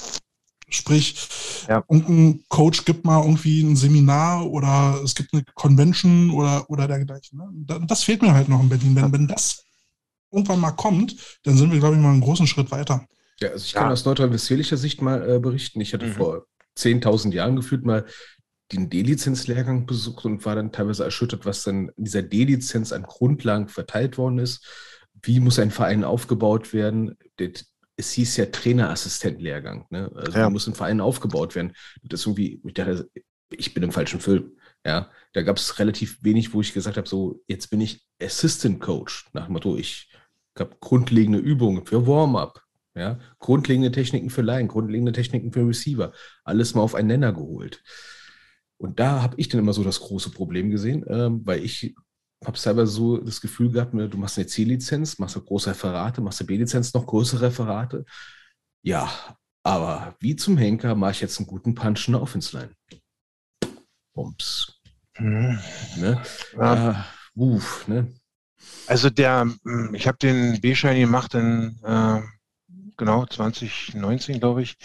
Sprich, 0.67 1.29
ja. 1.69 1.83
irgendein 1.87 2.43
Coach 2.49 2.83
gibt 2.83 3.05
mal 3.05 3.21
irgendwie 3.21 3.61
ein 3.61 3.77
Seminar 3.77 4.45
oder 4.45 4.99
es 5.03 5.15
gibt 5.15 5.33
eine 5.33 5.45
Convention 5.53 6.31
oder, 6.31 6.69
oder 6.69 6.87
dergleichen. 6.87 7.39
Ne? 7.39 7.85
Das 7.87 8.03
fehlt 8.03 8.21
mir 8.21 8.33
halt 8.33 8.49
noch 8.49 8.61
in 8.61 8.69
Berlin. 8.69 8.95
Wenn, 8.95 9.13
wenn 9.13 9.27
das 9.27 9.63
irgendwann 10.31 10.59
mal 10.59 10.71
kommt, 10.71 11.15
dann 11.43 11.55
sind 11.55 11.71
wir, 11.71 11.79
glaube 11.79 11.95
ich, 11.95 12.01
mal 12.01 12.11
einen 12.11 12.21
großen 12.21 12.47
Schritt 12.47 12.71
weiter. 12.71 13.07
Ja, 13.39 13.49
also 13.49 13.63
ich 13.63 13.73
kann 13.73 13.91
aus 13.91 14.05
nordrhein-westfälischer 14.05 14.77
Sicht 14.77 15.01
mal 15.01 15.29
äh, 15.29 15.39
berichten. 15.39 15.79
Ich 15.81 15.93
hatte 15.93 16.07
mhm. 16.07 16.13
vor 16.13 16.45
10.000 16.77 17.33
Jahren 17.33 17.55
gefühlt 17.55 17.85
mal 17.85 18.05
den 18.71 18.89
D-Lizenz-Lehrgang 18.89 19.85
besucht 19.85 20.25
und 20.25 20.45
war 20.45 20.55
dann 20.55 20.71
teilweise 20.71 21.03
erschüttert, 21.03 21.45
was 21.45 21.63
dann 21.63 21.89
in 21.97 22.05
dieser 22.05 22.23
D-Lizenz 22.23 22.91
an 22.91 23.03
Grundlagen 23.03 23.67
verteilt 23.67 24.17
worden 24.17 24.39
ist. 24.39 24.65
Wie 25.21 25.39
muss 25.39 25.59
ein 25.59 25.71
Verein 25.71 26.03
aufgebaut 26.03 26.73
werden? 26.73 27.17
Es 27.97 28.11
hieß 28.11 28.37
ja 28.37 28.45
Trainerassistent-Lehrgang. 28.47 29.85
Ne? 29.89 30.11
Also 30.15 30.37
ja. 30.37 30.49
muss 30.49 30.67
ein 30.67 30.73
Verein 30.73 31.01
aufgebaut 31.01 31.55
werden. 31.55 31.73
Das 32.03 32.25
irgendwie, 32.25 32.61
ich 32.65 32.73
dachte, 32.73 33.09
ich 33.51 33.73
bin 33.73 33.83
im 33.83 33.91
falschen 33.91 34.19
Film. 34.19 34.51
Ja, 34.85 35.09
da 35.33 35.41
gab 35.41 35.57
es 35.57 35.79
relativ 35.79 36.19
wenig, 36.21 36.53
wo 36.53 36.61
ich 36.61 36.73
gesagt 36.73 36.97
habe, 36.97 37.07
so, 37.07 37.41
jetzt 37.47 37.69
bin 37.69 37.81
ich 37.81 38.05
Assistant 38.21 38.79
Coach. 38.79 39.25
Nach 39.33 39.45
dem 39.45 39.53
Motto, 39.53 39.77
ich 39.77 40.11
habe 40.57 40.75
grundlegende 40.79 41.39
Übungen 41.39 41.85
für 41.85 42.05
Warm-up, 42.05 42.61
ja, 42.93 43.19
grundlegende 43.39 43.91
Techniken 43.91 44.29
für 44.29 44.43
Line, 44.43 44.67
grundlegende 44.67 45.11
Techniken 45.11 45.51
für 45.51 45.67
Receiver, 45.67 46.13
alles 46.43 46.75
mal 46.75 46.81
auf 46.81 46.95
einen 46.95 47.07
Nenner 47.07 47.33
geholt. 47.33 47.83
Und 48.77 48.99
da 48.99 49.21
habe 49.21 49.35
ich 49.37 49.49
dann 49.49 49.59
immer 49.59 49.73
so 49.73 49.83
das 49.83 49.99
große 49.99 50.31
Problem 50.31 50.69
gesehen, 50.69 51.05
ähm, 51.07 51.41
weil 51.45 51.63
ich 51.63 51.95
habe 52.45 52.57
selber 52.57 52.85
so 52.85 53.17
das 53.17 53.41
Gefühl 53.41 53.71
gehabt, 53.71 53.93
ne, 53.93 54.09
du 54.09 54.17
machst 54.17 54.37
eine 54.37 54.47
C-Lizenz, 54.47 55.17
machst 55.17 55.35
du 55.35 55.41
große 55.41 55.69
Referate, 55.69 56.21
machst 56.21 56.41
eine 56.41 56.47
B-Lizenz, 56.47 56.93
noch 56.93 57.05
größere 57.05 57.47
Referate. 57.47 58.05
Ja, 58.83 59.09
aber 59.63 60.15
wie 60.19 60.35
zum 60.35 60.57
Henker 60.57 60.93
mache 60.95 61.11
ich 61.11 61.21
jetzt 61.21 61.39
einen 61.39 61.47
guten 61.47 61.73
Punch 61.73 62.07
in 62.07 62.13
der 62.13 62.21
Offense-Line? 62.21 62.71
Bums. 64.13 64.79
Hm. 65.15 65.59
Ne? 65.97 66.21
Ja. 66.55 66.91
Äh, 66.91 66.95
uff, 67.35 67.87
ne? 67.87 68.13
Also 68.87 69.09
der, 69.09 69.41
hm, 69.63 69.95
ich 69.95 70.07
habe 70.07 70.17
den 70.17 70.59
B-Schein 70.61 70.99
gemacht 70.99 71.33
in 71.33 71.79
äh, 71.83 72.21
genau 72.97 73.25
2019, 73.25 74.39
glaube 74.39 74.61
ich. 74.61 74.77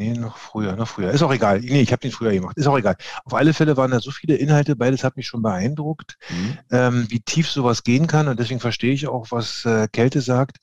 Nee, 0.00 0.14
noch 0.14 0.38
früher, 0.38 0.76
noch 0.76 0.88
früher. 0.88 1.10
Ist 1.10 1.22
auch 1.22 1.30
egal. 1.32 1.60
Nee, 1.60 1.82
ich 1.82 1.92
habe 1.92 2.00
den 2.00 2.10
früher 2.10 2.32
gemacht. 2.32 2.56
Ist 2.56 2.66
auch 2.66 2.78
egal. 2.78 2.96
Auf 3.26 3.34
alle 3.34 3.52
Fälle 3.52 3.76
waren 3.76 3.90
da 3.90 4.00
so 4.00 4.10
viele 4.10 4.36
Inhalte, 4.36 4.74
beides 4.74 5.04
hat 5.04 5.18
mich 5.18 5.26
schon 5.26 5.42
beeindruckt, 5.42 6.16
mhm. 6.30 6.58
ähm, 6.70 7.06
wie 7.10 7.20
tief 7.20 7.50
sowas 7.50 7.84
gehen 7.84 8.06
kann. 8.06 8.26
Und 8.26 8.40
deswegen 8.40 8.60
verstehe 8.60 8.94
ich 8.94 9.08
auch, 9.08 9.26
was 9.30 9.66
äh, 9.66 9.88
Kälte 9.92 10.22
sagt. 10.22 10.56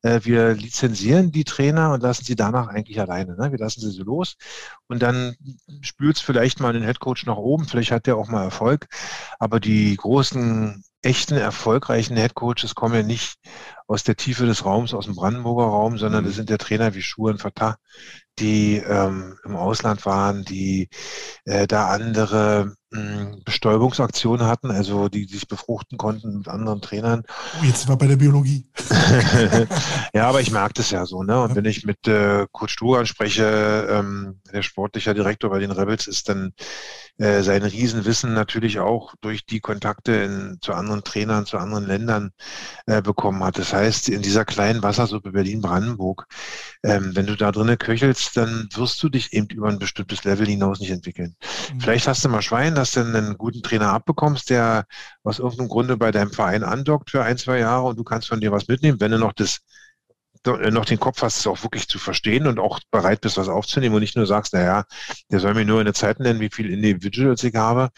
Äh, 0.00 0.20
wir 0.22 0.54
lizenzieren 0.54 1.32
die 1.32 1.44
Trainer 1.44 1.92
und 1.92 2.02
lassen 2.02 2.24
sie 2.24 2.34
danach 2.34 2.68
eigentlich 2.68 2.98
alleine. 2.98 3.36
Ne? 3.36 3.52
Wir 3.52 3.58
lassen 3.58 3.82
sie 3.82 3.90
so 3.90 4.04
los 4.04 4.36
und 4.86 5.02
dann 5.02 5.36
spült 5.82 6.16
es 6.16 6.22
vielleicht 6.22 6.60
mal 6.60 6.72
den 6.72 6.82
Headcoach 6.82 7.26
nach 7.26 7.36
oben. 7.36 7.66
Vielleicht 7.66 7.90
hat 7.90 8.06
der 8.06 8.16
auch 8.16 8.28
mal 8.28 8.44
Erfolg. 8.44 8.86
Aber 9.38 9.60
die 9.60 9.94
großen 9.96 10.82
echten, 11.02 11.34
erfolgreichen 11.34 12.16
Headcoaches 12.16 12.74
kommen 12.74 12.94
ja 12.94 13.02
nicht 13.02 13.34
aus 13.88 14.04
der 14.04 14.16
Tiefe 14.16 14.46
des 14.46 14.64
Raums, 14.64 14.94
aus 14.94 15.06
dem 15.06 15.16
Brandenburger 15.16 15.64
Raum, 15.64 15.96
sondern 15.98 16.24
das 16.24 16.34
sind 16.34 16.50
ja 16.50 16.58
Trainer 16.58 16.94
wie 16.94 17.02
Schuhe 17.02 17.32
und 17.32 17.40
Fatah, 17.40 17.78
die 18.38 18.76
ähm, 18.76 19.38
im 19.44 19.56
Ausland 19.56 20.04
waren, 20.06 20.44
die 20.44 20.88
äh, 21.44 21.66
da 21.66 21.88
andere 21.88 22.74
mh, 22.90 23.38
Bestäubungsaktionen 23.44 24.46
hatten, 24.46 24.70
also 24.70 25.08
die, 25.08 25.26
die 25.26 25.34
sich 25.34 25.48
befruchten 25.48 25.98
konnten 25.98 26.38
mit 26.38 26.48
anderen 26.48 26.80
Trainern. 26.80 27.22
Oh, 27.60 27.64
jetzt 27.64 27.88
war 27.88 27.96
bei 27.96 28.06
der 28.06 28.16
Biologie. 28.16 28.70
ja, 30.14 30.28
aber 30.28 30.40
ich 30.40 30.50
merke 30.50 30.74
das 30.74 30.90
ja 30.90 31.06
so, 31.06 31.22
ne? 31.22 31.40
Und 31.42 31.56
wenn 31.56 31.64
ich 31.64 31.84
mit 31.84 32.06
äh, 32.06 32.46
Coach 32.52 32.76
Duran 32.76 33.06
spreche, 33.06 33.88
ähm, 33.90 34.40
der 34.52 34.62
sportliche 34.62 35.14
Direktor 35.14 35.50
bei 35.50 35.58
den 35.58 35.72
Rebels 35.72 36.06
ist, 36.06 36.28
dann 36.28 36.52
äh, 37.18 37.42
sein 37.42 37.62
Riesenwissen 37.62 38.32
natürlich 38.34 38.78
auch 38.78 39.14
durch 39.20 39.44
die 39.44 39.60
Kontakte 39.60 40.12
in, 40.12 40.58
zu 40.60 40.72
anderen 40.72 41.02
Trainern, 41.02 41.46
zu 41.46 41.58
anderen 41.58 41.86
Ländern 41.86 42.30
äh, 42.86 43.02
bekommen 43.02 43.42
hat. 43.42 43.58
Das 43.58 43.72
heißt, 43.72 43.77
in 44.08 44.22
dieser 44.22 44.44
kleinen 44.44 44.82
Wassersuppe 44.82 45.32
Berlin-Brandenburg, 45.32 46.26
ähm, 46.82 47.14
wenn 47.14 47.26
du 47.26 47.36
da 47.36 47.52
drinnen 47.52 47.78
köchelst, 47.78 48.36
dann 48.36 48.68
wirst 48.74 49.02
du 49.02 49.08
dich 49.08 49.32
eben 49.32 49.48
über 49.48 49.68
ein 49.68 49.78
bestimmtes 49.78 50.24
Level 50.24 50.46
hinaus 50.46 50.80
nicht 50.80 50.90
entwickeln. 50.90 51.36
Mhm. 51.72 51.80
Vielleicht 51.80 52.08
hast 52.08 52.24
du 52.24 52.28
mal 52.28 52.42
Schwein, 52.42 52.74
dass 52.74 52.92
du 52.92 53.00
einen 53.00 53.36
guten 53.38 53.62
Trainer 53.62 53.92
abbekommst, 53.92 54.50
der 54.50 54.86
aus 55.22 55.38
irgendeinem 55.38 55.68
Grunde 55.68 55.96
bei 55.96 56.10
deinem 56.10 56.32
Verein 56.32 56.64
andockt 56.64 57.10
für 57.10 57.22
ein, 57.22 57.38
zwei 57.38 57.58
Jahre 57.58 57.86
und 57.86 57.98
du 57.98 58.04
kannst 58.04 58.28
von 58.28 58.40
dir 58.40 58.52
was 58.52 58.68
mitnehmen, 58.68 59.00
wenn 59.00 59.10
du 59.10 59.18
noch 59.18 59.32
das 59.32 59.60
äh, 60.46 60.70
noch 60.70 60.84
den 60.84 61.00
Kopf 61.00 61.22
hast, 61.22 61.38
es 61.38 61.46
auch 61.46 61.62
wirklich 61.62 61.88
zu 61.88 61.98
verstehen 61.98 62.46
und 62.46 62.58
auch 62.58 62.80
bereit 62.90 63.20
bist, 63.20 63.36
was 63.36 63.48
aufzunehmen 63.48 63.94
und 63.94 64.00
nicht 64.00 64.16
nur 64.16 64.26
sagst, 64.26 64.54
naja, 64.54 64.84
der 65.30 65.40
soll 65.40 65.54
mir 65.54 65.64
nur 65.64 65.80
eine 65.80 65.92
Zeit 65.92 66.20
nennen, 66.20 66.40
wie 66.40 66.50
viel 66.50 66.70
Individuals 66.70 67.42
ich 67.44 67.54
habe. 67.54 67.90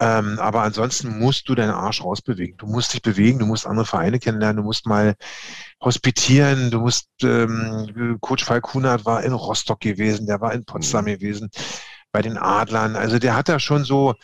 Ähm, 0.00 0.38
aber 0.38 0.62
ansonsten 0.62 1.18
musst 1.18 1.48
du 1.48 1.54
deinen 1.54 1.72
Arsch 1.72 2.02
rausbewegen. 2.02 2.56
Du 2.56 2.66
musst 2.66 2.94
dich 2.94 3.02
bewegen, 3.02 3.38
du 3.40 3.46
musst 3.46 3.66
andere 3.66 3.86
Vereine 3.86 4.18
kennenlernen, 4.18 4.58
du 4.58 4.62
musst 4.62 4.86
mal 4.86 5.14
hospitieren, 5.82 6.70
du 6.70 6.80
musst, 6.80 7.08
ähm, 7.22 8.18
Coach 8.20 8.44
Falk 8.44 8.72
Hunert 8.74 9.04
war 9.04 9.24
in 9.24 9.32
Rostock 9.32 9.80
gewesen, 9.80 10.26
der 10.26 10.40
war 10.40 10.54
in 10.54 10.64
Potsdam 10.64 11.04
mhm. 11.04 11.10
gewesen, 11.10 11.50
bei 12.12 12.22
den 12.22 12.38
Adlern. 12.38 12.96
Also 12.96 13.18
der 13.18 13.34
hat 13.34 13.48
da 13.48 13.58
schon 13.58 13.84
so, 13.84 14.14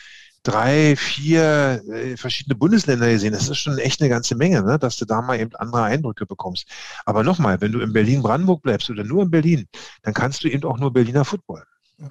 drei, 0.44 0.94
vier 0.94 1.82
äh, 1.88 2.16
verschiedene 2.16 2.54
Bundesländer 2.54 3.10
gesehen. 3.10 3.32
Das 3.32 3.48
ist 3.48 3.58
schon 3.58 3.78
echt 3.78 4.00
eine 4.00 4.10
ganze 4.10 4.36
Menge, 4.36 4.62
ne? 4.62 4.78
dass 4.78 4.96
du 4.96 5.04
da 5.04 5.20
mal 5.22 5.40
eben 5.40 5.54
andere 5.56 5.82
Eindrücke 5.82 6.26
bekommst. 6.26 6.68
Aber 7.04 7.24
nochmal, 7.24 7.60
wenn 7.60 7.72
du 7.72 7.80
in 7.80 7.92
Berlin-Brandenburg 7.92 8.62
bleibst 8.62 8.90
oder 8.90 9.02
nur 9.02 9.22
in 9.22 9.30
Berlin, 9.30 9.66
dann 10.02 10.14
kannst 10.14 10.44
du 10.44 10.48
eben 10.48 10.64
auch 10.64 10.78
nur 10.78 10.92
Berliner 10.92 11.24
Football. 11.24 11.64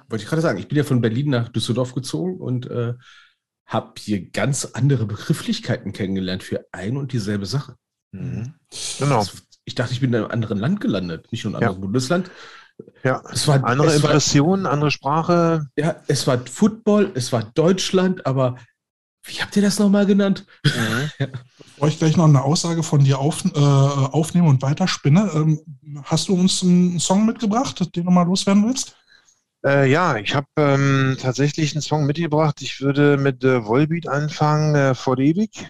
Wollte 0.08 0.24
ich 0.24 0.28
gerade 0.28 0.42
sagen, 0.42 0.58
ich 0.58 0.68
bin 0.68 0.78
ja 0.78 0.84
von 0.84 1.00
Berlin 1.00 1.30
nach 1.30 1.48
Düsseldorf 1.48 1.94
gezogen 1.94 2.38
und 2.38 2.66
äh, 2.66 2.94
habe 3.66 3.92
hier 3.98 4.30
ganz 4.30 4.66
andere 4.66 5.06
Begrifflichkeiten 5.06 5.92
kennengelernt 5.92 6.42
für 6.42 6.66
ein 6.72 6.96
und 6.96 7.12
dieselbe 7.12 7.46
Sache. 7.46 7.76
Mhm. 8.12 8.54
Genau. 8.98 9.18
Das, 9.18 9.42
ich 9.64 9.74
dachte, 9.74 9.92
ich 9.92 10.00
bin 10.00 10.12
in 10.12 10.16
einem 10.16 10.30
anderen 10.30 10.58
Land 10.58 10.80
gelandet, 10.80 11.30
nicht 11.32 11.44
nur 11.44 11.52
in 11.52 11.56
einem 11.56 11.62
anderen 11.64 11.82
ja. 11.82 11.86
Bundesland. 11.86 12.30
Ja, 13.02 13.22
es 13.32 13.46
war 13.46 13.62
andere 13.64 13.94
Impressionen, 13.94 14.66
andere 14.66 14.90
Sprache. 14.90 15.68
Ja, 15.76 15.96
es 16.08 16.26
war 16.26 16.44
Football, 16.46 17.12
es 17.14 17.32
war 17.32 17.44
Deutschland, 17.54 18.26
aber 18.26 18.56
wie 19.26 19.40
habt 19.40 19.56
ihr 19.56 19.62
das 19.62 19.78
nochmal 19.78 20.06
genannt? 20.06 20.44
Mhm. 20.64 21.10
Bevor 21.58 21.88
ich 21.88 21.98
gleich 21.98 22.16
noch 22.16 22.24
eine 22.24 22.42
Aussage 22.42 22.82
von 22.82 23.04
dir 23.04 23.18
auf, 23.18 23.44
äh, 23.44 23.58
aufnehme 23.58 24.48
und 24.48 24.60
weiterspinne, 24.60 25.30
ähm, 25.34 25.60
hast 26.04 26.28
du 26.28 26.34
uns 26.34 26.62
einen 26.62 27.00
Song 27.00 27.24
mitgebracht, 27.24 27.94
den 27.96 28.04
du 28.04 28.10
mal 28.10 28.26
loswerden 28.26 28.66
willst? 28.66 28.96
Äh, 29.64 29.90
ja, 29.90 30.16
ich 30.16 30.34
habe 30.34 30.46
ähm, 30.56 31.16
tatsächlich 31.20 31.74
einen 31.74 31.82
Song 31.82 32.06
mitgebracht. 32.06 32.60
Ich 32.60 32.80
würde 32.80 33.16
mit 33.16 33.42
äh, 33.44 33.64
Volbeat 33.64 34.06
anfangen, 34.06 34.74
äh, 34.74 34.94
vor 34.94 35.18
ewig. 35.18 35.68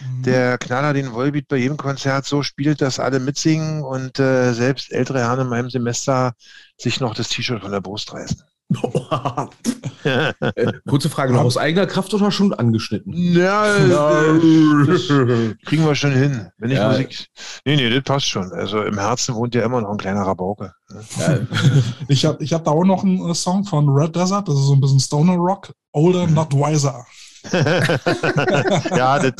Mhm. 0.00 0.22
Der 0.22 0.58
Knaller 0.58 0.92
den 0.92 1.12
Volbeat 1.12 1.48
bei 1.48 1.56
jedem 1.56 1.76
Konzert 1.76 2.24
so 2.24 2.42
spielt, 2.42 2.80
dass 2.80 2.98
alle 2.98 3.20
mitsingen 3.20 3.82
und 3.82 4.18
äh, 4.18 4.52
selbst 4.52 4.90
ältere 4.90 5.20
Herren 5.20 5.40
in 5.40 5.48
meinem 5.48 5.70
Semester 5.70 6.34
sich 6.76 7.00
noch 7.00 7.14
das 7.14 7.28
T-Shirt 7.28 7.62
von 7.62 7.72
der 7.72 7.80
Brust 7.80 8.12
reißen. 8.12 8.42
Kurze 10.88 11.08
Frage 11.08 11.32
noch 11.32 11.42
aus 11.42 11.56
eigener 11.56 11.86
Kraft 11.86 12.12
oder 12.14 12.30
schon 12.30 12.52
angeschnitten? 12.52 13.12
Ja, 13.14 13.64
kriegen 15.64 15.84
wir 15.84 15.94
schon 15.94 16.12
hin. 16.12 16.48
Wenn 16.58 16.70
ich 16.70 16.78
ja. 16.78 16.88
Musik. 16.88 17.26
Nee, 17.64 17.76
nee, 17.76 17.90
das 17.90 18.02
passt 18.02 18.26
schon. 18.26 18.52
Also 18.52 18.82
im 18.82 18.98
Herzen 18.98 19.34
wohnt 19.34 19.54
ja 19.54 19.64
immer 19.64 19.80
noch 19.80 19.90
ein 19.90 19.98
kleiner 19.98 20.22
Rabauke. 20.22 20.72
Ja. 21.18 21.38
ich 22.08 22.24
habe 22.24 22.42
ich 22.42 22.52
hab 22.52 22.64
da 22.64 22.70
auch 22.70 22.84
noch 22.84 23.04
einen 23.04 23.30
äh, 23.30 23.34
Song 23.34 23.64
von 23.64 23.88
Red 23.88 24.16
Desert, 24.16 24.48
das 24.48 24.54
ist 24.54 24.66
so 24.66 24.74
ein 24.74 24.80
bisschen 24.80 25.00
Stoner 25.00 25.36
Rock. 25.36 25.72
Older, 25.92 26.26
not 26.26 26.52
wiser. 26.52 27.06
ja, 28.96 29.18
das, 29.18 29.34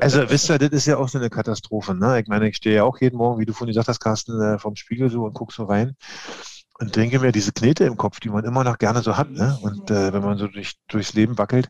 also 0.00 0.28
wisst 0.28 0.50
ihr, 0.50 0.58
das 0.58 0.70
ist 0.70 0.86
ja 0.86 0.98
auch 0.98 1.08
so 1.08 1.18
eine 1.18 1.30
Katastrophe. 1.30 1.94
Ne? 1.94 2.20
Ich 2.20 2.28
meine, 2.28 2.48
ich 2.48 2.56
stehe 2.56 2.76
ja 2.76 2.84
auch 2.84 3.00
jeden 3.00 3.16
Morgen, 3.16 3.40
wie 3.40 3.46
du 3.46 3.52
vorhin 3.52 3.72
gesagt 3.72 3.88
hast, 3.88 4.00
Carsten, 4.00 4.40
äh, 4.40 4.58
vom 4.58 4.76
Spiegel 4.76 5.10
so 5.10 5.24
und 5.24 5.32
guck 5.32 5.52
so 5.52 5.64
rein 5.64 5.96
und 6.78 6.94
denke 6.96 7.18
mir, 7.18 7.32
diese 7.32 7.52
Knete 7.52 7.84
im 7.84 7.96
Kopf, 7.96 8.20
die 8.20 8.28
man 8.28 8.44
immer 8.44 8.64
noch 8.64 8.78
gerne 8.78 9.02
so 9.02 9.16
hat, 9.16 9.30
ne? 9.30 9.58
und 9.62 9.90
äh, 9.90 10.12
wenn 10.12 10.22
man 10.22 10.38
so 10.38 10.46
durch, 10.46 10.76
durchs 10.88 11.14
Leben 11.14 11.38
wackelt, 11.38 11.68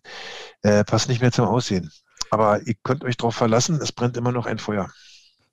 äh, 0.62 0.84
passt 0.84 1.08
nicht 1.08 1.20
mehr 1.20 1.32
zum 1.32 1.46
Aussehen. 1.46 1.90
Aber 2.30 2.66
ihr 2.66 2.74
könnt 2.82 3.04
euch 3.04 3.16
darauf 3.16 3.34
verlassen, 3.34 3.80
es 3.82 3.92
brennt 3.92 4.16
immer 4.16 4.32
noch 4.32 4.46
ein 4.46 4.58
Feuer. 4.58 4.90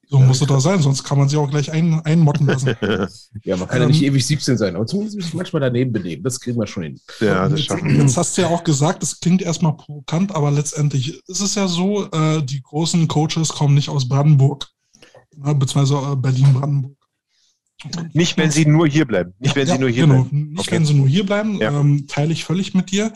So 0.07 0.19
muss 0.19 0.41
es 0.41 0.47
da 0.47 0.59
sein, 0.59 0.81
sonst 0.81 1.03
kann 1.03 1.17
man 1.17 1.29
sie 1.29 1.37
auch 1.37 1.49
gleich 1.49 1.71
ein, 1.71 1.99
einmotten 2.01 2.45
lassen. 2.45 2.75
ja, 3.43 3.57
man 3.57 3.67
kann 3.67 3.77
ähm, 3.77 3.83
ja 3.83 3.87
nicht 3.87 4.03
ewig 4.03 4.25
17 4.25 4.57
sein, 4.57 4.75
aber 4.75 4.85
zumindest 4.85 5.17
muss 5.17 5.27
ich 5.27 5.33
manchmal 5.33 5.61
daneben 5.61 5.91
benehmen. 5.91 6.23
Das 6.23 6.39
kriegen 6.39 6.59
wir 6.59 6.67
schon 6.67 6.83
hin. 6.83 6.99
Ja, 7.19 7.49
das 7.49 7.67
jetzt, 7.67 7.83
jetzt 7.83 8.17
hast 8.17 8.37
du 8.37 8.41
ja 8.41 8.47
auch 8.49 8.63
gesagt, 8.63 9.01
es 9.01 9.19
klingt 9.19 9.41
erstmal 9.41 9.75
provokant, 9.75 10.35
aber 10.35 10.51
letztendlich 10.51 11.21
ist 11.27 11.41
es 11.41 11.55
ja 11.55 11.67
so, 11.67 12.09
äh, 12.11 12.43
die 12.43 12.61
großen 12.61 13.07
Coaches 13.07 13.49
kommen 13.49 13.73
nicht 13.73 13.89
aus 13.89 14.07
Brandenburg, 14.07 14.67
äh, 15.43 15.53
beziehungsweise 15.53 16.11
äh, 16.11 16.15
Berlin-Brandenburg. 16.15 16.97
Nicht, 18.13 18.37
wenn 18.37 18.51
sie 18.51 18.65
nur 18.65 18.87
hier 18.87 19.05
bleiben. 19.05 19.33
Nicht, 19.39 19.55
wenn 19.55 19.67
ja, 19.67 19.73
sie 19.73 19.79
nur 19.79 19.89
hier 19.89 20.07
genau. 20.07 20.23
bleiben. 20.23 20.49
Nicht, 20.49 20.59
okay. 20.59 20.71
wenn 20.71 20.85
sie 20.85 20.93
nur 20.93 21.07
hier 21.07 21.25
bleiben. 21.25 21.59
Ja. 21.59 21.79
Ähm, 21.79 22.07
teile 22.07 22.33
ich 22.33 22.45
völlig 22.45 22.73
mit 22.73 22.91
dir. 22.91 23.11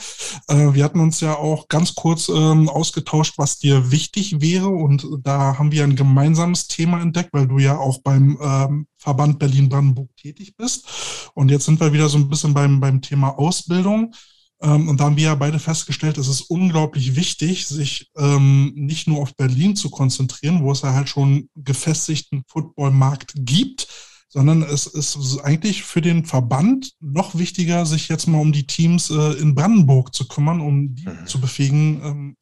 Äh, 0.48 0.74
wir 0.74 0.84
hatten 0.84 1.00
uns 1.00 1.20
ja 1.22 1.36
auch 1.36 1.68
ganz 1.68 1.96
kurz 1.96 2.30
ähm, 2.30 2.70
ausgetauscht, 2.70 3.36
was 3.38 3.60
dir 3.60 3.92
wichtig 3.92 4.42
wäre. 4.42 4.70
Und 4.70 5.08
da 5.24 5.58
haben 5.58 5.72
wir 5.72 5.84
ein 5.84 5.96
gemeinsames 5.96 6.68
Thema 6.68 7.02
entdeckt, 7.02 7.30
weil 7.34 7.48
du 7.48 7.60
ja 7.60 7.78
auch 7.78 8.00
beim 8.02 8.38
ähm, 8.42 8.88
Verband 8.98 9.40
Berlin-Brandenburg 9.40 10.16
tätig 10.16 10.56
bist. 10.58 11.32
Und 11.34 11.50
jetzt 11.50 11.66
sind 11.66 11.80
wir 11.80 11.94
wieder 11.94 12.10
so 12.10 12.18
ein 12.18 12.30
bisschen 12.30 12.54
beim, 12.54 12.80
beim 12.80 13.02
Thema 13.02 13.38
Ausbildung. 13.38 14.14
Ähm, 14.62 14.90
und 14.90 15.00
da 15.00 15.06
haben 15.06 15.18
wir 15.18 15.24
ja 15.24 15.36
beide 15.36 15.60
festgestellt, 15.60 16.18
es 16.18 16.28
ist 16.28 16.42
unglaublich 16.42 17.16
wichtig, 17.16 17.68
sich 17.68 18.12
ähm, 18.18 18.74
nicht 18.76 19.08
nur 19.08 19.22
auf 19.22 19.36
Berlin 19.36 19.76
zu 19.76 19.90
konzentrieren, 19.90 20.64
wo 20.64 20.72
es 20.72 20.82
ja 20.82 20.94
halt 20.94 21.10
schon 21.10 21.50
gefestigten 21.56 22.44
Footballmarkt 22.48 23.34
gibt, 23.36 23.88
sondern 24.30 24.62
es 24.62 24.86
ist 24.86 25.40
eigentlich 25.40 25.84
für 25.84 26.02
den 26.02 26.24
Verband 26.24 26.94
noch 27.00 27.36
wichtiger, 27.36 27.86
sich 27.86 28.08
jetzt 28.10 28.28
mal 28.28 28.40
um 28.40 28.52
die 28.52 28.68
Teams 28.68 29.10
äh, 29.10 29.34
in 29.34 29.56
Brandenburg 29.56 30.14
zu 30.14 30.28
kümmern, 30.28 30.62
um 30.62 30.96
die 30.96 31.08
mhm. 31.08 31.26
zu 31.26 31.42
befähigen, 31.42 32.02
ähm, 32.04 32.38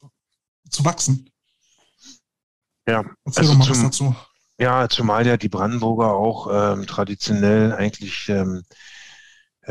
zu 0.68 0.84
wachsen. 0.84 1.30
Ja, 2.86 3.04
Erzähl 3.24 3.40
also 3.40 3.52
doch 3.52 3.58
mal 3.58 3.64
zum, 3.64 3.74
was 3.74 3.82
dazu. 3.82 4.16
Ja, 4.58 4.88
zumal 4.88 5.26
ja 5.26 5.36
die 5.38 5.48
Brandenburger 5.48 6.12
auch 6.12 6.48
ähm, 6.50 6.86
traditionell 6.86 7.72
eigentlich 7.72 8.28
ähm, 8.28 8.62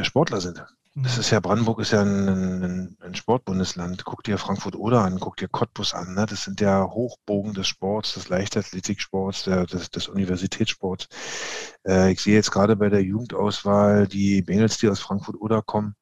Sportler 0.01 0.41
sind. 0.41 0.63
Das 0.99 1.13
mhm. 1.13 1.19
ist 1.19 1.29
ja, 1.29 1.39
Brandenburg 1.39 1.79
ist 1.79 1.91
ja 1.91 2.01
ein, 2.01 2.27
ein, 2.27 2.97
ein 3.01 3.13
Sportbundesland. 3.13 4.03
Guck 4.03 4.23
dir 4.23 4.39
Frankfurt-Oder 4.39 5.03
an, 5.03 5.19
guck 5.19 5.37
dir 5.37 5.47
Cottbus 5.47 5.93
an. 5.93 6.15
Ne? 6.15 6.25
Das 6.25 6.43
sind 6.43 6.59
ja 6.59 6.89
Hochbogen 6.89 7.53
des 7.53 7.67
Sports, 7.67 8.15
des 8.15 8.29
Leichtathletiksports, 8.29 9.43
der, 9.43 9.67
des, 9.67 9.91
des 9.91 10.07
Universitätssports. 10.07 11.07
Äh, 11.87 12.13
ich 12.13 12.21
sehe 12.21 12.33
jetzt 12.33 12.49
gerade 12.49 12.75
bei 12.75 12.89
der 12.89 13.03
Jugendauswahl 13.03 14.07
die 14.07 14.41
Bengels, 14.41 14.79
die 14.79 14.89
aus 14.89 14.99
Frankfurt-Oder 14.99 15.61
kommen. 15.61 15.93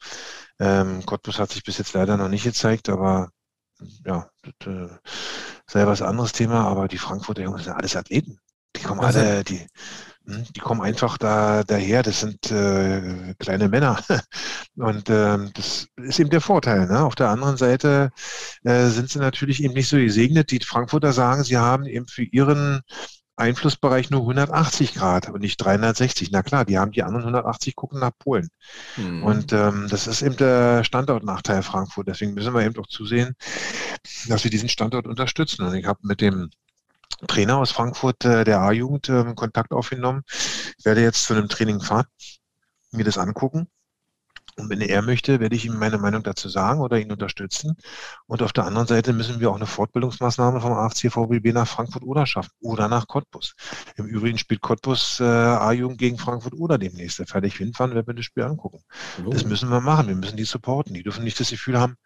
Ähm, 0.59 1.05
Cottbus 1.05 1.39
hat 1.39 1.51
sich 1.51 1.63
bis 1.63 1.77
jetzt 1.77 1.91
leider 1.91 2.15
noch 2.15 2.29
nicht 2.29 2.45
gezeigt, 2.45 2.87
aber 2.87 3.31
ja, 4.05 4.29
das 4.41 4.73
äh, 4.73 4.87
sei 5.67 5.85
was 5.85 6.01
anderes 6.01 6.31
Thema. 6.31 6.67
Aber 6.67 6.87
die 6.87 6.99
Frankfurter 6.99 7.43
Jungs 7.43 7.65
sind 7.65 7.73
alles 7.73 7.97
Athleten. 7.97 8.39
Die 8.77 8.81
kommen 8.81 9.01
alle, 9.01 9.43
die, 9.43 9.67
die 10.27 10.59
kommen 10.59 10.81
einfach 10.81 11.17
da 11.17 11.63
daher, 11.63 12.03
das 12.03 12.19
sind 12.19 12.51
äh, 12.51 13.33
kleine 13.39 13.69
Männer. 13.69 13.99
Und 14.75 15.09
ähm, 15.09 15.51
das 15.53 15.87
ist 15.97 16.19
eben 16.19 16.29
der 16.29 16.41
Vorteil. 16.41 16.87
Ne? 16.87 17.03
Auf 17.03 17.15
der 17.15 17.29
anderen 17.29 17.57
Seite 17.57 18.11
äh, 18.63 18.87
sind 18.87 19.09
sie 19.09 19.19
natürlich 19.19 19.63
eben 19.63 19.73
nicht 19.73 19.89
so 19.89 19.97
gesegnet. 19.97 20.51
Die 20.51 20.59
Frankfurter 20.59 21.13
sagen, 21.13 21.43
sie 21.43 21.57
haben 21.57 21.85
eben 21.85 22.07
für 22.07 22.23
ihren 22.23 22.81
Einflussbereich 23.37 24.09
nur 24.09 24.21
180 24.21 24.93
Grad 24.93 25.29
und 25.29 25.41
nicht 25.41 25.57
360. 25.57 26.31
Na 26.31 26.41
klar, 26.41 26.65
die 26.65 26.77
haben 26.77 26.91
die 26.91 27.03
anderen 27.03 27.23
180 27.23 27.75
gucken 27.75 27.99
nach 27.99 28.11
Polen. 28.17 28.47
Mhm. 28.95 29.23
Und 29.23 29.53
ähm, 29.53 29.87
das 29.89 30.07
ist 30.07 30.21
eben 30.21 30.37
der 30.37 30.83
Standortnachteil 30.83 31.61
Frankfurt. 31.61 32.07
Deswegen 32.07 32.33
müssen 32.33 32.53
wir 32.53 32.63
eben 32.63 32.77
auch 32.79 32.87
zusehen, 32.87 33.35
dass 34.27 34.43
wir 34.43 34.51
diesen 34.51 34.69
Standort 34.69 35.05
unterstützen. 35.05 35.65
Und 35.65 35.75
ich 35.75 35.85
habe 35.85 35.99
mit 36.03 36.21
dem 36.21 36.49
Trainer 37.27 37.57
aus 37.57 37.71
Frankfurt 37.71 38.25
äh, 38.25 38.43
der 38.43 38.61
A-Jugend 38.61 39.09
äh, 39.09 39.33
Kontakt 39.35 39.71
aufgenommen. 39.71 40.23
Ich 40.77 40.85
werde 40.85 41.01
jetzt 41.01 41.25
zu 41.25 41.33
einem 41.33 41.49
Training 41.49 41.81
fahren, 41.81 42.05
mir 42.91 43.05
das 43.05 43.17
angucken. 43.17 43.67
Und 44.57 44.69
wenn 44.69 44.79
er 44.79 45.01
möchte, 45.01 45.41
werde 45.41 45.55
ich 45.55 45.65
ihm 45.65 45.77
meine 45.77 45.97
Meinung 45.97 46.23
dazu 46.23 46.47
sagen 46.47 46.79
oder 46.79 46.97
ihn 46.97 47.11
unterstützen. 47.11 47.75
Und 48.25 48.41
auf 48.41 48.53
der 48.53 48.65
anderen 48.65 48.87
Seite 48.87 49.11
müssen 49.11 49.41
wir 49.41 49.51
auch 49.51 49.55
eine 49.55 49.65
Fortbildungsmaßnahme 49.65 50.61
vom 50.61 50.71
AFC 50.71 51.11
VBB 51.11 51.51
nach 51.51 51.67
Frankfurt 51.67 52.03
oder 52.03 52.25
schaffen 52.25 52.51
oder 52.61 52.87
nach 52.87 53.07
Cottbus. 53.07 53.55
Im 53.97 54.05
Übrigen 54.05 54.37
spielt 54.37 54.61
Cottbus 54.61 55.19
äh, 55.19 55.23
A-Jugend 55.23 55.97
gegen 55.97 56.17
Frankfurt 56.17 56.53
oder 56.53 56.77
demnächst. 56.77 57.19
Da 57.19 57.25
fertig 57.25 57.57
hinfahren, 57.57 57.95
werden 57.95 58.07
wir 58.07 58.13
das 58.13 58.25
Spiel 58.25 58.43
angucken. 58.43 58.79
Oh. 59.25 59.29
Das 59.29 59.43
müssen 59.43 59.69
wir 59.69 59.81
machen. 59.81 60.07
Wir 60.07 60.15
müssen 60.15 60.37
die 60.37 60.45
supporten. 60.45 60.93
Die 60.93 61.03
dürfen 61.03 61.25
nicht 61.25 61.39
das 61.39 61.49
Gefühl 61.49 61.77
haben, 61.77 61.97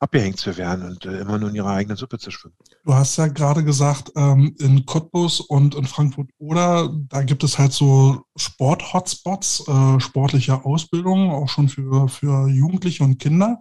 abgehängt 0.00 0.38
zu 0.38 0.56
werden 0.56 0.86
und 0.86 1.04
äh, 1.04 1.20
immer 1.20 1.38
nur 1.38 1.50
in 1.50 1.54
ihrer 1.54 1.70
eigenen 1.70 1.96
Suppe 1.96 2.18
zu 2.18 2.30
schwimmen. 2.30 2.56
Du 2.84 2.94
hast 2.94 3.16
ja 3.16 3.26
gerade 3.28 3.64
gesagt, 3.64 4.12
ähm, 4.16 4.54
in 4.58 4.86
Cottbus 4.86 5.40
und 5.40 5.74
in 5.74 5.84
Frankfurt 5.84 6.30
oder 6.38 6.92
da 7.08 7.22
gibt 7.22 7.44
es 7.44 7.58
halt 7.58 7.72
so 7.72 8.22
Sport-Hotspots, 8.36 9.68
äh, 9.68 10.00
sportliche 10.00 10.64
Ausbildung, 10.64 11.30
auch 11.30 11.48
schon 11.48 11.68
für, 11.68 12.08
für 12.08 12.48
Jugendliche 12.48 13.04
und 13.04 13.18
Kinder. 13.18 13.58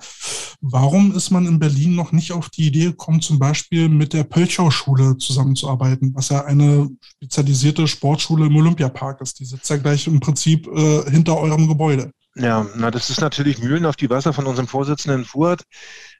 Warum 0.62 1.14
ist 1.16 1.32
man 1.32 1.46
in 1.46 1.60
Berlin 1.60 1.96
noch 1.96 2.12
nicht 2.12 2.32
auf 2.32 2.50
die 2.50 2.68
Idee 2.68 2.86
gekommen, 2.86 3.22
zum 3.22 3.40
Beispiel 3.40 3.90
mit 3.90 4.14
der 4.14 4.24
Pölchau-Schule 4.24 5.18
zusammenzuarbeiten, 5.18 6.14
was 6.16 6.30
ja 6.30 6.46
eine 6.46 6.90
spezialisierte 7.18 7.88
Sportschule 7.88 8.46
im 8.46 8.56
Olympiapark 8.56 9.22
ist? 9.22 9.40
Die 9.40 9.46
sitzt 9.46 9.70
ja 9.70 9.78
gleich 9.78 10.08
im 10.08 10.20
Prinzip 10.20 10.68
äh, 10.68 11.10
hinter 11.10 11.38
eurem 11.38 11.68
Gebäude. 11.68 12.12
Ja, 12.36 12.66
na, 12.76 12.92
das 12.92 13.10
ist 13.10 13.20
natürlich 13.20 13.60
Mühlen 13.60 13.86
auf 13.86 13.98
die 13.98 14.10
Wasser 14.10 14.32
von 14.32 14.48
unserem 14.48 14.68
Vorsitzenden 14.68 15.26
Fuhrt, 15.26 15.64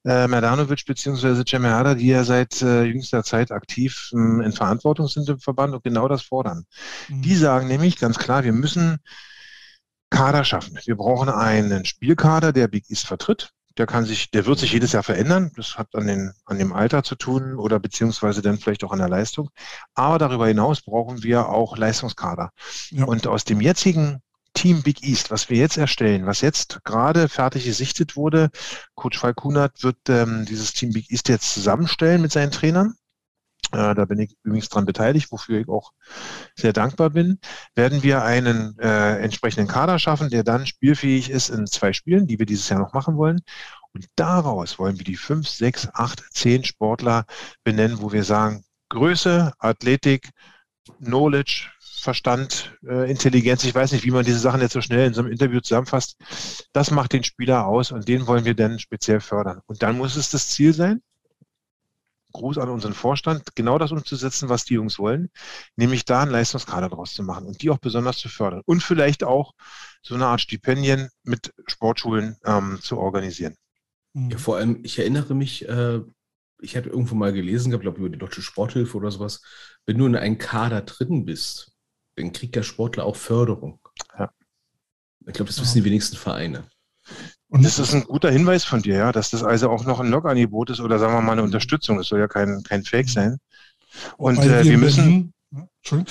äh, 0.04 0.28
Merdanovic 0.28 0.86
bzw. 0.86 1.44
Cemehada, 1.46 1.96
die 1.96 2.08
ja 2.08 2.26
seit 2.26 2.62
äh, 2.62 2.84
jüngster 2.84 3.24
Zeit 3.24 3.52
aktiv 3.52 4.10
ähm, 4.14 4.42
in 4.42 4.52
Verantwortung 4.52 5.08
sind 5.08 5.30
im 5.30 5.40
Verband 5.40 5.74
und 5.74 5.84
genau 5.86 6.10
das 6.10 6.22
fordern. 6.22 6.66
Mhm. 7.08 7.22
Die 7.22 7.36
sagen 7.36 7.68
nämlich 7.68 7.98
ganz 7.98 8.18
klar, 8.18 8.44
wir 8.44 8.52
müssen 8.52 9.00
Kader 10.10 10.44
schaffen. 10.44 10.78
Wir 10.84 10.98
brauchen 10.98 11.30
einen 11.30 11.86
Spielkader, 11.86 12.52
der 12.52 12.68
Big 12.68 12.90
East 12.90 13.08
vertritt. 13.08 13.52
Der 13.78 13.86
kann 13.88 14.04
sich, 14.04 14.32
der 14.32 14.46
wird 14.46 14.60
sich 14.60 14.74
jedes 14.74 14.92
Jahr 14.92 15.04
verändern. 15.04 15.52
Das 15.56 15.78
hat 15.78 15.96
an, 15.96 16.08
den, 16.08 16.34
an 16.44 16.60
dem 16.60 16.74
Alter 16.74 17.04
zu 17.04 17.16
tun 17.16 17.56
oder 17.56 17.80
beziehungsweise 17.80 18.42
dann 18.42 18.58
vielleicht 18.58 18.84
auch 18.84 18.92
an 18.92 19.00
der 19.00 19.08
Leistung. 19.08 19.50
Aber 19.94 20.18
darüber 20.20 20.46
hinaus 20.46 20.82
brauchen 20.82 21.24
wir 21.24 21.48
auch 21.48 21.78
Leistungskader. 21.78 22.52
Ja. 22.90 23.06
Und 23.06 23.28
aus 23.28 23.46
dem 23.46 23.62
jetzigen 23.62 24.22
Team 24.54 24.84
Big 24.84 25.04
East, 25.04 25.32
was 25.32 25.50
wir 25.50 25.58
jetzt 25.58 25.78
erstellen, 25.78 26.26
was 26.26 26.42
jetzt 26.42 26.84
gerade 26.84 27.30
fertig 27.30 27.66
gesichtet 27.66 28.16
wurde, 28.16 28.50
Coach 28.96 29.18
Falkunert 29.18 29.84
wird 29.84 29.98
ähm, 30.10 30.46
dieses 30.46 30.74
Team 30.74 30.92
Big 30.92 31.10
East 31.12 31.30
jetzt 31.30 31.54
zusammenstellen 31.54 32.22
mit 32.22 32.32
seinen 32.32 32.52
Trainern. 32.52 32.96
Äh, 33.72 33.96
da 33.96 34.06
bin 34.06 34.20
ich 34.20 34.36
übrigens 34.44 34.70
dran 34.70 34.86
beteiligt, 34.86 35.32
wofür 35.32 35.60
ich 35.62 35.70
auch 35.70 35.92
sehr 36.56 36.74
dankbar 36.74 37.10
bin. 37.12 37.40
Werden 37.76 38.04
wir 38.04 38.24
einen 38.24 38.78
äh, 38.80 39.18
entsprechenden 39.20 39.68
Kader 39.68 39.98
schaffen, 40.00 40.30
der 40.30 40.44
dann 40.44 40.68
spielfähig 40.68 41.30
ist 41.30 41.50
in 41.50 41.68
zwei 41.68 41.94
Spielen, 41.94 42.28
die 42.28 42.38
wir 42.38 42.46
dieses 42.46 42.68
Jahr 42.70 42.80
noch 42.80 42.94
machen 42.94 43.16
wollen. 43.16 43.42
Und 43.94 44.08
daraus 44.16 44.80
wollen 44.80 44.98
wir 44.98 45.06
die 45.06 45.18
fünf, 45.18 45.48
sechs, 45.48 45.88
acht, 45.94 46.24
zehn 46.32 46.64
Sportler 46.64 47.26
benennen, 47.64 48.02
wo 48.02 48.12
wir 48.12 48.24
sagen, 48.24 48.64
Größe, 48.90 49.54
Athletik, 49.60 50.30
Knowledge, 51.00 51.70
Verstand, 52.02 52.78
äh, 52.88 53.10
Intelligenz, 53.10 53.64
ich 53.64 53.76
weiß 53.76 53.92
nicht, 53.92 54.04
wie 54.04 54.12
man 54.12 54.26
diese 54.26 54.40
Sachen 54.40 54.62
jetzt 54.62 54.74
so 54.74 54.82
schnell 54.82 55.08
in 55.08 55.14
so 55.14 55.22
einem 55.22 55.32
Interview 55.32 55.60
zusammenfasst. 55.60 56.18
Das 56.74 56.92
macht 56.92 57.14
den 57.14 57.24
Spieler 57.24 57.68
aus 57.68 57.92
und 57.92 58.08
den 58.08 58.28
wollen 58.28 58.46
wir 58.46 58.56
dann 58.56 58.80
speziell 58.80 59.20
fördern. 59.20 59.62
Und 59.68 59.84
dann 59.84 59.98
muss 59.98 60.16
es 60.16 60.30
das 60.30 60.48
Ziel 60.48 60.74
sein, 60.74 61.02
Gruß 62.32 62.58
an 62.58 62.70
unseren 62.70 62.94
Vorstand, 62.94 63.56
genau 63.56 63.78
das 63.78 63.92
umzusetzen, 63.92 64.50
was 64.50 64.66
die 64.66 64.76
Jungs 64.76 65.00
wollen, 65.00 65.30
nämlich 65.76 66.06
da 66.06 66.22
einen 66.22 66.32
Leistungskader 66.32 66.90
draus 66.90 67.14
zu 67.14 67.24
machen 67.24 67.46
und 67.46 67.62
die 67.62 67.70
auch 67.70 67.80
besonders 67.80 68.18
zu 68.18 68.30
fördern 68.30 68.62
und 68.66 68.82
vielleicht 68.82 69.24
auch 69.24 69.54
so 70.02 70.16
eine 70.16 70.26
Art 70.28 70.42
Stipendien 70.42 71.10
mit 71.24 71.54
Sportschulen 71.68 72.38
ähm, 72.46 72.80
zu 72.82 72.98
organisieren. 72.98 73.56
Ja, 74.14 74.38
vor 74.38 74.58
allem, 74.58 74.80
ich 74.84 75.00
erinnere 75.00 75.36
mich, 75.36 75.68
äh, 75.68 76.00
ich 76.62 76.76
hatte 76.76 76.90
irgendwo 76.90 77.16
mal 77.16 77.34
gelesen, 77.34 77.78
glaube 77.78 78.00
über 78.00 78.10
die 78.10 78.18
Deutsche 78.18 78.42
Sporthilfe 78.42 78.98
oder 78.98 79.12
sowas, 79.12 79.42
wenn 79.86 79.98
du 79.98 80.06
in 80.06 80.16
einem 80.16 80.38
Kader 80.38 80.82
drin 80.82 81.26
bist, 81.26 81.72
dann 82.16 82.32
kriegt 82.34 82.56
der 82.56 82.64
Sportler 82.64 83.06
auch 83.06 83.16
Förderung. 83.16 83.80
Ja. 84.18 84.32
Ich 85.28 85.34
glaube, 85.34 85.50
das 85.50 85.62
wissen 85.62 85.78
die 85.78 85.86
wenigsten 85.86 86.18
Vereine. 86.18 86.66
Und 87.48 87.64
das 87.64 87.80
ist 87.80 87.94
ein 87.94 88.04
guter 88.04 88.32
Hinweis 88.32 88.64
von 88.64 88.82
dir, 88.82 88.96
ja, 88.96 89.12
dass 89.12 89.32
das 89.32 89.44
also 89.44 89.70
auch 89.70 89.84
noch 89.84 90.00
ein 90.00 90.10
Logangebot 90.10 90.70
ist 90.70 90.80
oder 90.80 91.00
sagen 91.00 91.14
wir 91.14 91.22
mal 91.22 91.34
eine 91.34 91.44
Unterstützung. 91.44 91.98
Das 91.98 92.08
soll 92.08 92.20
ja 92.20 92.28
kein, 92.28 92.64
kein 92.64 92.84
Fake 92.84 93.10
sein. 93.10 93.40
Und 94.18 94.38
äh, 94.40 94.64
wir, 94.64 94.72
wir 94.72 94.78
müssen. 94.78 95.04
Berlin, 95.04 95.34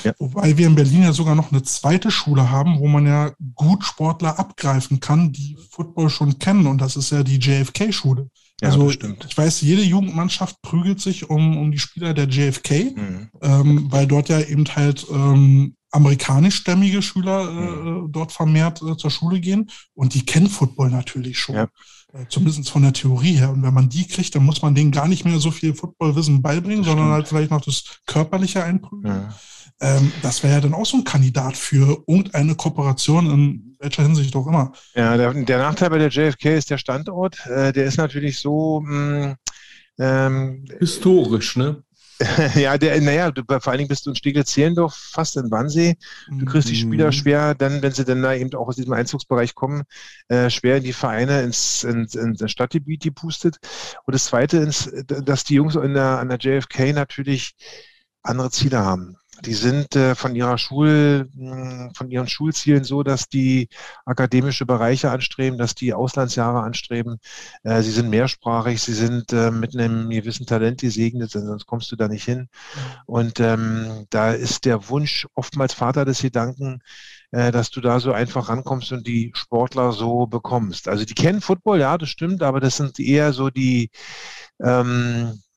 ja. 0.04 0.12
Wobei 0.18 0.58
wir 0.58 0.66
in 0.66 0.74
Berlin 0.74 1.04
ja 1.04 1.12
sogar 1.12 1.34
noch 1.34 1.50
eine 1.50 1.62
zweite 1.62 2.10
Schule 2.10 2.50
haben, 2.50 2.78
wo 2.78 2.88
man 2.88 3.06
ja 3.06 3.32
gut 3.54 3.84
Sportler 3.84 4.38
abgreifen 4.38 5.00
kann, 5.00 5.32
die 5.32 5.56
Football 5.70 6.10
schon 6.10 6.38
kennen. 6.38 6.66
Und 6.66 6.78
das 6.78 6.96
ist 6.96 7.10
ja 7.10 7.22
die 7.22 7.38
JFK-Schule. 7.38 8.28
Ja, 8.60 8.68
also 8.68 8.90
ich 8.90 9.38
weiß, 9.38 9.62
jede 9.62 9.82
Jugendmannschaft 9.82 10.60
prügelt 10.60 11.00
sich 11.00 11.30
um, 11.30 11.56
um 11.56 11.72
die 11.72 11.78
Spieler 11.78 12.12
der 12.12 12.28
JFK, 12.28 12.94
mhm. 12.94 13.30
ähm, 13.40 13.86
weil 13.90 14.06
dort 14.06 14.28
ja 14.28 14.40
eben 14.40 14.66
halt 14.76 15.06
ähm, 15.10 15.76
amerikanischstämmige 15.90 17.02
Schüler 17.02 17.48
äh, 17.48 17.52
mhm. 17.52 18.12
dort 18.12 18.32
vermehrt 18.32 18.82
äh, 18.82 18.96
zur 18.96 19.10
Schule 19.10 19.40
gehen 19.40 19.70
und 19.94 20.14
die 20.14 20.24
kennen 20.24 20.48
Football 20.48 20.90
natürlich 20.90 21.38
schon. 21.38 21.56
Ja. 21.56 21.68
Äh, 22.12 22.26
zumindest 22.28 22.70
von 22.70 22.82
der 22.82 22.92
Theorie 22.92 23.34
her. 23.34 23.50
Und 23.50 23.62
wenn 23.62 23.74
man 23.74 23.88
die 23.88 24.06
kriegt, 24.06 24.34
dann 24.34 24.44
muss 24.44 24.62
man 24.62 24.74
denen 24.74 24.90
gar 24.90 25.08
nicht 25.08 25.24
mehr 25.24 25.38
so 25.38 25.50
viel 25.50 25.74
Footballwissen 25.74 26.42
beibringen, 26.42 26.84
sondern 26.84 27.10
halt 27.10 27.28
vielleicht 27.28 27.50
noch 27.50 27.60
das 27.60 27.84
Körperliche 28.06 28.64
einprügeln. 28.64 29.28
Ja. 29.28 29.34
Ähm, 29.80 30.12
das 30.22 30.42
wäre 30.42 30.54
ja 30.54 30.60
dann 30.60 30.74
auch 30.74 30.86
so 30.86 30.98
ein 30.98 31.04
Kandidat 31.04 31.56
für 31.56 32.02
irgendeine 32.06 32.54
Kooperation 32.54 33.30
in 33.30 33.76
welcher 33.78 34.02
Hinsicht 34.02 34.34
auch 34.36 34.46
immer. 34.46 34.72
Ja, 34.94 35.16
der, 35.16 35.32
der 35.32 35.58
Nachteil 35.58 35.90
bei 35.90 35.98
der 35.98 36.10
JFK 36.10 36.56
ist 36.56 36.70
der 36.70 36.78
Standort. 36.78 37.46
Äh, 37.46 37.72
der 37.72 37.86
ist 37.86 37.96
natürlich 37.96 38.38
so 38.38 38.80
mh, 38.80 39.28
mm, 39.28 39.36
ähm, 39.98 40.64
historisch, 40.78 41.56
ne? 41.56 41.82
ja, 42.54 42.76
der, 42.76 43.00
naja, 43.00 43.30
du, 43.30 43.42
vor 43.46 43.68
allen 43.68 43.78
Dingen 43.78 43.88
bist 43.88 44.04
du 44.04 44.10
in 44.10 44.16
Steglitz-Zehlendorf 44.16 44.94
fast 44.94 45.36
in 45.36 45.50
Wannsee. 45.50 45.96
Du 46.28 46.44
kriegst 46.44 46.68
die 46.68 46.76
Spieler 46.76 47.06
mhm. 47.06 47.12
schwer, 47.12 47.54
dann, 47.54 47.80
wenn 47.82 47.92
sie 47.92 48.04
dann 48.04 48.22
da 48.22 48.34
eben 48.34 48.52
auch 48.54 48.68
aus 48.68 48.76
diesem 48.76 48.92
Einzugsbereich 48.92 49.54
kommen, 49.54 49.84
äh, 50.28 50.50
schwer 50.50 50.78
in 50.78 50.82
die 50.82 50.92
Vereine 50.92 51.42
ins, 51.42 51.82
ins, 51.84 52.14
ins 52.14 52.50
Stadtgebiet 52.50 53.02
gepustet. 53.02 53.56
Und 54.04 54.14
das 54.14 54.26
Zweite 54.26 54.58
ist, 54.58 54.92
dass 55.06 55.44
die 55.44 55.54
Jungs 55.54 55.76
in 55.76 55.94
der, 55.94 56.18
an 56.18 56.28
der 56.28 56.38
JFK 56.38 56.92
natürlich 56.92 57.54
andere 58.22 58.50
Ziele 58.50 58.80
haben. 58.80 59.16
Die 59.44 59.54
sind 59.54 59.96
äh, 59.96 60.14
von 60.14 60.34
ihrer 60.34 60.58
Schul, 60.58 61.28
hm, 61.34 61.92
von 61.94 62.10
ihren 62.10 62.28
Schulzielen 62.28 62.84
so, 62.84 63.02
dass 63.02 63.28
die 63.28 63.68
akademische 64.04 64.66
Bereiche 64.66 65.10
anstreben, 65.10 65.58
dass 65.58 65.74
die 65.74 65.94
Auslandsjahre 65.94 66.60
anstreben. 66.62 67.18
Äh, 67.62 67.82
sie 67.82 67.90
sind 67.90 68.10
mehrsprachig, 68.10 68.80
sie 68.82 68.94
sind 68.94 69.32
äh, 69.32 69.50
mit 69.50 69.74
einem 69.74 70.10
gewissen 70.10 70.46
Talent 70.46 70.80
gesegnet, 70.80 71.30
sonst 71.30 71.66
kommst 71.66 71.90
du 71.92 71.96
da 71.96 72.08
nicht 72.08 72.24
hin. 72.24 72.48
Und 73.06 73.40
ähm, 73.40 74.06
da 74.10 74.32
ist 74.32 74.64
der 74.64 74.88
Wunsch 74.88 75.26
oftmals 75.34 75.74
Vater 75.74 76.04
des 76.04 76.22
Gedanken, 76.22 76.80
äh, 77.32 77.52
dass 77.52 77.70
du 77.70 77.80
da 77.80 78.00
so 78.00 78.12
einfach 78.12 78.48
rankommst 78.48 78.92
und 78.92 79.06
die 79.06 79.32
Sportler 79.34 79.92
so 79.92 80.26
bekommst. 80.26 80.88
Also 80.88 81.04
die 81.04 81.14
kennen 81.14 81.40
Football, 81.40 81.80
ja, 81.80 81.96
das 81.98 82.08
stimmt, 82.08 82.42
aber 82.42 82.60
das 82.60 82.76
sind 82.76 82.98
eher 83.00 83.32
so 83.32 83.50
die 83.50 83.90
ähm, 84.62 85.32
äh, 85.32 85.49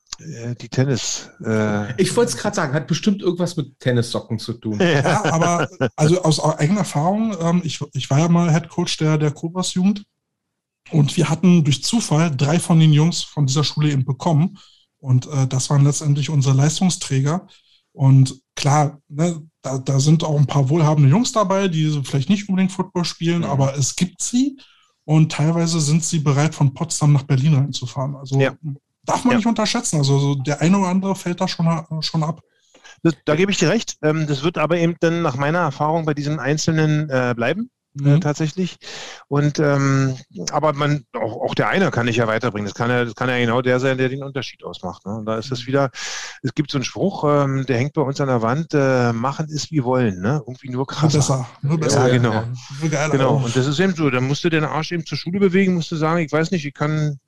die 0.60 0.68
Tennis. 0.68 1.30
Äh 1.44 2.00
ich 2.00 2.14
wollte 2.16 2.32
es 2.32 2.36
gerade 2.36 2.56
sagen, 2.56 2.74
hat 2.74 2.86
bestimmt 2.86 3.22
irgendwas 3.22 3.56
mit 3.56 3.78
Tennissocken 3.80 4.38
zu 4.38 4.54
tun. 4.54 4.78
Ja, 4.80 5.24
aber 5.24 5.68
also 5.96 6.22
aus 6.22 6.40
eigener 6.40 6.80
Erfahrung, 6.80 7.36
ähm, 7.40 7.62
ich, 7.64 7.80
ich 7.92 8.10
war 8.10 8.18
ja 8.18 8.28
mal 8.28 8.52
Head 8.52 8.68
Coach 8.68 8.96
der, 8.96 9.18
der 9.18 9.30
Cobras 9.30 9.74
Jugend 9.74 10.04
und 10.90 11.16
wir 11.16 11.28
hatten 11.28 11.64
durch 11.64 11.82
Zufall 11.82 12.34
drei 12.34 12.58
von 12.58 12.80
den 12.80 12.92
Jungs 12.92 13.22
von 13.22 13.46
dieser 13.46 13.64
Schule 13.64 13.90
eben 13.90 14.04
bekommen 14.04 14.58
und 14.98 15.26
äh, 15.26 15.46
das 15.46 15.70
waren 15.70 15.84
letztendlich 15.84 16.30
unsere 16.30 16.56
Leistungsträger. 16.56 17.46
Und 17.92 18.40
klar, 18.56 19.00
ne, 19.08 19.40
da, 19.62 19.78
da 19.78 20.00
sind 20.00 20.24
auch 20.24 20.36
ein 20.36 20.46
paar 20.46 20.68
wohlhabende 20.68 21.08
Jungs 21.08 21.32
dabei, 21.32 21.68
die 21.68 22.02
vielleicht 22.02 22.28
nicht 22.28 22.48
unbedingt 22.48 22.72
Football 22.72 23.04
spielen, 23.04 23.40
mhm. 23.40 23.44
aber 23.44 23.76
es 23.76 23.94
gibt 23.94 24.20
sie 24.20 24.58
und 25.04 25.30
teilweise 25.30 25.80
sind 25.80 26.02
sie 26.02 26.18
bereit, 26.18 26.54
von 26.54 26.74
Potsdam 26.74 27.12
nach 27.12 27.22
Berlin 27.22 27.54
reinzufahren. 27.54 28.16
Also 28.16 28.40
ja 28.40 28.56
darf 29.04 29.24
man 29.24 29.32
ja. 29.32 29.36
nicht 29.38 29.46
unterschätzen. 29.46 29.98
Also 29.98 30.18
so 30.18 30.34
der 30.34 30.60
eine 30.60 30.78
oder 30.78 30.88
andere 30.88 31.14
fällt 31.14 31.40
da 31.40 31.48
schon, 31.48 31.66
schon 32.00 32.22
ab. 32.22 32.40
Das, 33.02 33.14
da 33.24 33.36
gebe 33.36 33.52
ich 33.52 33.58
dir 33.58 33.68
recht. 33.68 33.96
Ähm, 34.02 34.26
das 34.26 34.42
wird 34.42 34.58
aber 34.58 34.78
eben 34.78 34.96
dann 35.00 35.22
nach 35.22 35.36
meiner 35.36 35.60
Erfahrung 35.60 36.04
bei 36.06 36.14
diesen 36.14 36.40
Einzelnen 36.40 37.10
äh, 37.10 37.34
bleiben. 37.36 37.70
Äh, 37.98 38.02
mhm. 38.02 38.16
Äh, 38.16 38.20
tatsächlich. 38.20 38.76
Und 39.28 39.58
ähm, 39.58 40.16
aber 40.50 40.72
man, 40.72 41.04
auch, 41.12 41.42
auch 41.42 41.54
der 41.54 41.68
eine 41.68 41.90
kann 41.90 42.08
ich 42.08 42.16
ja 42.16 42.26
weiterbringen. 42.26 42.66
Das 42.66 42.74
kann 42.74 42.90
ja, 42.90 43.04
das 43.04 43.14
kann 43.14 43.28
ja 43.28 43.38
genau 43.38 43.62
der 43.62 43.80
sein, 43.80 43.98
der 43.98 44.08
den 44.08 44.22
Unterschied 44.22 44.64
ausmacht. 44.64 45.06
Ne? 45.06 45.16
Und 45.16 45.26
da 45.26 45.38
ist 45.38 45.52
es 45.52 45.62
mhm. 45.62 45.66
wieder, 45.66 45.90
es 46.42 46.54
gibt 46.54 46.70
so 46.70 46.78
einen 46.78 46.84
Spruch, 46.84 47.24
ähm, 47.24 47.64
der 47.66 47.78
hängt 47.78 47.92
bei 47.92 48.02
uns 48.02 48.20
an 48.20 48.28
der 48.28 48.42
Wand, 48.42 48.74
äh, 48.74 49.12
machen 49.12 49.48
ist 49.48 49.70
wie 49.70 49.84
wollen, 49.84 50.20
ne? 50.20 50.42
Irgendwie 50.46 50.70
nur 50.70 50.86
krasser. 50.86 51.18
Nur 51.18 51.20
besser, 51.20 51.48
nur 51.62 51.78
besser. 51.78 52.08
Ja, 52.08 52.12
genau. 52.12 52.44
Ja, 52.90 53.08
genau. 53.08 53.36
Und 53.36 53.54
das 53.54 53.66
ist 53.66 53.78
eben 53.78 53.94
so, 53.94 54.10
da 54.10 54.20
musst 54.20 54.44
du 54.44 54.50
den 54.50 54.64
Arsch 54.64 54.92
eben 54.92 55.06
zur 55.06 55.18
Schule 55.18 55.40
bewegen, 55.40 55.74
musst 55.74 55.90
du 55.90 55.96
sagen, 55.96 56.20
ich 56.20 56.32
weiß 56.32 56.50
nicht, 56.50 56.64
ich 56.64 56.74
kann 56.74 57.18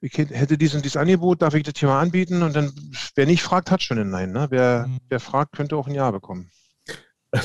ich 0.00 0.16
hätte 0.16 0.58
dies 0.58 0.74
und 0.74 0.84
dies 0.84 0.96
Angebot, 0.96 1.42
darf 1.42 1.54
ich 1.54 1.62
das 1.62 1.74
hier 1.76 1.88
mal 1.88 2.00
anbieten? 2.00 2.42
Und 2.42 2.54
dann, 2.54 2.72
wer 3.14 3.26
nicht 3.26 3.42
fragt, 3.42 3.70
hat 3.70 3.82
schon 3.82 3.98
ein 3.98 4.10
Nein. 4.10 4.32
Ne? 4.32 4.46
Wer, 4.50 4.86
mhm. 4.86 4.98
wer 5.08 5.20
fragt, 5.20 5.56
könnte 5.56 5.76
auch 5.76 5.86
ein 5.86 5.94
Ja 5.94 6.10
bekommen. 6.10 6.50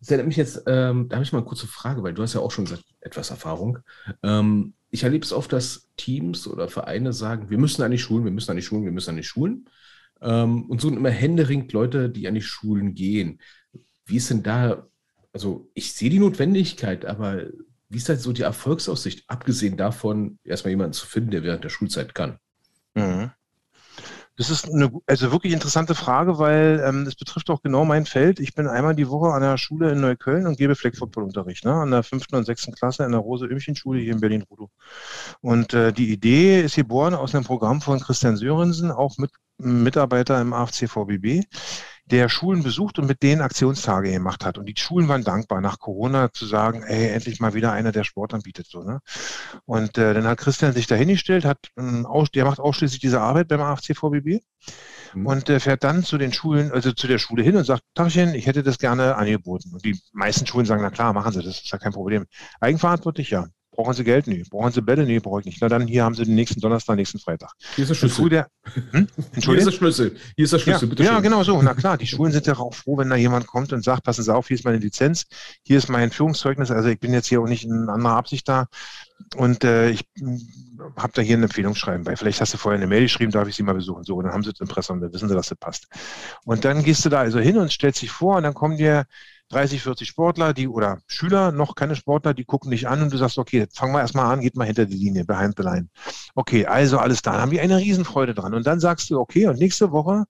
Das 0.00 0.10
erinnert 0.10 0.26
mich 0.26 0.36
jetzt, 0.36 0.64
ähm, 0.66 1.08
da 1.08 1.16
habe 1.16 1.24
ich 1.24 1.32
mal 1.32 1.38
eine 1.38 1.46
kurze 1.46 1.66
Frage, 1.66 2.02
weil 2.02 2.12
du 2.12 2.22
hast 2.22 2.34
ja 2.34 2.40
auch 2.40 2.50
schon 2.50 2.66
gesagt, 2.66 2.84
etwas 3.00 3.30
Erfahrung. 3.30 3.78
Ähm, 4.22 4.74
ich 4.90 5.02
erlebe 5.02 5.24
es 5.24 5.32
oft, 5.32 5.50
dass 5.52 5.88
Teams 5.96 6.46
oder 6.46 6.68
Vereine 6.68 7.14
sagen, 7.14 7.48
wir 7.48 7.56
müssen 7.56 7.82
an 7.82 7.90
die 7.90 7.98
Schulen, 7.98 8.24
wir 8.24 8.30
müssen 8.30 8.50
an 8.50 8.56
die 8.58 8.62
Schulen, 8.62 8.84
wir 8.84 8.92
müssen 8.92 9.10
an 9.10 9.16
die 9.16 9.22
Schulen. 9.24 9.68
Ähm, 10.20 10.64
und 10.64 10.80
suchen 10.80 10.96
immer 10.96 11.10
händeringend 11.10 11.72
Leute, 11.72 12.10
die 12.10 12.28
an 12.28 12.34
die 12.34 12.42
Schulen 12.42 12.94
gehen. 12.94 13.40
Wie 14.04 14.16
ist 14.16 14.30
denn 14.30 14.42
da, 14.42 14.86
also 15.32 15.70
ich 15.74 15.94
sehe 15.94 16.10
die 16.10 16.18
Notwendigkeit, 16.18 17.06
aber 17.06 17.46
wie 17.88 17.98
ist 17.98 18.08
halt 18.08 18.20
so 18.20 18.32
die 18.32 18.42
Erfolgsaussicht, 18.42 19.24
abgesehen 19.28 19.76
davon, 19.76 20.38
erstmal 20.44 20.70
jemanden 20.70 20.92
zu 20.92 21.06
finden, 21.06 21.30
der 21.30 21.42
während 21.42 21.64
der 21.64 21.70
Schulzeit 21.70 22.14
kann? 22.14 22.38
Mhm. 22.94 23.30
Das 24.38 24.50
ist 24.50 24.72
eine 24.72 24.92
also 25.06 25.32
wirklich 25.32 25.52
interessante 25.52 25.96
Frage, 25.96 26.38
weil 26.38 26.80
ähm, 26.86 27.04
das 27.04 27.16
betrifft 27.16 27.50
auch 27.50 27.60
genau 27.60 27.84
mein 27.84 28.06
Feld. 28.06 28.38
Ich 28.38 28.54
bin 28.54 28.68
einmal 28.68 28.94
die 28.94 29.08
Woche 29.08 29.32
an 29.32 29.42
der 29.42 29.58
Schule 29.58 29.90
in 29.90 30.00
Neukölln 30.00 30.46
und 30.46 30.56
gebe 30.56 30.76
Fleckfootballunterricht, 30.76 31.64
ne? 31.64 31.72
an 31.72 31.90
der 31.90 32.04
fünften 32.04 32.36
und 32.36 32.44
sechsten 32.44 32.72
Klasse 32.72 33.04
in 33.04 33.10
der 33.10 33.20
Rose-Ömchen-Schule 33.20 33.98
hier 33.98 34.12
in 34.12 34.20
Berlin-Rudow. 34.20 34.70
Und 35.40 35.74
äh, 35.74 35.92
die 35.92 36.12
Idee 36.12 36.60
ist 36.60 36.76
geboren 36.76 37.14
aus 37.14 37.34
einem 37.34 37.44
Programm 37.44 37.80
von 37.80 37.98
Christian 37.98 38.36
Sörensen, 38.36 38.92
auch 38.92 39.18
mit 39.18 39.32
Mitarbeiter 39.58 40.40
im 40.40 40.52
AFC 40.52 40.88
VBB 40.88 41.42
der 42.10 42.28
Schulen 42.28 42.62
besucht 42.62 42.98
und 42.98 43.06
mit 43.06 43.22
denen 43.22 43.42
Aktionstage 43.42 44.10
gemacht 44.10 44.44
hat. 44.44 44.58
Und 44.58 44.66
die 44.66 44.74
Schulen 44.76 45.08
waren 45.08 45.24
dankbar, 45.24 45.60
nach 45.60 45.78
Corona 45.78 46.32
zu 46.32 46.46
sagen, 46.46 46.82
ey, 46.82 47.08
endlich 47.08 47.40
mal 47.40 47.54
wieder 47.54 47.72
einer, 47.72 47.92
der 47.92 48.04
Sport 48.04 48.34
anbietet. 48.34 48.66
So, 48.66 48.82
ne? 48.82 49.00
Und 49.66 49.98
äh, 49.98 50.14
dann 50.14 50.24
hat 50.24 50.38
Christian 50.38 50.72
sich 50.72 50.86
dahingestellt, 50.86 51.44
hat, 51.44 51.68
ähm, 51.76 52.06
der 52.34 52.44
macht 52.44 52.60
ausschließlich 52.60 53.00
diese 53.00 53.20
Arbeit 53.20 53.48
beim 53.48 53.60
AFC 53.60 53.96
VBB 53.96 54.40
mhm. 55.14 55.26
und 55.26 55.48
äh, 55.48 55.60
fährt 55.60 55.84
dann 55.84 56.02
zu 56.02 56.18
den 56.18 56.32
Schulen, 56.32 56.72
also 56.72 56.92
zu 56.92 57.06
der 57.06 57.18
Schule 57.18 57.42
hin 57.42 57.56
und 57.56 57.64
sagt, 57.64 57.82
Tagchen, 57.94 58.34
ich 58.34 58.46
hätte 58.46 58.62
das 58.62 58.78
gerne 58.78 59.16
angeboten. 59.16 59.72
Und 59.74 59.84
die 59.84 60.00
meisten 60.12 60.46
Schulen 60.46 60.66
sagen, 60.66 60.82
na 60.82 60.90
klar, 60.90 61.12
machen 61.12 61.32
Sie 61.32 61.42
das, 61.42 61.60
ist 61.60 61.70
ja 61.70 61.78
kein 61.78 61.92
Problem. 61.92 62.26
Eigenverantwortlich, 62.60 63.30
ja. 63.30 63.46
Brauchen 63.78 63.94
Sie 63.94 64.02
Geld? 64.02 64.26
Nee. 64.26 64.42
Brauchen 64.50 64.72
Sie 64.72 64.82
Bälle? 64.82 65.06
Nee, 65.06 65.20
brauche 65.20 65.38
ich 65.38 65.46
nicht. 65.46 65.58
Na 65.60 65.68
dann, 65.68 65.86
hier 65.86 66.02
haben 66.02 66.16
Sie 66.16 66.24
den 66.24 66.34
nächsten 66.34 66.60
Donnerstag, 66.60 66.96
nächsten 66.96 67.20
Freitag. 67.20 67.52
Hier 67.76 67.84
ist 67.84 67.90
der 67.90 67.94
Schlüssel. 67.94 68.28
Der, 68.28 68.48
hm? 68.90 69.06
Hier 69.36 69.54
ist 69.54 69.66
der 69.68 69.70
Schlüssel. 69.70 70.16
Hier 70.34 70.44
ist 70.46 70.52
der 70.52 70.58
Schlüssel, 70.58 70.92
ja, 70.98 71.04
ja, 71.04 71.20
genau 71.20 71.44
so. 71.44 71.62
Na 71.62 71.74
klar, 71.74 71.96
die 71.96 72.08
Schulen 72.08 72.32
sind 72.32 72.44
ja 72.48 72.56
auch 72.56 72.74
froh, 72.74 72.98
wenn 72.98 73.08
da 73.08 73.14
jemand 73.14 73.46
kommt 73.46 73.72
und 73.72 73.84
sagt, 73.84 74.02
passen 74.02 74.24
Sie 74.24 74.34
auf, 74.34 74.48
hier 74.48 74.56
ist 74.56 74.64
meine 74.64 74.78
Lizenz, 74.78 75.26
hier 75.62 75.78
ist 75.78 75.88
mein 75.88 76.10
Führungszeugnis. 76.10 76.72
Also 76.72 76.88
ich 76.88 76.98
bin 76.98 77.12
jetzt 77.12 77.28
hier 77.28 77.40
auch 77.40 77.46
nicht 77.46 77.66
in 77.66 77.88
anderer 77.88 78.16
Absicht 78.16 78.48
da. 78.48 78.66
Und 79.36 79.62
äh, 79.62 79.90
ich 79.90 80.08
hm, 80.18 80.40
habe 80.96 81.12
da 81.14 81.22
hier 81.22 81.36
ein 81.36 81.44
Empfehlungsschreiben 81.44 82.02
bei. 82.02 82.16
Vielleicht 82.16 82.40
hast 82.40 82.54
du 82.54 82.58
vorher 82.58 82.78
eine 82.78 82.88
Mail 82.88 83.02
geschrieben, 83.02 83.30
darf 83.30 83.46
ich 83.46 83.54
sie 83.54 83.62
mal 83.62 83.74
besuchen. 83.74 84.02
So, 84.02 84.16
und 84.16 84.24
dann 84.24 84.32
haben 84.32 84.42
sie 84.42 84.50
das 84.50 84.60
Impressum, 84.60 85.00
dann 85.00 85.12
wissen 85.12 85.28
sie, 85.28 85.36
dass 85.36 85.50
das 85.50 85.58
passt. 85.58 85.86
Und 86.44 86.64
dann 86.64 86.82
gehst 86.82 87.04
du 87.04 87.10
da 87.10 87.20
also 87.20 87.38
hin 87.38 87.56
und 87.56 87.70
stellst 87.70 88.02
dich 88.02 88.10
vor 88.10 88.38
und 88.38 88.42
dann 88.42 88.54
kommen 88.54 88.76
dir 88.76 89.04
30, 89.50 89.82
40 89.82 90.08
Sportler, 90.08 90.52
die 90.52 90.68
oder 90.68 90.98
Schüler, 91.06 91.52
noch 91.52 91.74
keine 91.74 91.96
Sportler, 91.96 92.34
die 92.34 92.44
gucken 92.44 92.70
dich 92.70 92.88
an 92.88 93.02
und 93.02 93.12
du 93.12 93.16
sagst, 93.16 93.38
okay, 93.38 93.66
fangen 93.72 93.92
wir 93.92 94.00
erstmal 94.00 94.32
an, 94.32 94.40
geht 94.40 94.56
mal 94.56 94.66
hinter 94.66 94.86
die 94.86 94.96
Linie, 94.96 95.24
behind 95.24 95.54
the 95.56 95.62
line. 95.62 95.88
Okay, 96.34 96.66
also 96.66 96.98
alles 96.98 97.22
da. 97.22 97.32
Dann 97.32 97.40
haben 97.42 97.50
die 97.50 97.60
eine 97.60 97.78
Riesenfreude 97.78 98.34
dran. 98.34 98.54
Und 98.54 98.66
dann 98.66 98.80
sagst 98.80 99.08
du, 99.10 99.18
okay, 99.18 99.46
und 99.46 99.58
nächste 99.58 99.90
Woche, 99.90 100.24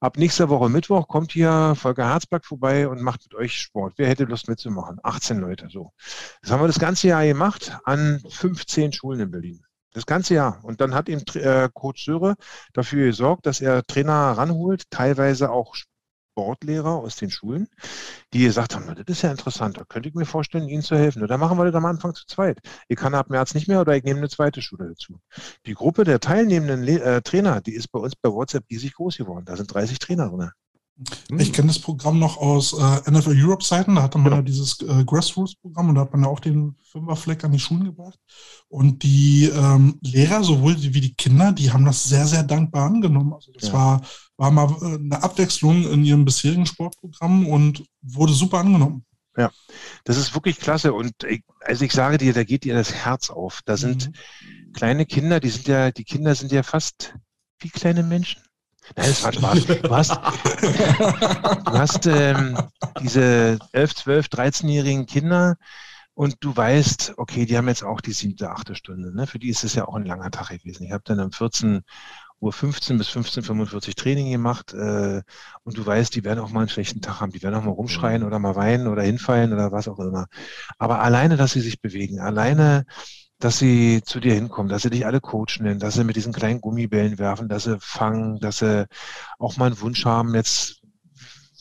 ab 0.00 0.18
nächster 0.18 0.48
Woche 0.48 0.68
Mittwoch 0.68 1.08
kommt 1.08 1.32
hier 1.32 1.74
Volker 1.76 2.08
Herzberg 2.08 2.44
vorbei 2.44 2.88
und 2.88 3.00
macht 3.00 3.22
mit 3.22 3.34
euch 3.34 3.56
Sport. 3.58 3.94
Wer 3.96 4.08
hätte 4.08 4.24
Lust 4.24 4.48
mitzumachen? 4.48 4.98
18 5.02 5.38
Leute, 5.38 5.68
so. 5.70 5.92
Das 6.42 6.50
haben 6.50 6.62
wir 6.62 6.66
das 6.66 6.78
ganze 6.78 7.08
Jahr 7.08 7.24
gemacht 7.24 7.78
an 7.84 8.20
15 8.28 8.92
Schulen 8.92 9.20
in 9.20 9.30
Berlin. 9.30 9.62
Das 9.94 10.06
ganze 10.06 10.34
Jahr. 10.34 10.58
Und 10.62 10.80
dann 10.80 10.94
hat 10.94 11.08
ihm 11.08 11.22
äh, 11.34 11.68
Coach 11.72 12.04
Söre 12.04 12.36
dafür 12.72 13.06
gesorgt, 13.06 13.46
dass 13.46 13.60
er 13.60 13.84
Trainer 13.86 14.32
ranholt, 14.32 14.90
teilweise 14.90 15.50
auch 15.50 15.76
Sportlehrer 16.32 16.96
aus 16.96 17.16
den 17.16 17.30
Schulen, 17.30 17.68
die 18.32 18.44
gesagt 18.44 18.74
haben, 18.74 18.86
das 18.86 19.04
ist 19.06 19.22
ja 19.22 19.30
interessant, 19.30 19.76
da 19.76 19.84
könnte 19.84 20.08
ich 20.08 20.14
mir 20.14 20.24
vorstellen, 20.24 20.68
Ihnen 20.68 20.82
zu 20.82 20.96
helfen. 20.96 21.26
Dann 21.26 21.40
machen 21.40 21.58
wir 21.58 21.64
das 21.64 21.74
am 21.74 21.84
Anfang 21.84 22.14
zu 22.14 22.26
zweit. 22.26 22.58
Ich 22.88 22.96
kann 22.96 23.14
ab 23.14 23.28
März 23.30 23.54
nicht 23.54 23.68
mehr 23.68 23.80
oder 23.80 23.96
ich 23.96 24.04
nehme 24.04 24.18
eine 24.18 24.28
zweite 24.28 24.62
Schule 24.62 24.88
dazu. 24.88 25.20
Die 25.66 25.74
Gruppe 25.74 26.04
der 26.04 26.20
teilnehmenden 26.20 26.82
Le 26.82 27.02
äh, 27.02 27.22
Trainer, 27.22 27.60
die 27.60 27.74
ist 27.74 27.88
bei 27.92 27.98
uns 27.98 28.16
bei 28.16 28.30
WhatsApp 28.30 28.64
riesig 28.70 28.94
groß 28.94 29.18
geworden. 29.18 29.44
Da 29.44 29.56
sind 29.56 29.72
30 29.72 29.98
Trainer 29.98 30.30
drin. 30.30 30.50
Ich 31.38 31.52
kenne 31.52 31.68
das 31.68 31.78
Programm 31.78 32.18
noch 32.18 32.36
aus 32.36 32.74
äh, 32.74 33.10
NFL 33.10 33.34
Europe 33.36 33.64
Zeiten. 33.64 33.94
Da 33.94 34.02
hatte 34.02 34.18
man 34.18 34.26
genau. 34.26 34.36
ja 34.36 34.42
dieses 34.42 34.80
äh, 34.82 35.04
Grassroots-Programm 35.04 35.88
und 35.88 35.94
da 35.94 36.02
hat 36.02 36.12
man 36.12 36.22
ja 36.22 36.28
auch 36.28 36.40
den 36.40 36.76
Fünferfleck 36.82 37.42
an 37.44 37.52
die 37.52 37.58
Schulen 37.58 37.84
gebracht. 37.84 38.18
Und 38.68 39.02
die 39.02 39.50
ähm, 39.54 39.98
Lehrer, 40.02 40.44
sowohl 40.44 40.76
wie 40.78 41.00
die 41.00 41.14
Kinder, 41.14 41.52
die 41.52 41.72
haben 41.72 41.84
das 41.84 42.04
sehr, 42.04 42.26
sehr 42.26 42.42
dankbar 42.42 42.86
angenommen. 42.86 43.32
Also 43.32 43.52
das 43.52 43.68
ja. 43.68 43.72
war, 43.72 44.02
war 44.42 44.50
mal 44.50 44.76
äh, 44.82 44.96
eine 44.96 45.22
Abwechslung 45.22 45.84
in 45.88 46.04
ihrem 46.04 46.24
bisherigen 46.24 46.66
Sportprogramm 46.66 47.46
und 47.46 47.84
wurde 48.02 48.32
super 48.32 48.58
angenommen. 48.58 49.04
Ja, 49.36 49.50
das 50.04 50.16
ist 50.18 50.34
wirklich 50.34 50.58
klasse. 50.58 50.92
Und 50.92 51.12
ich, 51.24 51.44
also 51.60 51.84
ich 51.84 51.92
sage 51.92 52.18
dir, 52.18 52.34
da 52.34 52.42
geht 52.42 52.64
dir 52.64 52.74
das 52.74 52.92
Herz 52.92 53.30
auf. 53.30 53.60
Da 53.64 53.76
sind 53.76 54.08
mhm. 54.08 54.72
kleine 54.72 55.06
Kinder, 55.06 55.38
die 55.38 55.48
sind 55.48 55.68
ja, 55.68 55.92
die 55.92 56.04
Kinder 56.04 56.34
sind 56.34 56.50
ja 56.50 56.64
fast 56.64 57.14
wie 57.60 57.70
kleine 57.70 58.02
Menschen. 58.02 58.42
Nein, 58.96 59.06
das 59.06 59.22
war 59.22 59.32
Spaß. 59.32 59.64
Du 59.64 59.94
hast, 59.94 60.10
du 60.10 61.78
hast 61.78 62.06
ähm, 62.06 62.58
diese 63.00 63.58
11, 63.70 63.94
12, 63.94 64.26
13-jährigen 64.26 65.06
Kinder 65.06 65.56
und 66.14 66.36
du 66.40 66.54
weißt, 66.54 67.14
okay, 67.16 67.46
die 67.46 67.56
haben 67.56 67.68
jetzt 67.68 67.84
auch 67.84 68.00
die 68.00 68.12
siebte, 68.12 68.50
achte 68.50 68.74
Stunde. 68.74 69.14
Ne? 69.14 69.28
Für 69.28 69.38
die 69.38 69.50
ist 69.50 69.62
es 69.62 69.74
ja 69.74 69.86
auch 69.86 69.94
ein 69.94 70.04
langer 70.04 70.32
Tag 70.32 70.48
gewesen. 70.48 70.84
Ich 70.84 70.90
habe 70.90 71.04
dann 71.06 71.20
um 71.20 71.30
14 71.30 71.82
Uhr 72.42 72.52
15 72.52 72.98
bis 72.98 73.08
15.45 73.10 73.94
Training 73.94 74.30
gemacht 74.32 74.74
äh, 74.74 75.22
und 75.62 75.78
du 75.78 75.86
weißt, 75.86 76.14
die 76.14 76.24
werden 76.24 76.40
auch 76.40 76.50
mal 76.50 76.60
einen 76.60 76.68
schlechten 76.68 77.00
Tag 77.00 77.20
haben. 77.20 77.30
Die 77.30 77.42
werden 77.42 77.54
auch 77.54 77.62
mal 77.62 77.70
rumschreien 77.70 78.24
oder 78.24 78.40
mal 78.40 78.56
weinen 78.56 78.88
oder 78.88 79.02
hinfallen 79.02 79.52
oder 79.52 79.70
was 79.70 79.86
auch 79.86 80.00
immer. 80.00 80.26
Aber 80.76 81.00
alleine, 81.00 81.36
dass 81.36 81.52
sie 81.52 81.60
sich 81.60 81.80
bewegen, 81.80 82.18
alleine 82.18 82.84
dass 83.38 83.58
sie 83.58 84.02
zu 84.04 84.20
dir 84.20 84.34
hinkommen, 84.34 84.68
dass 84.68 84.82
sie 84.82 84.90
dich 84.90 85.04
alle 85.04 85.20
coachen, 85.20 85.78
dass 85.80 85.94
sie 85.94 86.04
mit 86.04 86.14
diesen 86.16 86.32
kleinen 86.32 86.60
Gummibällen 86.60 87.18
werfen, 87.18 87.48
dass 87.48 87.64
sie 87.64 87.76
fangen, 87.80 88.38
dass 88.38 88.58
sie 88.58 88.86
auch 89.38 89.56
mal 89.56 89.66
einen 89.66 89.80
Wunsch 89.80 90.04
haben, 90.04 90.34
jetzt, 90.34 90.80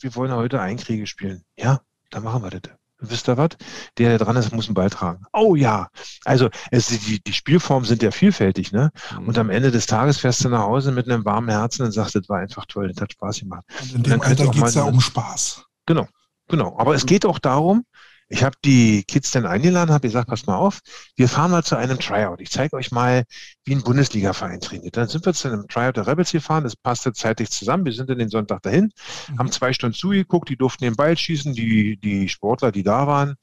wir 0.01 0.15
wollen 0.15 0.31
heute 0.31 0.61
Einkriege 0.61 1.07
spielen. 1.07 1.43
Ja, 1.57 1.81
dann 2.11 2.23
machen 2.23 2.43
wir 2.43 2.51
das. 2.51 2.80
Wisst 3.01 3.27
ihr 3.27 3.37
was? 3.37 3.49
Der, 3.97 4.09
der 4.09 4.19
dran 4.19 4.35
ist, 4.35 4.53
muss 4.53 4.67
einen 4.67 4.75
Ball 4.75 4.91
tragen. 4.91 5.25
Oh 5.33 5.55
ja. 5.55 5.89
Also 6.23 6.49
es, 6.69 6.87
die, 6.87 7.19
die 7.21 7.33
Spielformen 7.33 7.85
sind 7.85 8.03
ja 8.03 8.11
vielfältig, 8.11 8.71
ne? 8.71 8.91
Mhm. 9.19 9.27
Und 9.27 9.37
am 9.39 9.49
Ende 9.49 9.71
des 9.71 9.87
Tages 9.87 10.19
fährst 10.19 10.43
du 10.43 10.49
nach 10.49 10.61
Hause 10.61 10.91
mit 10.91 11.09
einem 11.09 11.25
warmen 11.25 11.49
Herzen 11.49 11.83
und 11.83 11.91
sagst, 11.91 12.15
das 12.15 12.29
war 12.29 12.39
einfach 12.39 12.65
toll, 12.67 12.89
das 12.89 13.01
hat 13.01 13.11
Spaß 13.11 13.39
gemacht. 13.39 13.63
Und 13.81 13.95
in 13.95 14.03
dem 14.03 14.13
und 14.13 14.25
Alter 14.25 14.47
geht 14.47 14.63
es 14.63 14.75
ja 14.75 14.83
um 14.83 15.01
Spaß. 15.01 15.65
Genau, 15.87 16.07
genau. 16.47 16.77
Aber 16.77 16.93
es 16.93 17.07
geht 17.07 17.25
auch 17.25 17.39
darum, 17.39 17.85
ich 18.31 18.43
habe 18.43 18.55
die 18.63 19.03
Kids 19.03 19.31
dann 19.31 19.45
eingeladen, 19.45 19.91
habe 19.91 20.07
gesagt, 20.07 20.29
pass 20.29 20.45
mal 20.45 20.55
auf, 20.55 20.79
wir 21.17 21.27
fahren 21.27 21.51
mal 21.51 21.63
zu 21.63 21.75
einem 21.75 21.99
Tryout. 21.99 22.39
Ich 22.39 22.49
zeige 22.49 22.77
euch 22.77 22.89
mal, 22.91 23.25
wie 23.65 23.75
ein 23.75 23.83
Bundesliga-Verein 23.83 24.61
trainiert. 24.61 24.95
Dann 24.95 25.09
sind 25.09 25.25
wir 25.25 25.33
zu 25.33 25.49
einem 25.49 25.67
Tryout 25.67 25.97
der 25.97 26.07
Rebels 26.07 26.31
gefahren, 26.31 26.63
das 26.63 26.77
passte 26.77 27.11
zeitlich 27.11 27.49
zusammen. 27.51 27.83
Wir 27.83 27.91
sind 27.91 28.09
dann 28.09 28.19
den 28.19 28.29
Sonntag 28.29 28.61
dahin, 28.61 28.91
mhm. 29.29 29.39
haben 29.39 29.51
zwei 29.51 29.73
Stunden 29.73 29.95
zugeguckt, 29.95 30.47
die 30.47 30.55
durften 30.55 30.85
den 30.85 30.95
Ball 30.95 31.17
schießen, 31.17 31.53
die, 31.53 31.97
die 31.97 32.29
Sportler, 32.29 32.71
die 32.71 32.83
da 32.83 33.05
waren, 33.05 33.35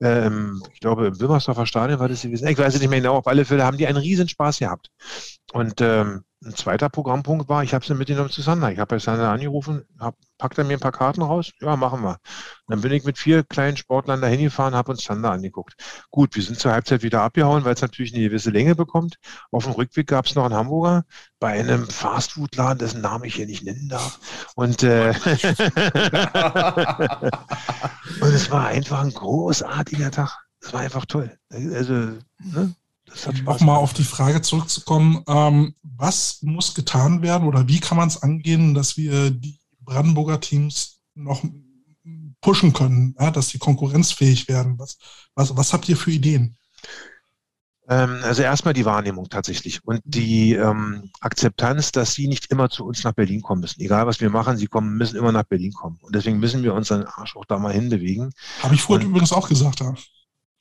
ähm, 0.00 0.60
ich 0.72 0.80
glaube 0.80 1.06
im 1.06 1.20
Wilmersdorfer 1.20 1.66
Stadion 1.66 2.00
war 2.00 2.08
das 2.08 2.22
gewesen, 2.22 2.48
ich 2.48 2.58
weiß 2.58 2.78
nicht 2.80 2.90
mehr 2.90 3.00
genau, 3.00 3.16
auf 3.18 3.28
alle 3.28 3.44
Fälle 3.44 3.64
haben 3.64 3.78
die 3.78 3.86
einen 3.86 3.98
riesen 3.98 4.28
Spaß 4.28 4.58
gehabt. 4.58 4.88
Und 5.52 5.80
ähm, 5.80 6.24
ein 6.44 6.54
zweiter 6.54 6.88
Programmpunkt 6.88 7.48
war, 7.48 7.62
ich 7.62 7.72
habe 7.74 7.84
sie 7.84 7.94
mitgenommen 7.94 8.30
zu 8.30 8.42
Sander. 8.42 8.72
Ich 8.72 8.78
habe 8.78 8.94
bei 8.94 8.98
Sander 8.98 9.30
angerufen, 9.30 9.84
hab, 9.98 10.16
packt 10.38 10.58
er 10.58 10.64
mir 10.64 10.76
ein 10.76 10.80
paar 10.80 10.92
Karten 10.92 11.22
raus? 11.22 11.52
Ja, 11.60 11.76
machen 11.76 12.02
wir. 12.02 12.18
dann 12.66 12.80
bin 12.80 12.92
ich 12.92 13.04
mit 13.04 13.18
vier 13.18 13.44
kleinen 13.44 13.76
Sportlern 13.76 14.20
dahin 14.20 14.40
gefahren, 14.40 14.74
habe 14.74 14.90
uns 14.90 15.04
Sander 15.04 15.30
angeguckt. 15.30 15.74
Gut, 16.10 16.34
wir 16.34 16.42
sind 16.42 16.58
zur 16.58 16.72
Halbzeit 16.72 17.02
wieder 17.02 17.22
abgehauen, 17.22 17.64
weil 17.64 17.74
es 17.74 17.82
natürlich 17.82 18.12
eine 18.14 18.24
gewisse 18.24 18.50
Länge 18.50 18.74
bekommt. 18.74 19.16
Auf 19.50 19.64
dem 19.64 19.72
Rückweg 19.74 20.06
gab 20.08 20.26
es 20.26 20.34
noch 20.34 20.44
einen 20.44 20.54
Hamburger 20.54 21.04
bei 21.38 21.58
einem 21.58 21.88
Fastfood-Laden, 21.88 22.78
dessen 22.78 23.00
Namen 23.00 23.24
ich 23.24 23.36
hier 23.36 23.46
nicht 23.46 23.64
nennen 23.64 23.88
darf. 23.88 24.18
Und, 24.56 24.82
äh, 24.82 25.10
und 28.20 28.32
es 28.32 28.50
war 28.50 28.66
einfach 28.66 29.00
ein 29.00 29.12
großartiger 29.12 30.10
Tag. 30.10 30.38
Es 30.60 30.72
war 30.72 30.80
einfach 30.80 31.06
toll. 31.06 31.36
Also, 31.50 31.94
ne? 32.38 32.74
Nochmal 33.44 33.76
auf 33.76 33.92
die 33.92 34.04
Frage 34.04 34.42
zurückzukommen, 34.42 35.22
ähm, 35.26 35.74
was 35.82 36.38
muss 36.42 36.74
getan 36.74 37.22
werden 37.22 37.46
oder 37.46 37.68
wie 37.68 37.80
kann 37.80 37.96
man 37.96 38.08
es 38.08 38.22
angehen, 38.22 38.74
dass 38.74 38.96
wir 38.96 39.30
die 39.30 39.58
Brandenburger 39.80 40.40
Teams 40.40 41.00
noch 41.14 41.42
pushen 42.40 42.72
können, 42.72 43.14
ja, 43.18 43.30
dass 43.30 43.48
sie 43.48 43.58
konkurrenzfähig 43.58 44.48
werden? 44.48 44.78
Was, 44.78 44.98
was, 45.34 45.56
was 45.56 45.72
habt 45.72 45.88
ihr 45.88 45.96
für 45.96 46.10
Ideen? 46.10 46.56
Ähm, 47.88 48.20
also 48.22 48.42
erstmal 48.42 48.74
die 48.74 48.84
Wahrnehmung 48.84 49.28
tatsächlich 49.28 49.84
und 49.84 50.00
die 50.04 50.54
ähm, 50.54 51.10
Akzeptanz, 51.20 51.92
dass 51.92 52.14
sie 52.14 52.28
nicht 52.28 52.46
immer 52.50 52.70
zu 52.70 52.84
uns 52.84 53.02
nach 53.04 53.12
Berlin 53.12 53.42
kommen 53.42 53.60
müssen. 53.60 53.80
Egal 53.80 54.06
was 54.06 54.20
wir 54.20 54.30
machen, 54.30 54.56
sie 54.56 54.66
kommen, 54.66 54.96
müssen 54.96 55.16
immer 55.16 55.32
nach 55.32 55.42
Berlin 55.44 55.72
kommen. 55.72 55.98
Und 56.00 56.14
deswegen 56.14 56.38
müssen 56.38 56.62
wir 56.62 56.74
unseren 56.74 57.04
Arsch 57.04 57.36
auch 57.36 57.44
da 57.44 57.58
mal 57.58 57.72
hinbewegen. 57.72 58.32
Habe 58.62 58.74
ich 58.74 58.82
vorhin 58.82 59.08
übrigens 59.08 59.32
auch 59.32 59.48
gesagt, 59.48 59.80
ja. 59.80 59.94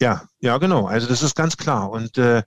Ja, 0.01 0.23
ja, 0.39 0.57
genau. 0.57 0.87
Also 0.87 1.07
das 1.07 1.21
ist 1.21 1.35
ganz 1.35 1.57
klar. 1.57 1.91
Und 1.91 2.17
äh, 2.17 2.43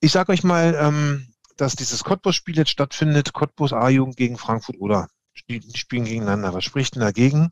ich 0.00 0.12
sage 0.12 0.32
euch 0.32 0.44
mal, 0.44 0.76
ähm, 0.80 1.26
dass 1.56 1.74
dieses 1.74 2.04
Cottbus-Spiel 2.04 2.56
jetzt 2.56 2.70
stattfindet, 2.70 3.32
Cottbus 3.32 3.72
A-Jugend 3.72 4.16
gegen 4.16 4.38
Frankfurt 4.38 4.76
oder 4.78 5.08
die 5.48 5.60
spielen 5.76 6.04
gegeneinander. 6.04 6.54
Was 6.54 6.64
spricht 6.64 6.94
denn 6.94 7.00
dagegen, 7.02 7.50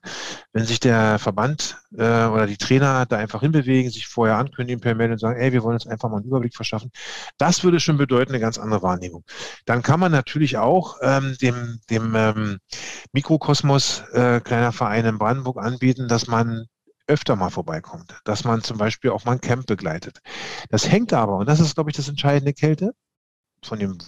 wenn 0.52 0.64
sich 0.64 0.80
der 0.80 1.18
Verband 1.18 1.78
äh, 1.96 2.26
oder 2.26 2.46
die 2.46 2.56
Trainer 2.56 3.06
da 3.06 3.16
einfach 3.16 3.40
hinbewegen, 3.40 3.90
sich 3.90 4.06
vorher 4.06 4.36
ankündigen 4.36 4.80
per 4.80 4.94
Mail 4.94 5.12
und 5.12 5.18
sagen, 5.18 5.40
ey, 5.40 5.52
wir 5.52 5.62
wollen 5.62 5.74
uns 5.74 5.86
einfach 5.86 6.08
mal 6.08 6.18
einen 6.18 6.26
Überblick 6.26 6.54
verschaffen. 6.54 6.90
Das 7.38 7.64
würde 7.64 7.80
schon 7.80 7.96
bedeuten, 7.96 8.32
eine 8.32 8.40
ganz 8.40 8.58
andere 8.58 8.82
Wahrnehmung. 8.82 9.24
Dann 9.64 9.82
kann 9.82 10.00
man 10.00 10.12
natürlich 10.12 10.56
auch 10.58 10.98
ähm, 11.02 11.36
dem, 11.40 11.80
dem 11.90 12.14
ähm, 12.14 12.58
Mikrokosmos 13.12 14.04
äh, 14.12 14.40
kleiner 14.40 14.72
Vereine 14.72 15.08
in 15.08 15.18
Brandenburg 15.18 15.58
anbieten, 15.58 16.06
dass 16.08 16.26
man 16.28 16.66
öfter 17.06 17.36
mal 17.36 17.50
vorbeikommt, 17.50 18.20
dass 18.24 18.44
man 18.44 18.62
zum 18.62 18.78
Beispiel 18.78 19.10
auch 19.10 19.24
mal 19.24 19.32
ein 19.32 19.40
Camp 19.40 19.66
begleitet. 19.66 20.20
Das 20.70 20.90
hängt 20.90 21.12
aber, 21.12 21.36
und 21.36 21.48
das 21.48 21.60
ist, 21.60 21.74
glaube 21.74 21.90
ich, 21.90 21.96
das 21.96 22.08
entscheidende 22.08 22.52
Kälte, 22.52 22.94
von 23.62 23.78
dem 23.78 23.98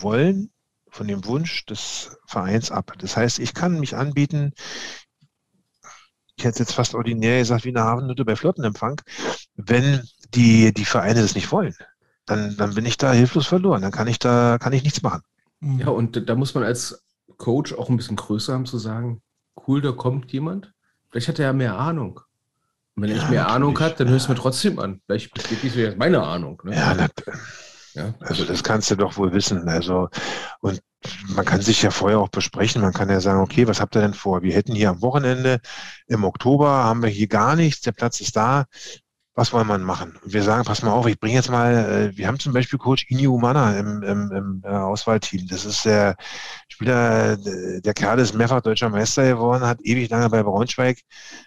Wollen 0.00 0.50
von 0.96 1.06
dem 1.06 1.24
Wunsch 1.26 1.66
des 1.66 2.16
Vereins 2.26 2.70
ab. 2.70 2.94
Das 2.98 3.16
heißt, 3.16 3.38
ich 3.38 3.54
kann 3.54 3.78
mich 3.78 3.96
anbieten, 3.96 4.52
ich 6.36 6.44
hätte 6.44 6.60
jetzt 6.60 6.72
fast 6.72 6.94
ordinär 6.94 7.38
gesagt, 7.38 7.64
wie 7.64 7.70
eine 7.70 7.84
Hafenhütte 7.84 8.24
bei 8.24 8.36
Flottenempfang, 8.36 9.00
wenn 9.54 10.02
die, 10.34 10.72
die 10.72 10.84
Vereine 10.84 11.22
das 11.22 11.34
nicht 11.34 11.52
wollen. 11.52 11.74
Dann, 12.26 12.56
dann 12.56 12.74
bin 12.74 12.84
ich 12.84 12.96
da 12.96 13.12
hilflos 13.12 13.46
verloren. 13.46 13.82
Dann 13.82 13.92
kann 13.92 14.08
ich 14.08 14.18
da, 14.18 14.58
kann 14.58 14.72
ich 14.72 14.82
nichts 14.82 15.02
machen. 15.02 15.22
Mhm. 15.60 15.78
Ja, 15.78 15.88
und 15.88 16.28
da 16.28 16.34
muss 16.34 16.54
man 16.54 16.64
als 16.64 17.02
Coach 17.36 17.72
auch 17.72 17.88
ein 17.88 17.96
bisschen 17.96 18.16
größer 18.16 18.52
haben 18.52 18.66
zu 18.66 18.78
sagen, 18.78 19.22
cool, 19.66 19.80
da 19.80 19.92
kommt 19.92 20.32
jemand. 20.32 20.72
Vielleicht 21.08 21.28
hat 21.28 21.38
er 21.38 21.46
ja 21.46 21.52
mehr 21.52 21.78
Ahnung. 21.78 22.20
Wenn 22.96 23.10
ja, 23.10 23.16
er 23.16 23.20
nicht 23.20 23.30
mehr. 23.30 23.48
Ahnung 23.48 23.78
hat, 23.78 24.00
dann 24.00 24.08
hörst 24.08 24.26
du 24.26 24.32
mir 24.32 24.38
trotzdem 24.38 24.78
an. 24.78 25.00
Vielleicht 25.06 25.32
bestätigt 25.32 25.76
du 25.76 25.94
meine 25.96 26.22
Ahnung. 26.22 26.60
Ne? 26.64 26.74
Ja, 26.74 26.94
natürlich. 26.94 27.40
Ja, 27.94 28.14
also 28.20 28.44
das 28.44 28.62
kannst 28.62 28.90
du 28.90 28.96
doch 28.96 29.16
wohl 29.16 29.32
wissen. 29.32 29.68
Also, 29.68 30.10
und 30.60 30.82
man 31.28 31.46
kann 31.46 31.62
sich 31.62 31.80
ja 31.80 31.90
vorher 31.90 32.18
auch 32.18 32.28
besprechen. 32.28 32.82
Man 32.82 32.92
kann 32.92 33.08
ja 33.08 33.20
sagen, 33.20 33.40
okay, 33.40 33.66
was 33.66 33.80
habt 33.80 33.96
ihr 33.96 34.02
denn 34.02 34.12
vor? 34.12 34.42
Wir 34.42 34.54
hätten 34.54 34.74
hier 34.74 34.90
am 34.90 35.00
Wochenende 35.00 35.60
im 36.06 36.24
Oktober 36.24 36.68
haben 36.68 37.02
wir 37.02 37.08
hier 37.08 37.26
gar 37.26 37.56
nichts. 37.56 37.80
Der 37.80 37.92
Platz 37.92 38.20
ist 38.20 38.36
da 38.36 38.66
was 39.36 39.52
wollen 39.52 39.66
wir 39.66 39.76
machen? 39.76 40.18
Und 40.24 40.32
wir 40.32 40.42
sagen, 40.42 40.64
pass 40.64 40.82
mal 40.82 40.92
auf, 40.92 41.06
ich 41.06 41.20
bringe 41.20 41.34
jetzt 41.34 41.50
mal, 41.50 41.74
äh, 41.74 42.16
wir 42.16 42.26
haben 42.26 42.38
zum 42.38 42.54
Beispiel 42.54 42.78
Coach 42.78 43.04
Inyo 43.10 43.32
Humana 43.32 43.78
im, 43.78 44.02
im, 44.02 44.32
im 44.32 44.62
äh, 44.64 44.68
Auswahlteam. 44.68 45.46
Das 45.46 45.66
ist 45.66 45.84
der 45.84 46.16
Spieler, 46.68 47.36
der 47.36 47.94
Kerl 47.94 48.18
ist 48.18 48.34
mehrfach 48.34 48.62
deutscher 48.62 48.88
Meister 48.88 49.28
geworden, 49.28 49.66
hat 49.66 49.80
ewig 49.82 50.08
lange 50.08 50.30
bei 50.30 50.42
Braunschweig 50.42 51.00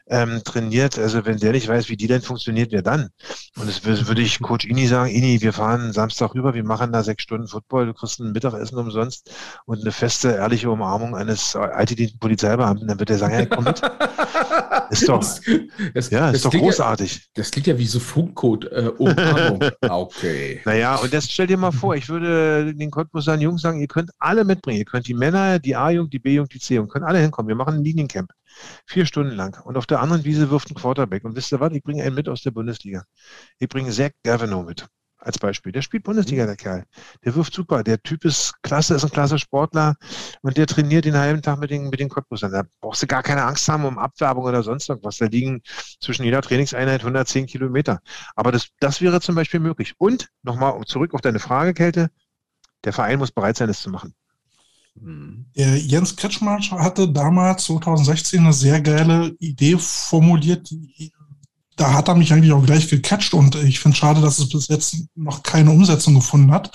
ähm, 0.07 0.41
trainiert. 0.45 0.99
Also 0.99 1.25
wenn 1.25 1.37
der 1.37 1.51
nicht 1.51 1.67
weiß, 1.67 1.89
wie 1.89 1.97
die 1.97 2.05
denn 2.05 2.21
funktioniert, 2.21 2.71
wer 2.71 2.83
dann? 2.83 3.09
Und 3.57 3.67
das 3.67 3.83
würde 3.83 4.21
ich 4.21 4.39
Coach 4.39 4.65
Ini 4.65 4.85
sagen, 4.85 5.09
Ini, 5.09 5.41
wir 5.41 5.51
fahren 5.51 5.91
Samstag 5.91 6.35
rüber, 6.35 6.53
wir 6.53 6.63
machen 6.63 6.93
da 6.93 7.01
sechs 7.01 7.23
Stunden 7.23 7.47
Football, 7.47 7.87
du 7.87 7.95
kriegst 7.95 8.19
ein 8.19 8.33
Mittagessen 8.33 8.77
umsonst 8.77 9.31
und 9.65 9.81
eine 9.81 9.91
feste, 9.91 10.33
ehrliche 10.33 10.69
Umarmung 10.69 11.15
eines 11.15 11.55
altgedienten 11.55 12.19
Polizeibeamten, 12.19 12.87
dann 12.87 12.99
wird 12.99 13.09
er 13.09 13.17
sagen, 13.17 13.33
hey, 13.33 13.47
komm 13.47 13.63
mit. 13.63 13.81
Ist 14.89 15.07
doch, 15.07 15.19
das, 15.93 16.09
ja, 16.09 16.31
ist 16.31 16.45
doch 16.45 16.51
großartig. 16.51 17.15
Ja, 17.15 17.21
das 17.35 17.51
klingt 17.51 17.67
ja 17.67 17.77
wie 17.77 17.85
so 17.85 17.99
Funkcode. 17.99 18.65
Äh, 18.71 18.91
okay. 19.89 20.61
Naja, 20.65 20.95
und 20.95 21.13
das 21.13 21.29
stell 21.31 21.47
dir 21.47 21.57
mal 21.57 21.71
vor, 21.71 21.95
ich 21.95 22.09
würde 22.09 22.73
den 22.73 22.91
Cottbusern 22.91 23.41
Jungs 23.41 23.61
sagen, 23.61 23.79
ihr 23.79 23.87
könnt 23.87 24.11
alle 24.19 24.45
mitbringen. 24.45 24.79
Ihr 24.79 24.85
könnt 24.85 25.07
die 25.07 25.13
Männer, 25.13 25.59
die 25.59 25.75
A-Jung, 25.75 26.09
die 26.09 26.19
B-Jung, 26.19 26.47
die 26.47 26.59
C-Jung, 26.59 26.87
könnt 26.87 27.05
alle 27.05 27.19
hinkommen. 27.19 27.47
Wir 27.47 27.55
machen 27.55 27.75
ein 27.75 27.83
Liniencamp. 27.83 28.31
Vier 28.85 29.05
Stunden 29.05 29.35
lang. 29.35 29.59
Und 29.63 29.77
auf 29.77 29.85
der 29.85 29.99
anderen 30.01 30.23
Wiese 30.23 30.49
wirft 30.49 30.71
ein 30.71 30.75
Quarterback. 30.75 31.23
Und 31.23 31.35
wisst 31.35 31.51
ihr 31.51 31.59
was? 31.59 31.73
Ich 31.73 31.83
bringe 31.83 32.03
einen 32.03 32.15
mit 32.15 32.27
aus 32.27 32.41
der 32.41 32.51
Bundesliga. 32.51 33.03
Ich 33.59 33.69
bringe 33.69 33.91
Zach 33.91 34.11
Gavino 34.23 34.63
mit 34.63 34.87
als 35.19 35.37
Beispiel. 35.37 35.71
Der 35.71 35.81
spielt 35.81 36.03
Bundesliga, 36.03 36.45
der 36.45 36.55
Kerl. 36.55 36.85
Der 37.23 37.35
wirft 37.35 37.53
super. 37.53 37.83
Der 37.83 38.01
Typ 38.01 38.25
ist 38.25 38.53
klasse, 38.63 38.95
ist 38.95 39.03
ein 39.03 39.11
klasse 39.11 39.37
Sportler 39.37 39.95
und 40.41 40.57
der 40.57 40.67
trainiert 40.67 41.05
den 41.05 41.17
halben 41.17 41.41
Tag 41.41 41.59
mit 41.59 41.69
den, 41.71 41.89
mit 41.89 41.99
den 41.99 42.09
Cottbusern. 42.09 42.51
Da 42.51 42.63
brauchst 42.81 43.03
du 43.03 43.07
gar 43.07 43.23
keine 43.23 43.43
Angst 43.43 43.67
haben 43.67 43.85
um 43.85 43.97
Abwerbung 43.97 44.45
oder 44.45 44.63
sonst 44.63 44.89
irgendwas. 44.89 45.17
Da 45.17 45.25
liegen 45.25 45.61
zwischen 45.99 46.23
jeder 46.23 46.41
Trainingseinheit 46.41 47.01
110 47.01 47.47
Kilometer. 47.47 47.99
Aber 48.35 48.51
das, 48.51 48.69
das 48.79 49.01
wäre 49.01 49.21
zum 49.21 49.35
Beispiel 49.35 49.59
möglich. 49.59 49.93
Und 49.97 50.29
nochmal 50.43 50.79
zurück 50.85 51.13
auf 51.13 51.21
deine 51.21 51.39
Frage, 51.39 51.73
Kälte. 51.73 52.09
Der 52.85 52.93
Verein 52.93 53.19
muss 53.19 53.31
bereit 53.31 53.57
sein, 53.57 53.67
das 53.67 53.81
zu 53.81 53.89
machen. 53.89 54.13
Der 54.95 55.77
Jens 55.77 56.15
Kretschmarsch 56.15 56.71
hatte 56.71 57.09
damals 57.09 57.65
2016 57.65 58.39
eine 58.39 58.53
sehr 58.53 58.81
geile 58.81 59.33
Idee 59.39 59.77
formuliert, 59.77 60.69
die 60.69 61.13
da 61.79 61.93
hat 61.93 62.09
er 62.09 62.15
mich 62.15 62.33
eigentlich 62.33 62.51
auch 62.51 62.65
gleich 62.65 62.89
gecatcht 62.89 63.33
und 63.33 63.55
ich 63.55 63.79
finde 63.79 63.97
schade, 63.97 64.21
dass 64.21 64.37
es 64.37 64.49
bis 64.49 64.67
jetzt 64.67 65.05
noch 65.15 65.43
keine 65.43 65.71
Umsetzung 65.71 66.13
gefunden 66.13 66.51
hat. 66.51 66.71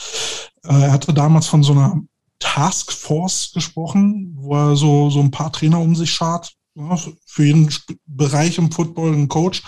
Äh, 0.65 0.73
er 0.73 0.93
hatte 0.93 1.13
damals 1.13 1.47
von 1.47 1.63
so 1.63 1.73
einer 1.73 2.01
Taskforce 2.39 3.53
gesprochen, 3.53 4.35
wo 4.37 4.55
er 4.55 4.77
so, 4.77 5.11
so 5.11 5.21
ein 5.21 5.31
paar 5.31 5.53
Trainer 5.53 5.79
um 5.81 5.95
sich 5.95 6.11
schart, 6.11 6.55
ja, 6.75 6.99
für 7.27 7.45
jeden 7.45 7.73
Bereich 8.07 8.59
im 8.59 8.73
Football 8.73 9.13
ein 9.13 9.29
Coach, 9.29 9.63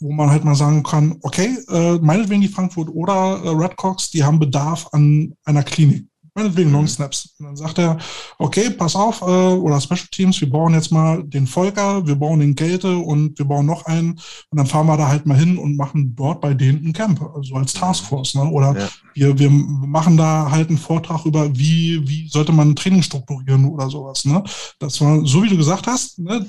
wo 0.00 0.12
man 0.12 0.30
halt 0.30 0.44
mal 0.44 0.54
sagen 0.54 0.82
kann, 0.82 1.18
okay, 1.22 1.56
äh, 1.68 1.98
meinetwegen 1.98 2.42
die 2.42 2.48
Frankfurt 2.48 2.88
oder 2.90 3.40
äh, 3.42 3.48
Redcox, 3.48 4.10
die 4.10 4.22
haben 4.22 4.38
Bedarf 4.38 4.88
an 4.92 5.34
einer 5.44 5.62
Klinik 5.62 6.06
meinetwegen 6.34 6.72
Long 6.72 6.86
Snaps. 6.86 7.34
Und 7.38 7.46
dann 7.46 7.56
sagt 7.56 7.78
er, 7.78 7.98
okay, 8.38 8.70
pass 8.70 8.96
auf, 8.96 9.22
äh, 9.22 9.24
oder 9.24 9.80
Special 9.80 10.08
Teams, 10.10 10.40
wir 10.40 10.50
bauen 10.50 10.74
jetzt 10.74 10.90
mal 10.90 11.22
den 11.22 11.46
Volker, 11.46 12.06
wir 12.06 12.16
bauen 12.16 12.40
den 12.40 12.54
Gelte 12.54 12.96
und 12.96 13.38
wir 13.38 13.44
bauen 13.44 13.66
noch 13.66 13.86
einen 13.86 14.12
und 14.12 14.58
dann 14.58 14.66
fahren 14.66 14.86
wir 14.86 14.96
da 14.96 15.08
halt 15.08 15.26
mal 15.26 15.38
hin 15.38 15.56
und 15.58 15.76
machen 15.76 16.14
dort 16.16 16.40
bei 16.40 16.54
denen 16.54 16.84
ein 16.84 16.92
Camp, 16.92 17.22
also 17.34 17.54
als 17.54 17.72
Taskforce. 17.72 18.34
Ne? 18.34 18.44
Oder 18.50 18.76
ja. 18.76 18.88
wir, 19.14 19.38
wir 19.38 19.50
machen 19.50 20.16
da 20.16 20.50
halt 20.50 20.68
einen 20.68 20.78
Vortrag 20.78 21.24
über, 21.24 21.56
wie, 21.56 22.06
wie 22.08 22.28
sollte 22.28 22.52
man 22.52 22.70
ein 22.70 22.76
Training 22.76 23.02
strukturieren 23.02 23.66
oder 23.66 23.88
sowas. 23.88 24.24
Ne? 24.24 24.42
Das 24.78 25.00
war, 25.00 25.24
so 25.24 25.42
wie 25.42 25.48
du 25.48 25.56
gesagt 25.56 25.86
hast, 25.86 26.18
ne? 26.18 26.46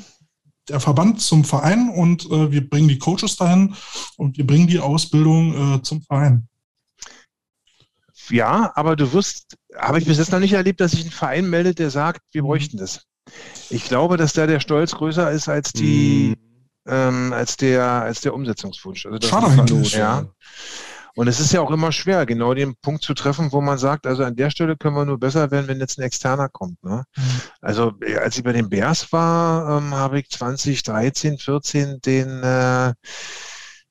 der 0.68 0.80
Verband 0.80 1.22
zum 1.22 1.44
Verein 1.44 1.90
und 1.90 2.26
äh, 2.32 2.52
wir 2.52 2.68
bringen 2.68 2.88
die 2.88 2.98
Coaches 2.98 3.36
dahin 3.36 3.76
und 4.18 4.38
wir 4.38 4.48
bringen 4.48 4.66
die 4.66 4.80
Ausbildung 4.80 5.76
äh, 5.76 5.82
zum 5.84 6.02
Verein 6.02 6.48
ja, 8.30 8.72
aber 8.76 8.96
du 8.96 9.14
wirst, 9.14 9.58
habe 9.78 10.00
ich 10.00 10.06
bis 10.06 10.18
jetzt 10.18 10.32
noch 10.32 10.40
nicht 10.40 10.54
erlebt, 10.54 10.82
dass 10.82 10.92
sich 10.92 11.06
ein 11.06 11.12
Verein 11.12 11.50
meldet, 11.50 11.80
der 11.80 11.90
sagt, 11.90 12.22
wir 12.32 12.44
mhm. 12.44 12.48
bräuchten 12.48 12.78
das. 12.78 13.04
Ich 13.70 13.86
glaube, 13.86 14.18
dass 14.18 14.34
da 14.34 14.48
der 14.48 14.60
Stolz 14.60 14.94
größer 14.94 15.32
ist 15.32 15.50
als 15.50 15.74
die, 15.74 16.36
mhm. 16.86 16.92
ähm, 16.92 17.34
als 17.34 17.58
der, 17.58 17.84
als 17.84 18.22
der 18.22 18.34
Umsetzungswunsch. 18.34 19.06
Also 19.06 19.28
Schade 19.28 19.48
eigentlich. 19.48 19.94
Ja. 19.94 20.26
Und 21.18 21.30
es 21.30 21.40
ist 21.40 21.54
ja 21.54 21.62
auch 21.62 21.72
immer 21.72 21.94
schwer, 21.94 22.26
genau 22.26 22.54
den 22.54 22.76
Punkt 22.76 23.02
zu 23.02 23.14
treffen, 23.14 23.54
wo 23.54 23.62
man 23.62 23.78
sagt, 23.78 24.06
also 24.06 24.24
an 24.26 24.36
der 24.36 24.50
Stelle 24.50 24.76
können 24.76 24.96
wir 24.96 25.06
nur 25.06 25.18
besser 25.18 25.50
werden, 25.50 25.68
wenn 25.68 25.80
jetzt 25.80 25.98
ein 25.98 26.02
Externer 26.02 26.50
kommt. 26.50 26.84
Ne? 26.84 27.06
Mhm. 27.16 27.42
Also 27.62 27.94
als 28.22 28.38
ich 28.38 28.44
bei 28.44 28.52
den 28.52 28.70
Bears 28.70 29.14
war, 29.14 29.78
ähm, 29.78 29.96
habe 29.96 30.20
ich 30.20 30.30
2013, 30.30 31.38
14 31.38 32.02
den 32.02 32.44
äh, 32.44 32.94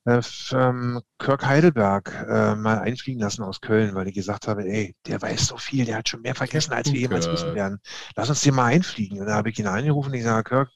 äh, 0.04 0.20
ähm, 0.52 1.00
Kirk 1.18 1.46
Heidelberg 1.46 2.26
äh, 2.28 2.54
mal 2.54 2.78
einfliegen 2.78 3.20
lassen 3.20 3.42
aus 3.42 3.60
Köln, 3.60 3.94
weil 3.94 4.08
ich 4.08 4.14
gesagt 4.14 4.48
habe, 4.48 4.64
ey, 4.64 4.94
der 5.06 5.20
weiß 5.22 5.46
so 5.46 5.56
viel, 5.56 5.84
der 5.84 5.96
hat 5.96 6.08
schon 6.08 6.22
mehr 6.22 6.34
vergessen, 6.34 6.72
als 6.72 6.92
wir 6.92 7.00
jemals 7.00 7.30
wissen 7.30 7.54
werden. 7.54 7.78
Lass 8.16 8.28
uns 8.28 8.42
den 8.42 8.54
mal 8.54 8.66
einfliegen. 8.66 9.20
Und 9.20 9.26
da 9.26 9.34
habe 9.34 9.50
ich 9.50 9.58
ihn 9.58 9.66
angerufen 9.66 10.10
und 10.10 10.14
ich 10.14 10.24
sage, 10.24 10.48
Kirk, 10.48 10.70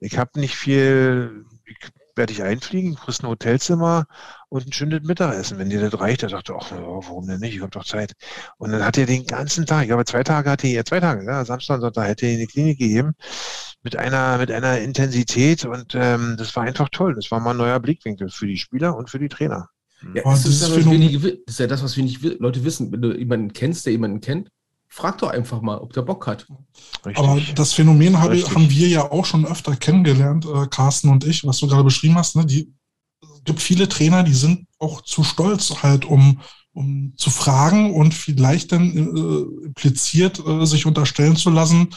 ich 0.00 0.18
habe 0.18 0.38
nicht 0.38 0.56
viel, 0.56 1.44
ich 1.64 1.78
werde 2.14 2.32
ich 2.32 2.42
einfliegen, 2.42 2.96
kriegst 2.96 3.22
ein 3.22 3.28
Hotelzimmer 3.28 4.06
und 4.48 4.66
ein 4.66 4.72
schönes 4.72 5.02
Mittagessen. 5.02 5.58
Wenn 5.58 5.70
dir 5.70 5.88
das 5.88 5.98
reicht, 6.00 6.22
er 6.24 6.28
sagte, 6.28 6.54
ach, 6.58 6.70
warum 6.72 7.26
denn 7.26 7.40
nicht? 7.40 7.54
Ich 7.54 7.60
habe 7.62 7.70
doch 7.70 7.84
Zeit. 7.84 8.14
Und 8.58 8.72
dann 8.72 8.84
hat 8.84 8.98
er 8.98 9.06
den 9.06 9.24
ganzen 9.24 9.66
Tag, 9.66 9.82
ich 9.82 9.88
glaube, 9.88 10.04
zwei 10.04 10.24
Tage 10.24 10.50
hatte 10.50 10.66
er, 10.66 10.84
zwei 10.84 11.00
Tage, 11.00 11.24
ja, 11.24 11.44
Samstag 11.44 11.76
und 11.76 11.82
Sonntag 11.82 12.08
hätte 12.08 12.26
er 12.26 12.32
in 12.32 12.38
die 12.40 12.46
Klinik 12.46 12.78
gegeben 12.78 13.14
mit 13.82 13.96
einer, 13.96 14.38
mit 14.38 14.50
einer 14.50 14.78
Intensität 14.80 15.64
und 15.64 15.94
ähm, 15.94 16.36
das 16.36 16.54
war 16.56 16.64
einfach 16.64 16.88
toll. 16.90 17.14
Das 17.14 17.30
war 17.30 17.40
mal 17.40 17.52
ein 17.52 17.56
neuer 17.56 17.80
Blickwinkel 17.80 18.28
für 18.28 18.46
die 18.46 18.58
Spieler 18.58 18.96
und 18.96 19.10
für 19.10 19.18
die 19.18 19.28
Trainer. 19.28 19.68
Ja, 20.14 20.22
das, 20.24 20.46
ist, 20.46 20.62
das, 20.62 20.70
ist 20.70 20.90
wenig, 20.90 21.20
das 21.20 21.54
ist 21.54 21.60
ja 21.60 21.66
das, 21.66 21.82
was 21.82 21.96
wenig 21.96 22.20
Leute 22.22 22.64
wissen. 22.64 22.92
Wenn 22.92 23.02
du 23.02 23.16
jemanden 23.16 23.52
kennst, 23.52 23.86
der 23.86 23.92
jemanden 23.92 24.20
kennt, 24.20 24.48
frag 24.88 25.18
doch 25.18 25.30
einfach 25.30 25.60
mal, 25.60 25.78
ob 25.78 25.92
der 25.92 26.02
Bock 26.02 26.26
hat. 26.26 26.46
Richtig. 27.04 27.18
Aber 27.18 27.40
das 27.54 27.72
Phänomen 27.72 28.18
habe, 28.20 28.36
haben 28.36 28.70
wir 28.70 28.88
ja 28.88 29.10
auch 29.10 29.24
schon 29.24 29.44
öfter 29.44 29.76
kennengelernt, 29.76 30.46
äh, 30.46 30.66
Carsten 30.68 31.08
und 31.08 31.24
ich, 31.24 31.44
was 31.44 31.58
du 31.58 31.66
gerade 31.66 31.84
beschrieben 31.84 32.16
hast. 32.16 32.36
Ne? 32.36 32.46
Die, 32.46 32.72
es 33.22 33.44
gibt 33.44 33.60
viele 33.60 33.88
Trainer, 33.88 34.22
die 34.22 34.34
sind 34.34 34.66
auch 34.78 35.02
zu 35.02 35.24
stolz 35.24 35.82
halt, 35.82 36.04
um, 36.04 36.40
um 36.72 37.14
zu 37.16 37.30
fragen 37.30 37.94
und 37.94 38.14
vielleicht 38.14 38.72
dann 38.72 38.96
äh, 38.96 39.66
impliziert 39.66 40.40
äh, 40.46 40.64
sich 40.64 40.86
unterstellen 40.86 41.36
zu 41.36 41.50
lassen, 41.50 41.90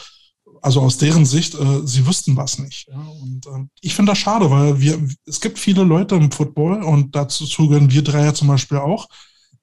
also 0.62 0.80
aus 0.80 0.96
deren 0.96 1.26
Sicht, 1.26 1.54
äh, 1.54 1.86
sie 1.86 2.06
wüssten 2.06 2.36
was 2.36 2.58
nicht. 2.58 2.88
Ja? 2.88 2.96
Und 2.96 3.46
äh, 3.46 3.66
ich 3.80 3.94
finde 3.94 4.12
das 4.12 4.18
schade, 4.18 4.50
weil 4.50 4.80
wir, 4.80 4.98
es 5.26 5.40
gibt 5.40 5.58
viele 5.58 5.82
Leute 5.82 6.14
im 6.14 6.30
Football 6.30 6.82
und 6.82 7.14
dazu 7.16 7.46
gehören 7.68 7.90
wir 7.90 8.02
drei 8.02 8.24
ja 8.24 8.34
zum 8.34 8.48
Beispiel 8.48 8.78
auch, 8.78 9.08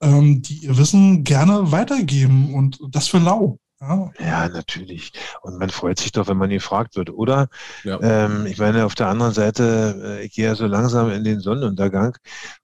ähm, 0.02 0.42
die 0.42 0.66
ihr 0.66 0.78
Wissen 0.78 1.24
gerne 1.24 1.72
weitergeben 1.72 2.54
und 2.54 2.80
das 2.92 3.08
für 3.08 3.20
lau. 3.20 3.60
Ja. 3.82 4.12
ja, 4.20 4.50
natürlich. 4.50 5.14
Und 5.42 5.58
man 5.58 5.70
freut 5.70 6.00
sich 6.00 6.12
doch, 6.12 6.28
wenn 6.28 6.36
man 6.36 6.50
gefragt 6.50 6.98
wird, 6.98 7.10
oder? 7.12 7.48
Ja. 7.86 7.98
Ähm, 8.02 8.46
ich 8.46 8.58
meine, 8.58 8.86
auf 8.86 8.94
der 8.94 9.08
anderen 9.08 9.34
Seite, 9.34 10.20
äh, 10.20 10.26
ich 10.26 10.34
gehe 10.34 10.48
ja 10.48 10.56
so 10.56 10.68
langsam 10.68 11.10
in 11.12 11.24
den 11.24 11.40
Sonnenuntergang 11.40 12.18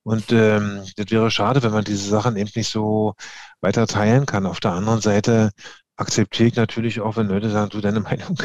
und 0.04 0.34
ähm, 0.34 0.84
das 0.98 1.12
wäre 1.12 1.32
schade, 1.32 1.64
wenn 1.64 1.72
man 1.72 1.86
diese 1.86 2.10
Sachen 2.10 2.36
eben 2.36 2.52
nicht 2.54 2.70
so 2.70 3.14
weiter 3.62 3.88
teilen 3.88 4.26
kann. 4.26 4.46
Auf 4.46 4.60
der 4.60 4.72
anderen 4.74 5.00
Seite 5.00 5.52
akzeptiere 5.98 6.50
ich 6.50 6.56
natürlich 6.56 7.02
auch, 7.02 7.18
wenn 7.18 7.28
Leute 7.28 7.50
sagen, 7.50 7.70
du, 7.70 7.82
deine 7.82 8.00
Meinung 8.02 8.38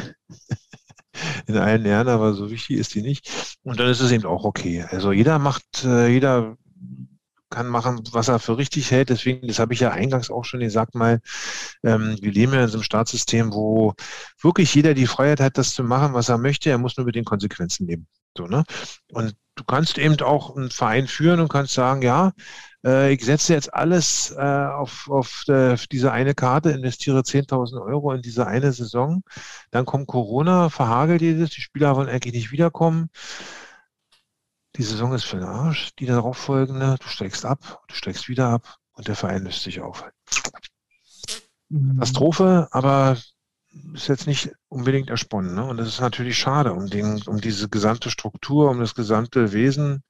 in 1.47 1.57
allen 1.57 1.85
Ehren, 1.85 2.09
aber 2.09 2.35
so 2.35 2.51
wichtig 2.51 2.79
ist 2.79 2.95
die 2.95 3.03
nicht. 3.03 3.57
Und 3.63 3.81
dann 3.81 3.89
ist 3.89 4.01
es 4.01 4.13
eben 4.13 4.25
auch 4.25 4.45
okay. 4.45 4.85
Also 4.89 5.13
jeder 5.13 5.39
macht, 5.39 5.85
äh, 5.85 6.09
jeder 6.09 6.57
kann 7.51 7.67
machen, 7.67 8.01
was 8.13 8.29
er 8.29 8.39
für 8.39 8.57
richtig 8.59 8.91
hält. 8.91 9.11
Deswegen, 9.11 9.47
das 9.49 9.59
habe 9.59 9.75
ich 9.75 9.81
ja 9.81 9.91
eingangs 9.91 10.31
auch 10.31 10.45
schon 10.45 10.61
gesagt 10.61 10.95
mal, 10.95 11.21
ähm, 11.83 12.17
wir 12.21 12.31
leben 12.31 12.55
ja 12.55 12.63
in 12.63 12.69
so 12.69 12.79
einem 12.79 12.85
Staatssystem, 12.85 13.53
wo 13.53 13.95
wirklich 14.41 14.73
jeder 14.75 14.95
die 14.95 15.07
Freiheit 15.07 15.41
hat, 15.41 15.59
das 15.59 15.75
zu 15.75 15.83
machen, 15.83 16.15
was 16.15 16.29
er 16.29 16.39
möchte. 16.39 16.71
Er 16.71 16.79
muss 16.79 16.97
nur 16.97 17.07
mit 17.07 17.17
den 17.17 17.25
Konsequenzen 17.25 17.87
leben. 17.87 18.07
So, 18.36 18.47
ne? 18.47 18.65
Und 19.12 19.36
du 19.57 19.65
kannst 19.65 19.98
eben 19.98 20.20
auch 20.20 20.57
einen 20.57 20.70
Verein 20.70 21.07
führen 21.07 21.40
und 21.40 21.48
kannst 21.48 21.74
sagen, 21.74 22.02
ja, 22.02 22.32
äh, 22.85 23.12
ich 23.12 23.24
setze 23.24 23.52
jetzt 23.52 23.73
alles 23.74 24.35
äh, 24.36 24.40
auf, 24.40 25.09
auf 25.11 25.44
äh, 25.48 25.77
diese 25.90 26.12
eine 26.12 26.35
Karte, 26.35 26.70
investiere 26.70 27.20
10.000 27.20 27.81
Euro 27.81 28.12
in 28.12 28.23
diese 28.23 28.47
eine 28.47 28.73
Saison. 28.73 29.23
Dann 29.70 29.85
kommt 29.85 30.07
Corona, 30.07 30.70
verhagelt 30.70 31.20
dieses, 31.20 31.51
die 31.51 31.61
Spieler 31.61 31.97
wollen 31.97 32.09
eigentlich 32.09 32.35
nicht 32.35 32.52
wiederkommen. 32.52 33.11
Die 34.77 34.82
Saison 34.82 35.12
ist 35.12 35.24
für 35.24 35.36
den 35.36 35.47
Arsch, 35.47 35.90
die 35.98 36.07
darauf 36.07 36.36
folgende, 36.36 36.97
du 37.01 37.09
steigst 37.09 37.44
ab, 37.44 37.82
du 37.89 37.94
steigst 37.94 38.28
wieder 38.28 38.48
ab 38.48 38.77
und 38.93 39.09
der 39.09 39.16
Verein 39.16 39.44
löst 39.44 39.62
sich 39.62 39.81
auf. 39.81 40.05
Mhm. 41.69 41.98
Katastrophe, 41.98 42.69
aber 42.70 43.16
ist 43.95 44.09
jetzt 44.09 44.27
nicht 44.27 44.51
unbedingt 44.69 45.11
ersponnen. 45.11 45.55
Ne? 45.55 45.65
Und 45.65 45.77
das 45.77 45.89
ist 45.89 46.01
natürlich 46.01 46.39
schade 46.39 46.73
um, 46.73 46.89
den, 46.89 47.23
um 47.27 47.41
diese 47.41 47.69
gesamte 47.69 48.11
Struktur, 48.11 48.71
um 48.71 48.81
das 48.81 48.95
gesamte 48.95 49.53
Wesen. 49.53 50.03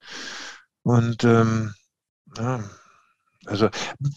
Und 0.83 1.23
ähm, 1.23 1.73
ja, 2.37 2.63
also, 3.47 3.69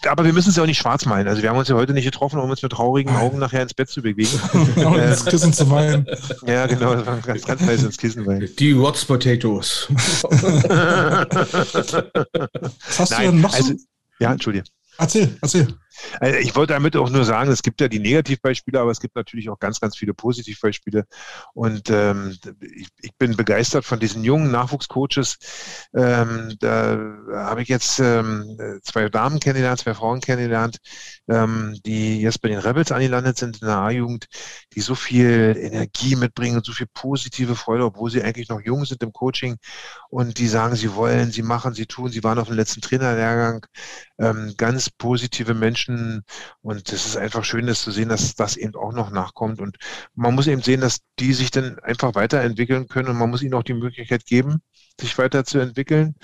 aber 0.07 0.25
wir 0.25 0.35
müssen 0.35 0.51
es 0.51 0.57
ja 0.57 0.63
auch 0.63 0.67
nicht 0.67 0.79
schwarz 0.79 1.07
malen. 1.07 1.29
Also 1.29 1.41
wir 1.41 1.49
haben 1.49 1.57
uns 1.57 1.69
ja 1.69 1.77
heute 1.77 1.95
nicht 1.95 2.05
getroffen, 2.05 2.39
um 2.39 2.51
uns 2.51 2.61
mit 2.61 2.73
traurigen 2.73 3.17
Augen 3.17 3.39
nachher 3.39 3.63
ins 3.63 3.73
Bett 3.73 3.89
zu 3.89 4.03
bewegen. 4.03 4.39
und 4.85 4.99
ins 4.99 5.25
Kissen 5.25 5.53
zu 5.53 5.71
weinen. 5.71 6.07
Ja, 6.47 6.67
genau, 6.67 6.95
das 6.95 7.07
war 7.07 7.17
ganz, 7.19 7.47
ganz 7.47 7.63
heiß 7.63 7.85
ins 7.85 7.97
Kissen 7.97 8.27
weinen. 8.27 8.49
Die 8.59 8.73
Rots 8.73 9.05
Potatoes. 9.05 9.89
Was 9.91 10.25
hast 12.99 13.11
Nein, 13.13 13.25
du 13.25 13.33
denn 13.33 13.41
noch 13.41 13.55
also, 13.55 13.73
so? 13.73 13.79
Ja, 14.19 14.33
entschuldige. 14.33 14.65
Erzähl, 14.99 15.37
erzähl. 15.41 15.69
Also 16.21 16.39
ich 16.39 16.55
wollte 16.57 16.75
damit 16.75 16.97
auch 16.97 17.11
nur 17.11 17.25
sagen, 17.25 17.51
es 17.51 17.63
gibt 17.63 17.81
ja 17.81 17.89
die 17.89 17.99
Negativbeispiele, 17.99 18.81
aber 18.81 18.91
es 18.91 19.01
gibt 19.01 19.17
natürlich 19.17 19.51
auch 19.51 19.59
ganz, 19.59 19.81
ganz 19.81 19.97
viele 19.97 20.15
Positivbeispiele. 20.15 21.05
Und 21.53 21.91
ähm, 21.91 22.37
ich, 22.61 22.89
ich, 23.01 23.15
bin 23.17 23.37
begeistert 23.37 23.85
von 23.85 24.01
diesen 24.01 24.25
jungen 24.25 24.51
Nachwuchscoaches. 24.51 25.39
Ähm, 25.95 26.57
da 26.61 26.99
habe 27.33 27.63
ich 27.63 27.69
jetzt 27.69 28.01
ähm, 28.01 28.59
zwei 28.83 29.09
Damen 29.09 29.41
kennengelernt, 29.41 29.81
zwei 29.81 29.95
Frauen 29.95 30.21
kennengelernt, 30.21 30.79
ähm, 31.29 31.79
die 31.85 32.21
jetzt 32.21 32.41
bei 32.41 32.49
den 32.49 32.59
Rebels 32.59 32.93
angelandet 32.93 33.39
sind 33.39 33.63
in 33.63 33.69
der 33.69 33.79
A-Jugend, 33.79 34.27
die 34.75 34.81
so 34.81 34.95
viel 34.95 35.57
Energie 35.59 36.17
mitbringen 36.17 36.57
und 36.57 36.67
so 36.67 36.73
viel 36.73 36.89
positive 36.93 37.55
Freude, 37.55 37.85
obwohl 37.85 38.11
sie 38.11 38.23
eigentlich 38.23 38.49
noch 38.49 38.61
jung 38.61 38.85
sind 38.85 39.03
im 39.03 39.13
Coaching 39.13 39.57
und 40.09 40.39
die 40.39 40.49
sagen, 40.49 40.77
sie 40.77 40.95
wollen, 40.95 41.31
sie 41.33 41.43
machen, 41.43 41.75
sie 41.75 41.87
tun. 41.87 42.11
Sie 42.11 42.23
waren 42.23 42.39
auf 42.39 42.49
dem 42.49 42.57
letzten 42.57 42.81
Trainerlehrgang. 42.81 43.67
Ähm, 44.19 44.55
ganz 44.57 44.89
positive 44.89 45.55
Menschen 45.55 45.84
und 45.89 46.93
es 46.93 47.07
ist 47.07 47.17
einfach 47.17 47.45
schön, 47.45 47.67
das 47.67 47.83
zu 47.83 47.91
sehen, 47.91 48.09
dass 48.09 48.35
das 48.35 48.57
eben 48.57 48.75
auch 48.75 48.93
noch 48.93 49.11
nachkommt 49.11 49.61
und 49.61 49.77
man 50.15 50.35
muss 50.35 50.47
eben 50.47 50.63
sehen, 50.63 50.81
dass 50.81 51.01
die 51.19 51.33
sich 51.33 51.51
dann 51.51 51.79
einfach 51.81 52.15
weiterentwickeln 52.15 52.89
können 52.89 53.09
und 53.09 53.19
man 53.19 53.31
muss 53.31 53.43
ihnen 53.43 53.55
auch 53.55 53.63
die 53.63 53.75
Möglichkeit 53.75 54.27
geben, 54.27 54.63
sich 55.01 55.17
weiterzuentwickeln 55.19 56.15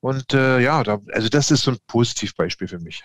und 0.00 0.32
äh, 0.34 0.60
ja, 0.60 0.82
da, 0.82 0.98
also 1.12 1.28
das 1.28 1.50
ist 1.50 1.62
so 1.62 1.72
ein 1.72 1.78
Positivbeispiel 1.86 2.68
für 2.68 2.78
mich. 2.78 3.04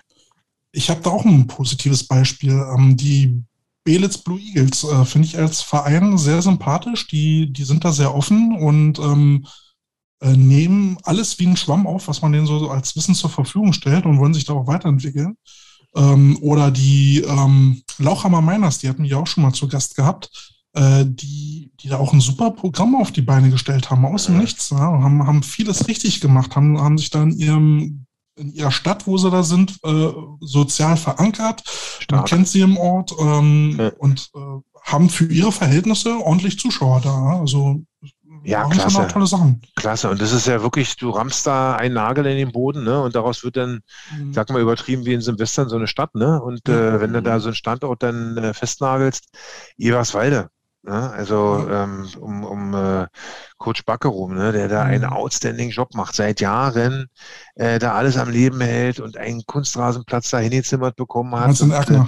Ich 0.71 0.89
habe 0.89 1.01
da 1.01 1.11
auch 1.11 1.25
ein 1.25 1.47
positives 1.47 2.07
Beispiel. 2.07 2.51
Ähm, 2.51 2.97
die 2.97 3.43
Belitz 3.83 4.17
Blue 4.17 4.39
Eagles 4.39 4.83
äh, 4.83 5.05
finde 5.05 5.27
ich 5.27 5.37
als 5.37 5.61
Verein 5.61 6.17
sehr 6.17 6.41
sympathisch. 6.41 7.07
Die, 7.07 7.51
die 7.51 7.63
sind 7.63 7.85
da 7.85 7.91
sehr 7.91 8.15
offen 8.15 8.55
und 8.55 8.97
ähm, 8.99 9.45
äh, 10.21 10.37
nehmen 10.37 10.97
alles 11.03 11.37
wie 11.39 11.47
ein 11.47 11.57
Schwamm 11.57 11.85
auf, 11.85 12.07
was 12.07 12.21
man 12.21 12.31
denen 12.31 12.45
so 12.47 12.69
als 12.69 12.95
Wissen 12.95 13.13
zur 13.13 13.29
Verfügung 13.29 13.73
stellt 13.73 14.05
und 14.05 14.19
wollen 14.19 14.33
sich 14.33 14.45
da 14.45 14.53
auch 14.53 14.67
weiterentwickeln. 14.67 15.37
Ähm, 15.95 16.37
oder 16.41 16.71
die 16.71 17.21
ähm, 17.21 17.81
Lauchhammer 17.97 18.41
Miners, 18.41 18.79
die 18.79 18.89
hatten 18.89 19.03
wir 19.03 19.19
auch 19.19 19.27
schon 19.27 19.43
mal 19.43 19.53
zu 19.53 19.67
Gast 19.67 19.95
gehabt, 19.95 20.53
äh, 20.73 21.05
die, 21.05 21.71
die 21.79 21.87
da 21.87 21.97
auch 21.97 22.13
ein 22.13 22.21
super 22.21 22.51
Programm 22.51 22.95
auf 22.95 23.11
die 23.11 23.21
Beine 23.21 23.49
gestellt 23.49 23.89
haben, 23.89 24.05
aus 24.05 24.25
dem 24.25 24.37
Nichts. 24.37 24.71
Ja, 24.71 24.79
haben, 24.79 25.25
haben 25.25 25.43
vieles 25.43 25.87
richtig 25.87 26.19
gemacht, 26.21 26.55
haben, 26.55 26.79
haben 26.79 26.97
sich 26.97 27.09
da 27.09 27.23
in 27.23 27.31
ihrem 27.31 28.05
in 28.35 28.51
ihrer 28.51 28.71
Stadt, 28.71 29.05
wo 29.05 29.17
sie 29.17 29.29
da 29.29 29.43
sind, 29.43 29.77
äh, 29.83 30.11
sozial 30.39 30.97
verankert. 30.97 31.63
Stark. 31.99 32.11
Man 32.11 32.25
kennt 32.25 32.47
sie 32.47 32.61
im 32.61 32.77
Ort 32.77 33.13
ähm, 33.19 33.75
ja. 33.77 33.91
und 33.99 34.31
äh, 34.35 34.39
haben 34.83 35.09
für 35.09 35.25
ihre 35.25 35.51
Verhältnisse 35.51 36.17
ordentlich 36.17 36.57
Zuschauer 36.59 37.01
da. 37.01 37.39
Also 37.39 37.83
ja, 38.43 38.67
klasse. 38.67 39.07
tolle 39.07 39.27
Sachen. 39.27 39.61
Klasse. 39.75 40.09
Und 40.09 40.21
das 40.21 40.31
ist 40.31 40.47
ja 40.47 40.61
wirklich, 40.61 40.95
du 40.97 41.09
rammst 41.09 41.47
da 41.47 41.75
einen 41.75 41.95
Nagel 41.95 42.25
in 42.25 42.37
den 42.37 42.51
Boden, 42.51 42.83
ne? 42.83 43.01
Und 43.01 43.15
daraus 43.15 43.43
wird 43.43 43.57
dann, 43.57 43.81
mhm. 44.17 44.33
sag 44.33 44.49
mal, 44.49 44.61
übertrieben 44.61 45.05
wie 45.05 45.13
in 45.13 45.21
Silvestern 45.21 45.69
so 45.69 45.75
eine 45.75 45.87
Stadt, 45.87 46.15
ne? 46.15 46.41
Und 46.41 46.67
mhm. 46.67 46.73
äh, 46.73 47.01
wenn 47.01 47.13
du 47.13 47.21
da 47.21 47.39
so 47.39 47.49
einen 47.49 47.55
Standort 47.55 48.03
dann 48.03 48.37
äh, 48.37 48.53
festnagelst, 48.53 49.29
Eberswalde. 49.77 50.49
Ne? 50.85 51.11
Also 51.11 51.65
ähm, 51.71 52.09
um, 52.19 52.43
um 52.43 52.73
äh, 52.73 53.07
Coach 53.57 53.85
Backe 53.85 54.09
rum, 54.09 54.35
ne? 54.35 54.51
der 54.51 54.67
da 54.67 54.83
einen 54.83 55.05
mhm. 55.05 55.13
outstanding 55.13 55.69
Job 55.69 55.93
macht, 55.95 56.13
seit 56.13 56.41
Jahren 56.41 57.07
äh, 57.55 57.79
da 57.79 57.93
alles 57.93 58.17
am 58.17 58.29
Leben 58.29 58.59
hält 58.59 58.99
und 58.99 59.15
einen 59.15 59.45
Kunstrasenplatz 59.45 60.29
da 60.31 60.39
hingezimmert 60.39 60.97
bekommen 60.97 61.33
hat. 61.35 61.59
in 61.61 61.71
Erkner. 61.71 62.05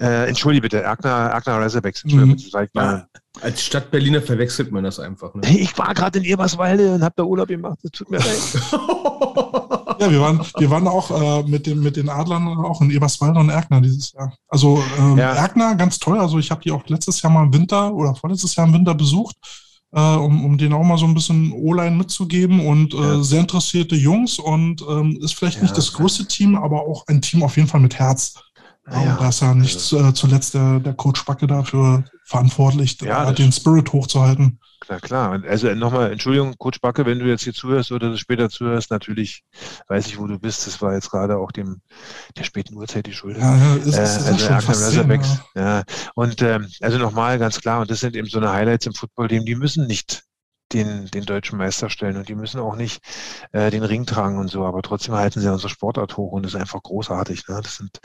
Äh, 0.00 0.28
entschuldige 0.28 0.62
bitte, 0.62 0.82
Erkner, 0.82 1.30
Erkner 1.30 1.60
Reservex. 1.60 2.04
Mhm. 2.04 2.36
Ja, 2.74 3.06
als 3.40 3.62
Stadtberliner 3.62 4.22
verwechselt 4.22 4.70
man 4.70 4.84
das 4.84 5.00
einfach. 5.00 5.34
Ne? 5.34 5.42
Ich 5.48 5.76
war 5.76 5.92
gerade 5.94 6.18
in 6.18 6.24
Eberswalde 6.24 6.94
und 6.94 7.02
habe 7.02 7.14
da 7.16 7.24
Urlaub 7.24 7.48
gemacht. 7.48 7.78
Das 7.82 7.90
tut 7.92 8.10
mir 8.10 8.18
leid. 8.18 8.26
ja, 10.00 10.10
wir 10.10 10.20
waren, 10.20 10.40
wir 10.56 10.70
waren 10.70 10.86
auch 10.86 11.10
äh, 11.10 11.48
mit, 11.48 11.66
dem, 11.66 11.82
mit 11.82 11.96
den 11.96 12.08
Adlern 12.08 12.46
auch 12.46 12.80
in 12.80 12.90
Eberswalde 12.90 13.40
und 13.40 13.50
Erkner 13.50 13.80
dieses 13.80 14.12
Jahr. 14.12 14.32
Also 14.48 14.82
ähm, 14.98 15.18
ja. 15.18 15.32
Erkner, 15.32 15.74
ganz 15.74 15.98
toll. 15.98 16.18
Also 16.18 16.38
ich 16.38 16.50
habe 16.50 16.62
die 16.62 16.70
auch 16.70 16.86
letztes 16.86 17.20
Jahr 17.22 17.32
mal 17.32 17.44
im 17.44 17.52
Winter 17.52 17.92
oder 17.92 18.14
vorletztes 18.14 18.54
Jahr 18.54 18.66
im 18.66 18.74
Winter 18.74 18.94
besucht. 18.94 19.36
Äh, 19.90 20.00
um, 20.00 20.44
um 20.44 20.58
denen 20.58 20.74
auch 20.74 20.84
mal 20.84 20.98
so 20.98 21.06
ein 21.06 21.14
bisschen 21.14 21.50
O-Line 21.50 21.96
mitzugeben 21.96 22.66
und 22.66 22.92
äh, 22.92 22.98
ja. 22.98 23.22
sehr 23.22 23.40
interessierte 23.40 23.96
Jungs 23.96 24.38
und 24.38 24.84
ähm, 24.86 25.18
ist 25.22 25.34
vielleicht 25.34 25.56
ja, 25.56 25.62
nicht 25.62 25.78
das 25.78 25.94
größte 25.94 26.26
Team, 26.26 26.56
aber 26.56 26.82
auch 26.82 27.06
ein 27.06 27.22
Team 27.22 27.42
auf 27.42 27.56
jeden 27.56 27.68
Fall 27.68 27.80
mit 27.80 27.98
Herz. 27.98 28.34
Ja, 28.90 29.12
und 29.12 29.20
da 29.20 29.28
ist 29.28 29.40
ja 29.40 29.54
nicht 29.54 29.76
also, 29.76 29.98
äh, 29.98 30.14
zuletzt 30.14 30.54
der, 30.54 30.80
der 30.80 30.94
Coach 30.94 31.24
Backe 31.24 31.46
dafür 31.46 32.04
verantwortlich, 32.24 33.00
ja, 33.00 33.32
den 33.32 33.52
Spirit 33.52 33.92
hochzuhalten. 33.92 34.60
Klar, 34.80 35.00
klar. 35.00 35.42
Also 35.48 35.74
nochmal, 35.74 36.12
Entschuldigung, 36.12 36.54
Coach 36.56 36.80
Backe, 36.80 37.04
wenn 37.04 37.18
du 37.18 37.26
jetzt 37.26 37.42
hier 37.42 37.52
zuhörst 37.52 37.90
oder 37.92 38.10
das 38.10 38.20
später 38.20 38.48
zuhörst, 38.48 38.90
natürlich 38.90 39.42
weiß 39.88 40.06
ich, 40.06 40.18
wo 40.18 40.26
du 40.26 40.38
bist. 40.38 40.66
Das 40.66 40.80
war 40.80 40.94
jetzt 40.94 41.10
gerade 41.10 41.36
auch 41.36 41.52
dem 41.52 41.82
der 42.36 42.44
späten 42.44 42.74
Uhrzeit 42.76 43.06
die 43.06 43.12
Schuld. 43.12 43.36
Ja, 43.36 43.56
ja, 43.56 43.74
ist, 43.74 43.96
äh, 43.96 44.00
also 44.00 44.38
schon 44.38 44.56
Razorbacks, 44.56 45.40
ja. 45.54 45.78
ja. 45.78 45.84
Und 46.14 46.40
ähm, 46.42 46.68
also 46.80 46.98
nochmal 46.98 47.38
ganz 47.38 47.60
klar, 47.60 47.80
und 47.80 47.90
das 47.90 48.00
sind 48.00 48.16
eben 48.16 48.28
so 48.28 48.38
eine 48.38 48.52
Highlights 48.52 48.86
im 48.86 48.94
Football, 48.94 49.28
die 49.28 49.54
müssen 49.56 49.86
nicht 49.86 50.22
den, 50.72 51.06
den 51.06 51.24
deutschen 51.24 51.58
Meister 51.58 51.88
stellen 51.90 52.16
und 52.16 52.28
die 52.28 52.34
müssen 52.34 52.60
auch 52.60 52.76
nicht 52.76 53.02
äh, 53.52 53.70
den 53.70 53.82
Ring 53.82 54.06
tragen 54.06 54.38
und 54.38 54.48
so, 54.48 54.64
aber 54.64 54.82
trotzdem 54.82 55.14
halten 55.14 55.40
sie 55.40 55.50
unsere 55.50 55.68
Sportart 55.68 56.16
hoch 56.16 56.32
und 56.32 56.44
das 56.44 56.54
ist 56.54 56.60
einfach 56.60 56.82
großartig. 56.82 57.48
Ne? 57.48 57.60
Das 57.62 57.76
sind 57.76 57.98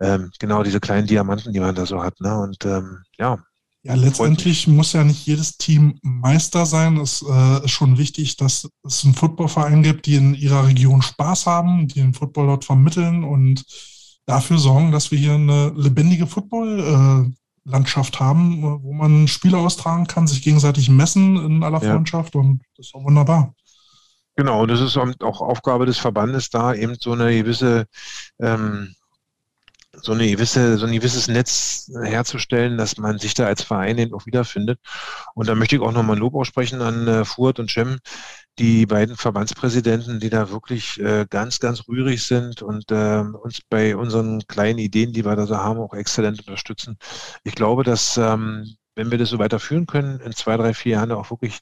ähm, 0.00 0.30
genau 0.38 0.62
diese 0.62 0.80
kleinen 0.80 1.06
Diamanten, 1.06 1.52
die 1.52 1.60
man 1.60 1.74
da 1.74 1.86
so 1.86 2.02
hat. 2.02 2.20
Ne? 2.20 2.38
Und 2.38 2.64
ähm, 2.64 3.02
ja. 3.18 3.38
Ja, 3.84 3.94
letztendlich 3.94 4.68
muss 4.68 4.92
ja 4.92 5.02
nicht 5.02 5.26
jedes 5.26 5.56
Team 5.56 5.98
Meister 6.02 6.66
sein. 6.66 6.98
Es 6.98 7.24
äh, 7.28 7.64
ist 7.64 7.72
schon 7.72 7.98
wichtig, 7.98 8.36
dass 8.36 8.68
es 8.84 9.04
einen 9.04 9.14
Footballverein 9.14 9.82
gibt, 9.82 10.06
die 10.06 10.14
in 10.14 10.34
ihrer 10.34 10.68
Region 10.68 11.02
Spaß 11.02 11.46
haben, 11.46 11.88
die 11.88 12.00
den 12.00 12.14
Football 12.14 12.46
dort 12.46 12.64
vermitteln 12.64 13.24
und 13.24 13.64
dafür 14.24 14.58
sorgen, 14.58 14.92
dass 14.92 15.10
wir 15.10 15.18
hier 15.18 15.34
eine 15.34 15.72
lebendige 15.76 16.26
Football- 16.26 17.30
äh, 17.30 17.36
haben, 18.18 18.62
wo 18.82 18.92
man 18.92 19.28
Spiele 19.28 19.56
austragen 19.56 20.06
kann, 20.06 20.26
sich 20.26 20.42
gegenseitig 20.42 20.88
messen 20.88 21.36
in 21.36 21.62
aller 21.62 21.82
ja. 21.82 21.92
Freundschaft 21.92 22.34
und 22.34 22.60
das 22.76 22.86
ist 22.86 22.94
auch 22.94 23.04
wunderbar. 23.04 23.54
Genau, 24.34 24.62
und 24.62 24.68
das 24.68 24.80
ist 24.80 24.96
auch 24.96 25.40
Aufgabe 25.40 25.86
des 25.86 25.98
Verbandes, 25.98 26.48
da 26.50 26.74
eben 26.74 26.96
so 26.98 27.12
eine 27.12 27.32
gewisse, 27.34 27.86
ähm, 28.40 28.94
so 30.00 30.12
eine 30.12 30.30
gewisse, 30.30 30.78
so 30.78 30.86
ein 30.86 30.92
gewisses 30.92 31.28
Netz 31.28 31.90
herzustellen, 32.02 32.78
dass 32.78 32.96
man 32.96 33.18
sich 33.18 33.34
da 33.34 33.46
als 33.46 33.62
Verein 33.62 33.98
eben 33.98 34.14
auch 34.14 34.26
wiederfindet. 34.26 34.80
Und 35.34 35.48
da 35.48 35.54
möchte 35.54 35.76
ich 35.76 35.82
auch 35.82 35.92
nochmal 35.92 36.18
Lob 36.18 36.34
aussprechen 36.34 36.80
an 36.80 37.06
äh, 37.06 37.24
Furt 37.24 37.58
und 37.60 37.70
Cem, 37.70 37.98
die 38.58 38.86
beiden 38.86 39.16
Verbandspräsidenten, 39.16 40.20
die 40.20 40.30
da 40.30 40.50
wirklich 40.50 41.00
äh, 41.00 41.26
ganz, 41.28 41.60
ganz 41.60 41.88
rührig 41.88 42.22
sind 42.22 42.62
und 42.62 42.90
äh, 42.90 43.20
uns 43.20 43.60
bei 43.68 43.96
unseren 43.96 44.46
kleinen 44.46 44.78
Ideen, 44.78 45.12
die 45.12 45.24
wir 45.24 45.36
da 45.36 45.46
so 45.46 45.56
haben, 45.56 45.80
auch 45.80 45.94
exzellent 45.94 46.40
unterstützen. 46.40 46.96
Ich 47.44 47.54
glaube, 47.54 47.82
dass 47.84 48.16
ähm, 48.16 48.76
wenn 48.94 49.10
wir 49.10 49.18
das 49.18 49.30
so 49.30 49.38
weiterführen 49.38 49.86
können, 49.86 50.20
in 50.20 50.32
zwei, 50.32 50.56
drei, 50.56 50.74
vier 50.74 50.92
Jahren 50.92 51.12
auch 51.12 51.30
wirklich, 51.30 51.60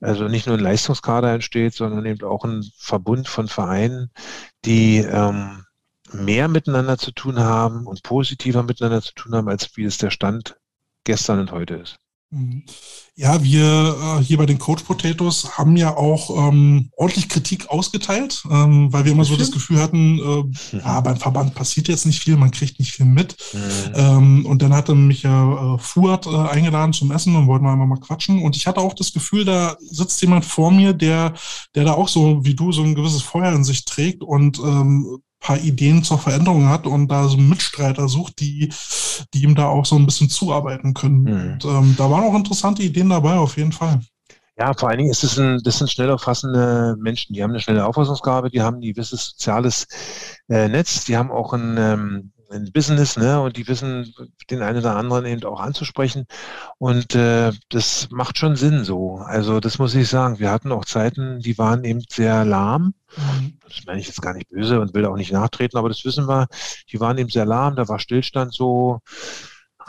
also 0.00 0.28
nicht 0.28 0.46
nur 0.46 0.56
ein 0.56 0.62
Leistungskader 0.62 1.32
entsteht, 1.32 1.74
sondern 1.74 2.06
eben 2.06 2.24
auch 2.26 2.44
ein 2.44 2.64
Verbund 2.76 3.28
von 3.28 3.48
Vereinen, 3.48 4.10
die 4.64 4.98
ähm, 4.98 5.64
mehr 6.12 6.48
miteinander 6.48 6.98
zu 6.98 7.12
tun 7.12 7.38
haben 7.38 7.86
und 7.86 8.02
positiver 8.02 8.62
miteinander 8.62 9.02
zu 9.02 9.14
tun 9.14 9.34
haben, 9.34 9.48
als 9.48 9.76
wie 9.76 9.84
es 9.84 9.98
der 9.98 10.10
Stand 10.10 10.56
gestern 11.04 11.40
und 11.40 11.52
heute 11.52 11.74
ist. 11.74 11.98
Mhm. 12.32 12.62
Ja, 13.16 13.42
wir 13.42 13.96
äh, 14.20 14.22
hier 14.22 14.38
bei 14.38 14.46
den 14.46 14.58
Coach 14.58 14.84
Potatoes 14.84 15.58
haben 15.58 15.76
ja 15.76 15.96
auch 15.96 16.48
ähm, 16.48 16.90
ordentlich 16.96 17.28
Kritik 17.28 17.68
ausgeteilt, 17.68 18.44
ähm, 18.50 18.92
weil 18.92 19.04
wir 19.04 19.12
immer 19.12 19.24
so 19.24 19.36
das 19.36 19.50
Gefühl 19.50 19.80
hatten, 19.80 20.18
äh, 20.72 20.76
ja, 20.78 21.00
beim 21.00 21.16
Verband 21.16 21.54
passiert 21.54 21.88
jetzt 21.88 22.06
nicht 22.06 22.22
viel, 22.22 22.36
man 22.36 22.52
kriegt 22.52 22.78
nicht 22.78 22.92
viel 22.92 23.06
mit. 23.06 23.36
Mhm. 23.52 23.92
Ähm, 23.94 24.46
und 24.46 24.62
dann 24.62 24.72
hatte 24.72 24.94
mich 24.94 25.24
ja 25.24 25.74
äh, 25.74 25.78
Fuad 25.78 26.26
äh, 26.26 26.30
eingeladen 26.30 26.92
zum 26.92 27.10
Essen 27.10 27.34
und 27.34 27.48
wollten 27.48 27.64
wir 27.64 27.72
einfach 27.72 27.86
mal 27.86 28.00
quatschen. 28.00 28.42
Und 28.42 28.56
ich 28.56 28.66
hatte 28.68 28.80
auch 28.80 28.94
das 28.94 29.12
Gefühl, 29.12 29.44
da 29.44 29.76
sitzt 29.80 30.22
jemand 30.22 30.44
vor 30.44 30.70
mir, 30.70 30.92
der, 30.92 31.34
der 31.74 31.84
da 31.84 31.94
auch 31.94 32.08
so 32.08 32.44
wie 32.44 32.54
du 32.54 32.70
so 32.70 32.82
ein 32.82 32.94
gewisses 32.94 33.22
Feuer 33.22 33.52
in 33.52 33.64
sich 33.64 33.84
trägt 33.84 34.22
und 34.22 34.60
ähm, 34.60 35.20
paar 35.40 35.58
Ideen 35.58 36.04
zur 36.04 36.18
Veränderung 36.18 36.68
hat 36.68 36.86
und 36.86 37.08
da 37.08 37.26
so 37.26 37.38
Mitstreiter 37.38 38.08
sucht, 38.08 38.40
die, 38.40 38.72
die 39.32 39.42
ihm 39.42 39.54
da 39.54 39.66
auch 39.66 39.86
so 39.86 39.96
ein 39.96 40.06
bisschen 40.06 40.28
zuarbeiten 40.28 40.94
können. 40.94 41.22
Mhm. 41.22 41.52
Und 41.52 41.64
ähm, 41.64 41.94
da 41.96 42.10
waren 42.10 42.24
auch 42.24 42.34
interessante 42.34 42.82
Ideen 42.82 43.08
dabei, 43.08 43.34
auf 43.34 43.56
jeden 43.56 43.72
Fall. 43.72 44.00
Ja, 44.58 44.74
vor 44.74 44.90
allen 44.90 44.98
Dingen 44.98 45.10
ist 45.10 45.24
es 45.24 45.38
ein, 45.38 45.58
das 45.64 45.78
sind 45.78 45.90
schnell 45.90 46.10
auffassende 46.10 46.94
Menschen, 47.00 47.32
die 47.32 47.42
haben 47.42 47.50
eine 47.50 47.60
schnelle 47.60 47.86
Auffassungsgabe, 47.86 48.50
die 48.50 48.60
haben 48.60 48.76
ein 48.76 48.82
gewisses 48.82 49.28
soziales 49.28 49.86
äh, 50.50 50.68
Netz, 50.68 51.06
die 51.06 51.16
haben 51.16 51.30
auch 51.30 51.54
ein, 51.54 51.78
ähm, 51.78 52.32
ein 52.50 52.72
Business, 52.72 53.16
ne, 53.16 53.40
und 53.40 53.56
die 53.56 53.68
wissen, 53.68 54.14
den 54.50 54.62
einen 54.62 54.78
oder 54.78 54.96
anderen 54.96 55.26
eben 55.26 55.44
auch 55.44 55.60
anzusprechen. 55.60 56.26
Und 56.78 57.14
äh, 57.14 57.52
das 57.68 58.08
macht 58.10 58.38
schon 58.38 58.56
Sinn 58.56 58.84
so. 58.84 59.16
Also 59.16 59.60
das 59.60 59.78
muss 59.78 59.94
ich 59.94 60.08
sagen. 60.08 60.38
Wir 60.38 60.50
hatten 60.50 60.72
auch 60.72 60.84
Zeiten, 60.84 61.40
die 61.40 61.58
waren 61.58 61.84
eben 61.84 62.02
sehr 62.08 62.44
lahm. 62.44 62.94
Mhm. 63.16 63.54
Das 63.66 63.84
meine 63.86 64.00
ich 64.00 64.06
jetzt 64.06 64.22
gar 64.22 64.34
nicht 64.34 64.48
böse 64.48 64.80
und 64.80 64.94
will 64.94 65.06
auch 65.06 65.16
nicht 65.16 65.32
nachtreten, 65.32 65.78
aber 65.78 65.88
das 65.88 66.04
wissen 66.04 66.28
wir. 66.28 66.48
Die 66.90 67.00
waren 67.00 67.18
eben 67.18 67.30
sehr 67.30 67.46
lahm, 67.46 67.76
da 67.76 67.88
war 67.88 67.98
Stillstand 67.98 68.52
so 68.52 69.00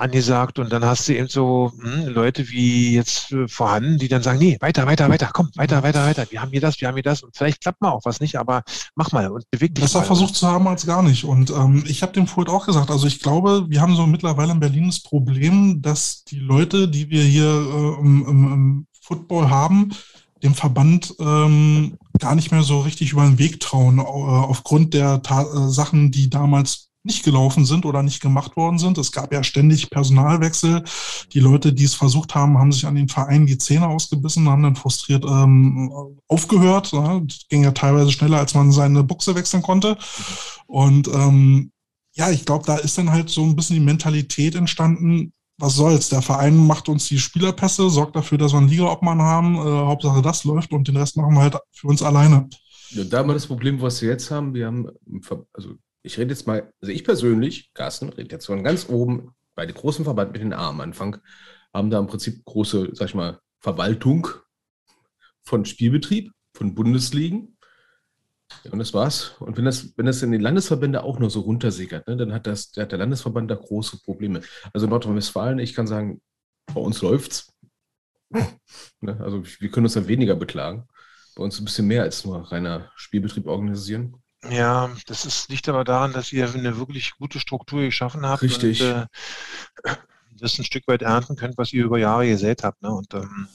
angesagt 0.01 0.59
und 0.59 0.71
dann 0.71 0.83
hast 0.83 1.07
du 1.07 1.15
eben 1.15 1.27
so 1.27 1.71
hm, 1.79 2.07
Leute 2.07 2.49
wie 2.49 2.95
jetzt 2.95 3.31
äh, 3.31 3.47
vorhanden, 3.47 3.97
die 3.97 4.07
dann 4.07 4.23
sagen, 4.23 4.39
nee, 4.39 4.57
weiter, 4.59 4.85
weiter, 4.87 5.09
weiter, 5.09 5.29
komm, 5.33 5.49
weiter, 5.55 5.83
weiter, 5.83 6.05
weiter, 6.05 6.25
wir 6.29 6.41
haben 6.41 6.51
hier 6.51 6.61
das, 6.61 6.81
wir 6.81 6.87
haben 6.87 6.95
hier 6.95 7.03
das 7.03 7.23
und 7.23 7.35
vielleicht 7.35 7.61
klappt 7.61 7.81
mal 7.81 7.91
auch 7.91 8.03
was 8.03 8.19
nicht, 8.19 8.35
aber 8.37 8.63
mach 8.95 9.11
mal 9.11 9.29
und 9.29 9.49
beweg 9.51 9.75
dich 9.75 9.83
Besser 9.83 9.99
mal. 9.99 10.05
versucht 10.05 10.35
zu 10.35 10.47
haben 10.47 10.67
als 10.67 10.85
gar 10.85 11.03
nicht 11.03 11.23
und 11.23 11.51
ähm, 11.51 11.83
ich 11.87 12.01
habe 12.01 12.13
dem 12.13 12.27
vorhin 12.27 12.53
auch 12.53 12.65
gesagt, 12.65 12.89
also 12.89 13.07
ich 13.07 13.19
glaube, 13.19 13.65
wir 13.69 13.81
haben 13.81 13.95
so 13.95 14.05
mittlerweile 14.07 14.51
in 14.51 14.59
Berlin 14.59 14.87
das 14.87 15.01
Problem, 15.01 15.81
dass 15.81 16.23
die 16.25 16.39
Leute, 16.39 16.87
die 16.87 17.09
wir 17.09 17.23
hier 17.23 17.45
äh, 17.45 17.99
im, 18.01 18.25
im, 18.27 18.53
im 18.53 18.87
Football 19.01 19.49
haben, 19.49 19.91
dem 20.43 20.55
Verband 20.55 21.13
ähm, 21.19 21.97
gar 22.19 22.35
nicht 22.35 22.51
mehr 22.51 22.63
so 22.63 22.79
richtig 22.79 23.11
über 23.11 23.23
den 23.23 23.39
Weg 23.39 23.59
trauen, 23.59 23.99
äh, 23.99 24.01
aufgrund 24.01 24.93
der 24.93 25.21
Ta 25.21 25.43
äh, 25.43 25.69
Sachen, 25.69 26.11
die 26.11 26.29
damals 26.29 26.90
nicht 27.03 27.23
gelaufen 27.23 27.65
sind 27.65 27.85
oder 27.85 28.03
nicht 28.03 28.21
gemacht 28.21 28.55
worden 28.55 28.77
sind. 28.77 28.97
Es 28.97 29.11
gab 29.11 29.33
ja 29.33 29.43
ständig 29.43 29.89
Personalwechsel. 29.89 30.83
Die 31.33 31.39
Leute, 31.39 31.73
die 31.73 31.83
es 31.83 31.95
versucht 31.95 32.35
haben, 32.35 32.57
haben 32.57 32.71
sich 32.71 32.85
an 32.85 32.95
den 32.95 33.09
Vereinen 33.09 33.47
die 33.47 33.57
Zähne 33.57 33.87
ausgebissen, 33.87 34.49
haben 34.49 34.63
dann 34.63 34.75
frustriert 34.75 35.25
ähm, 35.25 35.91
aufgehört. 36.27 36.91
Ja, 36.91 37.21
ging 37.49 37.63
ja 37.63 37.71
teilweise 37.71 38.11
schneller, 38.11 38.37
als 38.37 38.53
man 38.53 38.71
seine 38.71 39.03
Buchse 39.03 39.35
wechseln 39.35 39.63
konnte. 39.63 39.97
Und 40.67 41.07
ähm, 41.07 41.71
ja, 42.13 42.29
ich 42.29 42.45
glaube, 42.45 42.65
da 42.65 42.75
ist 42.75 42.97
dann 42.97 43.11
halt 43.11 43.29
so 43.29 43.43
ein 43.43 43.55
bisschen 43.55 43.75
die 43.75 43.85
Mentalität 43.85 44.55
entstanden, 44.55 45.33
was 45.57 45.75
soll's? 45.75 46.09
Der 46.09 46.21
Verein 46.21 46.57
macht 46.57 46.89
uns 46.89 47.07
die 47.07 47.19
Spielerpässe, 47.19 47.89
sorgt 47.89 48.15
dafür, 48.15 48.37
dass 48.37 48.51
wir 48.51 48.57
einen 48.57 48.67
Ligaobmann 48.67 49.21
haben. 49.21 49.55
Äh, 49.55 49.59
Hauptsache 49.59 50.21
das 50.21 50.43
läuft 50.43 50.71
und 50.71 50.87
den 50.87 50.97
Rest 50.97 51.17
machen 51.17 51.35
wir 51.35 51.41
halt 51.41 51.57
für 51.71 51.87
uns 51.87 52.01
alleine. 52.01 52.49
Ja, 52.89 53.03
da 53.03 53.19
haben 53.19 53.29
wir 53.29 53.35
das 53.35 53.47
Problem, 53.47 53.79
was 53.79 54.01
wir 54.01 54.09
jetzt 54.09 54.31
haben. 54.31 54.53
Wir 54.53 54.67
haben, 54.67 54.87
also 55.53 55.75
ich 56.03 56.17
rede 56.17 56.31
jetzt 56.31 56.47
mal, 56.47 56.71
also 56.81 56.91
ich 56.91 57.03
persönlich, 57.03 57.73
Carsten, 57.73 58.09
rede 58.09 58.31
jetzt 58.31 58.45
von 58.45 58.63
ganz 58.63 58.89
oben 58.89 59.35
bei 59.55 59.65
dem 59.65 59.75
großen 59.75 60.05
Verband 60.05 60.31
mit 60.31 60.41
den 60.41 60.53
A 60.53 60.69
am 60.69 60.81
Anfang, 60.81 61.17
haben 61.73 61.89
da 61.89 61.99
im 61.99 62.07
Prinzip 62.07 62.43
große, 62.45 62.89
sag 62.93 63.09
ich 63.09 63.15
mal, 63.15 63.39
Verwaltung 63.59 64.27
von 65.43 65.65
Spielbetrieb, 65.65 66.31
von 66.53 66.75
Bundesligen. 66.75 67.57
Ja, 68.63 68.71
und 68.71 68.79
das 68.79 68.93
war's. 68.93 69.35
Und 69.39 69.57
wenn 69.57 69.65
das, 69.65 69.93
wenn 69.97 70.05
das 70.05 70.21
in 70.23 70.31
den 70.31 70.41
Landesverbände 70.41 71.03
auch 71.03 71.19
nur 71.19 71.29
so 71.29 71.41
runtersickert, 71.41 72.07
ne, 72.07 72.17
dann 72.17 72.33
hat, 72.33 72.47
das, 72.47 72.71
hat 72.77 72.91
der 72.91 72.99
Landesverband 72.99 73.49
da 73.49 73.55
große 73.55 74.01
Probleme. 74.01 74.41
Also 74.73 74.87
Nordrhein-Westfalen, 74.87 75.59
ich 75.59 75.73
kann 75.73 75.87
sagen, 75.87 76.21
bei 76.73 76.81
uns 76.81 77.01
läuft's. 77.01 77.53
Ne, 79.03 79.19
also 79.19 79.43
wir 79.43 79.71
können 79.71 79.87
uns 79.87 79.95
dann 79.95 80.07
weniger 80.07 80.35
beklagen. 80.35 80.87
Bei 81.35 81.43
uns 81.43 81.59
ein 81.59 81.65
bisschen 81.65 81.87
mehr 81.87 82.03
als 82.03 82.23
nur 82.23 82.51
reiner 82.51 82.91
Spielbetrieb 82.95 83.47
organisieren. 83.47 84.20
Ja, 84.49 84.89
das 85.05 85.25
ist, 85.25 85.49
liegt 85.49 85.69
aber 85.69 85.83
daran, 85.83 86.13
dass 86.13 86.31
ihr 86.33 86.51
eine 86.51 86.77
wirklich 86.77 87.11
gute 87.17 87.39
Struktur 87.39 87.81
geschaffen 87.81 88.25
habt 88.25 88.41
Richtig. 88.41 88.81
und 88.81 88.87
äh, 88.87 89.05
das 90.31 90.57
ein 90.57 90.65
Stück 90.65 90.87
weit 90.87 91.03
ernten 91.03 91.35
könnt, 91.35 91.57
was 91.57 91.71
ihr 91.73 91.85
über 91.85 91.99
Jahre 91.99 92.27
gesät 92.27 92.63
habt. 92.63 92.81
Ne? 92.81 92.91
Und 92.91 93.13
ähm, 93.13 93.47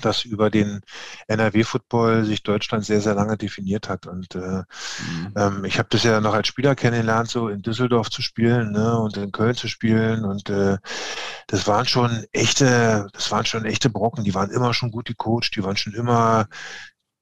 das 0.00 0.24
über 0.24 0.50
den 0.50 0.80
NRW-Football 1.28 2.24
sich 2.24 2.42
Deutschland 2.42 2.84
sehr, 2.84 3.00
sehr 3.00 3.14
lange 3.14 3.36
definiert 3.36 3.88
hat. 3.88 4.06
Und 4.06 4.34
äh, 4.34 4.38
mhm. 4.38 5.32
ähm, 5.36 5.64
ich 5.64 5.78
habe 5.78 5.88
das 5.90 6.02
ja 6.02 6.20
noch 6.20 6.34
als 6.34 6.48
Spieler 6.48 6.74
kennengelernt, 6.74 7.28
so 7.28 7.48
in 7.48 7.62
Düsseldorf 7.62 8.10
zu 8.10 8.22
spielen 8.22 8.72
ne, 8.72 8.98
und 8.98 9.16
in 9.16 9.32
Köln 9.32 9.54
zu 9.54 9.68
spielen. 9.68 10.24
Und 10.24 10.48
äh, 10.48 10.78
das 11.46 11.66
waren 11.66 11.86
schon 11.86 12.24
echte, 12.32 13.08
das 13.12 13.30
waren 13.30 13.44
schon 13.44 13.64
echte 13.64 13.90
Brocken. 13.90 14.24
Die 14.24 14.34
waren 14.34 14.50
immer 14.50 14.74
schon 14.74 14.90
gut 14.90 15.06
gecoacht, 15.06 15.54
die 15.54 15.64
waren 15.64 15.76
schon 15.76 15.94
immer 15.94 16.48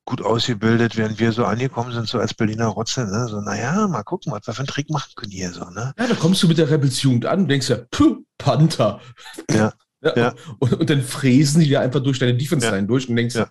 gut 0.08 0.22
ausgebildet, 0.22 0.96
während 0.96 1.20
wir 1.20 1.32
so 1.32 1.44
angekommen 1.44 1.92
sind, 1.92 2.08
so 2.08 2.18
als 2.18 2.32
Berliner 2.32 2.68
Rotze, 2.68 3.04
ne? 3.04 3.28
So, 3.28 3.42
naja, 3.42 3.86
mal 3.88 4.02
gucken, 4.04 4.32
was 4.32 4.46
wir 4.46 4.54
für 4.54 4.60
einen 4.60 4.66
Trick 4.66 4.88
machen 4.88 5.12
können 5.14 5.32
hier 5.32 5.50
so, 5.50 5.68
ne? 5.68 5.92
Ja, 5.98 6.06
da 6.06 6.14
kommst 6.14 6.42
du 6.42 6.48
mit 6.48 6.56
der 6.56 6.70
Rebelsjugend 6.70 7.26
an 7.26 7.40
und 7.40 7.48
denkst 7.48 7.68
ja, 7.68 7.80
puh, 7.90 8.24
Panther. 8.38 9.00
Ja. 9.50 9.74
ja, 10.02 10.16
ja. 10.16 10.34
Und, 10.60 10.72
und, 10.72 10.88
dann 10.88 11.02
fräsen 11.02 11.60
die 11.60 11.68
dir 11.68 11.82
einfach 11.82 12.02
durch 12.02 12.18
deine 12.18 12.34
Defense-Line 12.34 12.78
ja. 12.78 12.86
durch 12.86 13.06
und 13.06 13.16
denkst, 13.16 13.34
ja. 13.34 13.50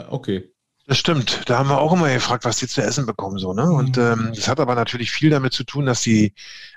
äh, 0.00 0.06
okay. 0.08 0.50
Das 0.92 0.98
stimmt. 0.98 1.48
Da 1.48 1.56
haben 1.56 1.70
wir 1.70 1.80
auch 1.80 1.94
immer 1.94 2.12
gefragt, 2.12 2.44
was 2.44 2.58
die 2.58 2.68
zu 2.68 2.82
essen 2.82 3.06
bekommen, 3.06 3.38
so, 3.38 3.54
ne? 3.54 3.64
Und 3.64 3.96
mhm. 3.96 4.02
ähm, 4.02 4.32
das 4.34 4.46
hat 4.46 4.60
aber 4.60 4.74
natürlich 4.74 5.10
viel 5.10 5.30
damit 5.30 5.54
zu 5.54 5.64
tun, 5.64 5.86
dass 5.86 6.02
die, 6.02 6.34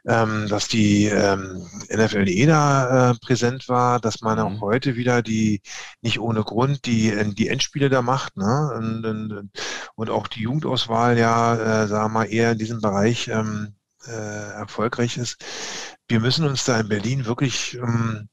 ähm, 0.08 0.48
dass 0.48 0.70
die 0.70 1.08
ähm, 1.08 1.68
NFLE 1.94 2.48
da 2.48 3.12
äh, 3.12 3.16
präsent 3.16 3.68
war, 3.68 4.00
dass 4.00 4.22
man 4.22 4.40
auch 4.40 4.52
mhm. 4.52 4.62
heute 4.62 4.96
wieder 4.96 5.22
die 5.22 5.62
nicht 6.02 6.22
ohne 6.22 6.46
Grund 6.46 6.86
die 6.86 7.10
äh, 7.10 7.34
die 7.34 7.50
Endspiele 7.50 7.90
da 7.90 8.02
macht, 8.02 8.38
ne? 8.38 8.72
Und, 8.78 9.06
und, 9.06 9.50
und 9.96 10.10
auch 10.10 10.28
die 10.28 10.44
Jugendauswahl 10.44 11.18
ja, 11.18 11.84
äh, 11.84 11.88
sagen 11.90 12.06
wir 12.06 12.20
mal, 12.20 12.32
eher 12.32 12.54
in 12.54 12.58
diesem 12.58 12.80
Bereich 12.80 13.28
ähm, 13.28 13.76
äh, 14.08 14.12
erfolgreich 14.12 15.18
ist. 15.18 15.44
Wir 16.08 16.22
müssen 16.22 16.48
uns 16.48 16.64
da 16.64 16.80
in 16.80 16.88
Berlin 16.88 17.26
wirklich 17.26 17.74
ähm, 17.74 18.30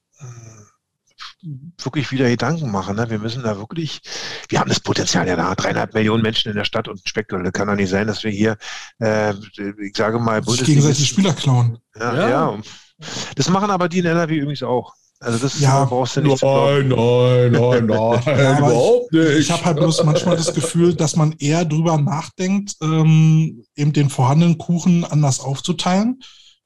wirklich 1.78 2.10
wieder 2.10 2.28
Gedanken 2.28 2.70
machen. 2.70 2.97
Ne? 2.97 3.10
Wir 3.10 3.19
müssen 3.19 3.43
da 3.43 3.59
wirklich, 3.59 4.01
wir 4.48 4.60
haben 4.60 4.69
das 4.69 4.81
Potenzial 4.81 5.27
ja 5.27 5.36
da, 5.36 5.55
dreieinhalb 5.55 5.94
Millionen 5.94 6.23
Menschen 6.23 6.51
in 6.51 6.56
der 6.56 6.64
Stadt 6.64 6.89
und 6.89 7.01
Spektakulär. 7.05 7.52
Kann 7.52 7.69
doch 7.69 7.74
nicht 7.74 7.90
sein, 7.90 8.06
dass 8.06 8.23
wir 8.24 8.31
hier, 8.31 8.56
äh, 9.01 9.35
ich 9.81 9.97
sage 9.97 10.19
mal, 10.19 10.40
Bundesliga. 10.40 10.81
gegenseitig 10.81 11.09
Spieler 11.09 11.32
klauen. 11.32 11.78
Ja, 11.98 12.14
ja. 12.14 12.28
ja. 12.28 12.59
Das 13.36 13.48
machen 13.48 13.70
aber 13.70 13.89
die 13.89 13.98
in 13.98 14.06
NRW 14.06 14.36
übrigens 14.36 14.62
auch. 14.62 14.94
Also 15.19 15.39
das 15.39 15.60
ja, 15.60 15.85
brauchst 15.85 16.16
du 16.16 16.20
nicht. 16.23 16.43
Nein, 16.43 16.89
nein, 16.89 17.52
nein, 17.52 17.86
nein, 17.86 18.23
ja, 18.27 18.59
überhaupt 18.59 19.12
nicht. 19.12 19.28
Ich, 19.28 19.39
ich 19.39 19.51
habe 19.52 19.64
halt 19.64 19.77
bloß 19.77 20.02
manchmal 20.02 20.36
das 20.36 20.52
Gefühl, 20.52 20.94
dass 20.94 21.14
man 21.14 21.32
eher 21.39 21.64
drüber 21.64 21.97
nachdenkt, 21.97 22.74
ähm, 22.82 23.64
eben 23.77 23.93
den 23.93 24.10
vorhandenen 24.10 24.59
Kuchen 24.59 25.05
anders 25.05 25.39
aufzuteilen 25.39 26.20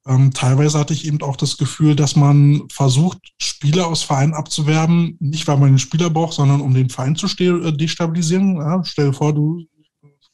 ähm, 0.06 0.32
teilweise 0.32 0.78
hatte 0.78 0.94
ich 0.94 1.06
eben 1.06 1.20
auch 1.22 1.36
das 1.36 1.56
Gefühl, 1.56 1.96
dass 1.96 2.14
man 2.14 2.62
versucht, 2.70 3.18
Spieler 3.38 3.88
aus 3.88 4.02
Vereinen 4.02 4.34
abzuwerben, 4.34 5.16
nicht 5.20 5.48
weil 5.48 5.56
man 5.56 5.70
den 5.70 5.78
Spieler 5.78 6.10
braucht, 6.10 6.34
sondern 6.34 6.60
um 6.60 6.74
den 6.74 6.90
Verein 6.90 7.16
zu 7.16 7.26
äh, 7.26 7.72
destabilisieren. 7.72 8.56
Ja, 8.56 8.82
stell 8.84 9.06
dir 9.06 9.12
vor, 9.12 9.34
du 9.34 9.64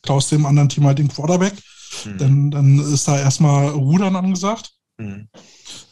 klaust 0.02 0.30
dem 0.32 0.46
anderen 0.46 0.68
Team 0.68 0.84
halt 0.84 0.98
den 0.98 1.08
Quarterback, 1.08 1.54
mhm. 2.04 2.18
dann, 2.18 2.50
dann 2.50 2.78
ist 2.80 3.08
da 3.08 3.18
erstmal 3.18 3.68
Rudern 3.68 4.16
angesagt. 4.16 4.72
Mhm. 4.98 5.28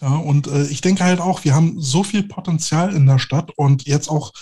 Ja, 0.01 0.17
und 0.17 0.47
äh, 0.47 0.67
ich 0.67 0.81
denke 0.81 1.05
halt 1.05 1.21
auch, 1.21 1.45
wir 1.45 1.55
haben 1.55 1.81
so 1.81 2.03
viel 2.03 2.23
Potenzial 2.25 2.95
in 2.95 3.07
der 3.07 3.19
Stadt 3.19 3.53
und 3.57 3.87
jetzt 3.87 4.09
auch, 4.09 4.33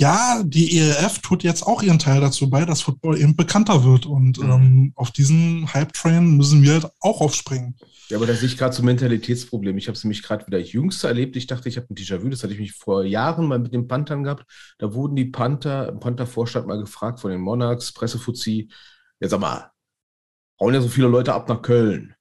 ja, 0.00 0.42
die 0.44 0.78
ELF 0.78 1.18
tut 1.18 1.42
jetzt 1.42 1.66
auch 1.66 1.82
ihren 1.82 1.98
Teil 1.98 2.20
dazu 2.20 2.48
bei, 2.48 2.64
dass 2.64 2.82
Football 2.82 3.18
eben 3.18 3.34
bekannter 3.34 3.82
wird. 3.82 4.06
Und 4.06 4.38
mhm. 4.38 4.50
ähm, 4.50 4.92
auf 4.94 5.10
diesen 5.10 5.72
Hype-Train 5.74 6.36
müssen 6.36 6.62
wir 6.62 6.74
halt 6.74 6.86
auch 7.00 7.20
aufspringen. 7.20 7.76
Ja, 8.08 8.16
aber 8.16 8.26
da 8.26 8.34
sehe 8.34 8.46
ich 8.46 8.56
gerade 8.56 8.72
so 8.72 8.82
ein 8.82 8.86
Mentalitätsproblem. 8.86 9.76
Ich 9.76 9.88
habe 9.88 9.96
es 9.96 10.04
nämlich 10.04 10.22
gerade 10.22 10.46
wieder 10.46 10.60
jüngster 10.60 11.08
erlebt. 11.08 11.34
Ich 11.36 11.48
dachte, 11.48 11.68
ich 11.68 11.76
habe 11.76 11.88
ein 11.90 11.96
Déjà-vu. 11.96 12.28
Das 12.28 12.44
hatte 12.44 12.54
ich 12.54 12.60
mich 12.60 12.72
vor 12.72 13.04
Jahren 13.04 13.46
mal 13.46 13.58
mit 13.58 13.74
den 13.74 13.88
Panthern 13.88 14.22
gehabt. 14.22 14.44
Da 14.78 14.94
wurden 14.94 15.16
die 15.16 15.24
Panther, 15.24 15.88
im 15.88 15.98
Panther-Vorstand 15.98 16.68
mal 16.68 16.78
gefragt 16.78 17.18
von 17.18 17.32
den 17.32 17.40
Monarchs, 17.40 17.92
Pressefuzzi, 17.92 18.70
jetzt 19.18 19.34
aber, 19.34 19.72
hauen 20.60 20.74
ja 20.74 20.80
so 20.80 20.88
viele 20.88 21.08
Leute 21.08 21.34
ab 21.34 21.48
nach 21.48 21.60
Köln. 21.60 22.14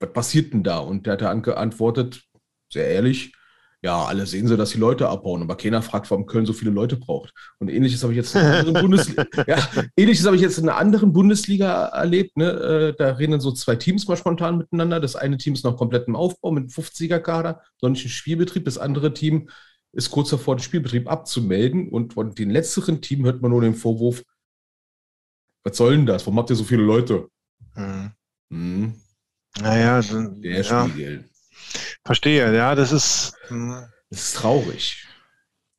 Was 0.00 0.12
passiert 0.12 0.52
denn 0.52 0.64
da? 0.64 0.78
Und 0.78 1.06
der 1.06 1.18
hat 1.18 1.42
geantwortet, 1.44 2.24
sehr 2.72 2.88
ehrlich, 2.88 3.32
ja, 3.82 4.04
alle 4.04 4.26
sehen 4.26 4.46
so, 4.46 4.56
dass 4.56 4.70
die 4.70 4.78
Leute 4.78 5.08
abbauen, 5.08 5.40
aber 5.40 5.56
keiner 5.56 5.80
fragt, 5.80 6.10
warum 6.10 6.26
Köln 6.26 6.44
so 6.44 6.52
viele 6.52 6.70
Leute 6.70 6.96
braucht. 6.96 7.32
Und 7.58 7.70
ähnliches 7.70 8.02
habe 8.02 8.12
ich 8.12 8.18
jetzt 8.18 8.34
in 8.34 8.42
einer 8.42 8.58
anderen 8.58 8.82
Bundesliga, 8.82 9.26
ja, 9.46 9.68
ähnliches 9.96 10.26
habe 10.26 10.36
ich 10.36 10.42
jetzt 10.42 10.58
in 10.58 10.68
einer 10.68 10.78
anderen 10.78 11.12
Bundesliga 11.14 11.86
erlebt. 11.86 12.36
Ne? 12.36 12.50
Äh, 12.50 12.94
da 12.98 13.12
reden 13.12 13.40
so 13.40 13.52
zwei 13.52 13.76
Teams 13.76 14.06
mal 14.06 14.18
spontan 14.18 14.58
miteinander. 14.58 15.00
Das 15.00 15.16
eine 15.16 15.38
Team 15.38 15.54
ist 15.54 15.64
noch 15.64 15.78
komplett 15.78 16.08
im 16.08 16.16
Aufbau 16.16 16.50
mit 16.50 16.70
50er-Kader, 16.70 17.62
noch 17.80 17.88
nicht 17.88 18.04
im 18.04 18.10
Spielbetrieb. 18.10 18.66
Das 18.66 18.76
andere 18.76 19.14
Team 19.14 19.48
ist 19.92 20.10
kurz 20.10 20.28
davor, 20.28 20.56
den 20.56 20.62
Spielbetrieb 20.62 21.10
abzumelden. 21.10 21.88
Und 21.88 22.12
von 22.12 22.34
dem 22.34 22.50
letzteren 22.50 23.00
Team 23.00 23.24
hört 23.24 23.40
man 23.40 23.50
nur 23.50 23.62
den 23.62 23.74
Vorwurf, 23.74 24.22
was 25.64 25.76
soll 25.76 25.96
denn 25.96 26.06
das? 26.06 26.26
Warum 26.26 26.38
habt 26.38 26.50
ihr 26.50 26.56
so 26.56 26.64
viele 26.64 26.82
Leute? 26.82 27.28
Mhm. 27.74 28.10
Mhm. 28.50 28.94
Naja, 29.58 30.00
der 30.02 30.62
ja. 30.62 30.88
Spiegel. 30.88 31.29
Verstehe, 32.04 32.54
ja, 32.54 32.74
das 32.74 32.92
ist. 32.92 33.34
Hm. 33.48 33.84
Das 34.10 34.20
ist 34.20 34.36
traurig. 34.36 35.06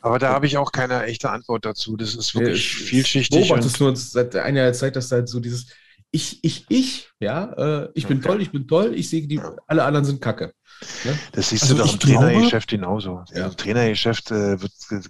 Aber 0.02 0.18
da 0.18 0.34
habe 0.34 0.48
ich 0.48 0.58
auch 0.58 0.72
keine 0.72 1.04
echte 1.04 1.30
Antwort 1.30 1.66
dazu. 1.66 1.96
Das 1.96 2.16
ist 2.16 2.34
wirklich 2.34 2.80
ja, 2.80 2.86
vielschichtig. 2.86 3.48
Beobachtest 3.48 3.80
nur 3.80 3.96
seit 3.96 4.36
einer 4.36 4.74
Zeit, 4.74 4.96
dass 4.96 5.10
da 5.10 5.18
halt 5.18 5.30
so 5.30 5.40
dieses 5.40 5.68
Ich, 6.12 6.44
ich, 6.44 6.66
ich, 6.70 7.10
ja, 7.20 7.84
äh, 7.84 7.90
ich 7.94 8.08
bin 8.08 8.18
okay. 8.18 8.28
toll, 8.28 8.42
ich 8.42 8.52
bin 8.52 8.68
toll, 8.68 8.94
ich 8.96 9.10
sehe, 9.10 9.28
die, 9.28 9.40
alle 9.68 9.84
anderen 9.84 10.06
sind 10.06 10.22
Kacke. 10.22 10.54
Ne? 11.04 11.18
Das 11.34 11.50
siehst 11.50 11.64
also 11.64 11.76
du 11.76 11.84
doch 11.84 11.94
im 11.94 12.00
Trainergeschäft 12.00 12.70
genauso. 12.70 13.24
Ja. 13.34 13.48
Im 13.48 13.56
Trainergeschäft 13.56 14.32
äh, 14.32 14.58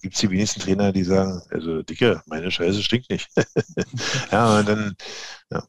gibt 0.02 0.14
es 0.14 0.20
die 0.20 0.30
wenigsten 0.30 0.60
Trainer, 0.60 0.92
die 0.92 1.04
sagen, 1.04 1.42
also 1.50 1.82
Dicke, 1.84 2.22
meine 2.26 2.52
Scheiße 2.52 2.84
stinkt 2.84 3.10
nicht. 3.10 3.30
ja, 4.32 4.60
und 4.60 4.68
dann, 4.68 4.96
ja. 5.50 5.64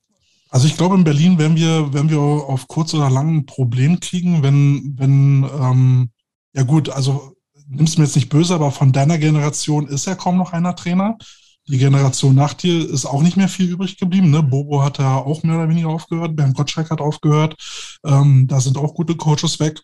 Also 0.52 0.66
ich 0.66 0.76
glaube, 0.76 0.96
in 0.96 1.04
Berlin 1.04 1.38
werden 1.38 1.56
wir, 1.56 1.94
werden 1.94 2.10
wir 2.10 2.20
auf 2.20 2.68
kurz 2.68 2.92
oder 2.92 3.08
lang 3.08 3.36
ein 3.36 3.46
Problem 3.46 4.00
kriegen, 4.00 4.42
wenn, 4.42 4.94
wenn, 4.98 5.48
ähm, 5.58 6.10
ja 6.52 6.62
gut, 6.62 6.90
also 6.90 7.34
nimmst 7.66 7.96
mir 7.96 8.04
jetzt 8.04 8.16
nicht 8.16 8.28
böse, 8.28 8.54
aber 8.54 8.70
von 8.70 8.92
deiner 8.92 9.16
Generation 9.16 9.88
ist 9.88 10.06
ja 10.06 10.14
kaum 10.14 10.36
noch 10.36 10.52
einer 10.52 10.76
Trainer. 10.76 11.16
Die 11.68 11.78
Generation 11.78 12.34
nach 12.34 12.52
dir 12.52 12.86
ist 12.86 13.06
auch 13.06 13.22
nicht 13.22 13.38
mehr 13.38 13.48
viel 13.48 13.70
übrig 13.70 13.96
geblieben. 13.96 14.30
Ne? 14.30 14.42
Bobo 14.42 14.82
hat 14.82 14.98
ja 14.98 15.16
auch 15.16 15.42
mehr 15.42 15.56
oder 15.56 15.70
weniger 15.70 15.88
aufgehört, 15.88 16.36
Bernd 16.36 16.54
Gottschalk 16.54 16.90
hat 16.90 17.00
aufgehört. 17.00 17.54
Ähm, 18.04 18.46
da 18.46 18.60
sind 18.60 18.76
auch 18.76 18.92
gute 18.92 19.16
Coaches 19.16 19.58
weg. 19.58 19.80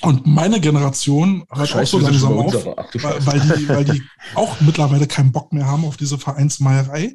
Und 0.00 0.26
meine 0.26 0.60
Generation 0.60 1.44
hört 1.50 1.74
auch 1.74 1.86
so 1.86 1.98
langsam 1.98 2.38
auf, 2.38 2.54
weil, 2.54 3.26
weil, 3.26 3.40
die, 3.40 3.68
weil 3.68 3.84
die 3.84 4.02
auch 4.34 4.60
mittlerweile 4.60 5.06
keinen 5.06 5.32
Bock 5.32 5.52
mehr 5.52 5.66
haben 5.66 5.84
auf 5.84 5.96
diese 5.96 6.18
Vereinsmeierei. 6.18 7.14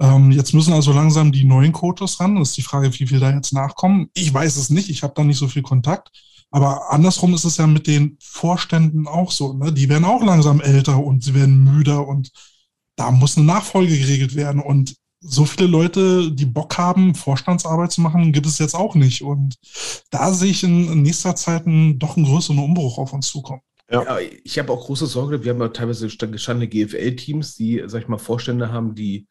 Ähm, 0.00 0.30
jetzt 0.30 0.54
müssen 0.54 0.72
also 0.72 0.92
langsam 0.92 1.32
die 1.32 1.44
neuen 1.44 1.72
Coaches 1.72 2.20
ran. 2.20 2.36
Das 2.36 2.50
ist 2.50 2.56
die 2.56 2.62
Frage, 2.62 2.92
wie 2.98 3.06
viel 3.06 3.20
da 3.20 3.30
jetzt 3.30 3.52
nachkommen. 3.52 4.08
Ich 4.14 4.32
weiß 4.32 4.56
es 4.56 4.70
nicht, 4.70 4.88
ich 4.88 5.02
habe 5.02 5.14
da 5.16 5.24
nicht 5.24 5.38
so 5.38 5.48
viel 5.48 5.62
Kontakt. 5.62 6.10
Aber 6.50 6.92
andersrum 6.92 7.34
ist 7.34 7.44
es 7.44 7.56
ja 7.56 7.66
mit 7.66 7.86
den 7.86 8.16
Vorständen 8.20 9.08
auch 9.08 9.32
so. 9.32 9.54
Ne? 9.54 9.72
Die 9.72 9.88
werden 9.88 10.04
auch 10.04 10.22
langsam 10.22 10.60
älter 10.60 11.02
und 11.02 11.24
sie 11.24 11.34
werden 11.34 11.64
müder 11.64 12.06
und 12.06 12.30
da 12.96 13.10
muss 13.10 13.36
eine 13.36 13.46
Nachfolge 13.46 13.98
geregelt 13.98 14.36
werden. 14.36 14.62
Und 14.62 14.94
so 15.26 15.44
viele 15.44 15.68
Leute, 15.68 16.30
die 16.30 16.46
Bock 16.46 16.76
haben, 16.76 17.14
Vorstandsarbeit 17.14 17.92
zu 17.92 18.00
machen, 18.02 18.32
gibt 18.32 18.46
es 18.46 18.58
jetzt 18.58 18.74
auch 18.74 18.94
nicht. 18.94 19.22
Und 19.22 19.56
da 20.10 20.32
sehe 20.32 20.50
ich 20.50 20.62
in 20.62 21.02
nächster 21.02 21.34
Zeit 21.34 21.66
einen, 21.66 21.98
doch 21.98 22.16
einen 22.16 22.26
größeren 22.26 22.58
Umbruch 22.58 22.98
auf 22.98 23.12
uns 23.12 23.28
zukommen. 23.28 23.62
Ja. 23.90 24.02
ja 24.02 24.28
ich 24.44 24.58
habe 24.58 24.72
auch 24.72 24.84
große 24.84 25.06
Sorge. 25.06 25.42
Wir 25.42 25.52
haben 25.52 25.60
ja 25.60 25.68
teilweise 25.68 26.08
gestandene 26.08 26.68
GFL-Teams, 26.68 27.54
die, 27.56 27.82
sag 27.86 28.02
ich 28.02 28.08
mal, 28.08 28.18
Vorstände 28.18 28.70
haben, 28.70 28.94
die 28.94 29.26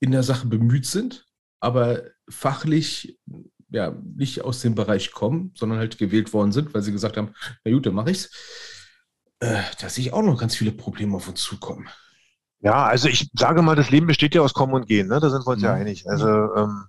in 0.00 0.10
der 0.10 0.22
Sache 0.22 0.46
bemüht 0.46 0.86
sind, 0.86 1.26
aber 1.60 2.02
fachlich 2.28 3.18
ja 3.70 3.94
nicht 4.16 4.42
aus 4.42 4.60
dem 4.60 4.74
Bereich 4.74 5.12
kommen, 5.12 5.52
sondern 5.54 5.78
halt 5.78 5.98
gewählt 5.98 6.32
worden 6.32 6.52
sind, 6.52 6.72
weil 6.72 6.82
sie 6.82 6.92
gesagt 6.92 7.16
haben, 7.16 7.32
na 7.64 7.72
gut, 7.72 7.86
dann 7.86 7.94
mache 7.94 8.10
ich's. 8.10 8.30
Äh, 9.40 9.62
da 9.80 9.88
sehe 9.88 10.06
ich 10.06 10.12
auch 10.12 10.22
noch 10.22 10.38
ganz 10.38 10.56
viele 10.56 10.72
Probleme 10.72 11.16
auf 11.16 11.28
uns 11.28 11.42
zukommen. 11.42 11.88
Ja, 12.60 12.84
also 12.84 13.08
ich 13.08 13.30
sage 13.34 13.62
mal, 13.62 13.76
das 13.76 13.90
Leben 13.90 14.06
besteht 14.06 14.34
ja 14.34 14.42
aus 14.42 14.54
Kommen 14.54 14.74
und 14.74 14.86
Gehen, 14.86 15.08
ne? 15.08 15.20
Da 15.20 15.30
sind 15.30 15.46
wir 15.46 15.52
uns 15.52 15.62
ja, 15.62 15.70
ja 15.70 15.74
mhm. 15.74 15.80
einig. 15.82 16.08
Also 16.08 16.26
ähm, 16.26 16.86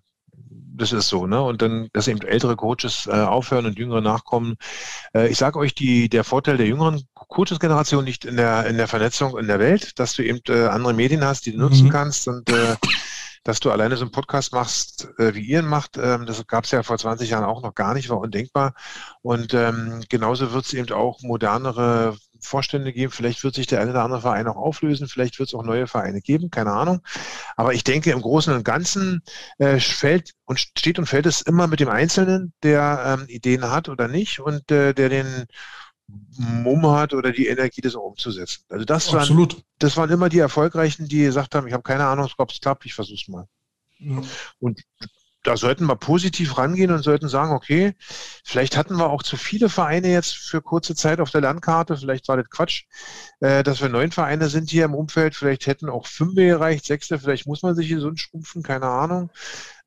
das 0.77 0.93
ist 0.93 1.09
so, 1.09 1.27
ne? 1.27 1.41
Und 1.41 1.61
dann, 1.61 1.89
dass 1.93 2.07
eben 2.07 2.21
ältere 2.21 2.55
Coaches 2.55 3.07
äh, 3.07 3.11
aufhören 3.11 3.65
und 3.65 3.77
jüngere 3.77 4.01
nachkommen. 4.01 4.55
Äh, 5.13 5.27
ich 5.27 5.37
sage 5.37 5.59
euch, 5.59 5.75
die, 5.75 6.09
der 6.09 6.23
Vorteil 6.23 6.57
der 6.57 6.67
jüngeren 6.67 7.03
Coaches-Generation 7.13 8.05
liegt 8.05 8.25
in 8.25 8.37
der, 8.37 8.65
in 8.67 8.77
der 8.77 8.87
Vernetzung 8.87 9.37
in 9.37 9.47
der 9.47 9.59
Welt, 9.59 9.99
dass 9.99 10.13
du 10.13 10.23
eben 10.23 10.39
äh, 10.47 10.67
andere 10.67 10.93
Medien 10.93 11.25
hast, 11.25 11.45
die 11.45 11.51
du 11.51 11.59
nutzen 11.59 11.87
mhm. 11.87 11.91
kannst 11.91 12.27
und 12.27 12.49
äh, 12.49 12.75
dass 13.43 13.59
du 13.61 13.71
alleine 13.71 13.95
so 13.95 14.03
einen 14.03 14.11
Podcast 14.11 14.51
machst, 14.53 15.07
äh, 15.17 15.33
wie 15.33 15.41
ihr 15.41 15.59
ihn 15.59 15.67
macht, 15.67 15.97
ähm, 15.97 16.25
das 16.25 16.45
gab 16.47 16.65
es 16.65 16.71
ja 16.71 16.83
vor 16.83 16.97
20 16.97 17.29
Jahren 17.29 17.45
auch 17.45 17.63
noch 17.63 17.75
gar 17.75 17.93
nicht, 17.93 18.09
war 18.09 18.19
undenkbar. 18.19 18.73
Und 19.21 19.53
ähm, 19.53 20.03
genauso 20.09 20.51
wird 20.51 20.65
es 20.65 20.73
eben 20.73 20.91
auch 20.91 21.21
modernere 21.21 22.17
Vorstände 22.41 22.93
geben. 22.93 23.11
Vielleicht 23.11 23.43
wird 23.43 23.55
sich 23.55 23.67
der 23.67 23.81
eine 23.81 23.91
oder 23.91 24.03
andere 24.03 24.21
Verein 24.21 24.47
auch 24.47 24.55
auflösen. 24.55 25.07
Vielleicht 25.07 25.39
wird 25.39 25.49
es 25.49 25.55
auch 25.55 25.63
neue 25.63 25.87
Vereine 25.87 26.21
geben. 26.21 26.49
Keine 26.49 26.71
Ahnung. 26.71 27.01
Aber 27.55 27.73
ich 27.73 27.83
denke, 27.83 28.11
im 28.11 28.21
Großen 28.21 28.53
und 28.53 28.63
Ganzen 28.63 29.21
äh, 29.57 29.79
fällt 29.79 30.33
und 30.45 30.59
steht 30.59 30.99
und 30.99 31.05
fällt 31.05 31.25
es 31.25 31.41
immer 31.41 31.67
mit 31.67 31.79
dem 31.79 31.89
Einzelnen, 31.89 32.53
der 32.63 33.19
ähm, 33.19 33.27
Ideen 33.27 33.69
hat 33.69 33.89
oder 33.89 34.07
nicht 34.07 34.39
und 34.39 34.71
äh, 34.71 34.93
der 34.93 35.09
den 35.09 35.45
Mumm 36.07 36.87
hat 36.87 37.13
oder 37.13 37.31
die 37.31 37.47
Energie, 37.47 37.81
das 37.81 37.95
auch 37.95 38.03
umzusetzen. 38.03 38.63
Also 38.69 38.85
das 38.85 39.13
Absolut. 39.13 39.53
waren, 39.53 39.63
das 39.79 39.97
waren 39.97 40.09
immer 40.09 40.29
die 40.29 40.39
Erfolgreichen, 40.39 41.07
die 41.07 41.19
gesagt 41.19 41.53
haben, 41.53 41.67
ich 41.67 41.73
habe 41.73 41.83
keine 41.83 42.05
Ahnung, 42.05 42.29
ob 42.37 42.51
es 42.51 42.61
klappt, 42.61 42.85
ich 42.85 42.93
versuche 42.93 43.15
es 43.21 43.27
mal. 43.27 43.47
Ja. 43.99 44.21
Und 44.59 44.81
da 45.47 45.55
sollten 45.55 45.85
wir 45.85 45.95
positiv 45.95 46.57
rangehen 46.57 46.91
und 46.91 47.03
sollten 47.03 47.29
sagen, 47.29 47.53
okay, 47.53 47.95
vielleicht 48.43 48.75
hatten 48.75 48.97
wir 48.97 49.09
auch 49.09 49.23
zu 49.23 49.37
viele 49.37 49.69
Vereine 49.69 50.09
jetzt 50.09 50.35
für 50.35 50.61
kurze 50.61 50.93
Zeit 50.93 51.21
auf 51.21 51.31
der 51.31 51.39
Landkarte, 51.39 51.95
vielleicht 51.95 52.27
war 52.27 52.35
das 52.35 52.49
Quatsch, 52.49 52.83
äh, 53.39 53.63
dass 53.63 53.81
wir 53.81 53.87
neun 53.87 54.11
Vereine 54.11 54.49
sind 54.49 54.69
hier 54.69 54.83
im 54.83 54.93
Umfeld, 54.93 55.35
vielleicht 55.35 55.65
hätten 55.65 55.89
auch 55.89 56.05
fünf 56.05 56.35
gereicht, 56.35 56.85
sechste, 56.85 57.17
vielleicht 57.17 57.47
muss 57.47 57.61
man 57.63 57.75
sich 57.75 57.87
hier 57.87 58.01
so 58.01 58.13
schrumpfen, 58.15 58.61
keine 58.61 58.87
Ahnung. 58.87 59.31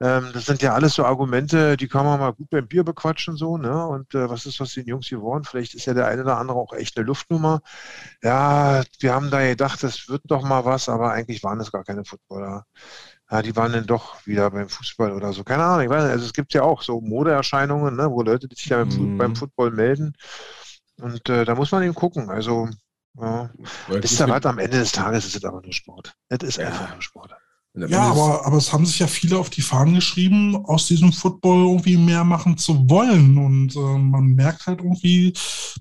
Ähm, 0.00 0.30
das 0.32 0.46
sind 0.46 0.62
ja 0.62 0.72
alles 0.72 0.94
so 0.94 1.04
Argumente, 1.04 1.76
die 1.76 1.88
kann 1.88 2.06
man 2.06 2.18
mal 2.20 2.32
gut 2.32 2.48
beim 2.48 2.66
Bier 2.66 2.84
bequatschen, 2.84 3.36
so, 3.36 3.58
ne? 3.58 3.86
Und 3.86 4.14
äh, 4.14 4.30
was 4.30 4.46
ist 4.46 4.60
was 4.60 4.72
den 4.72 4.86
Jungs 4.86 5.10
geworden? 5.10 5.44
Vielleicht 5.44 5.74
ist 5.74 5.84
ja 5.84 5.92
der 5.94 6.06
eine 6.06 6.22
oder 6.22 6.38
andere 6.38 6.58
auch 6.58 6.72
echt 6.72 6.96
eine 6.96 7.06
Luftnummer. 7.06 7.60
Ja, 8.22 8.82
wir 9.00 9.14
haben 9.14 9.30
da 9.30 9.46
gedacht, 9.46 9.82
das 9.82 10.08
wird 10.08 10.22
doch 10.24 10.42
mal 10.42 10.64
was, 10.64 10.88
aber 10.88 11.12
eigentlich 11.12 11.42
waren 11.44 11.60
es 11.60 11.70
gar 11.72 11.84
keine 11.84 12.04
Footballer 12.06 12.64
ja, 13.30 13.42
die 13.42 13.54
waren 13.54 13.72
dann 13.72 13.86
doch 13.86 14.26
wieder 14.26 14.50
beim 14.50 14.68
Fußball 14.68 15.12
oder 15.12 15.32
so. 15.32 15.44
Keine 15.44 15.64
Ahnung, 15.64 15.84
ich 15.84 15.90
weiß 15.90 16.02
nicht. 16.04 16.12
Also 16.12 16.26
es 16.26 16.32
gibt 16.32 16.52
ja 16.52 16.62
auch 16.62 16.82
so 16.82 17.00
Modeerscheinungen, 17.00 17.96
ne, 17.96 18.10
wo 18.10 18.22
Leute 18.22 18.48
sich 18.52 18.66
ja 18.66 18.84
mm. 18.84 19.18
beim 19.18 19.36
Football 19.36 19.70
melden. 19.70 20.14
Und 21.00 21.28
äh, 21.28 21.44
da 21.44 21.54
muss 21.54 21.70
man 21.70 21.82
eben 21.84 21.94
gucken. 21.94 22.28
Also 22.28 22.68
ja. 23.20 23.50
ist 24.02 24.18
ja 24.18 24.28
was 24.28 24.44
am 24.46 24.58
Ende 24.58 24.78
des 24.78 24.92
Tages 24.92 25.26
ist 25.26 25.36
es 25.36 25.44
aber 25.44 25.62
nur 25.62 25.72
Sport. 25.72 26.14
Es 26.28 26.42
ist 26.42 26.58
einfach 26.58 26.92
nur 26.92 27.02
Sport. 27.02 27.32
Ja, 27.74 28.10
aber, 28.10 28.44
aber 28.46 28.56
es 28.56 28.72
haben 28.72 28.84
sich 28.84 28.98
ja 28.98 29.06
viele 29.06 29.38
auf 29.38 29.48
die 29.48 29.62
Fahnen 29.62 29.94
geschrieben, 29.94 30.56
aus 30.66 30.86
diesem 30.88 31.12
Football 31.12 31.68
irgendwie 31.68 31.96
mehr 31.96 32.24
machen 32.24 32.58
zu 32.58 32.90
wollen. 32.90 33.38
Und 33.38 33.76
äh, 33.76 33.98
man 33.98 34.34
merkt 34.34 34.66
halt 34.66 34.80
irgendwie, 34.80 35.32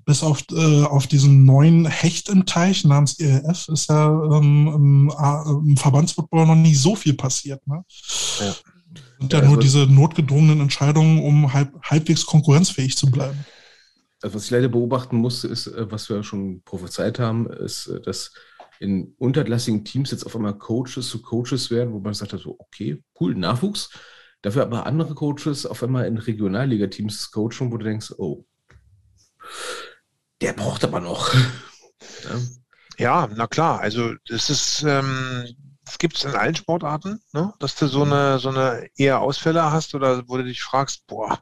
bis 0.04 0.22
auf, 0.22 0.44
äh, 0.52 0.84
auf 0.84 1.08
diesen 1.08 1.44
neuen 1.44 1.86
Hecht 1.86 2.28
im 2.28 2.46
Teich 2.46 2.84
namens 2.84 3.18
ELF 3.18 3.68
ist 3.68 3.88
ja 3.88 4.08
ähm, 4.08 4.68
im, 4.72 5.12
im 5.66 5.76
Verbandsfootball 5.76 6.46
noch 6.46 6.54
nie 6.54 6.76
so 6.76 6.94
viel 6.94 7.14
passiert. 7.14 7.66
Ne? 7.66 7.84
Ja. 8.38 8.54
Und 9.18 9.32
ja, 9.32 9.40
nur 9.40 9.50
also, 9.50 9.60
diese 9.60 9.86
notgedrungenen 9.86 10.60
Entscheidungen, 10.60 11.20
um 11.22 11.52
halb, 11.52 11.74
halbwegs 11.82 12.24
konkurrenzfähig 12.24 12.96
zu 12.96 13.10
bleiben. 13.10 13.44
Also 14.22 14.36
was 14.36 14.44
ich 14.44 14.50
leider 14.50 14.68
beobachten 14.68 15.16
muss, 15.16 15.44
ist, 15.44 15.66
äh, 15.66 15.90
was 15.90 16.08
wir 16.08 16.22
schon 16.22 16.62
prophezeit 16.62 17.18
haben, 17.18 17.50
ist, 17.50 17.88
äh, 17.88 18.00
dass 18.00 18.32
in 18.80 19.14
unterklassigen 19.18 19.84
Teams 19.84 20.10
jetzt 20.10 20.24
auf 20.24 20.34
einmal 20.34 20.56
Coaches 20.56 21.08
zu 21.08 21.20
Coaches 21.22 21.70
werden, 21.70 21.92
wo 21.92 22.00
man 22.00 22.14
sagt, 22.14 22.32
so, 22.40 22.56
okay, 22.58 23.02
cool, 23.20 23.34
Nachwuchs. 23.34 23.90
Dafür 24.42 24.62
aber 24.62 24.86
andere 24.86 25.14
Coaches 25.14 25.66
auf 25.66 25.82
einmal 25.82 26.06
in 26.06 26.16
Regionalliga-Teams 26.16 27.30
coachen, 27.30 27.70
wo 27.70 27.76
du 27.76 27.84
denkst, 27.84 28.14
oh, 28.16 28.46
der 30.40 30.54
braucht 30.54 30.82
aber 30.82 31.00
noch. 31.00 31.34
ja. 32.98 33.28
na 33.36 33.46
klar. 33.46 33.80
Also 33.80 34.14
das 34.26 34.48
ist, 34.48 34.82
ähm, 34.82 35.44
das 35.84 35.98
gibt 35.98 36.16
es 36.16 36.24
in 36.24 36.34
allen 36.34 36.54
Sportarten, 36.54 37.20
ne? 37.32 37.52
dass 37.58 37.74
du 37.74 37.86
so 37.86 38.04
eine, 38.04 38.38
so 38.38 38.48
eine 38.48 38.88
eher 38.96 39.20
Ausfälle 39.20 39.70
hast 39.70 39.94
oder 39.94 40.26
wo 40.26 40.38
du 40.38 40.44
dich 40.44 40.62
fragst, 40.62 41.06
boah, 41.06 41.38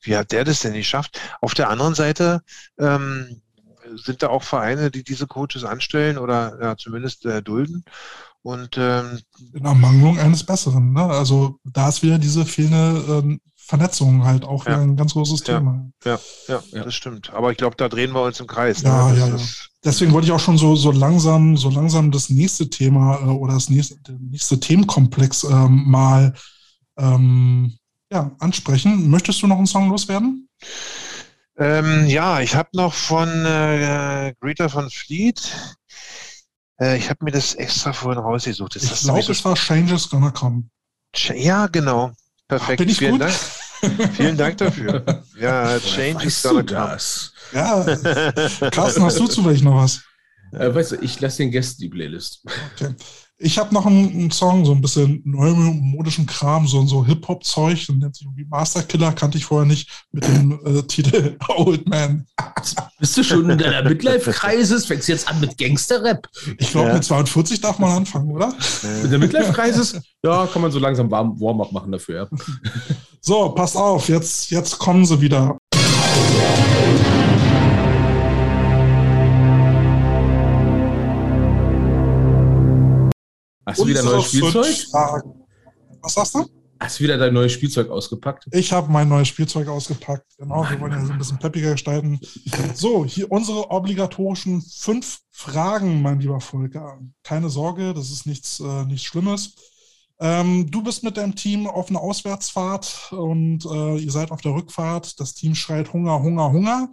wie 0.00 0.16
hat 0.16 0.32
der 0.32 0.42
das 0.42 0.60
denn 0.60 0.72
geschafft? 0.72 1.20
Auf 1.40 1.54
der 1.54 1.70
anderen 1.70 1.94
Seite 1.94 2.42
ähm, 2.80 3.41
sind 3.96 4.22
da 4.22 4.28
auch 4.28 4.42
Vereine, 4.42 4.90
die 4.90 5.04
diese 5.04 5.26
Coaches 5.26 5.64
anstellen 5.64 6.18
oder 6.18 6.58
ja, 6.60 6.76
zumindest 6.76 7.26
äh, 7.26 7.42
dulden. 7.42 7.84
Und 8.42 8.76
ähm, 8.76 9.20
in 9.52 9.64
Ermangelung 9.64 10.18
eines 10.18 10.44
Besseren. 10.44 10.92
Ne? 10.92 11.04
Also 11.04 11.58
da 11.64 11.88
ist 11.88 12.02
wieder 12.02 12.18
diese 12.18 12.44
fehlende 12.44 13.04
ähm, 13.08 13.40
Vernetzung 13.56 14.24
halt 14.24 14.44
auch 14.44 14.66
ja. 14.66 14.72
wieder 14.72 14.82
ein 14.82 14.96
ganz 14.96 15.12
großes. 15.12 15.42
Thema. 15.42 15.88
Ja, 16.04 16.18
ja, 16.48 16.62
ja, 16.72 16.84
das 16.84 16.94
stimmt. 16.94 17.32
Aber 17.32 17.52
ich 17.52 17.56
glaube, 17.56 17.76
da 17.76 17.88
drehen 17.88 18.12
wir 18.12 18.22
uns 18.22 18.40
im 18.40 18.48
Kreis. 18.48 18.82
Ja, 18.82 19.10
ne? 19.10 19.18
ja, 19.18 19.28
ja. 19.28 19.36
Deswegen 19.84 20.12
wollte 20.12 20.26
ich 20.26 20.32
auch 20.32 20.40
schon 20.40 20.58
so, 20.58 20.74
so 20.74 20.90
langsam, 20.90 21.56
so 21.56 21.70
langsam 21.70 22.10
das 22.10 22.28
nächste 22.28 22.68
Thema 22.68 23.20
äh, 23.20 23.24
oder 23.26 23.54
das 23.54 23.70
nächste, 23.70 23.96
nächste 24.18 24.58
Themenkomplex 24.58 25.44
ähm, 25.44 25.84
mal 25.86 26.34
ähm, 26.98 27.76
ja, 28.12 28.32
ansprechen. 28.40 29.08
Möchtest 29.08 29.40
du 29.42 29.46
noch 29.46 29.56
einen 29.56 29.66
Song 29.66 29.88
loswerden? 29.88 30.48
Ähm, 31.62 32.06
ja, 32.06 32.40
ich 32.40 32.54
habe 32.56 32.70
noch 32.72 32.92
von 32.92 33.28
äh, 33.46 34.34
Greta 34.40 34.68
von 34.68 34.90
Fleet. 34.90 35.40
Äh, 36.80 36.96
ich 36.98 37.08
habe 37.08 37.24
mir 37.24 37.30
das 37.30 37.54
extra 37.54 37.92
vorhin 37.92 38.20
rausgesucht. 38.22 38.74
Das 38.74 38.82
Ich 38.82 39.00
glaube, 39.02 39.22
so- 39.22 39.32
es 39.32 39.44
war 39.44 39.54
Changes 39.54 40.08
Gonna 40.10 40.30
Come. 40.30 40.64
ja, 41.34 41.66
genau. 41.68 42.12
Perfekt. 42.48 42.78
Bin 42.78 42.88
ich 42.88 42.98
Vielen 42.98 43.12
gut? 43.12 43.20
Dank. 43.22 43.34
Vielen 44.14 44.36
Dank 44.36 44.58
dafür. 44.58 45.24
Ja, 45.38 45.78
Change 45.80 46.26
is 46.26 46.42
gonna 46.42 46.62
come. 46.62 46.98
Ja, 47.52 47.84
Carsten, 48.70 49.02
hast 49.02 49.18
du 49.18 49.26
zufällig 49.28 49.62
noch 49.62 49.76
was? 49.76 50.02
Äh, 50.52 50.74
weißt 50.74 50.92
du, 50.92 50.96
ich 50.96 51.20
lasse 51.20 51.38
den 51.38 51.50
Gästen 51.50 51.82
die 51.82 51.88
Playlist. 51.88 52.44
Okay. 52.74 52.94
Ich 53.44 53.58
habe 53.58 53.74
noch 53.74 53.86
einen, 53.86 54.08
einen 54.12 54.30
Song, 54.30 54.64
so 54.64 54.72
ein 54.72 54.80
bisschen 54.80 55.20
neumodischen 55.24 56.26
Kram, 56.26 56.66
so, 56.68 56.86
so 56.86 57.04
Hip-Hop-Zeug, 57.04 57.86
und 57.88 57.98
nennt 57.98 58.14
sich 58.14 58.24
irgendwie 58.24 58.44
Master 58.44 58.82
Killer, 58.84 59.12
kannte 59.12 59.36
ich 59.38 59.44
vorher 59.44 59.66
nicht, 59.66 59.88
mit 60.12 60.24
dem 60.26 60.60
äh, 60.64 60.82
Titel 60.86 61.36
Old 61.48 61.88
Man. 61.88 62.26
Bist 63.00 63.16
du 63.16 63.24
schon 63.24 63.50
in 63.50 63.58
deiner 63.58 63.82
Midlife-Kreises? 63.88 64.86
Fängst 64.86 65.08
du 65.08 65.12
jetzt 65.12 65.28
an 65.28 65.40
mit 65.40 65.58
Gangster-Rap? 65.58 66.28
Ich 66.58 66.70
glaube, 66.70 66.88
Ja. 66.88 66.94
mit 66.94 67.04
42 67.04 67.60
darf 67.60 67.78
man 67.80 67.90
anfangen, 67.90 68.30
oder? 68.30 68.54
Mit 69.02 69.10
der 69.10 69.18
Midlife-Kreises? 69.18 70.00
Ja, 70.24 70.46
kann 70.46 70.62
man 70.62 70.70
so 70.70 70.78
langsam 70.78 71.10
warm- 71.10 71.40
Warm-up 71.40 71.72
machen 71.72 71.90
dafür. 71.90 72.28
Ja. 72.30 72.38
So, 73.20 73.48
passt 73.50 73.76
auf, 73.76 74.08
jetzt, 74.08 74.50
jetzt 74.50 74.78
kommen 74.78 75.04
sie 75.04 75.20
wieder. 75.20 75.56
Hast 83.72 83.80
du 83.80 83.86
wieder 83.86 84.02
neues 84.02 84.26
Spielzeug? 84.26 84.66
Was 86.02 86.12
sagst 86.12 86.34
du? 86.34 86.46
Hast 86.78 86.98
du 86.98 87.04
wieder 87.04 87.16
dein 87.16 87.32
neues 87.32 87.52
Spielzeug 87.52 87.88
ausgepackt? 87.88 88.48
Ich 88.50 88.70
habe 88.70 88.92
mein 88.92 89.08
neues 89.08 89.28
Spielzeug 89.28 89.66
ausgepackt. 89.68 90.26
Genau, 90.36 90.68
wir 90.68 90.78
wollen 90.78 90.92
ja 90.92 91.02
so 91.06 91.12
ein 91.12 91.18
bisschen 91.18 91.38
peppiger 91.38 91.72
gestalten. 91.72 92.20
So, 92.74 93.06
hier 93.06 93.32
unsere 93.32 93.70
obligatorischen 93.70 94.60
fünf 94.60 95.20
Fragen, 95.30 96.02
mein 96.02 96.20
lieber 96.20 96.40
Volker. 96.40 96.98
Keine 97.22 97.48
Sorge, 97.48 97.94
das 97.94 98.10
ist 98.10 98.26
nichts, 98.26 98.60
äh, 98.60 98.84
nichts 98.84 99.04
Schlimmes. 99.04 99.54
Ähm, 100.20 100.70
du 100.70 100.82
bist 100.82 101.02
mit 101.02 101.16
deinem 101.16 101.34
Team 101.34 101.66
auf 101.66 101.88
einer 101.88 102.00
Auswärtsfahrt 102.00 103.10
und 103.12 103.64
äh, 103.64 103.96
ihr 103.96 104.10
seid 104.10 104.30
auf 104.30 104.42
der 104.42 104.52
Rückfahrt. 104.52 105.18
Das 105.18 105.32
Team 105.32 105.54
schreit 105.54 105.94
Hunger, 105.94 106.20
Hunger, 106.20 106.52
Hunger. 106.52 106.90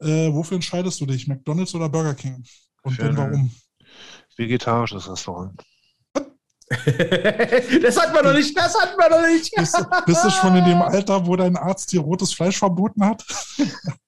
Äh, 0.00 0.32
wofür 0.32 0.56
entscheidest 0.56 1.00
du 1.00 1.06
dich? 1.06 1.28
McDonalds 1.28 1.72
oder 1.76 1.88
Burger 1.88 2.14
King? 2.14 2.42
Und 2.82 2.94
Für 2.94 3.04
wenn 3.04 3.16
warum? 3.16 3.50
Vegetarisches 4.36 5.08
Restaurant. 5.08 5.62
das 7.82 7.96
hat 8.00 8.12
man 8.12 8.24
noch 8.24 8.32
nicht, 8.34 8.56
das 8.58 8.74
hat 8.80 8.96
man 8.98 9.10
noch 9.10 9.26
nicht. 9.28 9.52
Bist, 9.54 9.78
du- 9.78 9.84
bist 10.04 10.24
du 10.24 10.30
schon 10.30 10.56
in 10.56 10.64
dem 10.64 10.82
Alter, 10.82 11.24
wo 11.26 11.36
dein 11.36 11.56
Arzt 11.56 11.92
dir 11.92 12.00
rotes 12.00 12.32
Fleisch 12.32 12.58
verboten 12.58 13.04
hat? 13.04 13.24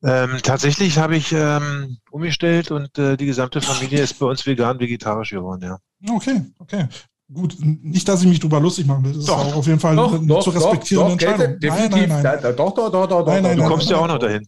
Ähm, 0.04 0.38
tatsächlich 0.44 0.96
habe 0.96 1.16
ich 1.16 1.32
ähm, 1.32 1.98
umgestellt 2.12 2.70
und 2.70 2.96
äh, 2.98 3.16
die 3.16 3.26
gesamte 3.26 3.60
Familie 3.60 4.00
ist 4.00 4.16
bei 4.20 4.26
uns 4.26 4.46
vegan, 4.46 4.78
vegetarisch 4.78 5.30
geworden, 5.30 5.60
ja. 5.64 5.78
Okay, 6.14 6.42
okay. 6.60 6.86
Gut, 7.32 7.56
nicht, 7.60 8.08
dass 8.08 8.22
ich 8.22 8.28
mich 8.28 8.38
drüber 8.38 8.60
lustig 8.60 8.86
machen 8.86 9.04
will. 9.04 9.14
Das 9.14 9.24
Doch, 9.24 9.44
ist 9.44 9.52
auch 9.52 9.56
auf 9.56 9.66
jeden 9.66 9.80
Fall 9.80 9.96
Doch, 9.96 10.14
eine 10.14 10.24
doch, 10.24 10.44
zu 10.44 10.52
doch, 10.52 10.56
respektierende 10.56 11.16
doch, 11.16 11.32
Entscheidung. 11.32 11.58
Nein, 11.60 11.90
nein, 11.90 12.08
nein. 12.08 12.22
Da- 12.22 12.52
Doch, 12.52 12.72
doch, 12.74 12.92
doch, 12.92 13.08
doch, 13.08 13.26
Nein, 13.26 13.42
doch, 13.42 13.48
nein, 13.48 13.56
Du 13.56 13.56
doch, 13.56 13.56
nein, 13.56 13.68
kommst 13.68 13.86
doch, 13.86 13.90
ja 13.90 13.96
auch 13.98 14.06
doch. 14.06 14.14
noch 14.14 14.18
dahin. 14.20 14.46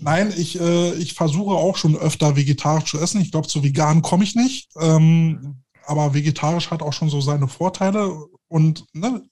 Nein, 0.00 0.34
ich, 0.36 0.60
äh, 0.60 0.92
ich 0.94 1.14
versuche 1.14 1.54
auch 1.54 1.76
schon 1.78 1.96
öfter 1.96 2.36
vegetarisch 2.36 2.90
zu 2.90 2.98
essen. 3.00 3.22
Ich 3.22 3.30
glaube, 3.32 3.48
zu 3.48 3.64
vegan 3.64 4.02
komme 4.02 4.24
ich 4.24 4.34
nicht. 4.34 4.68
Ähm, 4.78 5.62
aber 5.86 6.14
vegetarisch 6.14 6.70
hat 6.70 6.82
auch 6.82 6.92
schon 6.92 7.08
so 7.10 7.20
seine 7.20 7.48
Vorteile 7.48 8.12
und 8.48 8.84
ne, 8.92 9.22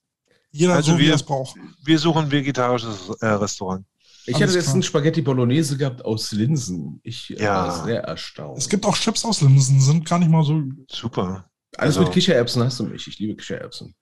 jeder 0.51 0.75
Also 0.75 0.93
so, 0.93 0.99
wie 0.99 1.03
wir- 1.03 1.11
er 1.11 1.15
es 1.17 1.23
braucht. 1.23 1.57
Wir 1.85 1.99
suchen 1.99 2.25
ein 2.25 2.31
vegetarisches 2.31 3.11
äh, 3.21 3.27
Restaurant. 3.27 3.85
Ich 4.27 4.37
Alles 4.37 4.57
hatte 4.57 4.73
einen 4.73 4.83
Spaghetti 4.83 5.23
Bolognese 5.23 5.77
gehabt 5.77 6.05
aus 6.05 6.31
Linsen. 6.33 7.01
Ich 7.03 7.31
äh, 7.39 7.43
Ja. 7.43 7.55
war 7.69 7.85
sehr 7.85 8.03
erstaunt. 8.03 8.59
Es 8.59 8.69
gibt 8.69 8.85
auch 8.85 8.97
Chips 8.97 9.25
aus 9.25 9.41
Linsen, 9.41 9.81
sind 9.81 10.05
gar 10.09 10.19
nicht 10.19 10.31
mal 10.31 10.45
so. 10.45 10.61
Super. 10.91 11.49
Alles 11.77 11.97
also- 11.97 12.03
mit 12.03 12.13
Kichererbsen 12.13 12.63
hast 12.63 12.79
du 12.81 12.85
mich. 12.85 13.07
Ich 13.07 13.19
liebe 13.19 13.35
Kichererbsen. 13.37 13.95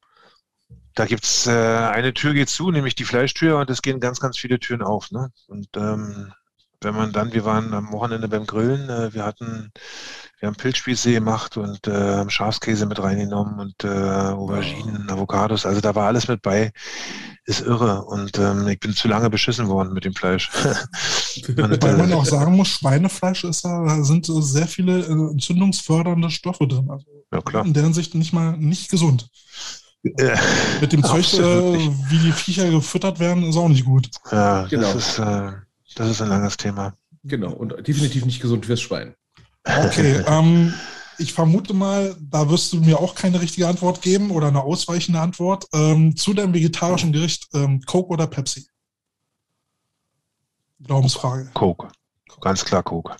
Da 0.95 1.07
gibt's 1.07 1.47
äh, 1.47 1.51
eine 1.53 2.13
Tür 2.13 2.35
geht 2.35 2.49
zu, 2.49 2.71
nämlich 2.73 2.97
die 2.97 3.05
Fleischtür, 3.05 3.59
und 3.59 3.71
es 3.71 3.83
gehen 3.83 4.01
ganz, 4.01 4.19
ganz 4.19 4.37
viele 4.37 4.59
Türen 4.59 4.83
auf. 4.83 5.11
Ne? 5.13 5.31
Und 5.47 5.69
ähm, 5.77 6.33
wenn 6.81 6.95
man 6.95 7.13
dann, 7.13 7.33
wir 7.33 7.45
waren 7.45 7.75
am 7.75 7.93
Wochenende 7.93 8.29
beim 8.29 8.47
Grillen, 8.47 8.89
äh, 8.89 9.13
wir 9.13 9.25
hatten, 9.25 9.73
wir 10.39 10.47
haben 10.47 10.57
Pilzspieße 10.57 11.13
gemacht 11.13 11.57
und 11.57 11.87
äh, 11.87 12.29
Schafskäse 12.31 12.87
mit 12.87 13.03
reingenommen 13.03 13.59
und 13.59 13.85
äh, 13.85 13.89
Auberginen, 13.89 15.11
Avocados, 15.11 15.67
also 15.67 15.81
da 15.81 15.95
war 15.95 16.07
alles 16.07 16.29
mit 16.29 16.43
bei. 16.43 16.73
Ist 17.45 17.63
irre. 17.63 18.05
Und 18.05 18.39
ähm, 18.39 18.69
ich 18.69 18.79
bin 18.79 18.93
zu 18.93 19.09
lange 19.09 19.31
beschissen 19.31 19.69
worden 19.69 19.95
mit 19.95 20.05
dem 20.05 20.15
Fleisch. 20.15 20.51
Wobei 21.57 21.97
man 21.97 22.11
äh, 22.11 22.15
auch 22.15 22.27
sagen 22.27 22.55
muss, 22.55 22.69
Schweinefleisch 22.69 23.45
ist 23.45 23.65
da, 23.65 23.85
da 23.87 24.05
sind 24.05 24.27
sehr 24.27 24.67
viele 24.67 25.01
äh, 25.01 25.13
entzündungsfördernde 25.13 26.31
Stoffe 26.31 26.69
drin. 26.69 26.91
Also 26.91 27.07
ja, 27.33 27.41
klar. 27.41 27.65
in 27.65 27.73
deren 27.73 27.95
Sicht 27.95 28.15
nicht 28.15 28.35
mal 28.35 28.57
nicht 28.59 28.91
gesund. 28.91 29.31
Äh, 30.05 30.37
Mit 30.81 30.93
dem 30.93 31.03
Zeug, 31.03 31.33
äh, 31.35 31.91
wie 32.11 32.19
die 32.19 32.33
Viecher 32.33 32.71
gefüttert 32.71 33.19
werden, 33.19 33.45
ist 33.45 33.57
auch 33.57 33.69
nicht 33.69 33.85
gut. 33.85 34.11
ja, 34.31 34.67
Genau. 34.67 34.93
das 34.93 34.95
ist, 34.95 35.19
äh, 35.19 35.53
das 35.99 36.09
ist 36.11 36.23
ein 36.23 36.29
langes 36.29 36.57
Thema. 36.57 36.95
Genau. 37.25 37.53
Und 37.53 37.75
definitiv 37.87 38.25
nicht 38.25 38.41
gesund 38.41 38.67
fürs 38.67 38.81
Schwein. 38.81 39.15
Okay, 39.65 40.23
ähm, 40.27 40.73
ich 41.19 41.33
vermute 41.33 41.75
mal, 41.75 42.17
da 42.21 42.49
wirst 42.49 42.73
du 42.73 42.81
mir 42.81 43.01
auch 43.01 43.15
keine 43.15 43.41
richtige 43.41 43.67
Antwort 43.67 44.01
geben 44.01 44.31
oder 44.31 44.49
eine 44.49 44.63
ausweichende 44.63 45.21
Antwort. 45.21 45.67
Ähm, 45.75 46.17
zu 46.17 46.33
deinem 46.33 46.55
vegetarischen 46.55 47.13
Gericht, 47.13 47.49
ähm, 47.55 47.83
Coke 47.83 48.11
oder 48.11 48.27
Pepsi? 48.29 48.67
Glaubensfrage. 50.81 51.51
Coke. 51.55 51.89
Ganz 52.41 52.65
klar 52.65 52.85
Coke. 52.85 53.17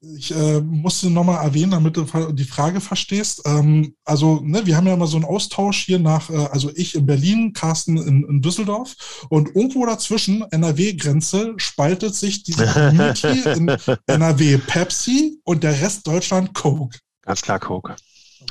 Ich 0.00 0.30
äh, 0.32 0.60
musste 0.60 1.10
nochmal 1.10 1.44
erwähnen, 1.44 1.72
damit 1.72 1.96
du 1.96 2.04
die 2.32 2.44
Frage 2.44 2.80
verstehst. 2.80 3.42
Ähm, 3.44 3.96
also, 4.04 4.40
ne, 4.44 4.64
wir 4.64 4.76
haben 4.76 4.86
ja 4.86 4.94
immer 4.94 5.08
so 5.08 5.16
einen 5.16 5.24
Austausch 5.24 5.84
hier 5.84 5.98
nach, 5.98 6.30
äh, 6.30 6.36
also 6.36 6.70
ich 6.76 6.94
in 6.94 7.04
Berlin, 7.04 7.52
Carsten 7.52 7.96
in, 7.96 8.22
in 8.22 8.40
Düsseldorf 8.40 9.26
und 9.28 9.56
irgendwo 9.56 9.84
dazwischen, 9.86 10.42
NRW-Grenze, 10.42 11.54
spaltet 11.56 12.14
sich 12.14 12.44
diese 12.44 12.66
Community 12.66 13.42
in 13.56 13.68
NRW 14.06 14.58
Pepsi 14.58 15.40
und 15.42 15.64
der 15.64 15.80
Rest 15.80 16.06
Deutschland 16.06 16.54
Coke. 16.54 16.96
Ganz 17.22 17.42
klar 17.42 17.58
Coke. 17.58 17.96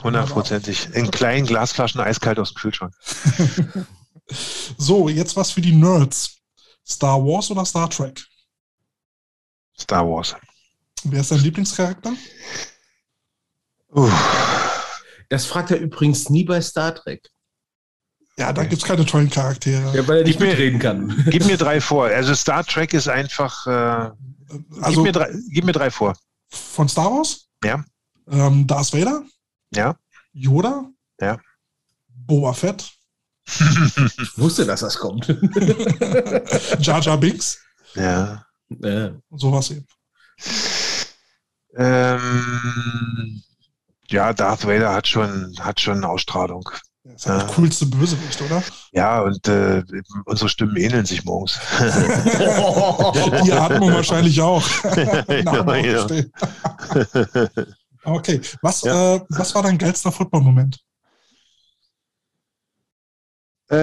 Hundertprozentig. 0.03 0.89
In 0.93 1.09
kleinen 1.11 1.47
Glasflaschen 1.47 2.01
eiskalt 2.01 2.39
aus 2.39 2.53
dem 2.53 2.57
Kühlschrank. 2.57 2.93
So, 4.77 5.09
jetzt 5.09 5.35
was 5.35 5.51
für 5.51 5.61
die 5.61 5.71
Nerds. 5.71 6.37
Star 6.85 7.23
Wars 7.23 7.49
oder 7.51 7.65
Star 7.65 7.89
Trek? 7.89 8.25
Star 9.79 10.07
Wars. 10.07 10.35
Wer 11.09 11.21
ist 11.21 11.31
dein 11.31 11.39
Lieblingscharakter? 11.39 12.13
Uff. 13.89 14.83
Das 15.29 15.45
fragt 15.45 15.71
er 15.71 15.79
übrigens 15.79 16.29
nie 16.29 16.43
bei 16.43 16.61
Star 16.61 16.93
Trek. 16.95 17.29
Ja, 18.37 18.53
da 18.53 18.63
gibt's 18.65 18.85
keine 18.85 19.05
tollen 19.05 19.29
Charaktere. 19.29 19.95
Ja, 19.95 20.07
weil 20.07 20.17
er 20.19 20.23
nicht 20.23 20.33
Ich 20.35 20.39
bin- 20.39 20.49
mitreden 20.49 20.79
kann. 20.79 21.25
Gib 21.29 21.45
mir 21.45 21.57
drei 21.57 21.81
vor. 21.81 22.05
Also 22.05 22.35
Star 22.35 22.63
Trek 22.63 22.93
ist 22.93 23.07
einfach. 23.07 23.65
Äh, 23.67 24.11
gib, 24.49 24.83
Also 24.83 25.01
mir 25.03 25.11
drei, 25.11 25.33
gib 25.49 25.65
mir 25.65 25.71
drei 25.71 25.89
vor. 25.89 26.15
von 26.49 26.87
Star 26.87 27.11
Wars? 27.11 27.47
Ja. 27.63 27.83
Ähm, 28.29 28.67
Darth 28.67 28.93
Vader? 28.93 29.23
Ja. 29.73 29.97
Yoda? 30.33 30.85
Ja. 31.19 31.39
Boba 32.09 32.53
Fett? 32.53 32.91
Ich 33.47 34.37
wusste, 34.37 34.65
dass 34.65 34.81
das 34.81 34.97
kommt. 34.97 35.27
Jar 36.79 36.99
Jar 37.01 37.17
Binks? 37.17 37.59
ja. 37.95 38.45
äh, 38.83 39.11
Sowas 39.31 39.71
eben. 39.71 39.87
Ähm, 41.77 43.41
ja, 44.09 44.33
Darth 44.33 44.65
Vader 44.65 44.93
hat 44.93 45.07
schon, 45.07 45.55
hat 45.59 45.79
schon 45.79 46.03
Ausstrahlung. 46.03 46.69
Der 47.03 47.15
ist 47.15 47.25
der 47.25 47.37
Ja. 47.37 47.43
coolste 47.45 47.85
Bösewicht, 47.85 48.41
oder? 48.41 48.63
Ja, 48.91 49.21
und 49.21 49.47
äh, 49.47 49.83
unsere 50.25 50.49
Stimmen 50.49 50.75
ähneln 50.77 51.05
sich 51.05 51.23
morgens. 51.23 51.59
Die 51.79 53.53
Atmung 53.53 53.93
wahrscheinlich 53.93 54.41
auch. 54.41 54.65
Ja. 58.03 58.13
Okay, 58.13 58.39
was, 58.61 58.83
äh, 58.83 59.19
was 59.29 59.53
war 59.53 59.63
dein 59.63 59.77
geilster 59.77 60.11
Football-Moment? 60.13 60.79
Äh, 63.69 63.75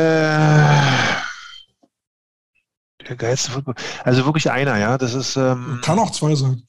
der 3.07 3.17
geilste 3.17 3.51
Football. 3.53 3.75
Also 4.03 4.25
wirklich 4.25 4.51
einer, 4.51 4.79
ja. 4.79 4.97
Das 4.97 5.13
ist. 5.15 5.37
Ähm, 5.37 5.81
Kann 5.83 5.99
auch 5.99 6.11
zwei 6.11 6.35
sein. 6.35 6.67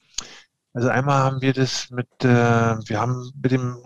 Also 0.76 0.90
einmal 0.90 1.22
haben 1.22 1.40
wir 1.40 1.54
das 1.54 1.90
mit, 1.90 2.06
äh, 2.22 2.26
wir 2.28 3.00
haben 3.00 3.32
mit 3.42 3.50
dem 3.50 3.78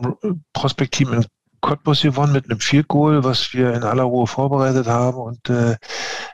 Prospekt-Team 0.53 1.13
in 1.13 1.27
Cottbus 1.61 2.03
gewonnen 2.03 2.33
mit 2.33 2.47
einem 2.47 2.59
Field 2.59 2.89
Goal, 2.89 3.23
was 3.23 3.55
wir 3.55 3.75
in 3.75 3.85
aller 3.85 4.03
Ruhe 4.03 4.27
vorbereitet 4.27 4.89
haben. 4.89 5.19
Und 5.19 5.49
äh, 5.51 5.77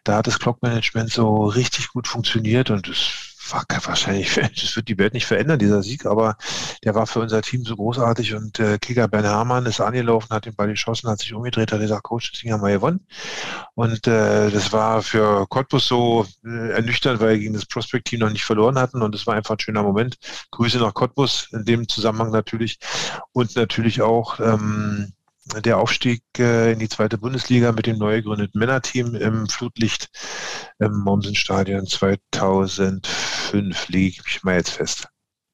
da 0.04 0.16
hat 0.16 0.26
das 0.26 0.38
Clock-Management 0.38 1.10
so 1.10 1.44
richtig 1.44 1.88
gut 1.88 2.08
funktioniert 2.08 2.70
und 2.70 2.88
es 2.88 3.25
wahrscheinlich, 3.52 4.34
das 4.34 4.76
wird 4.76 4.88
die 4.88 4.98
Welt 4.98 5.14
nicht 5.14 5.26
verändern, 5.26 5.58
dieser 5.58 5.82
Sieg, 5.82 6.06
aber 6.06 6.36
der 6.84 6.94
war 6.94 7.06
für 7.06 7.20
unser 7.20 7.42
Team 7.42 7.64
so 7.64 7.76
großartig 7.76 8.34
und 8.34 8.58
äh, 8.60 8.78
Kicker 8.78 9.08
Ben 9.08 9.24
Hermann 9.24 9.66
ist 9.66 9.80
angelaufen, 9.80 10.30
hat 10.30 10.46
den 10.46 10.54
Ball 10.54 10.68
geschossen, 10.68 11.08
hat 11.08 11.20
sich 11.20 11.32
umgedreht, 11.34 11.72
hat 11.72 11.80
gesagt, 11.80 12.04
Coach, 12.04 12.32
das 12.32 12.40
Ding 12.40 12.52
haben 12.52 12.62
wir 12.62 12.72
gewonnen. 12.72 13.06
Und 13.74 14.06
äh, 14.06 14.50
das 14.50 14.72
war 14.72 15.02
für 15.02 15.46
Cottbus 15.48 15.86
so 15.86 16.26
äh, 16.44 16.70
ernüchternd, 16.70 17.20
weil 17.20 17.30
wir 17.30 17.38
gegen 17.38 17.54
das 17.54 17.66
Prospect-Team 17.66 18.20
noch 18.20 18.30
nicht 18.30 18.44
verloren 18.44 18.78
hatten 18.78 19.02
und 19.02 19.14
es 19.14 19.26
war 19.26 19.34
einfach 19.34 19.56
ein 19.56 19.60
schöner 19.60 19.82
Moment. 19.82 20.16
Grüße 20.50 20.78
nach 20.78 20.94
Cottbus 20.94 21.48
in 21.52 21.64
dem 21.64 21.88
Zusammenhang 21.88 22.30
natürlich 22.30 22.78
und 23.32 23.54
natürlich 23.56 24.02
auch 24.02 24.40
ähm, 24.40 25.12
der 25.64 25.78
Aufstieg 25.78 26.22
äh, 26.38 26.72
in 26.72 26.78
die 26.78 26.88
zweite 26.88 27.18
Bundesliga 27.18 27.72
mit 27.72 27.86
dem 27.86 27.98
neu 27.98 28.16
gegründeten 28.16 28.58
Männerteam 28.58 29.14
im 29.14 29.48
Flutlicht 29.48 30.10
im 30.78 30.98
Mommsenstadion 30.98 31.86
2005 31.86 33.88
lege 33.88 34.22
ich 34.26 34.42
mal 34.42 34.56
jetzt 34.56 34.70
fest. 34.70 35.08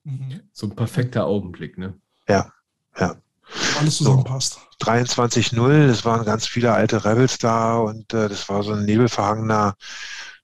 Mhm. 0.04 0.40
So 0.52 0.66
ein 0.66 0.74
perfekter 0.74 1.26
Augenblick, 1.26 1.78
ne? 1.78 1.94
Ja, 2.28 2.52
ja. 2.98 3.16
Alles 3.78 3.98
zusammenpasst. 3.98 4.58
So, 4.80 4.86
23-0, 4.86 5.88
es 5.88 6.04
waren 6.04 6.24
ganz 6.24 6.46
viele 6.46 6.72
alte 6.72 7.04
Rebels 7.04 7.38
da 7.38 7.76
und 7.76 8.12
äh, 8.14 8.28
das 8.28 8.48
war 8.48 8.62
so 8.62 8.72
ein 8.72 8.84
nebelverhangener 8.84 9.76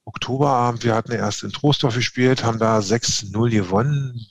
Oktoberabend. 0.05 0.85
Wir 0.85 0.95
hatten 0.95 1.13
erst 1.13 1.43
in 1.43 1.53
Trostorf 1.53 1.95
gespielt, 1.95 2.45
haben 2.45 2.59
da 2.59 2.79
6-0 2.79 3.51
gewonnen 3.51 4.29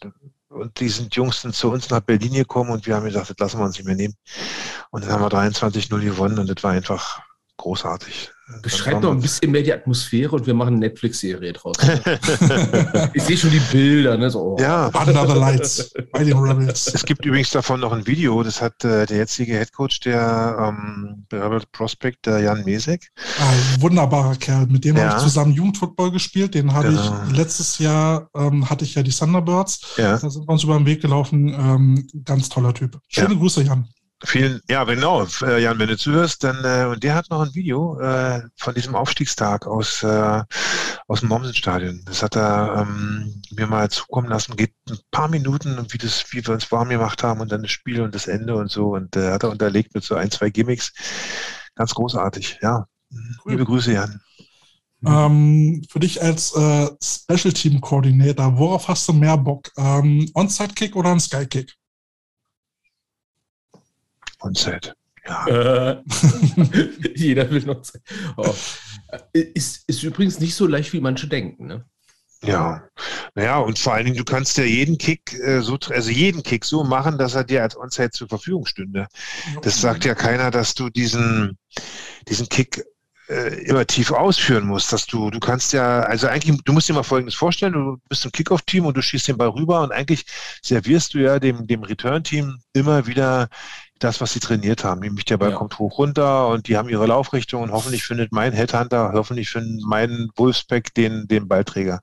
und 0.49 0.79
die 0.79 0.89
sind 0.89 1.15
Jungs 1.15 1.41
sind 1.41 1.55
zu 1.55 1.71
uns 1.71 1.89
nach 1.89 1.99
Berlin 2.01 2.33
gekommen 2.33 2.71
und 2.71 2.85
wir 2.85 2.95
haben 2.95 3.05
gesagt, 3.05 3.29
das 3.29 3.37
lassen 3.37 3.59
wir 3.59 3.65
uns 3.65 3.77
nicht 3.77 3.85
mehr 3.85 3.95
nehmen. 3.95 4.15
Und 4.91 5.03
dann 5.03 5.11
haben 5.11 5.21
wir 5.21 5.29
23-0 5.29 5.99
gewonnen 5.99 6.39
und 6.39 6.49
das 6.49 6.63
war 6.63 6.71
einfach 6.71 7.21
großartig. 7.57 8.31
Beschreibt 8.61 9.03
noch 9.03 9.11
ein 9.11 9.19
bisschen 9.19 9.51
mehr 9.51 9.61
die 9.61 9.73
Atmosphäre 9.73 10.33
und 10.33 10.47
wir 10.47 10.53
machen 10.53 10.75
eine 10.75 10.79
Netflix-Serie 10.79 11.51
draus. 11.51 11.75
ich 13.13 13.23
sehe 13.23 13.37
schon 13.37 13.51
die 13.51 13.59
Bilder. 13.71 14.17
Ne? 14.17 14.29
So, 14.29 14.39
oh. 14.39 14.57
Ja. 14.57 14.87
Under 14.87 15.27
the 15.27 15.37
Lights 15.37 15.91
bei 16.13 16.23
den 16.23 16.37
Rebels. 16.37 16.87
Es 16.93 17.03
gibt 17.03 17.25
übrigens 17.25 17.51
davon 17.51 17.81
noch 17.81 17.91
ein 17.91 18.07
Video, 18.07 18.41
das 18.43 18.61
hat 18.61 18.85
äh, 18.85 19.05
der 19.05 19.17
jetzige 19.17 19.53
Headcoach 19.53 19.99
der 20.05 20.57
ähm, 20.59 21.25
Rebel 21.31 21.61
Prospect, 21.73 22.25
der 22.25 22.39
Jan 22.39 22.63
Mesek. 22.63 23.09
Ein 23.37 23.81
wunderbarer 23.81 24.37
Kerl, 24.37 24.67
mit 24.67 24.85
dem 24.85 24.95
ja. 24.95 25.09
habe 25.09 25.17
ich 25.17 25.23
zusammen 25.23 25.51
Jugendfootball 25.51 26.11
gespielt. 26.11 26.55
Den 26.55 26.73
habe 26.73 26.87
genau. 26.87 27.23
ich 27.29 27.35
letztes 27.35 27.79
Jahr, 27.79 28.29
ähm, 28.33 28.69
hatte 28.69 28.85
ich 28.85 28.95
ja 28.95 29.03
die 29.03 29.11
Thunderbirds. 29.11 29.95
Ja. 29.97 30.17
Da 30.17 30.29
sind 30.29 30.47
wir 30.47 30.53
uns 30.53 30.63
über 30.63 30.77
den 30.77 30.85
Weg 30.85 31.01
gelaufen. 31.01 31.49
Ähm, 31.49 32.07
ganz 32.23 32.47
toller 32.47 32.73
Typ. 32.73 32.97
Schöne 33.09 33.33
ja. 33.33 33.39
Grüße, 33.39 33.63
Jan. 33.63 33.89
Vielen, 34.23 34.61
ja, 34.67 34.83
genau, 34.83 35.27
äh, 35.43 35.61
Jan, 35.61 35.77
wenn 35.77 35.89
du 35.89 35.97
zuhörst, 35.97 36.43
dann, 36.43 36.63
äh, 36.65 36.87
und 36.91 37.03
der 37.03 37.13
hat 37.13 37.29
noch 37.29 37.41
ein 37.41 37.53
Video 37.53 37.99
äh, 37.99 38.41
von 38.55 38.73
diesem 38.73 38.95
Aufstiegstag 38.95 39.67
aus, 39.67 40.01
äh, 40.01 40.43
aus 41.07 41.19
dem 41.19 41.29
Mommsenstadion. 41.29 42.01
Das 42.05 42.23
hat 42.23 42.35
er 42.35 42.81
ähm, 42.81 43.43
mir 43.51 43.67
mal 43.67 43.91
zukommen 43.91 44.27
lassen, 44.27 44.55
geht 44.55 44.73
ein 44.89 44.97
paar 45.11 45.27
Minuten, 45.27 45.85
wie 45.89 45.99
das, 45.99 46.25
wie 46.31 46.45
wir 46.45 46.55
uns 46.55 46.71
warm 46.71 46.89
gemacht 46.89 47.21
haben 47.21 47.41
und 47.41 47.51
dann 47.51 47.61
das 47.61 47.69
Spiel 47.69 48.01
und 48.01 48.15
das 48.15 48.25
Ende 48.25 48.55
und 48.55 48.71
so. 48.71 48.95
Und 48.95 49.15
äh, 49.15 49.31
hat 49.31 49.43
er 49.43 49.51
unterlegt 49.51 49.93
mit 49.93 50.03
so 50.03 50.15
ein, 50.15 50.31
zwei 50.31 50.49
Gimmicks. 50.49 50.93
Ganz 51.75 51.93
großartig, 51.93 52.57
ja. 52.63 52.87
Cool. 53.11 53.51
Liebe 53.51 53.65
Grüße, 53.65 53.93
Jan. 53.93 54.19
Ähm, 55.05 55.83
für 55.89 55.99
dich 55.99 56.23
als 56.23 56.55
äh, 56.55 56.89
Special 57.03 57.53
Team 57.53 57.81
Coordinator, 57.81 58.57
worauf 58.57 58.87
hast 58.87 59.07
du 59.07 59.13
mehr 59.13 59.37
Bock? 59.37 59.71
Ähm, 59.77 60.27
Onside 60.33 60.73
Kick 60.73 60.95
oder 60.95 61.11
ein 61.11 61.19
Sky 61.19 61.45
Kick? 61.45 61.75
Onside. 64.39 64.93
Ja. 65.25 65.47
Äh, 65.47 66.03
jeder 67.15 67.49
will 67.49 67.63
noch. 67.63 67.81
Oh. 68.37 68.53
Ist, 69.33 69.83
ist 69.87 70.03
übrigens 70.03 70.39
nicht 70.39 70.55
so 70.55 70.67
leicht, 70.67 70.93
wie 70.93 71.01
manche 71.01 71.27
denken. 71.27 71.67
Ne? 71.67 71.85
Ja, 72.43 72.83
naja, 73.33 73.57
und 73.59 73.79
vor 73.79 73.93
allen 73.93 74.05
Dingen, 74.05 74.17
du 74.17 74.23
kannst 74.23 74.57
ja 74.57 74.63
jeden 74.63 74.97
Kick 74.97 75.33
äh, 75.39 75.61
so, 75.61 75.77
also 75.89 76.11
jeden 76.11 76.43
Kick 76.43 76.65
so 76.65 76.83
machen, 76.83 77.17
dass 77.17 77.33
er 77.35 77.43
dir 77.43 77.63
als 77.63 77.75
Onside 77.75 78.11
zur 78.11 78.27
Verfügung 78.27 78.65
stünde. 78.65 79.07
Das 79.63 79.81
sagt 79.81 80.05
ja 80.05 80.13
keiner, 80.13 80.51
dass 80.51 80.75
du 80.75 80.89
diesen, 80.89 81.57
diesen 82.27 82.47
Kick 82.47 82.83
äh, 83.27 83.63
immer 83.65 83.85
tief 83.87 84.11
ausführen 84.11 84.65
musst, 84.67 84.93
dass 84.93 85.07
du, 85.07 85.31
du 85.31 85.39
kannst 85.39 85.73
ja, 85.73 86.01
also 86.01 86.27
eigentlich, 86.27 86.61
du 86.63 86.73
musst 86.73 86.87
dir 86.87 86.93
mal 86.93 87.03
Folgendes 87.03 87.35
vorstellen, 87.35 87.73
du 87.73 87.97
bist 88.07 88.23
im 88.23 88.31
Kickoff-Team 88.31 88.85
und 88.85 88.95
du 88.95 89.01
schießt 89.01 89.27
den 89.27 89.37
Ball 89.37 89.49
rüber 89.49 89.81
und 89.81 89.91
eigentlich 89.91 90.25
servierst 90.61 91.13
du 91.13 91.19
ja 91.19 91.39
dem, 91.39 91.65
dem 91.65 91.83
Return-Team 91.83 92.59
immer 92.73 93.07
wieder 93.07 93.49
das, 93.99 94.21
was 94.21 94.33
sie 94.33 94.39
trainiert 94.39 94.83
haben. 94.83 95.01
Nämlich 95.01 95.25
der 95.25 95.37
Ball 95.37 95.51
ja. 95.51 95.55
kommt 95.55 95.79
hoch 95.79 95.97
runter 95.97 96.47
und 96.47 96.67
die 96.67 96.77
haben 96.77 96.89
ihre 96.89 97.07
Laufrichtung 97.07 97.63
und 97.63 97.71
hoffentlich 97.71 98.03
findet 98.03 98.31
mein 98.31 98.53
Headhunter, 98.53 99.11
hoffentlich 99.13 99.49
findet 99.49 99.83
mein 99.85 100.29
Wolfspack 100.35 100.93
den, 100.93 101.27
den 101.27 101.47
Ballträger. 101.47 101.99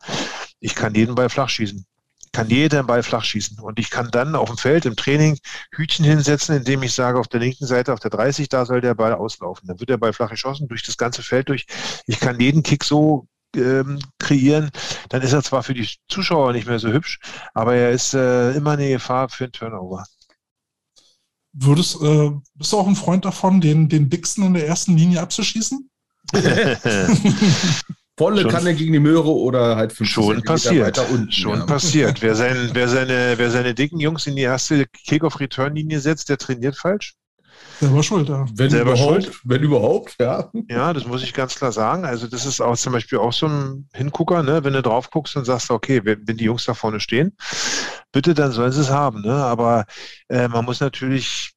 Ich 0.61 0.75
kann 0.75 0.95
jeden 0.95 1.15
Ball 1.15 1.29
flach 1.29 1.49
schießen. 1.49 1.85
Kann 2.33 2.49
jeden 2.51 2.87
Ball 2.87 3.03
flach 3.03 3.25
schießen. 3.25 3.61
Und 3.61 3.79
ich 3.79 3.91
kann 3.91 4.11
dann 4.11 4.35
auf 4.35 4.49
dem 4.49 4.59
Feld 4.59 4.87
im 4.87 4.97
Training 4.97 5.39
Hütchen 5.71 6.05
hinsetzen, 6.05 6.57
indem 6.57 6.83
ich 6.83 6.93
sage, 6.93 7.21
auf 7.21 7.29
der 7.29 7.41
linken 7.41 7.67
Seite, 7.67 7.93
auf 7.93 8.01
der 8.01 8.11
30, 8.11 8.49
da 8.49 8.67
soll 8.67 8.81
der 8.81 8.95
Ball 8.95 9.15
auslaufen. 9.15 9.69
Dann 9.69 9.79
wird 9.79 9.91
der 9.91 9.99
Ball 9.99 10.13
flach 10.13 10.31
geschossen, 10.31 10.67
durch 10.67 10.83
das 10.83 10.97
ganze 10.97 11.23
Feld 11.23 11.49
durch. 11.49 11.67
Ich 12.07 12.19
kann 12.19 12.41
jeden 12.41 12.65
Kick 12.65 12.83
so 12.83 13.29
ähm, 13.57 13.99
kreieren, 14.19 14.71
dann 15.09 15.23
ist 15.23 15.33
er 15.33 15.43
zwar 15.43 15.63
für 15.63 15.75
die 15.75 15.89
Zuschauer 16.09 16.53
nicht 16.53 16.67
mehr 16.67 16.79
so 16.79 16.89
hübsch, 16.93 17.19
aber 17.53 17.75
er 17.75 17.91
ist 17.91 18.15
äh, 18.15 18.53
immer 18.53 18.73
eine 18.73 18.89
Gefahr 18.89 19.29
für 19.29 19.45
einen 19.45 19.53
Turnover. 19.53 20.05
Würdest, 21.57 22.03
äh, 22.03 22.31
bist 22.55 22.73
du 22.73 22.79
auch 22.79 22.89
ein 22.89 22.97
Freund 22.97 23.25
davon, 23.25 23.61
den, 23.61 23.89
den 23.89 24.11
Dixon 24.11 24.47
in 24.47 24.55
der 24.55 24.67
ersten 24.67 24.97
Linie 24.97 25.21
abzuschießen? 25.21 25.89
Volle 28.17 28.43
schon, 28.43 28.51
Kanne 28.51 28.75
gegen 28.75 28.93
die 28.93 29.01
Möhre 29.01 29.33
oder 29.33 29.77
halt 29.77 29.93
fünf 29.93 30.11
Schon 30.11 30.43
passiert. 30.43 30.99
Unten, 31.11 31.33
schon 31.33 31.61
ja. 31.61 31.67
passiert. 31.67 32.23
Wer, 32.23 32.35
sein, 32.35 32.71
wer, 32.73 32.89
seine, 32.89 33.35
wer 33.37 33.51
seine 33.51 33.75
dicken 33.75 34.01
Jungs 34.01 34.27
in 34.27 34.37
die 34.37 34.43
erste 34.43 34.87
Kick-Off-Return-Linie 34.87 36.01
setzt, 36.01 36.29
der 36.29 36.39
trainiert 36.39 36.77
falsch. 36.77 37.15
Selber 37.81 38.03
schuld, 38.03 38.29
ja. 38.29 38.47
Wenn 38.55 38.71
Selber 38.71 38.93
überhaupt, 38.93 39.25
schuld. 39.25 39.41
wenn 39.45 39.63
überhaupt, 39.63 40.17
ja. 40.21 40.51
Ja, 40.69 40.93
das 40.93 41.07
muss 41.07 41.23
ich 41.23 41.35
ganz 41.35 41.55
klar 41.57 41.73
sagen. 41.73 42.05
Also 42.05 42.27
das 42.27 42.47
ist 42.47 42.61
auch 42.61 42.77
zum 42.77 42.93
Beispiel 42.93 43.19
auch 43.19 43.33
so 43.33 43.47
ein 43.47 43.89
Hingucker, 43.93 44.43
ne? 44.43 44.63
wenn 44.65 44.73
du 44.73 44.83
drauf 44.83 45.11
guckst 45.11 45.37
und 45.37 45.45
sagst, 45.45 45.71
okay, 45.71 46.01
wenn, 46.05 46.25
die 46.25 46.45
Jungs 46.45 46.65
da 46.65 46.75
vorne 46.75 47.01
stehen, 47.01 47.37
bitte, 48.13 48.35
dann 48.35 48.53
sollen 48.53 48.73
sie 48.73 48.81
es 48.81 48.91
haben. 48.91 49.23
Ne? 49.23 49.35
Aber 49.35 49.87
äh, 50.29 50.49
man 50.49 50.65
muss 50.65 50.81
natürlich 50.81 51.55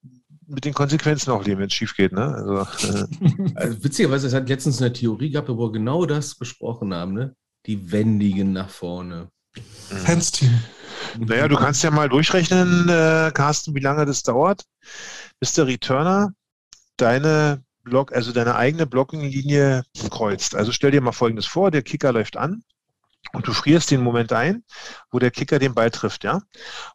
mit 0.47 0.65
den 0.65 0.73
Konsequenzen 0.73 1.31
auch 1.31 1.45
leben, 1.45 1.59
wenn 1.59 1.67
es 1.67 1.73
schief 1.73 1.95
geht. 1.95 2.13
Ne? 2.13 2.33
Also, 2.33 2.87
äh. 2.87 3.05
also, 3.55 3.83
witzigerweise, 3.83 4.27
es 4.27 4.33
hat 4.33 4.49
letztens 4.49 4.81
eine 4.81 4.93
Theorie 4.93 5.29
gehabt, 5.29 5.49
wo 5.49 5.57
wir 5.57 5.71
genau 5.71 6.05
das 6.05 6.35
besprochen 6.35 6.93
haben, 6.93 7.13
ne? 7.13 7.35
Die 7.65 7.91
Wendigen 7.91 8.53
nach 8.53 8.69
vorne. 8.69 9.29
Fans-Team. 9.89 10.51
Naja, 11.19 11.47
du 11.47 11.55
kannst 11.55 11.83
ja 11.83 11.91
mal 11.91 12.09
durchrechnen, 12.09 12.89
äh, 12.89 13.31
Carsten, 13.33 13.75
wie 13.75 13.79
lange 13.79 14.05
das 14.05 14.23
dauert, 14.23 14.63
bis 15.39 15.53
der 15.53 15.67
Returner 15.67 16.33
deine 16.97 17.63
Block, 17.83 18.13
also 18.13 18.31
deine 18.33 18.55
eigene 18.55 18.85
Blocking-Linie 18.85 19.83
kreuzt. 20.09 20.55
Also 20.55 20.71
stell 20.71 20.91
dir 20.91 21.01
mal 21.01 21.11
Folgendes 21.11 21.45
vor, 21.45 21.71
der 21.71 21.81
Kicker 21.81 22.11
läuft 22.11 22.37
an 22.37 22.63
und 23.33 23.47
du 23.47 23.53
frierst 23.53 23.91
den 23.91 24.01
Moment 24.01 24.33
ein, 24.33 24.63
wo 25.11 25.19
der 25.19 25.31
Kicker 25.31 25.59
den 25.59 25.73
Ball 25.73 25.91
trifft, 25.91 26.23
ja. 26.23 26.41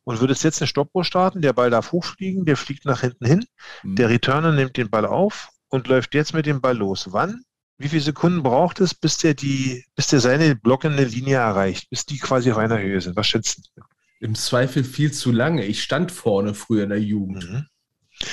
Und 0.04 0.20
würdest 0.20 0.44
jetzt 0.44 0.60
eine 0.60 0.68
Stoppuhr 0.68 1.04
starten, 1.04 1.42
der 1.42 1.52
Ball 1.52 1.70
darf 1.70 1.92
hochfliegen, 1.92 2.44
der 2.44 2.56
fliegt 2.56 2.84
nach 2.84 3.00
hinten 3.00 3.26
hin, 3.26 3.44
mhm. 3.82 3.96
der 3.96 4.08
Returner 4.08 4.52
nimmt 4.52 4.76
den 4.76 4.90
Ball 4.90 5.06
auf 5.06 5.48
und 5.68 5.88
läuft 5.88 6.14
jetzt 6.14 6.34
mit 6.34 6.46
dem 6.46 6.60
Ball 6.60 6.76
los. 6.76 7.08
Wann? 7.10 7.42
Wie 7.78 7.88
viele 7.88 8.02
Sekunden 8.02 8.42
braucht 8.42 8.80
es, 8.80 8.94
bis 8.94 9.18
der 9.18 9.34
die, 9.34 9.84
bis 9.96 10.06
der 10.06 10.20
seine 10.20 10.54
blockende 10.54 11.04
Linie 11.04 11.36
erreicht, 11.36 11.90
bis 11.90 12.06
die 12.06 12.18
quasi 12.18 12.52
auf 12.52 12.58
einer 12.58 12.78
Höhe 12.78 13.00
sind? 13.00 13.16
Was 13.16 13.26
schätzt 13.26 13.70
du? 13.74 13.82
Im 14.22 14.36
Zweifel 14.36 14.84
viel 14.84 15.12
zu 15.12 15.32
lange. 15.32 15.64
Ich 15.64 15.82
stand 15.82 16.12
vorne 16.12 16.54
früher 16.54 16.84
in 16.84 16.90
der 16.90 17.00
Jugend. 17.02 17.50
Mhm. 17.50 17.66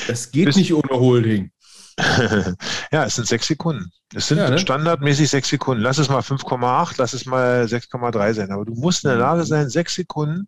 Das 0.07 0.31
geht 0.31 0.45
bis, 0.45 0.55
nicht 0.55 0.71
ohne 0.71 0.91
Holding. 0.91 1.51
ja, 2.91 3.05
es 3.05 3.15
sind 3.15 3.27
sechs 3.27 3.47
Sekunden. 3.47 3.91
Es 4.15 4.27
sind 4.27 4.39
ja, 4.39 4.49
ne? 4.49 4.57
standardmäßig 4.57 5.29
sechs 5.29 5.49
Sekunden. 5.49 5.83
Lass 5.83 5.99
es 5.99 6.09
mal 6.09 6.21
5,8, 6.21 6.95
lass 6.97 7.13
es 7.13 7.27
mal 7.27 7.65
6,3 7.65 8.33
sein. 8.33 8.51
Aber 8.51 8.65
du 8.65 8.73
musst 8.73 9.03
in 9.03 9.11
der 9.11 9.19
Lage 9.19 9.45
sein, 9.45 9.69
sechs 9.69 9.93
Sekunden 9.93 10.47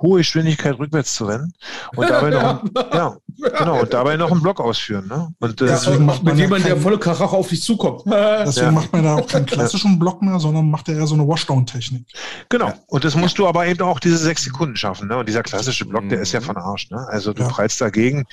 hohe 0.00 0.18
Geschwindigkeit 0.18 0.78
rückwärts 0.78 1.14
zu 1.14 1.24
rennen 1.24 1.54
und 1.96 2.10
dabei 2.10 2.28
noch, 2.28 2.62
ja, 2.92 3.16
genau, 3.58 3.80
und 3.80 3.94
dabei 3.94 4.18
noch 4.18 4.30
einen 4.30 4.42
Block 4.42 4.60
ausführen. 4.60 5.06
Ne? 5.08 5.32
Und, 5.38 5.62
äh, 5.62 5.66
deswegen 5.66 6.04
macht 6.04 6.22
man 6.22 6.34
mit 6.34 6.44
jemand, 6.44 6.66
der 6.66 6.76
volle 6.76 6.98
Karacho 6.98 7.38
auf 7.38 7.48
dich 7.48 7.62
zukommt. 7.62 8.02
Deswegen 8.08 8.66
ja. 8.66 8.72
macht 8.72 8.92
man 8.92 9.04
da 9.04 9.14
auch 9.14 9.26
keinen 9.26 9.46
klassischen 9.46 9.98
Block 9.98 10.20
mehr, 10.22 10.38
sondern 10.38 10.70
macht 10.70 10.88
er 10.88 10.96
eher 10.96 11.06
so 11.06 11.14
eine 11.14 11.26
Washdown-Technik. 11.26 12.06
Genau. 12.48 12.72
Und 12.88 13.04
das 13.04 13.14
musst 13.14 13.38
du 13.38 13.46
aber 13.46 13.66
eben 13.66 13.80
auch 13.82 14.00
diese 14.00 14.18
sechs 14.18 14.44
Sekunden 14.44 14.76
schaffen. 14.76 15.08
Ne? 15.08 15.16
Und 15.16 15.28
dieser 15.28 15.42
klassische 15.42 15.84
Block, 15.86 16.08
der 16.08 16.20
ist 16.20 16.32
ja 16.32 16.40
mhm. 16.40 16.44
von 16.44 16.56
Arsch. 16.56 16.90
Ne? 16.90 17.06
Also 17.08 17.32
du 17.32 17.42
ja. 17.42 17.48
prallst 17.48 17.80
dagegen. 17.80 18.26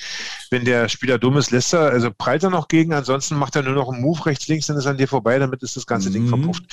Wenn 0.50 0.64
der 0.64 0.88
Spieler 0.88 1.18
dumm 1.18 1.36
ist, 1.36 1.50
lässt 1.50 1.72
er, 1.72 1.90
also 1.90 2.10
prallt 2.16 2.42
er 2.42 2.50
noch 2.50 2.55
gegen, 2.68 2.94
ansonsten 2.94 3.36
macht 3.36 3.56
er 3.56 3.62
nur 3.62 3.74
noch 3.74 3.92
einen 3.92 4.02
Move 4.02 4.26
rechts, 4.26 4.48
links, 4.48 4.66
dann 4.66 4.76
ist 4.76 4.86
er 4.86 4.92
an 4.92 4.96
dir 4.96 5.08
vorbei, 5.08 5.38
damit 5.38 5.62
ist 5.62 5.76
das 5.76 5.86
ganze 5.86 6.08
mhm. 6.08 6.14
Ding 6.14 6.28
verpufft. 6.28 6.64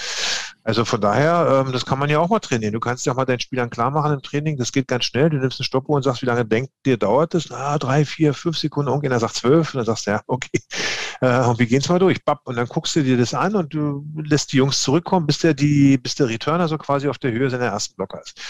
Also 0.65 0.85
von 0.85 1.01
daher, 1.01 1.65
ähm, 1.65 1.73
das 1.73 1.85
kann 1.85 1.99
man 1.99 2.10
ja 2.10 2.19
auch 2.19 2.30
mal 2.30 2.39
trainieren. 2.39 2.73
Du 2.73 2.80
kannst 2.80 3.05
ja 3.05 3.11
auch 3.11 3.18
mal 3.18 3.26
deinen 3.26 3.41
Spielern 3.41 3.69
klar 3.69 3.91
machen 3.91 4.14
im 4.14 4.22
Training, 4.22 4.57
das 4.57 4.72
geht 4.72 4.88
ganz 4.88 5.03
schnell. 5.03 5.30
Du 5.30 5.38
nimmst 5.38 5.60
eine 5.60 5.65
Stoppuhr 5.65 5.97
und 5.97 6.03
sagst, 6.03 6.22
wie 6.22 6.26
lange 6.26 6.45
denkt 6.45 6.72
dir 6.85 6.97
dauert 6.97 7.34
das? 7.34 7.51
Ah, 7.51 7.77
drei, 7.77 8.05
vier, 8.05 8.34
fünf 8.34 8.57
Sekunden. 8.57 8.88
Irgendjemand 8.88 9.22
sagt 9.22 9.35
zwölf. 9.35 9.73
Und 9.73 9.80
dann 9.80 9.85
sagst 9.85 10.07
du, 10.07 10.11
ja, 10.11 10.22
okay. 10.27 10.60
Äh, 11.22 11.45
und 11.45 11.57
wir 11.57 11.68
gehen 11.68 11.80
es 11.80 11.88
mal 11.88 11.99
durch. 11.99 12.26
Bapp. 12.26 12.41
Und 12.43 12.57
dann 12.57 12.68
guckst 12.68 12.97
du 12.97 13.03
dir 13.03 13.15
das 13.15 13.34
an 13.34 13.55
und 13.55 13.73
du 13.73 14.03
lässt 14.26 14.51
die 14.51 14.57
Jungs 14.57 14.81
zurückkommen, 14.81 15.26
bis 15.26 15.38
der, 15.38 15.53
die, 15.53 15.97
bis 15.97 16.15
der 16.15 16.27
Returner 16.27 16.68
so 16.68 16.77
quasi 16.77 17.07
auf 17.07 17.18
der 17.18 17.31
Höhe 17.31 17.49
seiner 17.49 17.68
ersten 17.68 17.95
Blocker 17.95 18.19
ist. 18.22 18.41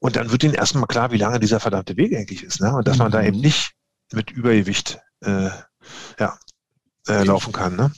Und 0.00 0.16
dann 0.16 0.32
wird 0.32 0.42
ihnen 0.42 0.54
erstmal 0.54 0.88
klar, 0.88 1.12
wie 1.12 1.18
lange 1.18 1.38
dieser 1.38 1.60
verdammte 1.60 1.96
Weg 1.96 2.16
eigentlich 2.16 2.42
ist. 2.42 2.60
Ne? 2.60 2.74
Und 2.74 2.88
dass 2.88 2.98
man 2.98 3.12
da 3.12 3.22
eben 3.22 3.38
nicht 3.38 3.74
mit 4.12 4.32
Übergewicht 4.32 4.98
äh, 5.20 5.50
ja, 6.18 6.36
äh, 7.08 7.24
laufen 7.24 7.52
kann. 7.52 7.76
Ne? 7.76 7.92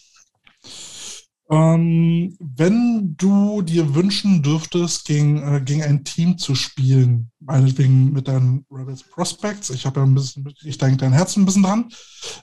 Ähm, 1.50 2.36
wenn 2.40 3.14
du 3.16 3.62
dir 3.62 3.94
wünschen 3.94 4.42
dürftest, 4.42 5.06
gegen, 5.06 5.42
äh, 5.42 5.62
gegen 5.62 5.82
ein 5.82 6.04
Team 6.04 6.36
zu 6.36 6.54
spielen, 6.54 7.30
meinetwegen 7.40 8.12
mit 8.12 8.28
deinen 8.28 8.66
Rebels 8.70 9.02
Prospects, 9.02 9.70
ich 9.70 9.86
habe 9.86 10.00
ja 10.00 10.06
ein 10.06 10.14
bisschen, 10.14 10.52
ich 10.62 10.76
denke 10.76 10.98
dein 10.98 11.14
Herz 11.14 11.36
ein 11.36 11.46
bisschen 11.46 11.62
dran, 11.62 11.90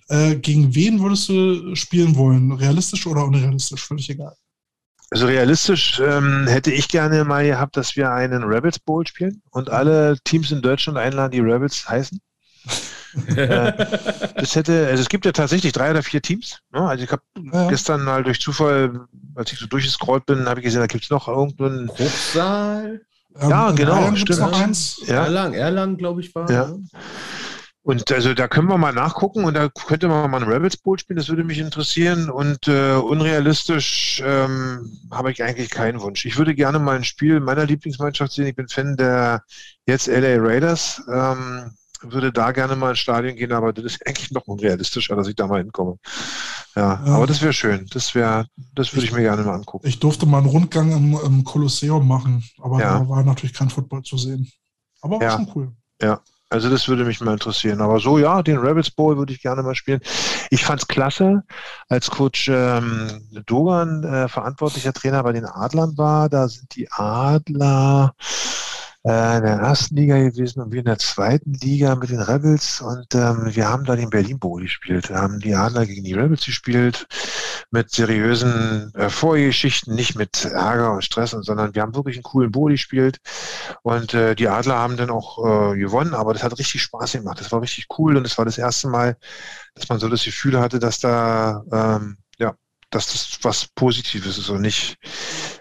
äh, 0.07 0.35
gegen 0.35 0.73
wen 0.73 0.99
würdest 1.01 1.29
du 1.29 1.75
spielen 1.75 2.15
wollen? 2.15 2.51
Realistisch 2.51 3.05
oder 3.05 3.25
unrealistisch? 3.25 3.85
Völlig 3.85 4.09
egal. 4.09 4.35
Also 5.11 5.27
realistisch 5.27 6.01
ähm, 6.03 6.47
hätte 6.47 6.71
ich 6.71 6.87
gerne 6.87 7.23
mal 7.25 7.45
gehabt, 7.45 7.77
dass 7.77 7.95
wir 7.95 8.11
einen 8.11 8.43
Rebels 8.43 8.79
Bowl 8.79 9.05
spielen 9.05 9.43
und 9.51 9.69
alle 9.69 10.17
Teams 10.23 10.51
in 10.51 10.63
Deutschland 10.63 10.97
einladen, 10.97 11.31
die 11.31 11.41
Rebels 11.41 11.87
heißen. 11.87 12.19
Das 14.35 14.55
hätte, 14.55 14.87
also 14.87 15.01
es 15.01 15.09
gibt 15.09 15.25
ja 15.25 15.31
tatsächlich 15.31 15.71
drei 15.71 15.91
oder 15.91 16.03
vier 16.03 16.21
Teams. 16.21 16.59
Ne? 16.71 16.81
Also 16.81 17.03
ich 17.03 17.11
habe 17.11 17.21
ja. 17.51 17.67
gestern 17.69 18.03
mal 18.03 18.23
durch 18.23 18.39
Zufall, 18.39 19.07
als 19.35 19.51
ich 19.53 19.59
so 19.59 19.67
durchgescrollt 19.67 20.25
bin, 20.25 20.47
habe 20.47 20.59
ich 20.59 20.65
gesehen, 20.65 20.81
da 20.81 20.87
gibt 20.87 21.05
es 21.05 21.09
noch 21.09 21.27
irgendeinen 21.27 21.89
Hochsaal. 21.89 23.01
Ja, 23.41 23.69
ähm, 23.69 23.75
genau, 23.75 24.15
stimmt. 24.15 24.39
Noch 24.39 24.61
eins. 24.61 25.01
Ja. 25.05 25.23
Erlangen, 25.23 25.53
Erlangen, 25.53 25.97
glaube 25.97 26.21
ich, 26.21 26.33
war. 26.35 26.49
Ja. 26.49 26.73
Und 27.85 28.11
also 28.11 28.33
da 28.33 28.47
können 28.47 28.67
wir 28.67 28.79
mal 28.79 28.93
nachgucken 28.93 29.43
und 29.43 29.53
da 29.53 29.69
könnte 29.69 30.07
man 30.07 30.31
mal 30.31 30.41
ein 30.41 30.49
Rebels 30.49 30.75
Bowl 30.75 30.97
spielen, 30.97 31.17
das 31.17 31.29
würde 31.29 31.43
mich 31.43 31.59
interessieren. 31.59 32.31
Und 32.31 32.67
äh, 32.67 32.93
unrealistisch 32.95 34.23
ähm, 34.25 34.97
habe 35.11 35.31
ich 35.31 35.43
eigentlich 35.43 35.69
keinen 35.69 36.01
Wunsch. 36.01 36.25
Ich 36.25 36.35
würde 36.37 36.55
gerne 36.55 36.79
mal 36.79 36.95
ein 36.95 37.03
Spiel 37.03 37.39
meiner 37.39 37.65
Lieblingsmannschaft 37.65 38.31
sehen. 38.31 38.47
Ich 38.47 38.55
bin 38.55 38.67
Fan 38.69 38.97
der 38.97 39.43
jetzt 39.85 40.07
LA 40.07 40.37
Raiders. 40.39 41.03
Ähm, 41.13 41.75
würde 42.11 42.31
da 42.31 42.51
gerne 42.51 42.75
mal 42.75 42.91
ins 42.91 42.99
Stadion 42.99 43.35
gehen, 43.35 43.51
aber 43.51 43.73
das 43.73 43.85
ist 43.85 43.99
eigentlich 44.07 44.31
noch 44.31 44.47
unrealistischer, 44.47 45.15
dass 45.15 45.27
ich 45.27 45.35
da 45.35 45.47
mal 45.47 45.59
hinkomme. 45.59 45.97
Ja, 46.75 47.01
ja. 47.05 47.13
aber 47.13 47.27
das 47.27 47.41
wäre 47.41 47.53
schön. 47.53 47.87
Das 47.91 48.15
wäre, 48.15 48.47
das 48.73 48.93
würde 48.93 49.05
ich, 49.05 49.11
ich, 49.11 49.15
mir 49.15 49.23
gerne 49.23 49.43
mal 49.43 49.55
angucken. 49.55 49.87
Ich 49.87 49.99
durfte 49.99 50.25
mal 50.25 50.39
einen 50.39 50.47
Rundgang 50.47 50.91
im, 50.91 51.17
im 51.25 51.43
Kolosseum 51.43 52.07
machen, 52.07 52.43
aber 52.59 52.79
ja. 52.79 52.99
da 52.99 53.09
war 53.09 53.23
natürlich 53.23 53.53
kein 53.53 53.69
Football 53.69 54.03
zu 54.03 54.17
sehen. 54.17 54.51
Aber 55.01 55.19
war 55.19 55.31
schon 55.31 55.51
cool. 55.55 55.71
Ja. 56.01 56.21
Also 56.49 56.69
das 56.69 56.87
würde 56.87 57.05
mich 57.05 57.19
mal 57.21 57.33
interessieren. 57.33 57.81
Aber 57.81 57.99
so, 57.99 58.19
ja, 58.19 58.43
den 58.43 58.57
Rebels 58.57 58.91
Bowl 58.91 59.17
würde 59.17 59.33
ich 59.33 59.41
gerne 59.41 59.63
mal 59.63 59.75
spielen. 59.75 59.99
Ich 60.51 60.63
fand 60.63 60.81
es 60.81 60.87
klasse, 60.87 61.43
als 61.89 62.09
Coach 62.09 62.49
ähm, 62.49 63.27
Dogan 63.45 64.03
äh, 64.03 64.27
verantwortlicher 64.27 64.93
Trainer 64.93 65.23
bei 65.23 65.33
den 65.33 65.45
Adlern 65.45 65.97
war. 65.97 66.29
Da 66.29 66.47
sind 66.47 66.75
die 66.75 66.89
Adler 66.91 68.13
äh, 69.05 69.37
in 69.37 69.43
der 69.43 69.57
ersten 69.57 69.95
Liga 69.95 70.17
gewesen 70.17 70.61
und 70.61 70.71
wir 70.71 70.79
in 70.79 70.85
der 70.85 70.97
zweiten 70.97 71.53
Liga 71.53 71.95
mit 71.95 72.09
den 72.09 72.21
Rebels 72.21 72.81
und 72.81 73.13
ähm, 73.13 73.55
wir 73.55 73.69
haben 73.69 73.85
da 73.85 73.95
den 73.95 74.09
Berlin 74.09 74.39
Bowl 74.39 74.61
gespielt. 74.61 75.09
Wir 75.09 75.17
haben 75.17 75.39
die 75.39 75.53
Adler 75.53 75.85
gegen 75.85 76.03
die 76.03 76.13
Rebels 76.13 76.43
gespielt 76.43 77.05
mit 77.69 77.91
seriösen 77.91 78.91
äh, 78.95 79.09
Vorgeschichten, 79.09 79.93
nicht 79.93 80.15
mit 80.15 80.45
Ärger 80.45 80.93
und 80.93 81.03
Stress, 81.03 81.31
sondern 81.31 81.75
wir 81.75 81.83
haben 81.83 81.95
wirklich 81.95 82.15
einen 82.17 82.23
coolen 82.23 82.51
Bowl 82.51 82.71
gespielt 82.71 83.17
und 83.83 84.15
äh, 84.15 84.33
die 84.35 84.47
Adler 84.47 84.75
haben 84.75 84.97
dann 84.97 85.11
auch 85.11 85.37
äh, 85.73 85.77
gewonnen, 85.77 86.15
aber 86.15 86.33
das 86.33 86.43
hat 86.43 86.57
richtig 86.57 86.81
Spaß 86.81 87.11
gemacht. 87.13 87.39
Das 87.39 87.51
war 87.51 87.61
richtig 87.61 87.85
cool 87.99 88.17
und 88.17 88.25
es 88.25 88.37
war 88.39 88.45
das 88.45 88.57
erste 88.57 88.87
Mal, 88.89 89.17
dass 89.75 89.87
man 89.87 89.99
so 89.99 90.09
das 90.09 90.23
Gefühl 90.23 90.59
hatte, 90.59 90.79
dass 90.79 90.99
da 90.99 91.63
ähm, 91.71 92.17
ja, 92.39 92.55
dass 92.89 93.11
das 93.11 93.37
was 93.43 93.67
Positives 93.67 94.39
ist 94.39 94.49
und 94.49 94.61
nicht 94.61 94.97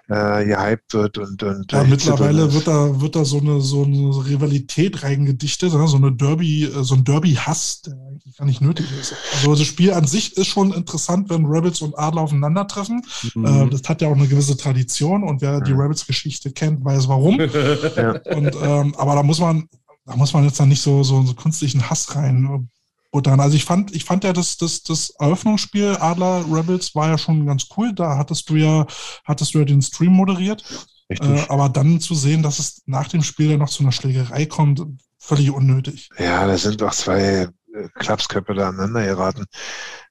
äh, 0.09 0.44
gehypt 0.44 0.93
wird 0.93 1.18
und, 1.18 1.43
und 1.43 1.72
ja, 1.72 1.85
mittlerweile 1.85 2.52
wird 2.52 2.66
da 2.66 3.01
wird 3.01 3.16
da 3.16 3.24
so 3.24 3.39
eine 3.39 3.60
so 3.60 3.85
eine 3.85 4.26
Rivalität 4.26 5.02
reingedichtet, 5.02 5.72
ne? 5.72 5.89
so 5.89 5.97
eine 5.97 6.12
Derby, 6.12 6.64
äh, 6.64 6.85
so 6.85 6.94
ein 6.94 7.05
Derby-Hass, 7.05 7.82
der 7.82 7.94
eigentlich 7.94 8.36
gar 8.36 8.44
nicht 8.44 8.60
nötig 8.60 8.86
ist. 9.01 9.14
Also 9.32 9.55
das 9.55 9.66
Spiel 9.66 9.93
an 9.93 10.06
sich 10.06 10.36
ist 10.36 10.48
schon 10.48 10.72
interessant, 10.72 11.31
wenn 11.31 11.47
Rebels 11.47 11.81
und 11.81 11.98
Adler 11.98 12.22
aufeinandertreffen. 12.22 13.02
Mhm. 13.35 13.47
Äh, 13.47 13.70
das 13.70 13.82
hat 13.89 14.02
ja 14.02 14.09
auch 14.09 14.16
eine 14.16 14.28
gewisse 14.28 14.56
Tradition 14.56 15.24
und 15.24 15.40
wer 15.40 15.60
die 15.60 15.72
Rebels-Geschichte 15.72 16.52
kennt, 16.52 16.85
weiß 16.85 17.09
warum. 17.09 17.40
ja. 17.40 18.12
Und 18.35 18.55
ähm, 18.60 18.94
aber 18.97 19.14
da 19.14 19.22
muss 19.22 19.40
man 19.40 19.68
da 20.06 20.16
muss 20.16 20.32
man 20.35 20.44
jetzt 20.44 20.60
dann 20.60 20.68
nicht 20.68 20.82
so, 20.82 21.02
so, 21.02 21.22
so 21.22 21.35
künstlichen 21.35 21.89
Hass 21.89 22.14
rein 22.14 22.68
buttern. 23.15 23.39
Also 23.39 23.57
ich 23.57 23.65
fand, 23.65 23.95
ich 23.95 24.05
fand 24.05 24.24
ja 24.24 24.32
das, 24.32 24.57
das, 24.57 24.82
das 24.82 25.11
Eröffnungsspiel 25.20 25.97
Adler 26.01 26.45
Rebels 26.51 26.97
war 26.97 27.09
ja 27.09 27.16
schon 27.16 27.47
ganz 27.47 27.69
cool. 27.77 27.93
Da 27.95 28.19
hattest 28.19 28.51
du 28.51 28.57
ja, 28.57 28.86
hattest 29.24 29.55
du 29.55 29.61
ja 29.61 29.65
den 29.65 29.82
Stream 29.82 30.12
moderiert. 30.12 30.65
Äh, 31.09 31.45
aber 31.49 31.69
dann 31.69 32.01
zu 32.01 32.16
sehen, 32.16 32.43
dass 32.43 32.59
es 32.59 32.82
nach 32.86 33.07
dem 33.07 33.23
Spiel 33.23 33.51
dann 33.51 33.61
noch 33.61 33.70
zu 33.70 33.85
einer 33.85 33.93
Schlägerei 33.93 34.47
kommt, 34.47 34.82
völlig 35.16 35.53
unnötig. 35.53 36.09
Ja, 36.19 36.45
da 36.45 36.59
sind 36.59 36.81
doch 36.81 36.93
zwei 36.93 37.49
Klapsköpfe 37.95 38.55
da 38.55 38.69
aneinander 38.69 39.05
geraten. 39.05 39.45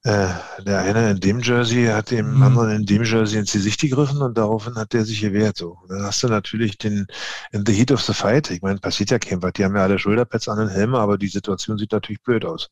Äh, 0.03 0.27
der 0.65 0.80
eine 0.80 1.11
in 1.11 1.19
dem 1.19 1.40
Jersey 1.40 1.85
hat 1.85 2.11
dem 2.11 2.35
mhm. 2.35 2.44
anderen 2.44 2.72
in 2.72 2.85
dem 2.85 3.03
Jersey 3.03 3.40
ins 3.40 3.53
Gesicht 3.53 3.80
gegriffen 3.80 4.22
und 4.22 4.38
daraufhin 4.38 4.76
hat 4.76 4.91
der 4.94 5.06
sich 5.06 5.22
gewehrt. 5.22 5.57
So. 5.57 5.77
dann 5.88 6.03
hast 6.03 6.22
du 6.23 6.27
natürlich 6.27 6.77
den 6.77 7.07
in 7.52 7.65
the 7.65 7.73
heat 7.73 7.91
of 7.91 8.02
the 8.02 8.14
fight. 8.14 8.52
Ich 8.52 8.61
meine, 8.61 8.80
passiert 8.80 9.11
ja 9.11 9.19
kein 9.19 9.41
was. 9.41 9.53
Die 9.53 9.64
haben 9.64 9.76
ja 9.76 9.84
alle 9.84 9.98
Schulterpads 9.98 10.49
an 10.49 10.60
den 10.60 10.69
Helmen, 10.69 10.95
aber 10.95 11.18
die 11.18 11.27
Situation 11.30 11.77
sieht 11.77 11.94
natürlich 11.94 12.22
blöd 12.22 12.44
aus. 12.44 12.69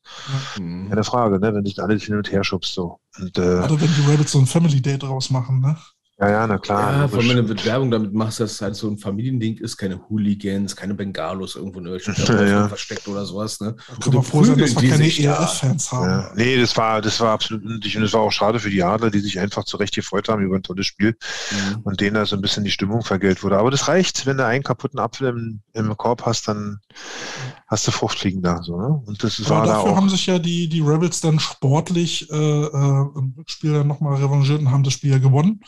Mhm. 0.59 0.89
Keine 0.89 1.03
Frage, 1.03 1.39
ne? 1.39 1.53
wenn 1.53 1.63
dich 1.63 1.81
alles 1.81 2.03
hin 2.03 2.15
und 2.15 2.31
her 2.31 2.43
schubst. 2.43 2.73
So. 2.73 2.99
Und, 3.17 3.37
äh, 3.37 3.41
Oder 3.41 3.79
wenn 3.79 3.93
die 3.95 4.11
Rabbits 4.11 4.33
so 4.33 4.39
ein 4.39 4.47
Family 4.47 4.81
Date 4.81 5.03
draus 5.03 5.29
machen, 5.29 5.61
ne? 5.61 5.77
Ja, 6.21 6.29
ja, 6.29 6.47
na 6.47 6.59
klar. 6.59 6.93
Ja, 6.93 7.07
vor 7.07 7.17
allem, 7.17 7.47
wenn 7.47 7.47
du 7.47 7.65
Werbung 7.65 7.89
damit 7.89 8.13
machst, 8.13 8.39
dass 8.39 8.51
es 8.51 8.61
halt 8.61 8.75
so 8.75 8.87
ein 8.87 8.99
Familiending 8.99 9.57
ist, 9.57 9.75
keine 9.75 9.99
Hooligans, 10.07 10.75
keine 10.75 10.93
Bengalos 10.93 11.55
irgendwo 11.55 11.79
in 11.79 11.87
irgendwelchen 11.87 12.25
ja, 12.37 12.45
ja. 12.45 12.67
versteckt 12.67 13.07
oder 13.07 13.25
sowas. 13.25 13.59
Ne? 13.59 13.75
Können 13.99 14.17
wir 14.17 14.21
froh 14.21 14.43
sein, 14.43 14.55
dass 14.59 14.79
wir 14.79 14.87
keine 14.87 15.07
ERF-Fans 15.07 15.91
haben. 15.91 16.09
Ja. 16.09 16.31
Nee, 16.35 16.61
das 16.61 16.77
war, 16.77 17.01
das 17.01 17.19
war 17.19 17.31
absolut 17.31 17.65
unnötig 17.65 17.97
und 17.97 18.03
es 18.03 18.13
war 18.13 18.21
auch 18.21 18.31
schade 18.31 18.59
für 18.59 18.69
die 18.69 18.83
Adler, 18.83 19.09
die 19.09 19.19
sich 19.19 19.39
einfach 19.39 19.63
zurecht 19.63 19.95
gefreut 19.95 20.29
haben 20.29 20.43
über 20.43 20.57
ein 20.57 20.61
tolles 20.61 20.85
Spiel 20.85 21.17
mhm. 21.49 21.81
und 21.85 21.99
denen 21.99 22.13
da 22.13 22.25
so 22.27 22.35
ein 22.35 22.41
bisschen 22.43 22.63
die 22.63 22.71
Stimmung 22.71 23.01
vergelt 23.01 23.41
wurde. 23.41 23.57
Aber 23.57 23.71
das 23.71 23.87
reicht, 23.87 24.27
wenn 24.27 24.37
du 24.37 24.45
einen 24.45 24.61
kaputten 24.63 24.99
Apfel 24.99 25.29
im, 25.29 25.61
im 25.73 25.97
Korb 25.97 26.27
hast, 26.27 26.47
dann 26.47 26.81
hast 27.65 27.87
du 27.87 27.91
Fruchtfliegen 27.91 28.43
da. 28.43 28.61
So, 28.61 28.77
ne? 28.77 29.01
Und 29.07 29.23
das 29.23 29.49
war 29.49 29.65
dafür 29.65 29.85
da 29.85 29.91
auch. 29.91 29.95
haben 29.97 30.09
sich 30.09 30.27
ja 30.27 30.37
die, 30.37 30.69
die 30.69 30.81
Rebels 30.81 31.19
dann 31.19 31.39
sportlich 31.39 32.29
äh, 32.29 32.35
äh, 32.35 33.07
im 33.15 33.33
Rückspiel 33.35 33.73
dann 33.73 33.87
nochmal 33.87 34.21
revanchiert 34.21 34.59
und 34.59 34.69
haben 34.69 34.83
das 34.83 34.93
Spiel 34.93 35.09
ja 35.09 35.17
gewonnen. 35.17 35.61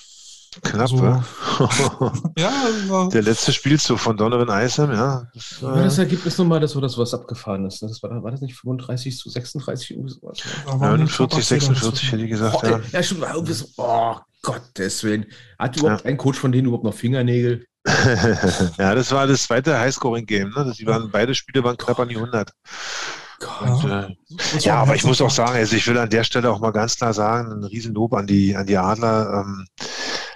Knapp, 0.62 0.90
so. 0.90 1.04
ja. 1.04 1.24
Also 2.66 3.10
der 3.10 3.22
letzte 3.22 3.52
Spielzug 3.54 4.00
von 4.00 4.18
Donovan 4.18 4.66
Isom, 4.66 4.92
ja. 4.92 5.28
Das, 5.34 5.62
war 5.62 5.84
das 5.84 5.98
Ergebnis 5.98 6.38
nochmal, 6.38 6.60
das 6.60 6.76
war 6.76 6.82
das, 6.82 6.98
was 6.98 7.14
abgefahren 7.14 7.66
ist. 7.66 7.82
Ne? 7.82 7.90
Das 7.90 8.02
war, 8.04 8.24
war 8.24 8.32
das 8.32 8.42
nicht 8.42 8.56
35 8.56 9.18
zu 9.18 9.30
36 9.30 9.92
irgendwie 9.92 10.14
sowas? 10.14 10.40
Ne? 10.66 10.78
49, 10.78 11.46
46 11.46 12.12
hätte 12.12 12.24
ich 12.24 12.30
gesagt, 12.30 12.58
oh, 12.62 12.68
ja. 12.68 12.82
Ja, 12.92 13.04
stimmt, 13.04 13.24
irgendwie 13.24 13.54
so, 13.54 13.66
oh 13.78 14.16
Gottes 14.42 15.04
Willen. 15.04 15.26
Hat 15.58 15.78
überhaupt 15.78 16.04
ja. 16.04 16.10
ein 16.10 16.18
Coach 16.18 16.38
von 16.38 16.52
denen 16.52 16.68
überhaupt 16.68 16.84
noch 16.84 16.94
Fingernägel? 16.94 17.66
ja, 18.78 18.96
das 18.96 19.12
war 19.12 19.28
das 19.28 19.44
zweite 19.44 19.78
Highscoring-Game. 19.78 20.54
Ne? 20.56 20.74
Die 20.78 20.86
waren, 20.86 21.10
beide 21.12 21.34
Spiele 21.36 21.64
waren 21.64 21.78
knapp 21.78 22.00
an 22.00 22.10
die 22.10 22.16
100. 22.16 22.52
Und, 23.62 23.90
äh, 23.90 24.16
ja, 24.60 24.76
aber 24.78 24.96
ich 24.96 25.04
muss 25.04 25.22
auch 25.22 25.30
sagen, 25.30 25.56
also 25.56 25.76
ich 25.76 25.86
will 25.88 25.98
an 25.98 26.10
der 26.10 26.24
Stelle 26.24 26.50
auch 26.50 26.60
mal 26.60 26.72
ganz 26.72 26.96
klar 26.96 27.14
sagen, 27.14 27.52
ein 27.52 27.64
Riesenlob 27.64 28.14
an 28.14 28.28
die, 28.28 28.56
an 28.56 28.66
die 28.66 28.78
Adler. 28.78 29.44
Ähm, 29.46 29.66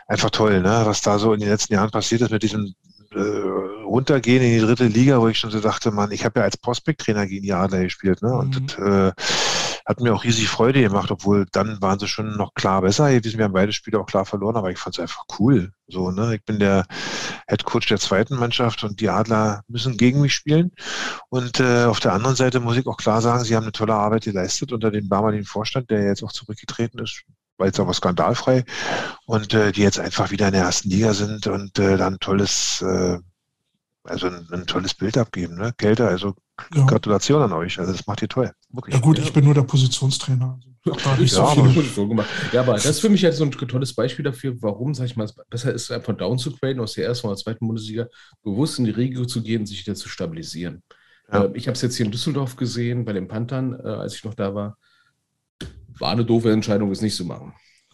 einfach 0.08 0.30
toll, 0.30 0.62
ne? 0.62 0.82
was 0.86 1.02
da 1.02 1.20
so 1.20 1.34
in 1.34 1.40
den 1.40 1.50
letzten 1.50 1.74
Jahren 1.74 1.92
passiert 1.92 2.22
ist 2.22 2.32
mit 2.32 2.44
diesem 2.44 2.74
äh, 3.12 3.20
Runtergehen 3.20 4.44
in 4.44 4.52
die 4.52 4.66
dritte 4.66 4.88
Liga, 4.88 5.20
wo 5.20 5.28
ich 5.28 5.40
schon 5.40 5.52
so 5.52 5.60
dachte, 5.60 5.92
man, 5.92 6.12
ich 6.12 6.26
habe 6.26 6.40
ja 6.40 6.46
als 6.46 6.58
Prospect-Trainer 6.58 7.28
gegen 7.28 7.44
die 7.44 7.54
Adler 7.54 7.84
gespielt. 7.84 8.22
Ne? 8.22 8.34
Und 8.34 8.60
mhm. 8.60 8.68
das, 8.68 8.78
äh, 8.78 9.12
hat 9.88 10.02
mir 10.02 10.14
auch 10.14 10.26
riesig 10.26 10.50
Freude 10.50 10.82
gemacht, 10.82 11.12
obwohl 11.12 11.46
dann 11.54 11.82
waren 11.82 11.98
sie 11.98 12.10
schon 12.10 12.36
noch 12.36 12.54
klar 12.54 12.82
besser. 12.82 13.10
Wir 13.10 13.44
haben 13.46 13.54
beide 13.54 13.72
Spiele 13.72 13.98
auch 14.00 14.06
klar 14.06 14.26
verloren, 14.26 14.58
aber 14.58 14.70
ich 14.70 14.78
fand 14.78 14.98
es 14.98 15.00
einfach 15.00 15.24
cool. 15.40 15.72
So, 15.88 16.12
ne? 16.12 16.36
Ich 16.36 16.44
bin 16.44 16.60
der 16.60 16.86
Head 17.48 17.64
Coach 17.64 17.88
der 17.88 17.98
zweiten 17.98 18.36
Mannschaft 18.36 18.84
und 18.84 19.00
die 19.00 19.08
Adler 19.10 19.62
müssen 19.70 19.96
gegen 19.96 20.20
mich 20.20 20.34
spielen. 20.34 20.74
Und 21.30 21.62
äh, 21.62 21.86
auf 21.86 22.02
der 22.02 22.12
anderen 22.12 22.36
Seite 22.36 22.60
muss 22.60 22.76
ich 22.76 22.86
auch 22.86 22.98
klar 22.98 23.22
sagen, 23.22 23.46
sie 23.46 23.56
haben 23.56 23.64
eine 23.64 23.72
tolle 23.72 23.94
Arbeit 23.94 24.26
geleistet 24.26 24.74
unter 24.74 24.92
dem 24.92 25.08
damaligen 25.08 25.46
Vorstand, 25.46 25.90
der 25.90 26.04
jetzt 26.04 26.22
auch 26.22 26.34
zurückgetreten 26.34 27.00
ist 27.00 27.24
war 27.58 27.68
jetzt 27.68 27.80
aber 27.80 27.94
skandalfrei 27.94 28.64
und 29.26 29.54
äh, 29.54 29.72
die 29.72 29.82
jetzt 29.82 30.00
einfach 30.00 30.32
wieder 30.32 30.48
in 30.48 30.54
der 30.54 30.64
ersten 30.64 30.90
Liga 30.90 31.14
sind 31.14 31.48
und 31.48 31.78
äh, 31.80 31.98
dann 31.98 32.20
tolles, 32.20 32.82
äh, 32.82 33.18
also 34.04 34.28
ein, 34.28 34.48
ein, 34.52 34.66
tolles 34.68 34.94
Bild 34.94 35.18
abgeben. 35.18 35.56
Ne? 35.56 35.74
Kälte, 35.78 36.08
also 36.08 36.36
Ja. 36.74 36.86
Gratulation 36.86 37.42
an 37.42 37.54
euch. 37.54 37.80
Also 37.80 37.92
das 37.92 38.08
macht 38.08 38.22
ihr 38.22 38.30
toll. 38.30 38.52
Wirklich. 38.72 38.96
Ja 38.96 39.02
gut, 39.02 39.20
ich 39.20 39.34
bin 39.34 39.46
nur 39.46 39.54
der 39.54 39.64
Positionstrainer. 39.64 40.60
Also, 40.86 41.24
ich 41.24 41.32
Ja, 41.32 41.38
so 41.38 41.44
aber, 41.44 41.70
viel. 41.70 41.84
so 41.84 42.08
gemacht. 42.08 42.30
ja, 42.54 42.62
aber 42.62 42.74
das 42.74 42.86
ist 42.86 43.02
für 43.02 43.10
mich 43.10 43.24
halt 43.24 43.34
so 43.34 43.44
ein 43.44 43.52
tolles 43.52 43.94
Beispiel 43.94 44.24
dafür, 44.24 44.56
warum, 44.62 44.94
sag 44.94 45.06
ich 45.06 45.16
mal, 45.18 45.26
es 45.26 45.36
besser 45.50 45.74
ist, 45.74 45.92
einfach 45.92 46.16
down 46.16 46.38
zu 46.38 46.52
graden 46.56 46.80
aus 46.80 46.94
der 46.94 47.06
ersten 47.06 47.28
oder 47.28 47.36
zweiten 47.36 47.68
Bundesliga, 47.68 48.08
bewusst 48.44 48.80
in 48.80 48.86
die 48.86 48.92
Regio 48.92 49.26
zu 49.26 49.42
gehen 49.44 49.62
und 49.62 49.66
sich 49.66 49.86
wieder 49.86 49.96
zu 49.96 50.08
stabilisieren. 50.08 50.84
Ja. 51.32 51.44
Äh, 51.44 51.52
ich 51.56 51.68
habe 51.68 51.76
es 51.76 51.82
jetzt 51.82 51.98
hier 51.98 52.06
in 52.06 52.12
Düsseldorf 52.12 52.56
gesehen, 52.56 53.04
bei 53.04 53.14
den 53.14 53.28
Panthern, 53.28 53.74
äh, 53.74 53.88
als 53.88 54.16
ich 54.16 54.24
noch 54.24 54.34
da 54.34 54.56
war. 54.56 54.78
War 56.00 56.12
eine 56.12 56.26
doofe 56.26 56.52
Entscheidung, 56.52 56.92
es 56.92 57.02
nicht 57.02 57.16
zu 57.16 57.26
machen. 57.26 57.54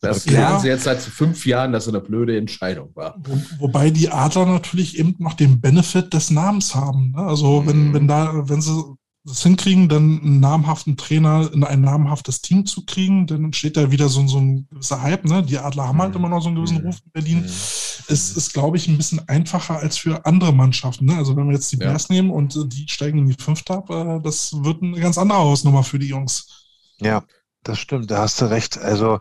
Das 0.00 0.26
Okay. 0.26 0.34
lernen 0.36 0.60
sie 0.60 0.68
jetzt 0.68 0.84
seit 0.84 1.00
fünf 1.00 1.46
Jahren, 1.46 1.72
dass 1.72 1.84
es 1.84 1.88
eine 1.88 2.00
blöde 2.02 2.36
Entscheidung 2.36 2.90
war. 2.94 3.16
Wo, 3.24 3.40
wobei 3.58 3.90
die 3.90 4.10
Adler 4.10 4.46
natürlich 4.46 4.98
eben 4.98 5.14
noch 5.18 5.34
den 5.34 5.60
Benefit 5.60 6.12
des 6.14 6.30
Namens 6.30 6.74
haben. 6.74 7.12
Ne? 7.12 7.18
Also 7.22 7.66
wenn, 7.66 7.88
Mhm. 7.88 7.94
wenn 7.94 8.08
da, 8.08 8.48
wenn 8.48 8.60
sie 8.60 8.84
das 9.24 9.42
hinkriegen, 9.42 9.88
dann 9.88 10.20
einen 10.20 10.38
namhaften 10.40 10.96
Trainer 10.96 11.50
in 11.52 11.64
ein 11.64 11.80
namhaftes 11.80 12.42
Team 12.42 12.64
zu 12.66 12.84
kriegen, 12.84 13.26
dann 13.26 13.44
entsteht 13.46 13.76
da 13.76 13.90
wieder 13.90 14.08
so, 14.08 14.24
so 14.28 14.38
ein 14.38 14.68
gewisser 14.70 15.02
Hype. 15.02 15.24
Ne? 15.24 15.42
Die 15.42 15.58
Adler 15.58 15.88
haben 15.88 15.98
halt 16.00 16.10
Mhm. 16.10 16.16
immer 16.18 16.28
noch 16.28 16.42
so 16.42 16.48
einen 16.48 16.56
gewissen 16.56 16.78
Mhm. 16.78 16.86
Ruf 16.86 16.98
in 17.04 17.10
Berlin. 17.12 17.44
Es 17.44 18.36
ist, 18.36 18.52
glaube 18.52 18.76
ich, 18.76 18.86
ein 18.86 18.96
bisschen 18.98 19.26
einfacher 19.28 19.78
als 19.80 19.96
für 19.98 20.24
andere 20.26 20.52
Mannschaften. 20.52 21.06
Ne? 21.06 21.16
Also 21.16 21.34
wenn 21.36 21.46
wir 21.48 21.54
jetzt 21.54 21.72
die 21.72 21.78
Ja. 21.78 21.86
Bears 21.88 22.08
nehmen 22.10 22.30
und 22.30 22.54
die 22.72 22.86
steigen 22.88 23.18
in 23.18 23.26
die 23.26 23.42
Fünfte 23.42 23.74
ab, 23.74 23.90
äh, 23.90 24.20
das 24.22 24.52
wird 24.62 24.82
eine 24.82 25.00
ganz 25.00 25.18
andere 25.18 25.38
Hausnummer 25.38 25.82
für 25.82 25.98
die 25.98 26.08
Jungs. 26.08 26.65
Ja, 27.00 27.22
das 27.62 27.78
stimmt, 27.78 28.10
da 28.10 28.18
hast 28.18 28.40
du 28.40 28.46
recht. 28.46 28.78
Also 28.78 29.18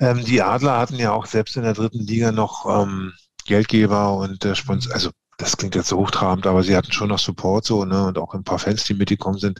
ähm, 0.00 0.24
die 0.24 0.42
Adler 0.42 0.78
hatten 0.78 0.96
ja 0.96 1.12
auch 1.12 1.26
selbst 1.26 1.56
in 1.56 1.62
der 1.62 1.74
dritten 1.74 2.00
Liga 2.06 2.32
noch 2.32 2.66
ähm, 2.66 3.12
Geldgeber 3.46 4.14
und 4.16 4.44
äh, 4.44 4.54
Sponsor, 4.54 4.92
also 4.94 5.10
das 5.38 5.56
klingt 5.56 5.74
jetzt 5.74 5.88
so 5.88 5.96
hochtrabend, 5.96 6.46
aber 6.46 6.62
sie 6.62 6.76
hatten 6.76 6.92
schon 6.92 7.08
noch 7.08 7.18
Support 7.18 7.64
so, 7.64 7.86
ne, 7.86 8.06
und 8.08 8.18
auch 8.18 8.34
ein 8.34 8.44
paar 8.44 8.58
Fans, 8.58 8.84
die 8.84 8.92
mitgekommen 8.94 9.38
sind. 9.38 9.58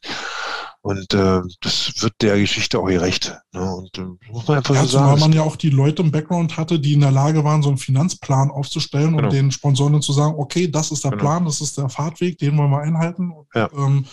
Und 0.82 1.12
äh, 1.14 1.40
das 1.62 1.92
wird 2.02 2.14
der 2.20 2.38
Geschichte 2.38 2.78
auch 2.78 2.86
gerecht. 2.86 3.36
Ne? 3.52 3.62
Und 3.74 3.96
äh, 3.98 4.04
muss 4.30 4.46
man 4.48 4.58
einfach 4.58 4.74
Ja, 4.74 4.82
so 4.82 4.88
sagen. 4.98 5.14
es- 5.14 5.20
man 5.20 5.32
ja 5.32 5.42
auch 5.42 5.56
die 5.56 5.70
Leute 5.70 6.02
im 6.02 6.10
Background 6.10 6.56
hatte, 6.56 6.78
die 6.80 6.94
in 6.94 7.00
der 7.00 7.10
Lage 7.10 7.44
waren, 7.44 7.62
so 7.62 7.68
einen 7.68 7.78
Finanzplan 7.78 8.50
aufzustellen 8.50 9.12
Genau. 9.16 9.24
und 9.28 9.32
den 9.32 9.50
Sponsoren 9.50 10.00
zu 10.02 10.12
sagen, 10.12 10.34
okay, 10.38 10.68
das 10.70 10.90
ist 10.90 11.04
der 11.04 11.12
Genau. 11.12 11.22
Plan, 11.22 11.44
das 11.46 11.60
ist 11.62 11.76
der 11.78 11.88
Fahrtweg, 11.90 12.38
den 12.38 12.56
wollen 12.58 12.70
wir 12.70 12.80
einhalten. 12.80 13.30
Und, 13.30 13.46
Ja. 13.54 13.68
ähm, 13.74 14.06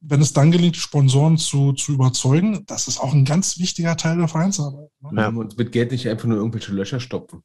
wenn 0.00 0.20
es 0.20 0.32
dann 0.32 0.50
gelingt, 0.52 0.76
Sponsoren 0.76 1.38
zu, 1.38 1.72
zu 1.72 1.92
überzeugen, 1.92 2.64
das 2.66 2.86
ist 2.88 2.98
auch 3.00 3.12
ein 3.12 3.24
ganz 3.24 3.58
wichtiger 3.58 3.96
Teil 3.96 4.16
der 4.18 4.28
Vereinsarbeit. 4.28 4.90
Ne? 5.00 5.20
Ja. 5.22 5.28
Und 5.28 5.58
mit 5.58 5.72
Geld 5.72 5.90
nicht 5.92 6.08
einfach 6.08 6.26
nur 6.28 6.36
irgendwelche 6.38 6.72
Löcher 6.72 7.00
stopfen. 7.00 7.42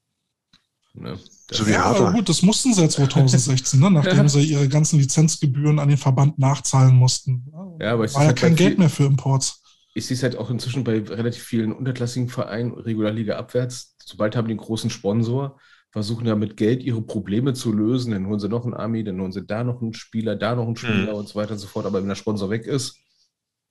Ne? 0.93 1.17
Das- 1.47 1.57
So 1.57 1.65
wie 1.67 1.71
Ja, 1.71 1.85
aber 1.85 2.11
gut, 2.13 2.29
das 2.29 2.43
mussten 2.43 2.73
sie 2.73 2.81
ja 2.81 2.89
2016, 2.89 3.79
ne? 3.79 3.89
nachdem 3.91 4.29
sie 4.29 4.43
ihre 4.43 4.69
ganzen 4.69 4.99
Lizenzgebühren 4.99 5.79
an 5.79 5.89
den 5.89 5.97
Verband 5.97 6.37
nachzahlen 6.37 6.95
mussten. 6.95 7.51
Ja, 7.81 7.93
aber 7.93 8.05
es 8.05 8.13
War 8.13 8.21
ist 8.21 8.25
ja 8.25 8.27
halt 8.27 8.37
kein 8.37 8.55
Geld 8.55 8.77
mehr 8.77 8.89
für 8.89 9.05
Imports. 9.05 9.61
ich 9.95 10.05
sehe 10.05 10.15
es 10.15 10.21
halt 10.23 10.37
auch 10.37 10.49
inzwischen 10.51 10.83
bei 10.83 10.99
relativ 10.99 11.41
vielen 11.43 11.73
unterklassigen 11.73 12.29
Vereinen, 12.29 12.71
Regularliga 12.73 13.37
abwärts. 13.37 13.95
Sobald 14.05 14.35
haben 14.35 14.47
die 14.47 14.51
einen 14.53 14.59
großen 14.59 14.89
Sponsor, 14.91 15.57
versuchen 15.93 16.27
ja 16.27 16.35
mit 16.35 16.57
Geld 16.57 16.83
ihre 16.83 17.01
Probleme 17.03 17.53
zu 17.55 17.71
lösen. 17.73 18.11
Dann 18.13 18.27
holen 18.27 18.39
sie 18.41 18.49
noch 18.49 18.65
einen 18.65 18.75
Army, 18.75 19.03
dann 19.05 19.21
holen 19.21 19.31
sie 19.31 19.45
da 19.45 19.63
noch 19.63 19.81
einen 19.81 19.93
Spieler, 19.95 20.35
da 20.35 20.55
noch 20.55 20.67
einen 20.67 20.77
Spieler 20.77 21.15
und 21.15 21.29
so 21.29 21.35
weiter 21.35 21.53
und 21.53 21.59
so 21.59 21.67
fort. 21.67 21.85
Aber 21.87 22.01
wenn 22.01 22.09
der 22.09 22.15
Sponsor 22.15 22.49
weg 22.51 22.67
ist, 22.67 22.99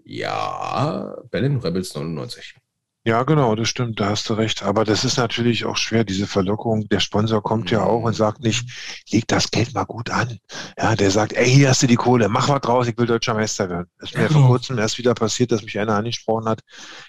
ja, 0.04 1.16
Berlin 1.30 1.58
Rebels 1.58 1.94
99. 1.94 2.56
Ja, 3.04 3.24
genau, 3.24 3.56
das 3.56 3.68
stimmt, 3.68 3.98
da 3.98 4.10
hast 4.10 4.28
du 4.28 4.34
recht. 4.34 4.62
Aber 4.62 4.84
das 4.84 5.04
ist 5.04 5.16
natürlich 5.16 5.64
auch 5.64 5.76
schwer, 5.76 6.04
diese 6.04 6.26
Verlockung. 6.28 6.88
Der 6.88 7.00
Sponsor 7.00 7.42
kommt 7.42 7.70
ja 7.72 7.82
auch 7.82 8.04
und 8.04 8.14
sagt 8.14 8.40
nicht, 8.42 8.68
leg 9.10 9.26
das 9.26 9.50
Geld 9.50 9.74
mal 9.74 9.84
gut 9.84 10.10
an. 10.10 10.38
Ja, 10.78 10.94
der 10.94 11.10
sagt, 11.10 11.32
ey, 11.32 11.50
hier 11.50 11.70
hast 11.70 11.82
du 11.82 11.88
die 11.88 11.96
Kohle, 11.96 12.28
mach 12.28 12.48
was 12.48 12.60
draus, 12.60 12.86
ich 12.86 12.96
will 12.96 13.06
deutscher 13.06 13.34
Meister 13.34 13.68
werden. 13.68 13.88
Das 13.98 14.10
ist 14.10 14.16
mir 14.16 14.22
Ja, 14.22 14.28
vor 14.28 14.42
genau. 14.42 14.46
kurzem 14.46 14.78
erst 14.78 14.98
wieder 14.98 15.14
passiert, 15.14 15.50
dass 15.50 15.62
mich 15.64 15.78
einer 15.80 15.96
angesprochen 15.96 16.48
hat, 16.48 16.60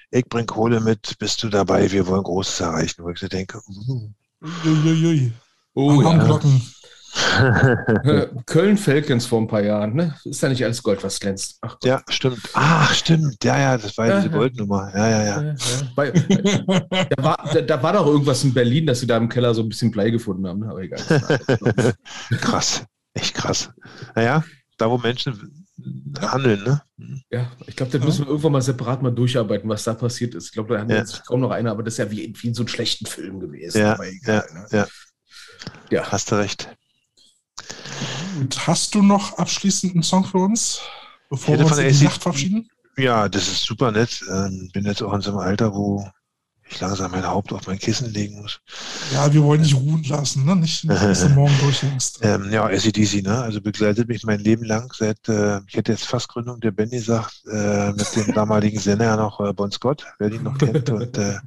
ich 0.10 0.26
bring 0.26 0.48
Kohle 0.48 0.80
mit, 0.82 1.18
bist 1.20 1.44
du 1.44 1.50
dabei, 1.50 1.92
wir 1.92 2.08
wollen 2.08 2.24
Großes 2.24 2.60
erreichen. 2.62 3.04
Wo 3.04 3.10
ich 3.10 3.20
so 3.20 3.28
denke, 3.28 3.60
uh. 3.68 4.10
Uiuiui. 4.44 5.32
Oh 5.76 6.00
Alarmglocken. 6.00 6.62
Äh, 8.04 8.28
Köln 8.46 8.78
Falcons 8.78 9.26
vor 9.28 9.40
ein 9.40 9.48
paar 9.48 9.62
Jahren, 9.62 9.94
ne? 9.96 10.16
Ist 10.26 10.42
ja 10.42 10.50
nicht 10.50 10.64
alles 10.64 10.82
Gold, 10.82 11.04
was 11.04 11.20
glänzt. 11.20 11.58
Ach 11.62 11.74
Gott. 11.74 11.86
ja, 11.86 12.02
stimmt. 12.10 12.40
Ach, 12.54 12.94
stimmt. 12.94 13.44
Ja, 13.44 13.60
ja, 13.60 13.78
das 13.78 13.98
war 13.98 14.08
ja 14.08 14.18
diese 14.18 14.32
Ja. 14.32 14.38
Goldnummer. 14.38 14.92
Ja, 14.96 15.10
ja, 15.10 15.24
ja. 15.24 15.42
Ja, 15.42 15.48
ja. 15.50 15.56
Bei, 15.96 16.12
da, 16.12 17.24
war, 17.24 17.50
da, 17.54 17.62
da 17.62 17.84
war 17.84 17.94
doch 17.94 18.08
irgendwas 18.08 18.44
in 18.44 18.54
Berlin, 18.54 18.88
dass 18.88 19.00
sie 19.00 19.08
da 19.08 19.18
im 19.18 19.30
Keller 19.30 19.54
so 19.54 19.62
ein 19.62 19.70
bisschen 19.70 19.92
Blei 19.92 20.10
gefunden 20.10 20.48
haben. 20.48 20.60
ne? 20.62 20.70
Aber 20.70 20.82
egal. 20.82 21.00
krass. 22.42 22.84
Echt 23.14 23.36
krass. 23.36 23.70
Naja, 24.16 24.44
da 24.78 24.90
wo 24.90 24.98
Menschen 24.98 25.63
handeln, 26.22 26.64
ne? 26.64 26.82
Ja, 27.30 27.52
ich 27.68 27.76
glaube, 27.76 27.92
das 27.92 28.06
müssen 28.06 28.26
wir 28.26 28.30
irgendwann 28.30 28.52
mal 28.54 28.62
separat 28.62 29.02
mal 29.02 29.12
durcharbeiten, 29.12 29.70
was 29.70 29.84
da 29.84 29.94
passiert 29.94 30.36
ist. 30.36 30.46
Ich 30.48 30.52
glaube, 30.54 30.74
da 30.74 30.80
haben 30.80 30.90
wir 30.90 30.96
Ja. 30.98 31.02
jetzt 31.02 31.26
kaum 31.26 31.42
noch 31.42 31.52
einer, 31.52 31.72
aber 31.72 31.84
das 31.84 31.96
ist 31.96 31.98
ja 32.00 32.12
wie, 32.12 32.34
wie 32.38 32.48
in 32.48 32.54
so 32.54 32.62
einem 32.62 32.68
schlechten 32.70 33.06
Film 33.06 33.40
gewesen. 33.40 33.80
Ja, 33.80 34.02
egal, 34.02 34.46
ja, 34.48 34.54
ne? 34.54 34.68
ja. 34.72 34.88
ja. 35.90 36.12
Hast 36.12 36.32
du 36.32 36.36
recht. 36.36 36.70
Gut, 38.38 38.68
hast 38.68 38.96
du 38.96 39.02
noch 39.02 39.38
abschließend 39.38 39.94
einen 39.94 40.04
Song 40.04 40.26
für 40.26 40.40
uns, 40.40 40.82
bevor 41.30 41.58
wir 41.58 41.66
uns 41.66 41.76
von 41.76 41.84
in 41.84 41.90
die 41.90 41.98
AC 41.98 42.04
Nacht 42.04 42.22
verabschieden? 42.24 42.68
Ja, 42.98 43.28
das 43.30 43.48
ist 43.48 43.64
super 43.64 43.92
nett. 43.92 44.24
Ähm, 44.30 44.70
bin 44.74 44.86
jetzt 44.86 45.02
auch 45.02 45.14
in 45.14 45.22
so 45.22 45.32
einem 45.32 45.40
Alter, 45.40 45.74
wo 45.74 46.08
ich 46.74 46.80
langsam 46.80 47.12
mein 47.12 47.26
Haupt 47.26 47.54
auf 47.54 47.68
mein 47.68 47.78
Kissen 47.78 48.12
legen 48.12 48.42
muss. 48.42 48.60
Ja, 49.14 49.32
wir 49.32 49.44
wollen 49.44 49.62
dich 49.62 49.76
ruhen 49.76 50.04
lassen, 50.04 50.46
ne? 50.46 50.56
nicht, 50.56 50.84
nicht 50.84 51.02
dass 51.02 51.22
du 51.22 51.30
morgen 51.30 51.58
durchhängst. 51.60 52.20
Ähm, 52.24 52.52
ja, 52.52 52.66
ACDC, 52.66 53.22
ne? 53.24 53.42
Also 53.42 53.62
begleitet 53.62 54.08
mich 54.08 54.24
mein 54.24 54.40
Leben 54.40 54.64
lang 54.64 54.92
seit, 54.94 55.28
äh, 55.28 55.60
ich 55.68 55.76
hätte 55.76 55.92
jetzt 55.92 56.06
fast 56.06 56.30
Gründung 56.30 56.60
der 56.62 56.72
Band 56.72 56.92
gesagt, 56.92 57.44
äh, 57.52 57.92
mit 57.92 58.16
dem 58.16 58.34
damaligen 58.36 58.80
Sänger 58.80 59.18
noch 59.18 59.40
äh, 59.42 59.54
Bon 59.54 59.72
Scott, 59.72 60.06
wer 60.20 60.30
den 60.30 60.44
noch 60.44 60.58
kennt. 60.58 60.90
Und 60.90 61.18
äh, 61.18 61.38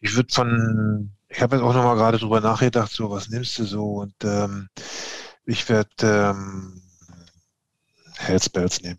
ich 0.00 0.16
würde 0.16 0.32
von, 0.32 1.12
ich 1.28 1.40
habe 1.40 1.56
jetzt 1.56 1.64
auch 1.64 1.74
nochmal 1.74 1.96
gerade 1.96 2.18
drüber 2.18 2.40
nachgedacht, 2.40 2.90
so 2.90 3.10
was 3.10 3.28
nimmst 3.28 3.58
du 3.58 3.64
so? 3.64 3.84
Und 3.84 4.14
ähm, 4.24 4.68
ich 5.44 5.68
werde 5.68 5.90
ähm, 6.02 6.82
Hellspells 8.16 8.80
nehmen. 8.82 8.98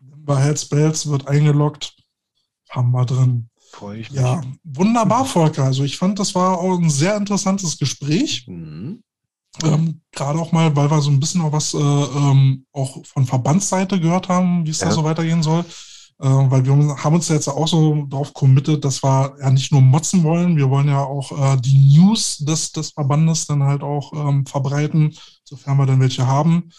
Bei 0.00 0.40
Headspace 0.40 1.08
wird 1.08 1.26
eingeloggt, 1.26 1.96
haben 2.70 2.92
wir 2.92 3.04
drin. 3.04 3.48
Freue 3.72 4.00
ich 4.00 4.10
mich. 4.10 4.20
Ja, 4.20 4.40
wunderbar, 4.64 5.24
Volker. 5.24 5.64
Also 5.64 5.82
ich 5.82 5.96
fand, 5.96 6.18
das 6.18 6.34
war 6.34 6.58
auch 6.58 6.78
ein 6.78 6.90
sehr 6.90 7.16
interessantes 7.16 7.78
Gespräch. 7.78 8.44
Mhm. 8.46 9.02
Ähm, 9.64 10.00
Gerade 10.12 10.38
auch 10.38 10.52
mal, 10.52 10.74
weil 10.76 10.90
wir 10.90 11.00
so 11.00 11.10
ein 11.10 11.20
bisschen 11.20 11.40
noch 11.42 11.52
was 11.52 11.72
äh, 11.74 11.78
ähm, 11.78 12.66
auch 12.72 13.04
von 13.04 13.26
Verbandsseite 13.26 13.98
gehört 13.98 14.28
haben, 14.28 14.66
wie 14.66 14.70
es 14.70 14.78
da 14.78 14.86
Ja. 14.86 14.92
so 14.92 15.04
weitergehen 15.04 15.42
soll. 15.42 15.64
Äh, 16.20 16.28
weil 16.28 16.64
wir 16.64 16.72
haben 17.02 17.14
uns 17.14 17.28
jetzt 17.28 17.48
auch 17.48 17.66
so 17.66 18.06
darauf 18.08 18.32
committed, 18.34 18.84
dass 18.84 19.02
wir 19.02 19.34
ja 19.40 19.50
nicht 19.50 19.72
nur 19.72 19.80
motzen 19.80 20.22
wollen, 20.22 20.56
wir 20.56 20.70
wollen 20.70 20.88
ja 20.88 21.00
auch 21.00 21.32
äh, 21.32 21.56
die 21.60 21.96
News 21.96 22.38
des, 22.38 22.72
des 22.72 22.90
Verbandes 22.90 23.46
dann 23.46 23.62
halt 23.62 23.82
auch 23.82 24.12
ähm, 24.12 24.46
verbreiten, 24.46 25.16
sofern 25.44 25.78
wir 25.78 25.86
dann 25.86 26.00
welche 26.00 26.26
haben. 26.26 26.70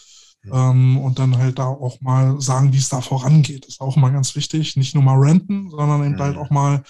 Ähm, 0.52 0.98
und 0.98 1.18
dann 1.18 1.38
halt 1.38 1.58
da 1.58 1.66
auch 1.66 2.00
mal 2.00 2.40
sagen, 2.40 2.72
wie 2.72 2.78
es 2.78 2.88
da 2.88 3.00
vorangeht. 3.00 3.64
Das 3.64 3.74
ist 3.74 3.80
auch 3.80 3.96
mal 3.96 4.12
ganz 4.12 4.34
wichtig. 4.36 4.76
Nicht 4.76 4.94
nur 4.94 5.04
mal 5.04 5.18
renten, 5.18 5.70
sondern 5.70 6.04
eben 6.04 6.14
Mhm. 6.14 6.20
halt 6.20 6.36
auch 6.36 6.50
mal 6.50 6.82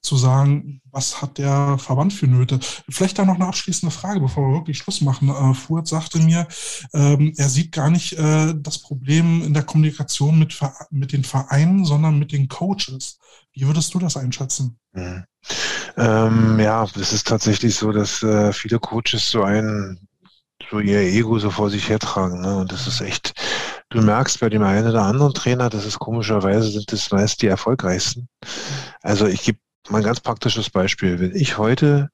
zu 0.00 0.16
sagen, 0.16 0.80
was 0.90 1.22
hat 1.22 1.38
der 1.38 1.78
Verband 1.78 2.12
für 2.12 2.26
Nöte. 2.26 2.58
Vielleicht 2.88 3.18
da 3.20 3.24
noch 3.24 3.36
eine 3.36 3.46
abschließende 3.46 3.94
Frage, 3.94 4.18
bevor 4.18 4.48
wir 4.48 4.54
wirklich 4.54 4.78
Schluss 4.78 5.00
machen. 5.00 5.28
Äh, 5.28 5.54
Furt 5.54 5.86
sagte 5.86 6.18
mir, 6.18 6.48
ähm, 6.92 7.32
er 7.36 7.48
sieht 7.48 7.70
gar 7.70 7.88
nicht 7.88 8.14
äh, 8.14 8.52
das 8.56 8.78
Problem 8.78 9.42
in 9.44 9.54
der 9.54 9.62
Kommunikation 9.62 10.40
mit, 10.40 10.58
mit 10.90 11.12
den 11.12 11.22
Vereinen, 11.22 11.84
sondern 11.84 12.18
mit 12.18 12.32
den 12.32 12.48
Coaches. 12.48 13.18
Wie 13.52 13.66
würdest 13.66 13.94
du 13.94 14.00
das 14.00 14.16
einschätzen? 14.16 14.76
Mhm. 14.92 15.24
Ähm, 15.96 16.58
ja, 16.58 16.84
es 16.84 17.12
ist 17.12 17.28
tatsächlich 17.28 17.74
so, 17.76 17.92
dass 17.92 18.22
äh, 18.22 18.52
viele 18.52 18.80
Coaches 18.80 19.30
so 19.30 19.42
ein, 19.44 20.00
so 20.72 20.80
ihr 20.80 21.00
Ego 21.00 21.38
so 21.38 21.50
vor 21.50 21.68
sich 21.68 21.88
hertragen. 21.90 22.40
Ne? 22.40 22.56
Und 22.56 22.72
das 22.72 22.86
ist 22.86 23.02
echt, 23.02 23.34
du 23.90 24.00
merkst 24.00 24.40
bei 24.40 24.48
dem 24.48 24.62
einen 24.62 24.88
oder 24.88 25.02
anderen 25.02 25.34
Trainer, 25.34 25.68
das 25.68 25.84
ist 25.84 25.98
komischerweise, 25.98 26.70
sind 26.70 26.90
das 26.90 27.10
meist 27.10 27.42
die 27.42 27.46
erfolgreichsten. 27.46 28.26
Also 29.02 29.26
ich 29.26 29.42
gebe 29.42 29.58
mal 29.90 29.98
ein 29.98 30.04
ganz 30.04 30.20
praktisches 30.20 30.70
Beispiel. 30.70 31.20
Wenn 31.20 31.36
ich 31.36 31.58
heute 31.58 32.08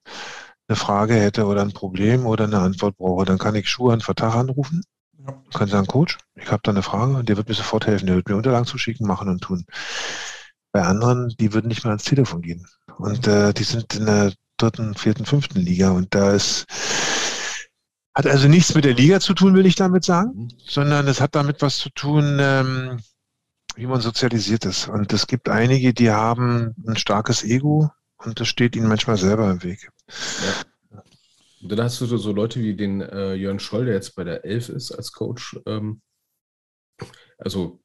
eine 0.67 0.75
Frage 0.75 1.13
hätte 1.13 1.45
oder 1.45 1.61
ein 1.61 1.71
Problem 1.71 2.25
oder 2.25 2.43
eine 2.43 2.59
Antwort 2.59 2.97
brauche, 2.97 3.23
dann 3.23 3.37
kann 3.37 3.55
ich 3.55 3.69
Schuhe 3.69 3.93
an 3.93 4.01
Vertrag 4.01 4.35
anrufen, 4.35 4.83
Ja. 5.25 5.41
kann 5.53 5.69
sagen, 5.69 5.87
Coach, 5.87 6.17
ich 6.35 6.51
habe 6.51 6.61
da 6.63 6.71
eine 6.71 6.83
Frage 6.83 7.13
und 7.15 7.29
der 7.29 7.37
wird 7.37 7.47
mir 7.47 7.55
sofort 7.55 7.87
helfen, 7.87 8.07
der 8.07 8.17
wird 8.17 8.27
mir 8.27 8.35
Unterlagen 8.35 8.65
zuschicken, 8.65 9.07
machen 9.07 9.29
und 9.29 9.39
tun. 9.39 9.65
Bei 10.73 10.83
anderen, 10.83 11.33
die 11.39 11.53
würden 11.53 11.69
nicht 11.69 11.85
mehr 11.85 11.91
ans 11.91 12.03
Telefon 12.03 12.41
gehen. 12.41 12.67
Und 12.97 13.25
äh, 13.25 13.53
die 13.53 13.63
sind 13.63 13.95
in 13.95 14.05
der 14.05 14.33
dritten, 14.57 14.95
vierten, 14.95 15.25
fünften 15.25 15.61
Liga 15.61 15.91
und 15.91 16.13
da 16.13 16.33
ist 16.33 16.65
hat 18.15 18.27
also 18.27 18.47
nichts 18.47 18.73
mit 18.75 18.85
der 18.85 18.93
Liga 18.95 19.19
zu 19.19 19.33
tun, 19.33 19.53
will 19.55 19.65
ich 19.65 19.75
damit 19.75 20.03
sagen, 20.03 20.31
Mhm. 20.35 20.47
sondern 20.57 21.07
es 21.07 21.21
hat 21.21 21.35
damit 21.35 21.61
was 21.61 21.77
zu 21.77 21.89
tun, 21.91 22.37
ähm, 22.39 22.99
wie 23.75 23.85
man 23.87 24.01
sozialisiert 24.01 24.65
ist. 24.65 24.87
Und 24.89 25.13
es 25.13 25.27
gibt 25.27 25.47
einige, 25.47 25.93
die 25.93 26.11
haben 26.11 26.75
ein 26.87 26.97
starkes 26.97 27.43
Ego 27.43 27.91
und 28.17 28.39
das 28.39 28.47
steht 28.47 28.75
ihnen 28.75 28.87
manchmal 28.87 29.17
selber 29.17 29.49
im 29.49 29.63
Weg. 29.63 29.89
Und 31.61 31.71
dann 31.71 31.81
hast 31.81 31.99
du 32.01 32.05
so- 32.05 32.31
Leute 32.31 32.59
wie 32.61 32.75
den 32.75 33.01
äh, 33.01 33.33
Jörn 33.35 33.59
Scholl, 33.59 33.85
der 33.85 33.95
jetzt 33.95 34.15
bei 34.15 34.23
der 34.23 34.43
Elf 34.45 34.69
ist 34.69 34.91
als 34.91 35.11
Coach. 35.11 35.59
Ähm, 35.65 36.01
Also 37.37 37.79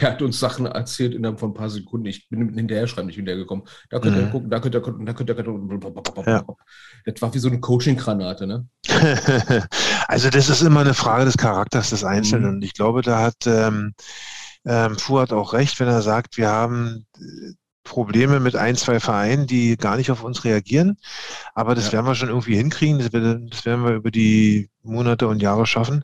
der 0.00 0.12
hat 0.12 0.22
uns 0.22 0.38
Sachen 0.40 0.66
erzählt 0.66 1.14
innerhalb 1.14 1.40
von 1.40 1.50
ein 1.50 1.54
paar 1.54 1.70
Sekunden. 1.70 2.06
Ich 2.06 2.28
bin 2.28 2.54
hinterher 2.54 2.86
schreiben 2.86 3.06
nicht 3.06 3.16
hinterhergekommen. 3.16 3.66
Da 3.90 3.98
könnt 3.98 4.16
ihr 4.16 4.26
mhm. 4.26 4.30
gucken, 4.30 4.50
da 4.50 4.60
könnt 4.60 4.74
ihr 4.74 4.80
gucken, 4.82 5.06
da 5.06 5.12
könnt 5.14 5.30
ihr 5.30 5.34
gucken. 5.36 5.80
Ja. 6.26 6.44
Das 7.06 7.22
war 7.22 7.32
wie 7.34 7.38
so 7.38 7.48
eine 7.48 7.60
Coaching-Granate, 7.60 8.46
ne? 8.46 8.66
also 10.08 10.30
das 10.30 10.48
ist 10.48 10.62
immer 10.62 10.80
eine 10.80 10.94
Frage 10.94 11.24
des 11.24 11.36
Charakters 11.36 11.90
des 11.90 12.04
Einzelnen. 12.04 12.50
Mhm. 12.50 12.56
Und 12.56 12.62
ich 12.62 12.74
glaube, 12.74 13.02
da 13.02 13.20
hat 13.20 13.46
ähm, 13.46 13.94
ähm, 14.66 14.98
Fuhrt 14.98 15.32
auch 15.32 15.52
recht, 15.52 15.78
wenn 15.80 15.88
er 15.88 16.02
sagt, 16.02 16.36
wir 16.36 16.48
haben 16.48 17.06
äh, 17.18 17.52
Probleme 17.84 18.40
mit 18.40 18.56
ein, 18.56 18.76
zwei 18.76 18.98
Vereinen, 18.98 19.46
die 19.46 19.76
gar 19.76 19.96
nicht 19.96 20.10
auf 20.10 20.24
uns 20.24 20.44
reagieren. 20.44 20.96
Aber 21.54 21.74
das 21.74 21.86
ja. 21.86 21.92
werden 21.92 22.06
wir 22.06 22.14
schon 22.14 22.30
irgendwie 22.30 22.56
hinkriegen. 22.56 22.98
Das, 22.98 23.10
das, 23.10 23.66
werden 23.66 23.84
wir 23.84 23.94
über 23.94 24.10
die 24.10 24.70
Monate 24.82 25.28
und 25.28 25.42
Jahre 25.42 25.66
schaffen. 25.66 26.02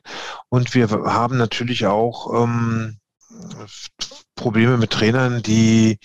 Und 0.49 0.75
wir 0.75 0.89
haben 0.89 1.37
natürlich 1.37 1.87
auch 1.87 2.43
ähm, 2.43 2.99
Probleme 4.35 4.77
mit 4.77 4.91
Trainern, 4.91 5.41
die 5.41 5.97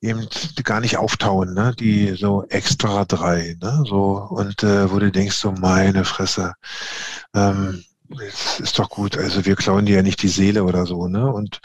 eben 0.00 0.26
gar 0.64 0.80
nicht 0.80 0.96
auftauen, 0.96 1.54
ne? 1.54 1.74
die 1.78 2.14
so 2.16 2.44
extra 2.48 3.04
drei, 3.04 3.56
ne? 3.60 3.82
so 3.86 4.26
und 4.30 4.62
äh, 4.62 4.90
wo 4.90 4.98
du 4.98 5.10
denkst, 5.10 5.36
so 5.36 5.52
meine 5.52 6.04
Fresse, 6.04 6.54
ähm, 7.34 7.84
ist 8.58 8.78
doch 8.78 8.90
gut, 8.90 9.16
also 9.16 9.44
wir 9.46 9.56
klauen 9.56 9.86
dir 9.86 9.96
ja 9.96 10.02
nicht 10.02 10.22
die 10.22 10.28
Seele 10.28 10.64
oder 10.64 10.86
so, 10.86 11.08
ne? 11.08 11.32
Und 11.32 11.60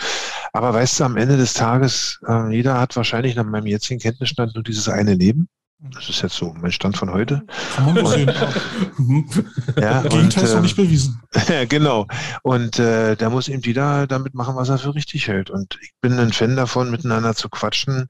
aber 0.54 0.74
weißt 0.74 1.00
du, 1.00 1.04
am 1.04 1.18
Ende 1.18 1.36
des 1.38 1.54
Tages, 1.54 2.20
äh, 2.28 2.54
jeder 2.54 2.80
hat 2.80 2.96
wahrscheinlich 2.96 3.36
nach 3.36 3.44
meinem 3.44 3.68
jetzigen 3.68 4.00
Kenntnisstand 4.00 4.56
nur 4.56 4.64
dieses 4.64 4.88
eine 4.88 5.14
Leben. 5.14 5.50
Das 5.80 6.10
ist 6.10 6.24
jetzt 6.24 6.36
so 6.36 6.56
mein 6.60 6.72
Stand 6.72 6.98
von 6.98 7.12
heute. 7.12 7.46
Und, 7.86 8.08
sehen. 8.08 8.32
ja, 9.80 10.02
Gegenteil 10.02 10.44
ist 10.44 10.56
noch 10.56 10.62
nicht 10.62 10.76
bewiesen. 10.76 11.22
Ja, 11.48 11.66
genau. 11.66 12.08
Und 12.42 12.80
äh, 12.80 13.16
da 13.16 13.30
muss 13.30 13.48
eben 13.48 13.62
jeder 13.62 14.08
damit 14.08 14.34
machen, 14.34 14.56
was 14.56 14.70
er 14.70 14.80
für 14.80 14.96
richtig 14.96 15.28
hält. 15.28 15.52
Und 15.52 15.78
ich 15.82 15.92
bin 16.02 16.18
ein 16.18 16.34
Fan 16.34 16.56
davon, 16.56 16.90
miteinander 16.90 17.36
zu 17.36 17.48
quatschen. 17.50 18.08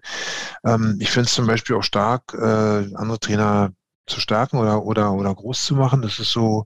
Ähm, 0.66 0.98
ich 1.02 1.12
finde 1.12 1.28
es 1.28 1.34
zum 1.34 1.46
Beispiel 1.46 1.76
auch 1.76 1.84
stark, 1.84 2.34
äh, 2.34 2.96
andere 2.96 3.20
Trainer 3.20 3.74
zu 4.06 4.22
stärken 4.22 4.58
oder, 4.58 4.84
oder, 4.84 5.12
oder 5.12 5.36
groß 5.36 5.66
zu 5.66 5.76
machen. 5.76 6.02
Das 6.02 6.20
ist 6.20 6.32
so, 6.32 6.66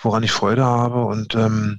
woran 0.00 0.24
ich 0.24 0.32
Freude 0.32 0.64
habe. 0.64 1.04
Und 1.04 1.36
ähm, 1.36 1.78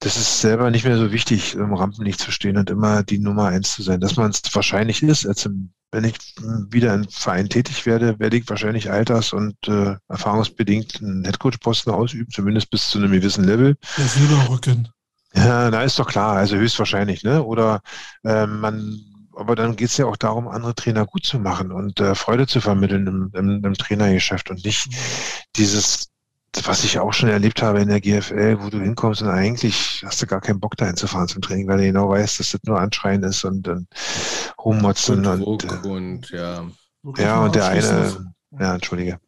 das 0.00 0.16
ist 0.16 0.40
selber 0.40 0.72
nicht 0.72 0.84
mehr 0.84 0.98
so 0.98 1.12
wichtig, 1.12 1.54
im 1.54 1.74
Rampenlicht 1.74 2.18
zu 2.18 2.32
stehen 2.32 2.56
und 2.56 2.70
immer 2.70 3.04
die 3.04 3.20
Nummer 3.20 3.46
eins 3.46 3.74
zu 3.74 3.82
sein. 3.82 4.00
Dass 4.00 4.16
man 4.16 4.30
es 4.30 4.42
wahrscheinlich 4.52 5.02
ist, 5.04 5.26
als 5.26 5.46
im, 5.46 5.72
wenn 5.92 6.04
ich 6.04 6.16
wieder 6.70 6.94
im 6.94 7.08
Verein 7.08 7.48
tätig 7.48 7.86
werde, 7.86 8.18
werde 8.18 8.36
ich 8.36 8.48
wahrscheinlich 8.48 8.90
alters- 8.90 9.32
und 9.32 9.56
äh, 9.66 9.96
erfahrungsbedingt 10.08 11.02
einen 11.02 11.24
Headcoach-Posten 11.24 11.90
ausüben, 11.90 12.30
zumindest 12.30 12.70
bis 12.70 12.88
zu 12.90 12.98
einem 12.98 13.12
gewissen 13.12 13.44
Level. 13.44 13.76
Der 13.98 14.06
Silberrücken. 14.06 14.88
Ja, 15.34 15.70
na 15.70 15.82
ist 15.82 15.98
doch 15.98 16.08
klar, 16.08 16.36
also 16.36 16.56
höchstwahrscheinlich, 16.56 17.22
ne? 17.22 17.42
Oder 17.44 17.80
äh, 18.24 18.46
man 18.46 19.00
aber 19.36 19.54
dann 19.54 19.76
geht 19.76 19.88
es 19.88 19.96
ja 19.96 20.04
auch 20.04 20.18
darum, 20.18 20.48
andere 20.48 20.74
Trainer 20.74 21.06
gut 21.06 21.24
zu 21.24 21.38
machen 21.38 21.72
und 21.72 21.98
äh, 21.98 22.14
Freude 22.14 22.46
zu 22.46 22.60
vermitteln 22.60 23.06
im, 23.06 23.30
im, 23.32 23.64
im 23.64 23.74
Trainergeschäft 23.74 24.50
und 24.50 24.64
nicht 24.64 24.88
mhm. 24.88 24.96
dieses, 25.56 26.09
was 26.64 26.84
ich 26.84 26.98
auch 26.98 27.12
schon 27.12 27.28
erlebt 27.28 27.62
habe 27.62 27.80
in 27.80 27.88
der 27.88 28.00
GFL, 28.00 28.58
wo 28.60 28.70
du 28.70 28.80
hinkommst 28.80 29.22
und 29.22 29.28
eigentlich 29.28 30.02
hast 30.04 30.20
du 30.20 30.26
gar 30.26 30.40
keinen 30.40 30.60
Bock 30.60 30.76
dahin 30.76 30.96
zu 30.96 31.06
fahren 31.06 31.28
zum 31.28 31.42
Training, 31.42 31.68
weil 31.68 31.78
du 31.78 31.84
genau 31.84 32.08
weißt, 32.08 32.40
dass 32.40 32.50
das 32.52 32.60
nur 32.64 32.80
Anschreien 32.80 33.22
ist 33.22 33.44
und 33.44 33.62
dann 33.62 33.86
rummotzen 34.58 35.24
und, 35.26 35.42
und, 35.42 35.64
äh, 35.64 35.88
und 35.88 36.30
ja. 36.30 36.66
Ja, 37.16 37.44
und 37.44 37.54
der 37.54 37.66
eine, 37.66 38.32
ja, 38.58 38.74
entschuldige. 38.74 39.18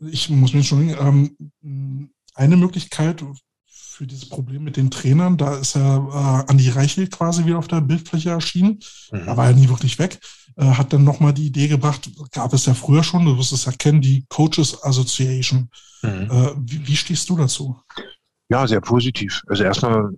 Ich 0.00 0.30
muss 0.30 0.54
mich 0.54 0.70
entschuldigen, 0.70 1.36
ähm, 1.62 2.10
eine 2.34 2.56
Möglichkeit, 2.56 3.22
für 4.00 4.06
dieses 4.06 4.30
Problem 4.30 4.64
mit 4.64 4.78
den 4.78 4.90
Trainern. 4.90 5.36
Da 5.36 5.56
ist 5.56 5.76
er 5.76 6.44
äh, 6.46 6.50
Andi 6.50 6.70
Reichel 6.70 7.08
quasi 7.08 7.44
wieder 7.44 7.58
auf 7.58 7.68
der 7.68 7.82
Bildfläche 7.82 8.30
erschienen. 8.30 8.80
Mhm. 9.12 9.26
Da 9.26 9.36
war 9.36 9.48
er 9.48 9.52
nie 9.52 9.68
wirklich 9.68 9.98
weg. 9.98 10.18
Äh, 10.56 10.64
hat 10.64 10.92
dann 10.92 11.04
nochmal 11.04 11.32
die 11.32 11.46
Idee 11.46 11.68
gebracht, 11.68 12.10
gab 12.32 12.52
es 12.52 12.66
ja 12.66 12.74
früher 12.74 13.02
schon, 13.02 13.24
du 13.24 13.38
wirst 13.38 13.52
es 13.52 13.64
ja 13.64 13.72
kennen, 13.72 14.00
die 14.00 14.24
Coaches 14.28 14.82
Association. 14.82 15.70
Mhm. 16.02 16.30
Äh, 16.30 16.52
wie, 16.58 16.86
wie 16.86 16.96
stehst 16.96 17.28
du 17.28 17.36
dazu? 17.36 17.80
Ja, 18.48 18.66
sehr 18.66 18.80
positiv. 18.80 19.42
Also 19.46 19.64
erstmal 19.64 20.10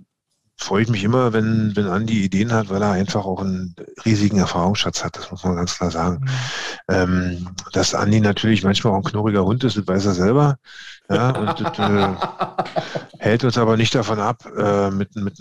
freue 0.56 0.82
ich 0.82 0.88
mich 0.88 1.04
immer, 1.04 1.32
wenn, 1.32 1.74
wenn 1.76 1.86
Andi 1.86 2.24
Ideen 2.24 2.52
hat, 2.52 2.70
weil 2.70 2.82
er 2.82 2.92
einfach 2.92 3.24
auch 3.24 3.40
einen 3.40 3.74
riesigen 4.04 4.38
Erfahrungsschatz 4.38 5.04
hat, 5.04 5.16
das 5.16 5.30
muss 5.30 5.44
man 5.44 5.56
ganz 5.56 5.76
klar 5.76 5.90
sagen. 5.90 6.24
Mhm. 6.24 6.28
Ähm, 6.88 7.48
dass 7.72 7.94
Andi 7.94 8.20
natürlich 8.20 8.62
manchmal 8.62 8.92
auch 8.92 8.98
ein 8.98 9.10
knurriger 9.10 9.44
Hund 9.44 9.64
ist, 9.64 9.76
das 9.76 9.86
weiß 9.86 10.06
er 10.06 10.14
selber. 10.14 10.56
Ja, 11.10 11.30
und 11.30 11.60
das 11.60 11.78
äh, 11.78 12.14
hält 13.18 13.44
uns 13.44 13.58
aber 13.58 13.76
nicht 13.76 13.94
davon 13.94 14.18
ab, 14.18 14.44
äh, 14.56 14.90
mit, 14.90 15.14
mit 15.16 15.36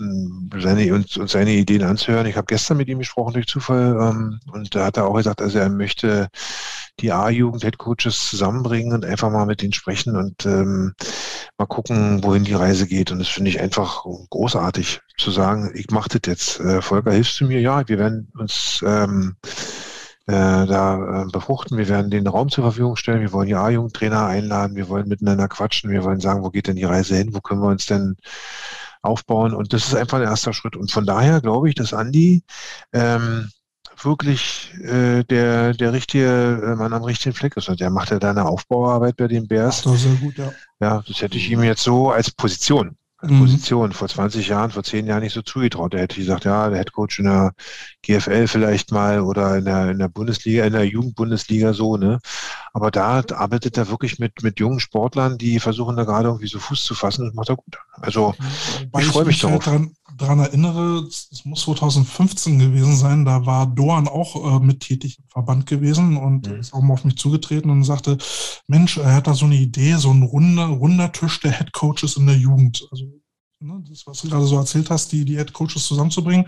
seine, 0.62 0.92
uns, 0.92 1.16
uns 1.16 1.32
seine 1.32 1.52
Ideen 1.52 1.82
anzuhören. 1.82 2.26
Ich 2.26 2.36
habe 2.36 2.46
gestern 2.46 2.76
mit 2.76 2.88
ihm 2.88 2.98
gesprochen 2.98 3.34
durch 3.34 3.46
Zufall 3.46 3.96
ähm, 4.00 4.40
und 4.52 4.74
da 4.74 4.86
hat 4.86 4.96
er 4.98 5.06
auch 5.06 5.14
gesagt, 5.14 5.40
also 5.40 5.58
er 5.58 5.70
möchte 5.70 6.28
die 7.00 7.12
A-Jugend 7.12 7.64
Headcoaches 7.64 8.28
zusammenbringen 8.28 8.92
und 8.92 9.04
einfach 9.04 9.30
mal 9.30 9.46
mit 9.46 9.62
denen 9.62 9.72
sprechen 9.72 10.16
und 10.16 10.44
ähm, 10.46 10.94
mal 11.58 11.66
gucken, 11.66 12.22
wohin 12.22 12.44
die 12.44 12.54
Reise 12.54 12.86
geht. 12.86 13.10
Und 13.10 13.18
das 13.18 13.28
finde 13.28 13.50
ich 13.50 13.60
einfach 13.60 14.04
großartig 14.30 15.00
zu 15.16 15.30
sagen, 15.30 15.72
ich 15.74 15.90
mache 15.90 16.10
das 16.10 16.20
jetzt. 16.26 16.60
Äh, 16.60 16.82
Volker, 16.82 17.12
hilfst 17.12 17.40
du 17.40 17.46
mir? 17.46 17.60
Ja, 17.60 17.88
wir 17.88 17.98
werden 17.98 18.30
uns 18.36 18.84
ähm, 18.86 19.36
äh, 20.26 20.66
da 20.66 21.22
äh, 21.22 21.30
befruchten. 21.30 21.78
Wir 21.78 21.88
werden 21.88 22.10
den 22.10 22.26
Raum 22.26 22.48
zur 22.48 22.64
Verfügung 22.64 22.96
stellen. 22.96 23.20
Wir 23.20 23.32
wollen 23.32 23.48
die 23.48 23.54
A-Jugendtrainer 23.54 24.26
einladen. 24.26 24.76
Wir 24.76 24.88
wollen 24.88 25.08
miteinander 25.08 25.48
quatschen. 25.48 25.90
Wir 25.90 26.04
wollen 26.04 26.20
sagen, 26.20 26.42
wo 26.42 26.50
geht 26.50 26.68
denn 26.68 26.76
die 26.76 26.84
Reise 26.84 27.16
hin? 27.16 27.34
Wo 27.34 27.40
können 27.40 27.60
wir 27.60 27.68
uns 27.68 27.86
denn 27.86 28.16
aufbauen? 29.02 29.54
Und 29.54 29.72
das 29.72 29.88
ist 29.88 29.94
einfach 29.94 30.18
ein 30.18 30.24
erster 30.24 30.52
Schritt. 30.52 30.76
Und 30.76 30.92
von 30.92 31.06
daher 31.06 31.40
glaube 31.40 31.68
ich, 31.68 31.74
dass 31.74 31.92
Andi 31.92 32.44
ähm, 32.92 33.50
wirklich 34.00 34.72
äh, 34.80 35.24
der, 35.24 35.74
der 35.74 35.92
richtige 35.92 36.62
äh, 36.64 36.76
Mann 36.76 36.92
am 36.92 37.02
richtigen 37.02 37.34
Fleck 37.34 37.56
ist. 37.56 37.68
Und 37.68 37.80
der 37.80 37.90
macht 37.90 38.10
ja 38.10 38.18
da 38.18 38.30
eine 38.30 38.44
Aufbauarbeit 38.46 39.16
bei 39.16 39.28
den 39.28 39.48
Bears. 39.48 39.82
Das 39.82 39.94
ist 39.94 40.02
sehr 40.02 40.14
gut, 40.14 40.38
ja. 40.38 40.52
Ja, 40.80 41.02
das 41.06 41.20
hätte 41.20 41.36
ich 41.36 41.50
ihm 41.50 41.62
jetzt 41.62 41.82
so 41.82 42.10
als 42.10 42.30
Position 42.30 42.96
mhm. 43.22 43.40
Position 43.40 43.92
vor 43.92 44.08
20 44.08 44.48
Jahren, 44.48 44.70
vor 44.70 44.82
10 44.82 45.06
Jahren 45.06 45.22
nicht 45.22 45.32
so 45.32 45.42
zugetraut. 45.42 45.94
Da 45.94 45.98
hätte 45.98 46.14
ich 46.14 46.26
gesagt, 46.26 46.44
ja, 46.44 46.68
der 46.68 46.78
Headcoach 46.78 47.18
in 47.18 47.24
der 47.24 47.52
GFL 48.02 48.46
vielleicht 48.48 48.92
mal 48.92 49.20
oder 49.20 49.56
in 49.56 49.64
der, 49.64 49.90
in 49.90 49.98
der 49.98 50.08
Bundesliga, 50.08 50.64
in 50.64 50.72
der 50.72 50.84
Jugendbundesliga 50.84 51.72
so, 51.72 51.96
ne? 51.96 52.18
Aber 52.74 52.90
da 52.90 53.22
arbeitet 53.34 53.76
er 53.76 53.88
wirklich 53.88 54.18
mit, 54.18 54.42
mit 54.42 54.58
jungen 54.58 54.80
Sportlern, 54.80 55.36
die 55.36 55.60
versuchen 55.60 55.96
da 55.96 56.04
gerade 56.04 56.28
irgendwie 56.28 56.46
so 56.46 56.58
Fuß 56.58 56.84
zu 56.84 56.94
fassen. 56.94 57.26
Das 57.26 57.34
macht 57.34 57.50
er 57.50 57.56
gut. 57.56 57.78
Also, 58.00 58.34
Wobei 58.84 59.02
ich 59.02 59.06
freue 59.08 59.24
mich, 59.24 59.42
mich 59.42 59.44
halt 59.44 59.66
darauf. 59.66 59.80
Halt 59.80 59.90
daran, 60.16 60.40
erinnere, 60.40 61.06
es 61.08 61.44
muss 61.44 61.62
2015 61.62 62.58
gewesen 62.58 62.96
sein, 62.96 63.24
da 63.24 63.46
war 63.46 63.66
Doan 63.66 64.08
auch 64.08 64.56
äh, 64.56 64.64
mit 64.64 64.80
tätig 64.80 65.18
im 65.18 65.28
Verband 65.28 65.66
gewesen 65.66 66.16
und 66.16 66.48
mhm. 66.48 66.56
ist 66.56 66.72
auch 66.72 66.82
mal 66.82 66.94
auf 66.94 67.04
mich 67.04 67.16
zugetreten 67.16 67.70
und 67.70 67.84
sagte, 67.84 68.18
Mensch, 68.66 68.98
er 68.98 69.14
hat 69.14 69.26
da 69.26 69.34
so 69.34 69.46
eine 69.46 69.56
Idee, 69.56 69.96
so 69.96 70.10
ein 70.10 70.22
runder, 70.22 70.66
runder 70.66 71.12
Tisch 71.12 71.40
der 71.40 71.52
Head 71.52 71.72
Coaches 71.72 72.16
in 72.16 72.26
der 72.26 72.36
Jugend. 72.36 72.86
Also 72.90 73.06
ne, 73.60 73.82
das, 73.88 74.06
was 74.06 74.22
du 74.22 74.28
gerade 74.28 74.46
so 74.46 74.56
erzählt 74.56 74.90
hast, 74.90 75.12
die, 75.12 75.24
die 75.24 75.36
Head 75.36 75.52
Coaches 75.52 75.86
zusammenzubringen, 75.86 76.46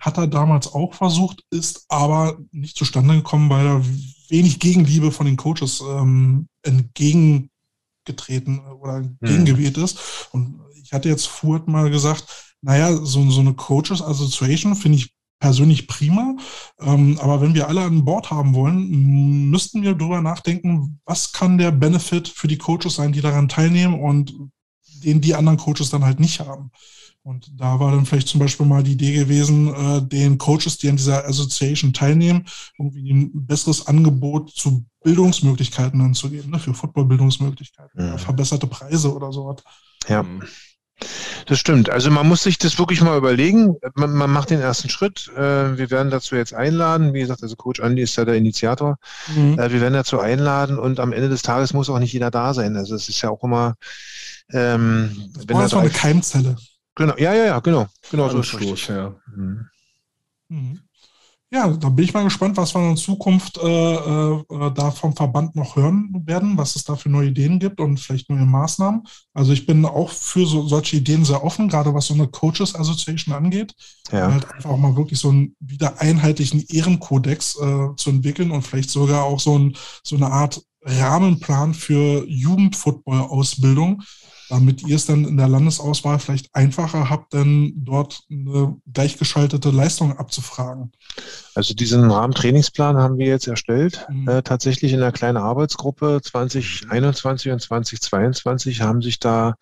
hat 0.00 0.18
er 0.18 0.26
damals 0.26 0.72
auch 0.72 0.94
versucht, 0.94 1.44
ist 1.50 1.84
aber 1.88 2.38
nicht 2.50 2.76
zustande 2.76 3.14
gekommen, 3.16 3.50
weil 3.50 3.66
er 3.66 3.84
wenig 4.28 4.58
Gegenliebe 4.60 5.12
von 5.12 5.26
den 5.26 5.36
Coaches 5.36 5.82
ähm, 5.86 6.48
entgegengetreten 6.62 8.60
oder 8.80 9.00
mhm. 9.00 9.16
entgegengeweht 9.20 9.76
ist. 9.78 10.28
Und 10.32 10.60
ich 10.82 10.92
hatte 10.92 11.08
jetzt 11.08 11.26
Furt 11.26 11.68
mal 11.68 11.90
gesagt, 11.90 12.54
naja, 12.60 12.94
so, 12.96 13.30
so 13.30 13.40
eine 13.40 13.54
Coaches 13.54 14.02
Association 14.02 14.74
finde 14.74 14.98
ich 14.98 15.14
persönlich 15.38 15.86
prima. 15.86 16.36
Ähm, 16.80 17.18
aber 17.20 17.42
wenn 17.42 17.54
wir 17.54 17.68
alle 17.68 17.82
an 17.82 18.04
Bord 18.04 18.30
haben 18.30 18.54
wollen, 18.54 19.50
müssten 19.50 19.82
wir 19.82 19.94
darüber 19.94 20.22
nachdenken, 20.22 21.00
was 21.04 21.32
kann 21.32 21.58
der 21.58 21.70
Benefit 21.70 22.28
für 22.28 22.48
die 22.48 22.58
Coaches 22.58 22.94
sein, 22.94 23.12
die 23.12 23.20
daran 23.20 23.48
teilnehmen 23.48 24.00
und 24.00 24.34
den 25.04 25.20
die 25.20 25.34
anderen 25.34 25.58
Coaches 25.58 25.90
dann 25.90 26.04
halt 26.04 26.18
nicht 26.18 26.40
haben. 26.40 26.70
Und 27.24 27.50
da 27.58 27.80
war 27.80 27.90
dann 27.90 28.04
vielleicht 28.04 28.28
zum 28.28 28.38
Beispiel 28.38 28.66
mal 28.66 28.82
die 28.82 28.92
Idee 28.92 29.14
gewesen, 29.14 29.74
äh, 29.74 30.02
den 30.02 30.36
Coaches, 30.36 30.76
die 30.76 30.90
an 30.90 30.96
dieser 30.96 31.26
Association 31.26 31.94
teilnehmen, 31.94 32.44
irgendwie 32.78 33.10
ein 33.10 33.46
besseres 33.46 33.86
Angebot 33.86 34.50
zu 34.50 34.84
Bildungsmöglichkeiten 35.02 35.98
dann 35.98 36.12
zu 36.12 36.28
geben, 36.28 36.50
ne, 36.50 36.58
für 36.58 36.74
Football-Bildungsmöglichkeiten, 36.74 38.12
mhm. 38.12 38.18
verbesserte 38.18 38.66
Preise 38.66 39.14
oder 39.14 39.32
sowas. 39.32 39.62
Ja. 40.06 40.22
Mhm. 40.22 40.42
Das 41.46 41.58
stimmt. 41.58 41.90
Also 41.90 42.10
man 42.10 42.28
muss 42.28 42.42
sich 42.42 42.58
das 42.58 42.78
wirklich 42.78 43.00
mal 43.00 43.16
überlegen. 43.16 43.74
Man, 43.94 44.12
man 44.12 44.30
macht 44.30 44.50
den 44.50 44.60
ersten 44.60 44.88
Schritt. 44.88 45.30
Äh, 45.34 45.76
wir 45.76 45.90
werden 45.90 46.10
dazu 46.10 46.36
jetzt 46.36 46.54
einladen. 46.54 47.14
Wie 47.14 47.20
gesagt, 47.20 47.42
also 47.42 47.56
Coach 47.56 47.80
Andy 47.80 48.02
ist 48.02 48.16
ja 48.16 48.24
der 48.24 48.36
Initiator. 48.36 48.96
Mhm. 49.34 49.58
Äh, 49.58 49.72
wir 49.72 49.80
werden 49.80 49.94
dazu 49.94 50.20
einladen 50.20 50.78
und 50.78 51.00
am 51.00 51.12
Ende 51.12 51.28
des 51.30 51.42
Tages 51.42 51.72
muss 51.72 51.90
auch 51.90 51.98
nicht 51.98 52.12
jeder 52.12 52.30
da 52.30 52.54
sein. 52.54 52.76
Also 52.76 52.94
es 52.94 53.08
ist 53.08 53.20
ja 53.22 53.30
auch 53.30 53.42
immer, 53.42 53.74
ähm, 54.52 55.30
das 55.34 55.48
wenn 55.48 55.58
das 55.58 55.74
eine 55.74 55.90
Keimzelle. 55.90 56.56
Genau, 56.96 57.14
ja, 57.16 57.34
ja, 57.34 57.44
ja, 57.46 57.60
genau. 57.60 57.86
Genau 58.10 58.28
so 58.28 58.40
ist 58.40 58.54
es. 58.54 58.86
Ja. 58.86 59.14
Mhm. 59.34 59.66
Mhm. 60.48 60.80
ja, 61.50 61.68
da 61.68 61.88
bin 61.88 62.04
ich 62.04 62.12
mal 62.12 62.22
gespannt, 62.22 62.56
was 62.56 62.74
wir 62.74 62.88
in 62.88 62.96
Zukunft 62.96 63.58
äh, 63.58 63.94
äh, 64.34 64.72
da 64.74 64.90
vom 64.90 65.16
Verband 65.16 65.56
noch 65.56 65.74
hören 65.74 66.22
werden, 66.26 66.56
was 66.58 66.76
es 66.76 66.84
da 66.84 66.96
für 66.96 67.08
neue 67.08 67.28
Ideen 67.28 67.58
gibt 67.58 67.80
und 67.80 67.98
vielleicht 67.98 68.28
neue 68.28 68.44
Maßnahmen. 68.44 69.04
Also 69.32 69.52
ich 69.52 69.66
bin 69.66 69.84
auch 69.86 70.10
für 70.10 70.46
so, 70.46 70.68
solche 70.68 70.96
Ideen 70.96 71.24
sehr 71.24 71.42
offen, 71.42 71.68
gerade 71.68 71.94
was 71.94 72.06
so 72.06 72.14
eine 72.14 72.28
Coaches 72.28 72.74
Association 72.74 73.34
angeht. 73.34 73.74
Ja. 74.12 74.32
Halt 74.32 74.52
einfach 74.52 74.70
auch 74.70 74.76
mal 74.76 74.96
wirklich 74.96 75.18
so 75.18 75.30
einen 75.30 75.56
wieder 75.60 76.00
einheitlichen 76.00 76.64
Ehrenkodex 76.68 77.56
äh, 77.56 77.96
zu 77.96 78.10
entwickeln 78.10 78.50
und 78.50 78.62
vielleicht 78.62 78.90
sogar 78.90 79.24
auch 79.24 79.40
so, 79.40 79.58
ein, 79.58 79.76
so 80.04 80.16
eine 80.16 80.30
Art 80.30 80.62
Rahmenplan 80.84 81.74
für 81.74 82.24
Jugendfootball-Ausbildung, 82.28 84.02
damit 84.48 84.82
ihr 84.82 84.96
es 84.96 85.06
dann 85.06 85.24
in 85.24 85.36
der 85.36 85.48
Landesauswahl 85.48 86.18
vielleicht 86.18 86.54
einfacher 86.54 87.10
habt, 87.10 87.32
denn 87.32 87.72
dort 87.76 88.22
eine 88.30 88.76
gleichgeschaltete 88.92 89.70
Leistung 89.70 90.16
abzufragen. 90.18 90.92
Also 91.54 91.74
diesen 91.74 92.10
Rahmentrainingsplan 92.10 92.96
haben 92.96 93.18
wir 93.18 93.26
jetzt 93.26 93.46
erstellt. 93.46 94.06
Mhm. 94.10 94.28
Äh, 94.28 94.42
tatsächlich 94.42 94.92
in 94.92 95.00
einer 95.00 95.12
kleinen 95.12 95.36
Arbeitsgruppe 95.36 96.20
2021 96.22 97.52
und 97.52 97.60
2022 97.60 98.80
haben 98.82 99.02
sich 99.02 99.18
da 99.18 99.54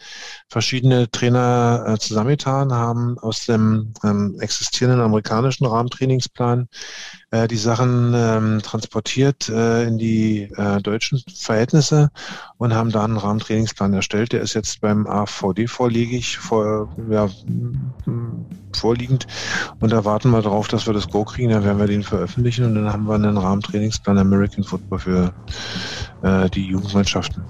verschiedene 0.48 1.10
Trainer 1.10 1.84
äh, 1.86 1.98
zusammengetan, 1.98 2.72
haben 2.72 3.18
aus 3.18 3.46
dem 3.46 3.92
ähm, 4.04 4.36
existierenden 4.40 5.02
amerikanischen 5.02 5.66
Rahmentrainingsplan 5.66 6.68
äh, 7.30 7.48
die 7.48 7.56
Sachen 7.56 8.12
ähm, 8.14 8.60
transportiert 8.62 9.48
äh, 9.48 9.84
in 9.84 9.98
die 9.98 10.50
äh, 10.56 10.80
deutschen 10.80 11.22
Verhältnisse 11.34 12.10
und 12.56 12.74
haben 12.74 12.90
da 12.90 13.04
einen 13.04 13.16
Rahmentrainingsplan 13.16 13.92
erstellt. 13.92 14.32
Der 14.32 14.42
ist 14.42 14.54
jetzt 14.54 14.80
beim 14.80 15.06
AVD 15.06 15.66
vorliegig, 15.66 16.38
vor, 16.38 16.94
ja, 17.10 17.28
vorliegend 18.76 19.26
und 19.80 19.92
da 19.92 20.04
warten 20.04 20.30
wir 20.30 20.42
darauf, 20.42 20.68
dass 20.68 20.86
wir 20.86 20.94
das 20.94 21.08
Go 21.08 21.24
kriegen. 21.24 21.50
Dann 21.50 21.64
werden 21.64 21.78
wir 21.78 21.86
den 21.86 22.02
veröffentlichen 22.02 22.64
und 22.64 22.74
dann 22.74 22.92
haben 22.92 23.06
wir 23.06 23.14
einen 23.14 23.36
Rahmentrainingsplan 23.36 24.18
American 24.18 24.64
Football 24.64 24.98
für 24.98 25.32
äh, 26.22 26.48
die 26.50 26.66
Jugendmannschaften. 26.66 27.42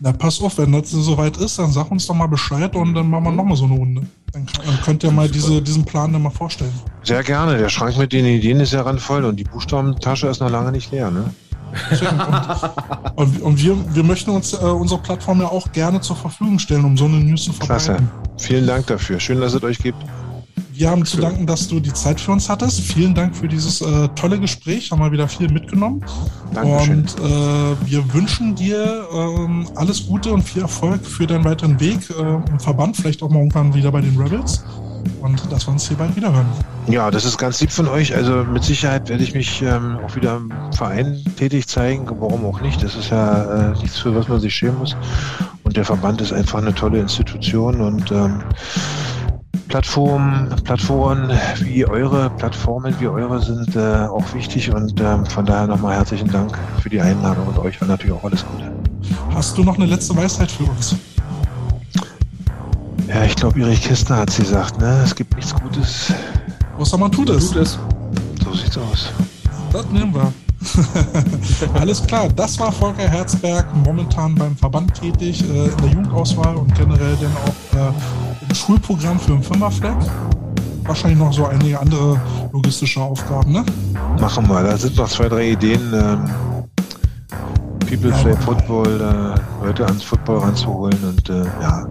Na, 0.00 0.12
pass 0.12 0.40
auf, 0.40 0.58
wenn 0.58 0.72
das 0.72 0.90
soweit 0.90 1.36
ist, 1.38 1.58
dann 1.58 1.72
sag 1.72 1.90
uns 1.90 2.06
doch 2.06 2.14
mal 2.14 2.28
Bescheid 2.28 2.74
und 2.76 2.94
dann 2.94 3.08
machen 3.08 3.24
wir 3.24 3.32
nochmal 3.32 3.56
so 3.56 3.64
eine 3.64 3.74
Runde. 3.74 4.02
Dann, 4.32 4.46
dann 4.64 4.80
könnt 4.82 5.02
ihr 5.02 5.10
mal 5.10 5.28
diese, 5.28 5.62
diesen 5.62 5.84
Plan 5.84 6.12
dann 6.12 6.22
mal 6.22 6.30
vorstellen. 6.30 6.72
Sehr 7.02 7.22
gerne. 7.22 7.56
Der 7.56 7.68
Schrank 7.68 7.96
mit 7.96 8.12
den 8.12 8.26
Ideen 8.26 8.60
ist 8.60 8.72
ja 8.72 8.82
randvoll 8.82 9.24
und 9.24 9.36
die 9.36 9.44
Buchstabentasche 9.44 10.28
ist 10.28 10.40
noch 10.40 10.50
lange 10.50 10.72
nicht 10.72 10.92
leer, 10.92 11.10
ne? 11.10 11.32
und, 13.16 13.42
und, 13.42 13.62
wir, 13.62 13.76
wir 13.94 14.02
möchten 14.02 14.30
uns 14.30 14.52
äh, 14.54 14.56
unsere 14.56 15.00
Plattform 15.00 15.40
ja 15.40 15.48
auch 15.48 15.70
gerne 15.72 16.00
zur 16.00 16.16
Verfügung 16.16 16.58
stellen, 16.58 16.84
um 16.84 16.96
so 16.96 17.04
eine 17.04 17.16
News 17.16 17.44
zu 17.44 17.52
verbreiten. 17.52 17.96
Klasse. 17.96 18.08
Vielen 18.38 18.66
Dank 18.66 18.86
dafür. 18.86 19.20
Schön, 19.20 19.40
dass 19.40 19.54
es 19.54 19.62
euch 19.62 19.78
gibt. 19.78 19.98
Wir 20.72 20.90
haben 20.90 21.04
zu 21.04 21.18
danken, 21.18 21.46
dass 21.46 21.68
du 21.68 21.80
die 21.80 21.92
Zeit 21.92 22.20
für 22.20 22.32
uns 22.32 22.48
hattest. 22.48 22.80
Vielen 22.80 23.14
Dank 23.14 23.36
für 23.36 23.48
dieses 23.48 23.80
äh, 23.80 24.08
tolle 24.14 24.38
Gespräch. 24.38 24.90
Haben 24.90 25.00
wir 25.00 25.12
wieder 25.12 25.28
viel 25.28 25.50
mitgenommen. 25.50 26.04
Dankeschön. 26.54 26.98
Und 26.98 27.18
äh, 27.18 27.90
wir 27.90 28.14
wünschen 28.14 28.54
dir 28.54 29.06
äh, 29.12 29.76
alles 29.76 30.06
Gute 30.06 30.32
und 30.32 30.42
viel 30.42 30.62
Erfolg 30.62 31.04
für 31.04 31.26
deinen 31.26 31.44
weiteren 31.44 31.78
Weg 31.80 32.10
äh, 32.10 32.22
im 32.50 32.60
Verband, 32.60 32.96
vielleicht 32.96 33.22
auch 33.22 33.30
mal 33.30 33.38
irgendwann 33.38 33.74
wieder 33.74 33.92
bei 33.92 34.00
den 34.00 34.16
Rebels. 34.16 34.64
Und 35.20 35.40
dass 35.50 35.66
wir 35.66 35.72
uns 35.72 35.88
hier 35.88 35.96
bald 35.96 36.14
wieder 36.16 36.32
hören. 36.32 36.46
Ja, 36.88 37.10
das 37.10 37.24
ist 37.24 37.38
ganz 37.38 37.60
lieb 37.60 37.70
von 37.70 37.88
euch. 37.88 38.14
Also 38.14 38.44
mit 38.44 38.64
Sicherheit 38.64 39.08
werde 39.08 39.22
ich 39.22 39.34
mich 39.34 39.62
ähm, 39.62 39.98
auch 40.04 40.14
wieder 40.16 40.36
im 40.36 40.52
Verein 40.72 41.22
tätig 41.36 41.66
zeigen. 41.66 42.06
Warum 42.18 42.44
auch 42.44 42.60
nicht? 42.60 42.82
Das 42.82 42.94
ist 42.94 43.10
ja 43.10 43.72
äh, 43.72 43.78
nichts, 43.78 43.98
für 43.98 44.14
was 44.14 44.28
man 44.28 44.40
sich 44.40 44.54
schämen 44.54 44.78
muss. 44.78 44.96
Und 45.64 45.76
der 45.76 45.84
Verband 45.84 46.20
ist 46.20 46.32
einfach 46.32 46.58
eine 46.58 46.74
tolle 46.74 47.00
Institution 47.00 47.80
und 47.80 48.10
ähm, 48.10 48.40
Plattformen, 49.68 50.48
Plattformen 50.64 51.30
wie 51.60 51.86
eure, 51.86 52.30
Plattformen 52.30 52.94
wie 53.00 53.06
eure 53.06 53.40
sind 53.42 53.76
äh, 53.76 54.06
auch 54.06 54.34
wichtig 54.34 54.72
und 54.72 55.00
ähm, 55.00 55.26
von 55.26 55.44
daher 55.44 55.66
nochmal 55.66 55.96
herzlichen 55.96 56.30
Dank 56.30 56.58
für 56.80 56.88
die 56.88 57.00
Einladung 57.00 57.46
und 57.46 57.58
euch 57.58 57.80
natürlich 57.80 58.12
auch 58.12 58.24
alles 58.24 58.44
Gute. 58.46 58.72
Hast 59.34 59.56
du 59.58 59.64
noch 59.64 59.76
eine 59.76 59.86
letzte 59.86 60.16
Weisheit 60.16 60.50
für 60.50 60.64
uns? 60.64 60.96
Ja, 63.08 63.24
ich 63.24 63.36
glaube, 63.36 63.60
Erich 63.60 63.82
Kistner 63.82 64.16
hat 64.16 64.30
sie 64.30 64.42
gesagt, 64.42 64.78
ne? 64.80 65.00
Es 65.02 65.14
gibt 65.14 65.34
nichts 65.34 65.54
Gutes. 65.54 66.12
Außer 66.78 66.98
man 66.98 67.10
tut 67.10 67.30
es. 67.30 67.48
Tut 67.48 67.62
es. 67.62 67.78
So 68.44 68.52
sieht's 68.54 68.76
aus. 68.76 69.12
Das 69.72 69.86
nehmen 69.90 70.14
wir. 70.14 70.32
Alles 71.74 72.04
klar, 72.04 72.28
das 72.34 72.58
war 72.58 72.72
Volker 72.72 73.08
Herzberg, 73.08 73.66
momentan 73.84 74.34
beim 74.34 74.56
Verband 74.56 74.94
tätig, 74.94 75.42
äh, 75.42 75.68
in 75.68 75.76
der 75.76 75.88
Jugendauswahl 75.90 76.56
und 76.56 76.74
generell 76.74 77.16
dann 77.20 77.32
auch 77.36 77.92
äh, 78.50 78.54
Schulprogramm 78.54 79.18
für 79.20 79.32
den 79.32 79.42
Fünferfleck. 79.42 79.96
Wahrscheinlich 80.84 81.18
noch 81.18 81.32
so 81.32 81.46
einige 81.46 81.78
andere 81.78 82.20
logistische 82.52 83.00
Aufgaben, 83.00 83.52
ne? 83.52 83.64
Machen 84.20 84.48
wir. 84.48 84.62
Da 84.62 84.76
sind 84.76 84.96
noch 84.96 85.08
zwei, 85.08 85.28
drei 85.28 85.50
Ideen. 85.50 85.92
Ähm, 85.92 86.24
People 87.88 88.10
ja, 88.10 88.16
Play 88.18 88.36
Football, 88.36 89.00
äh, 89.00 89.64
Leute 89.66 89.86
ans 89.86 90.02
Football 90.02 90.38
ranzuholen 90.38 90.98
und 91.04 91.30
äh, 91.30 91.44
ja, 91.60 91.86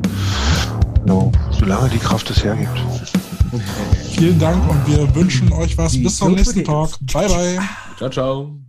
no, 1.06 1.32
solange 1.52 1.90
die 1.90 1.98
Kraft 1.98 2.30
es 2.30 2.44
hergibt. 2.44 2.80
Vielen 4.12 4.38
Dank 4.40 4.58
und 4.70 4.88
wir 4.88 5.16
wünschen 5.16 5.52
euch 5.54 5.78
was. 5.78 5.94
Bis 5.94 6.18
zum 6.18 6.34
nächsten 6.34 6.64
Talk. 6.64 6.92
Bye, 7.14 7.28
bye. 7.28 7.60
Ciao, 7.98 8.10
ciao. 8.10 8.67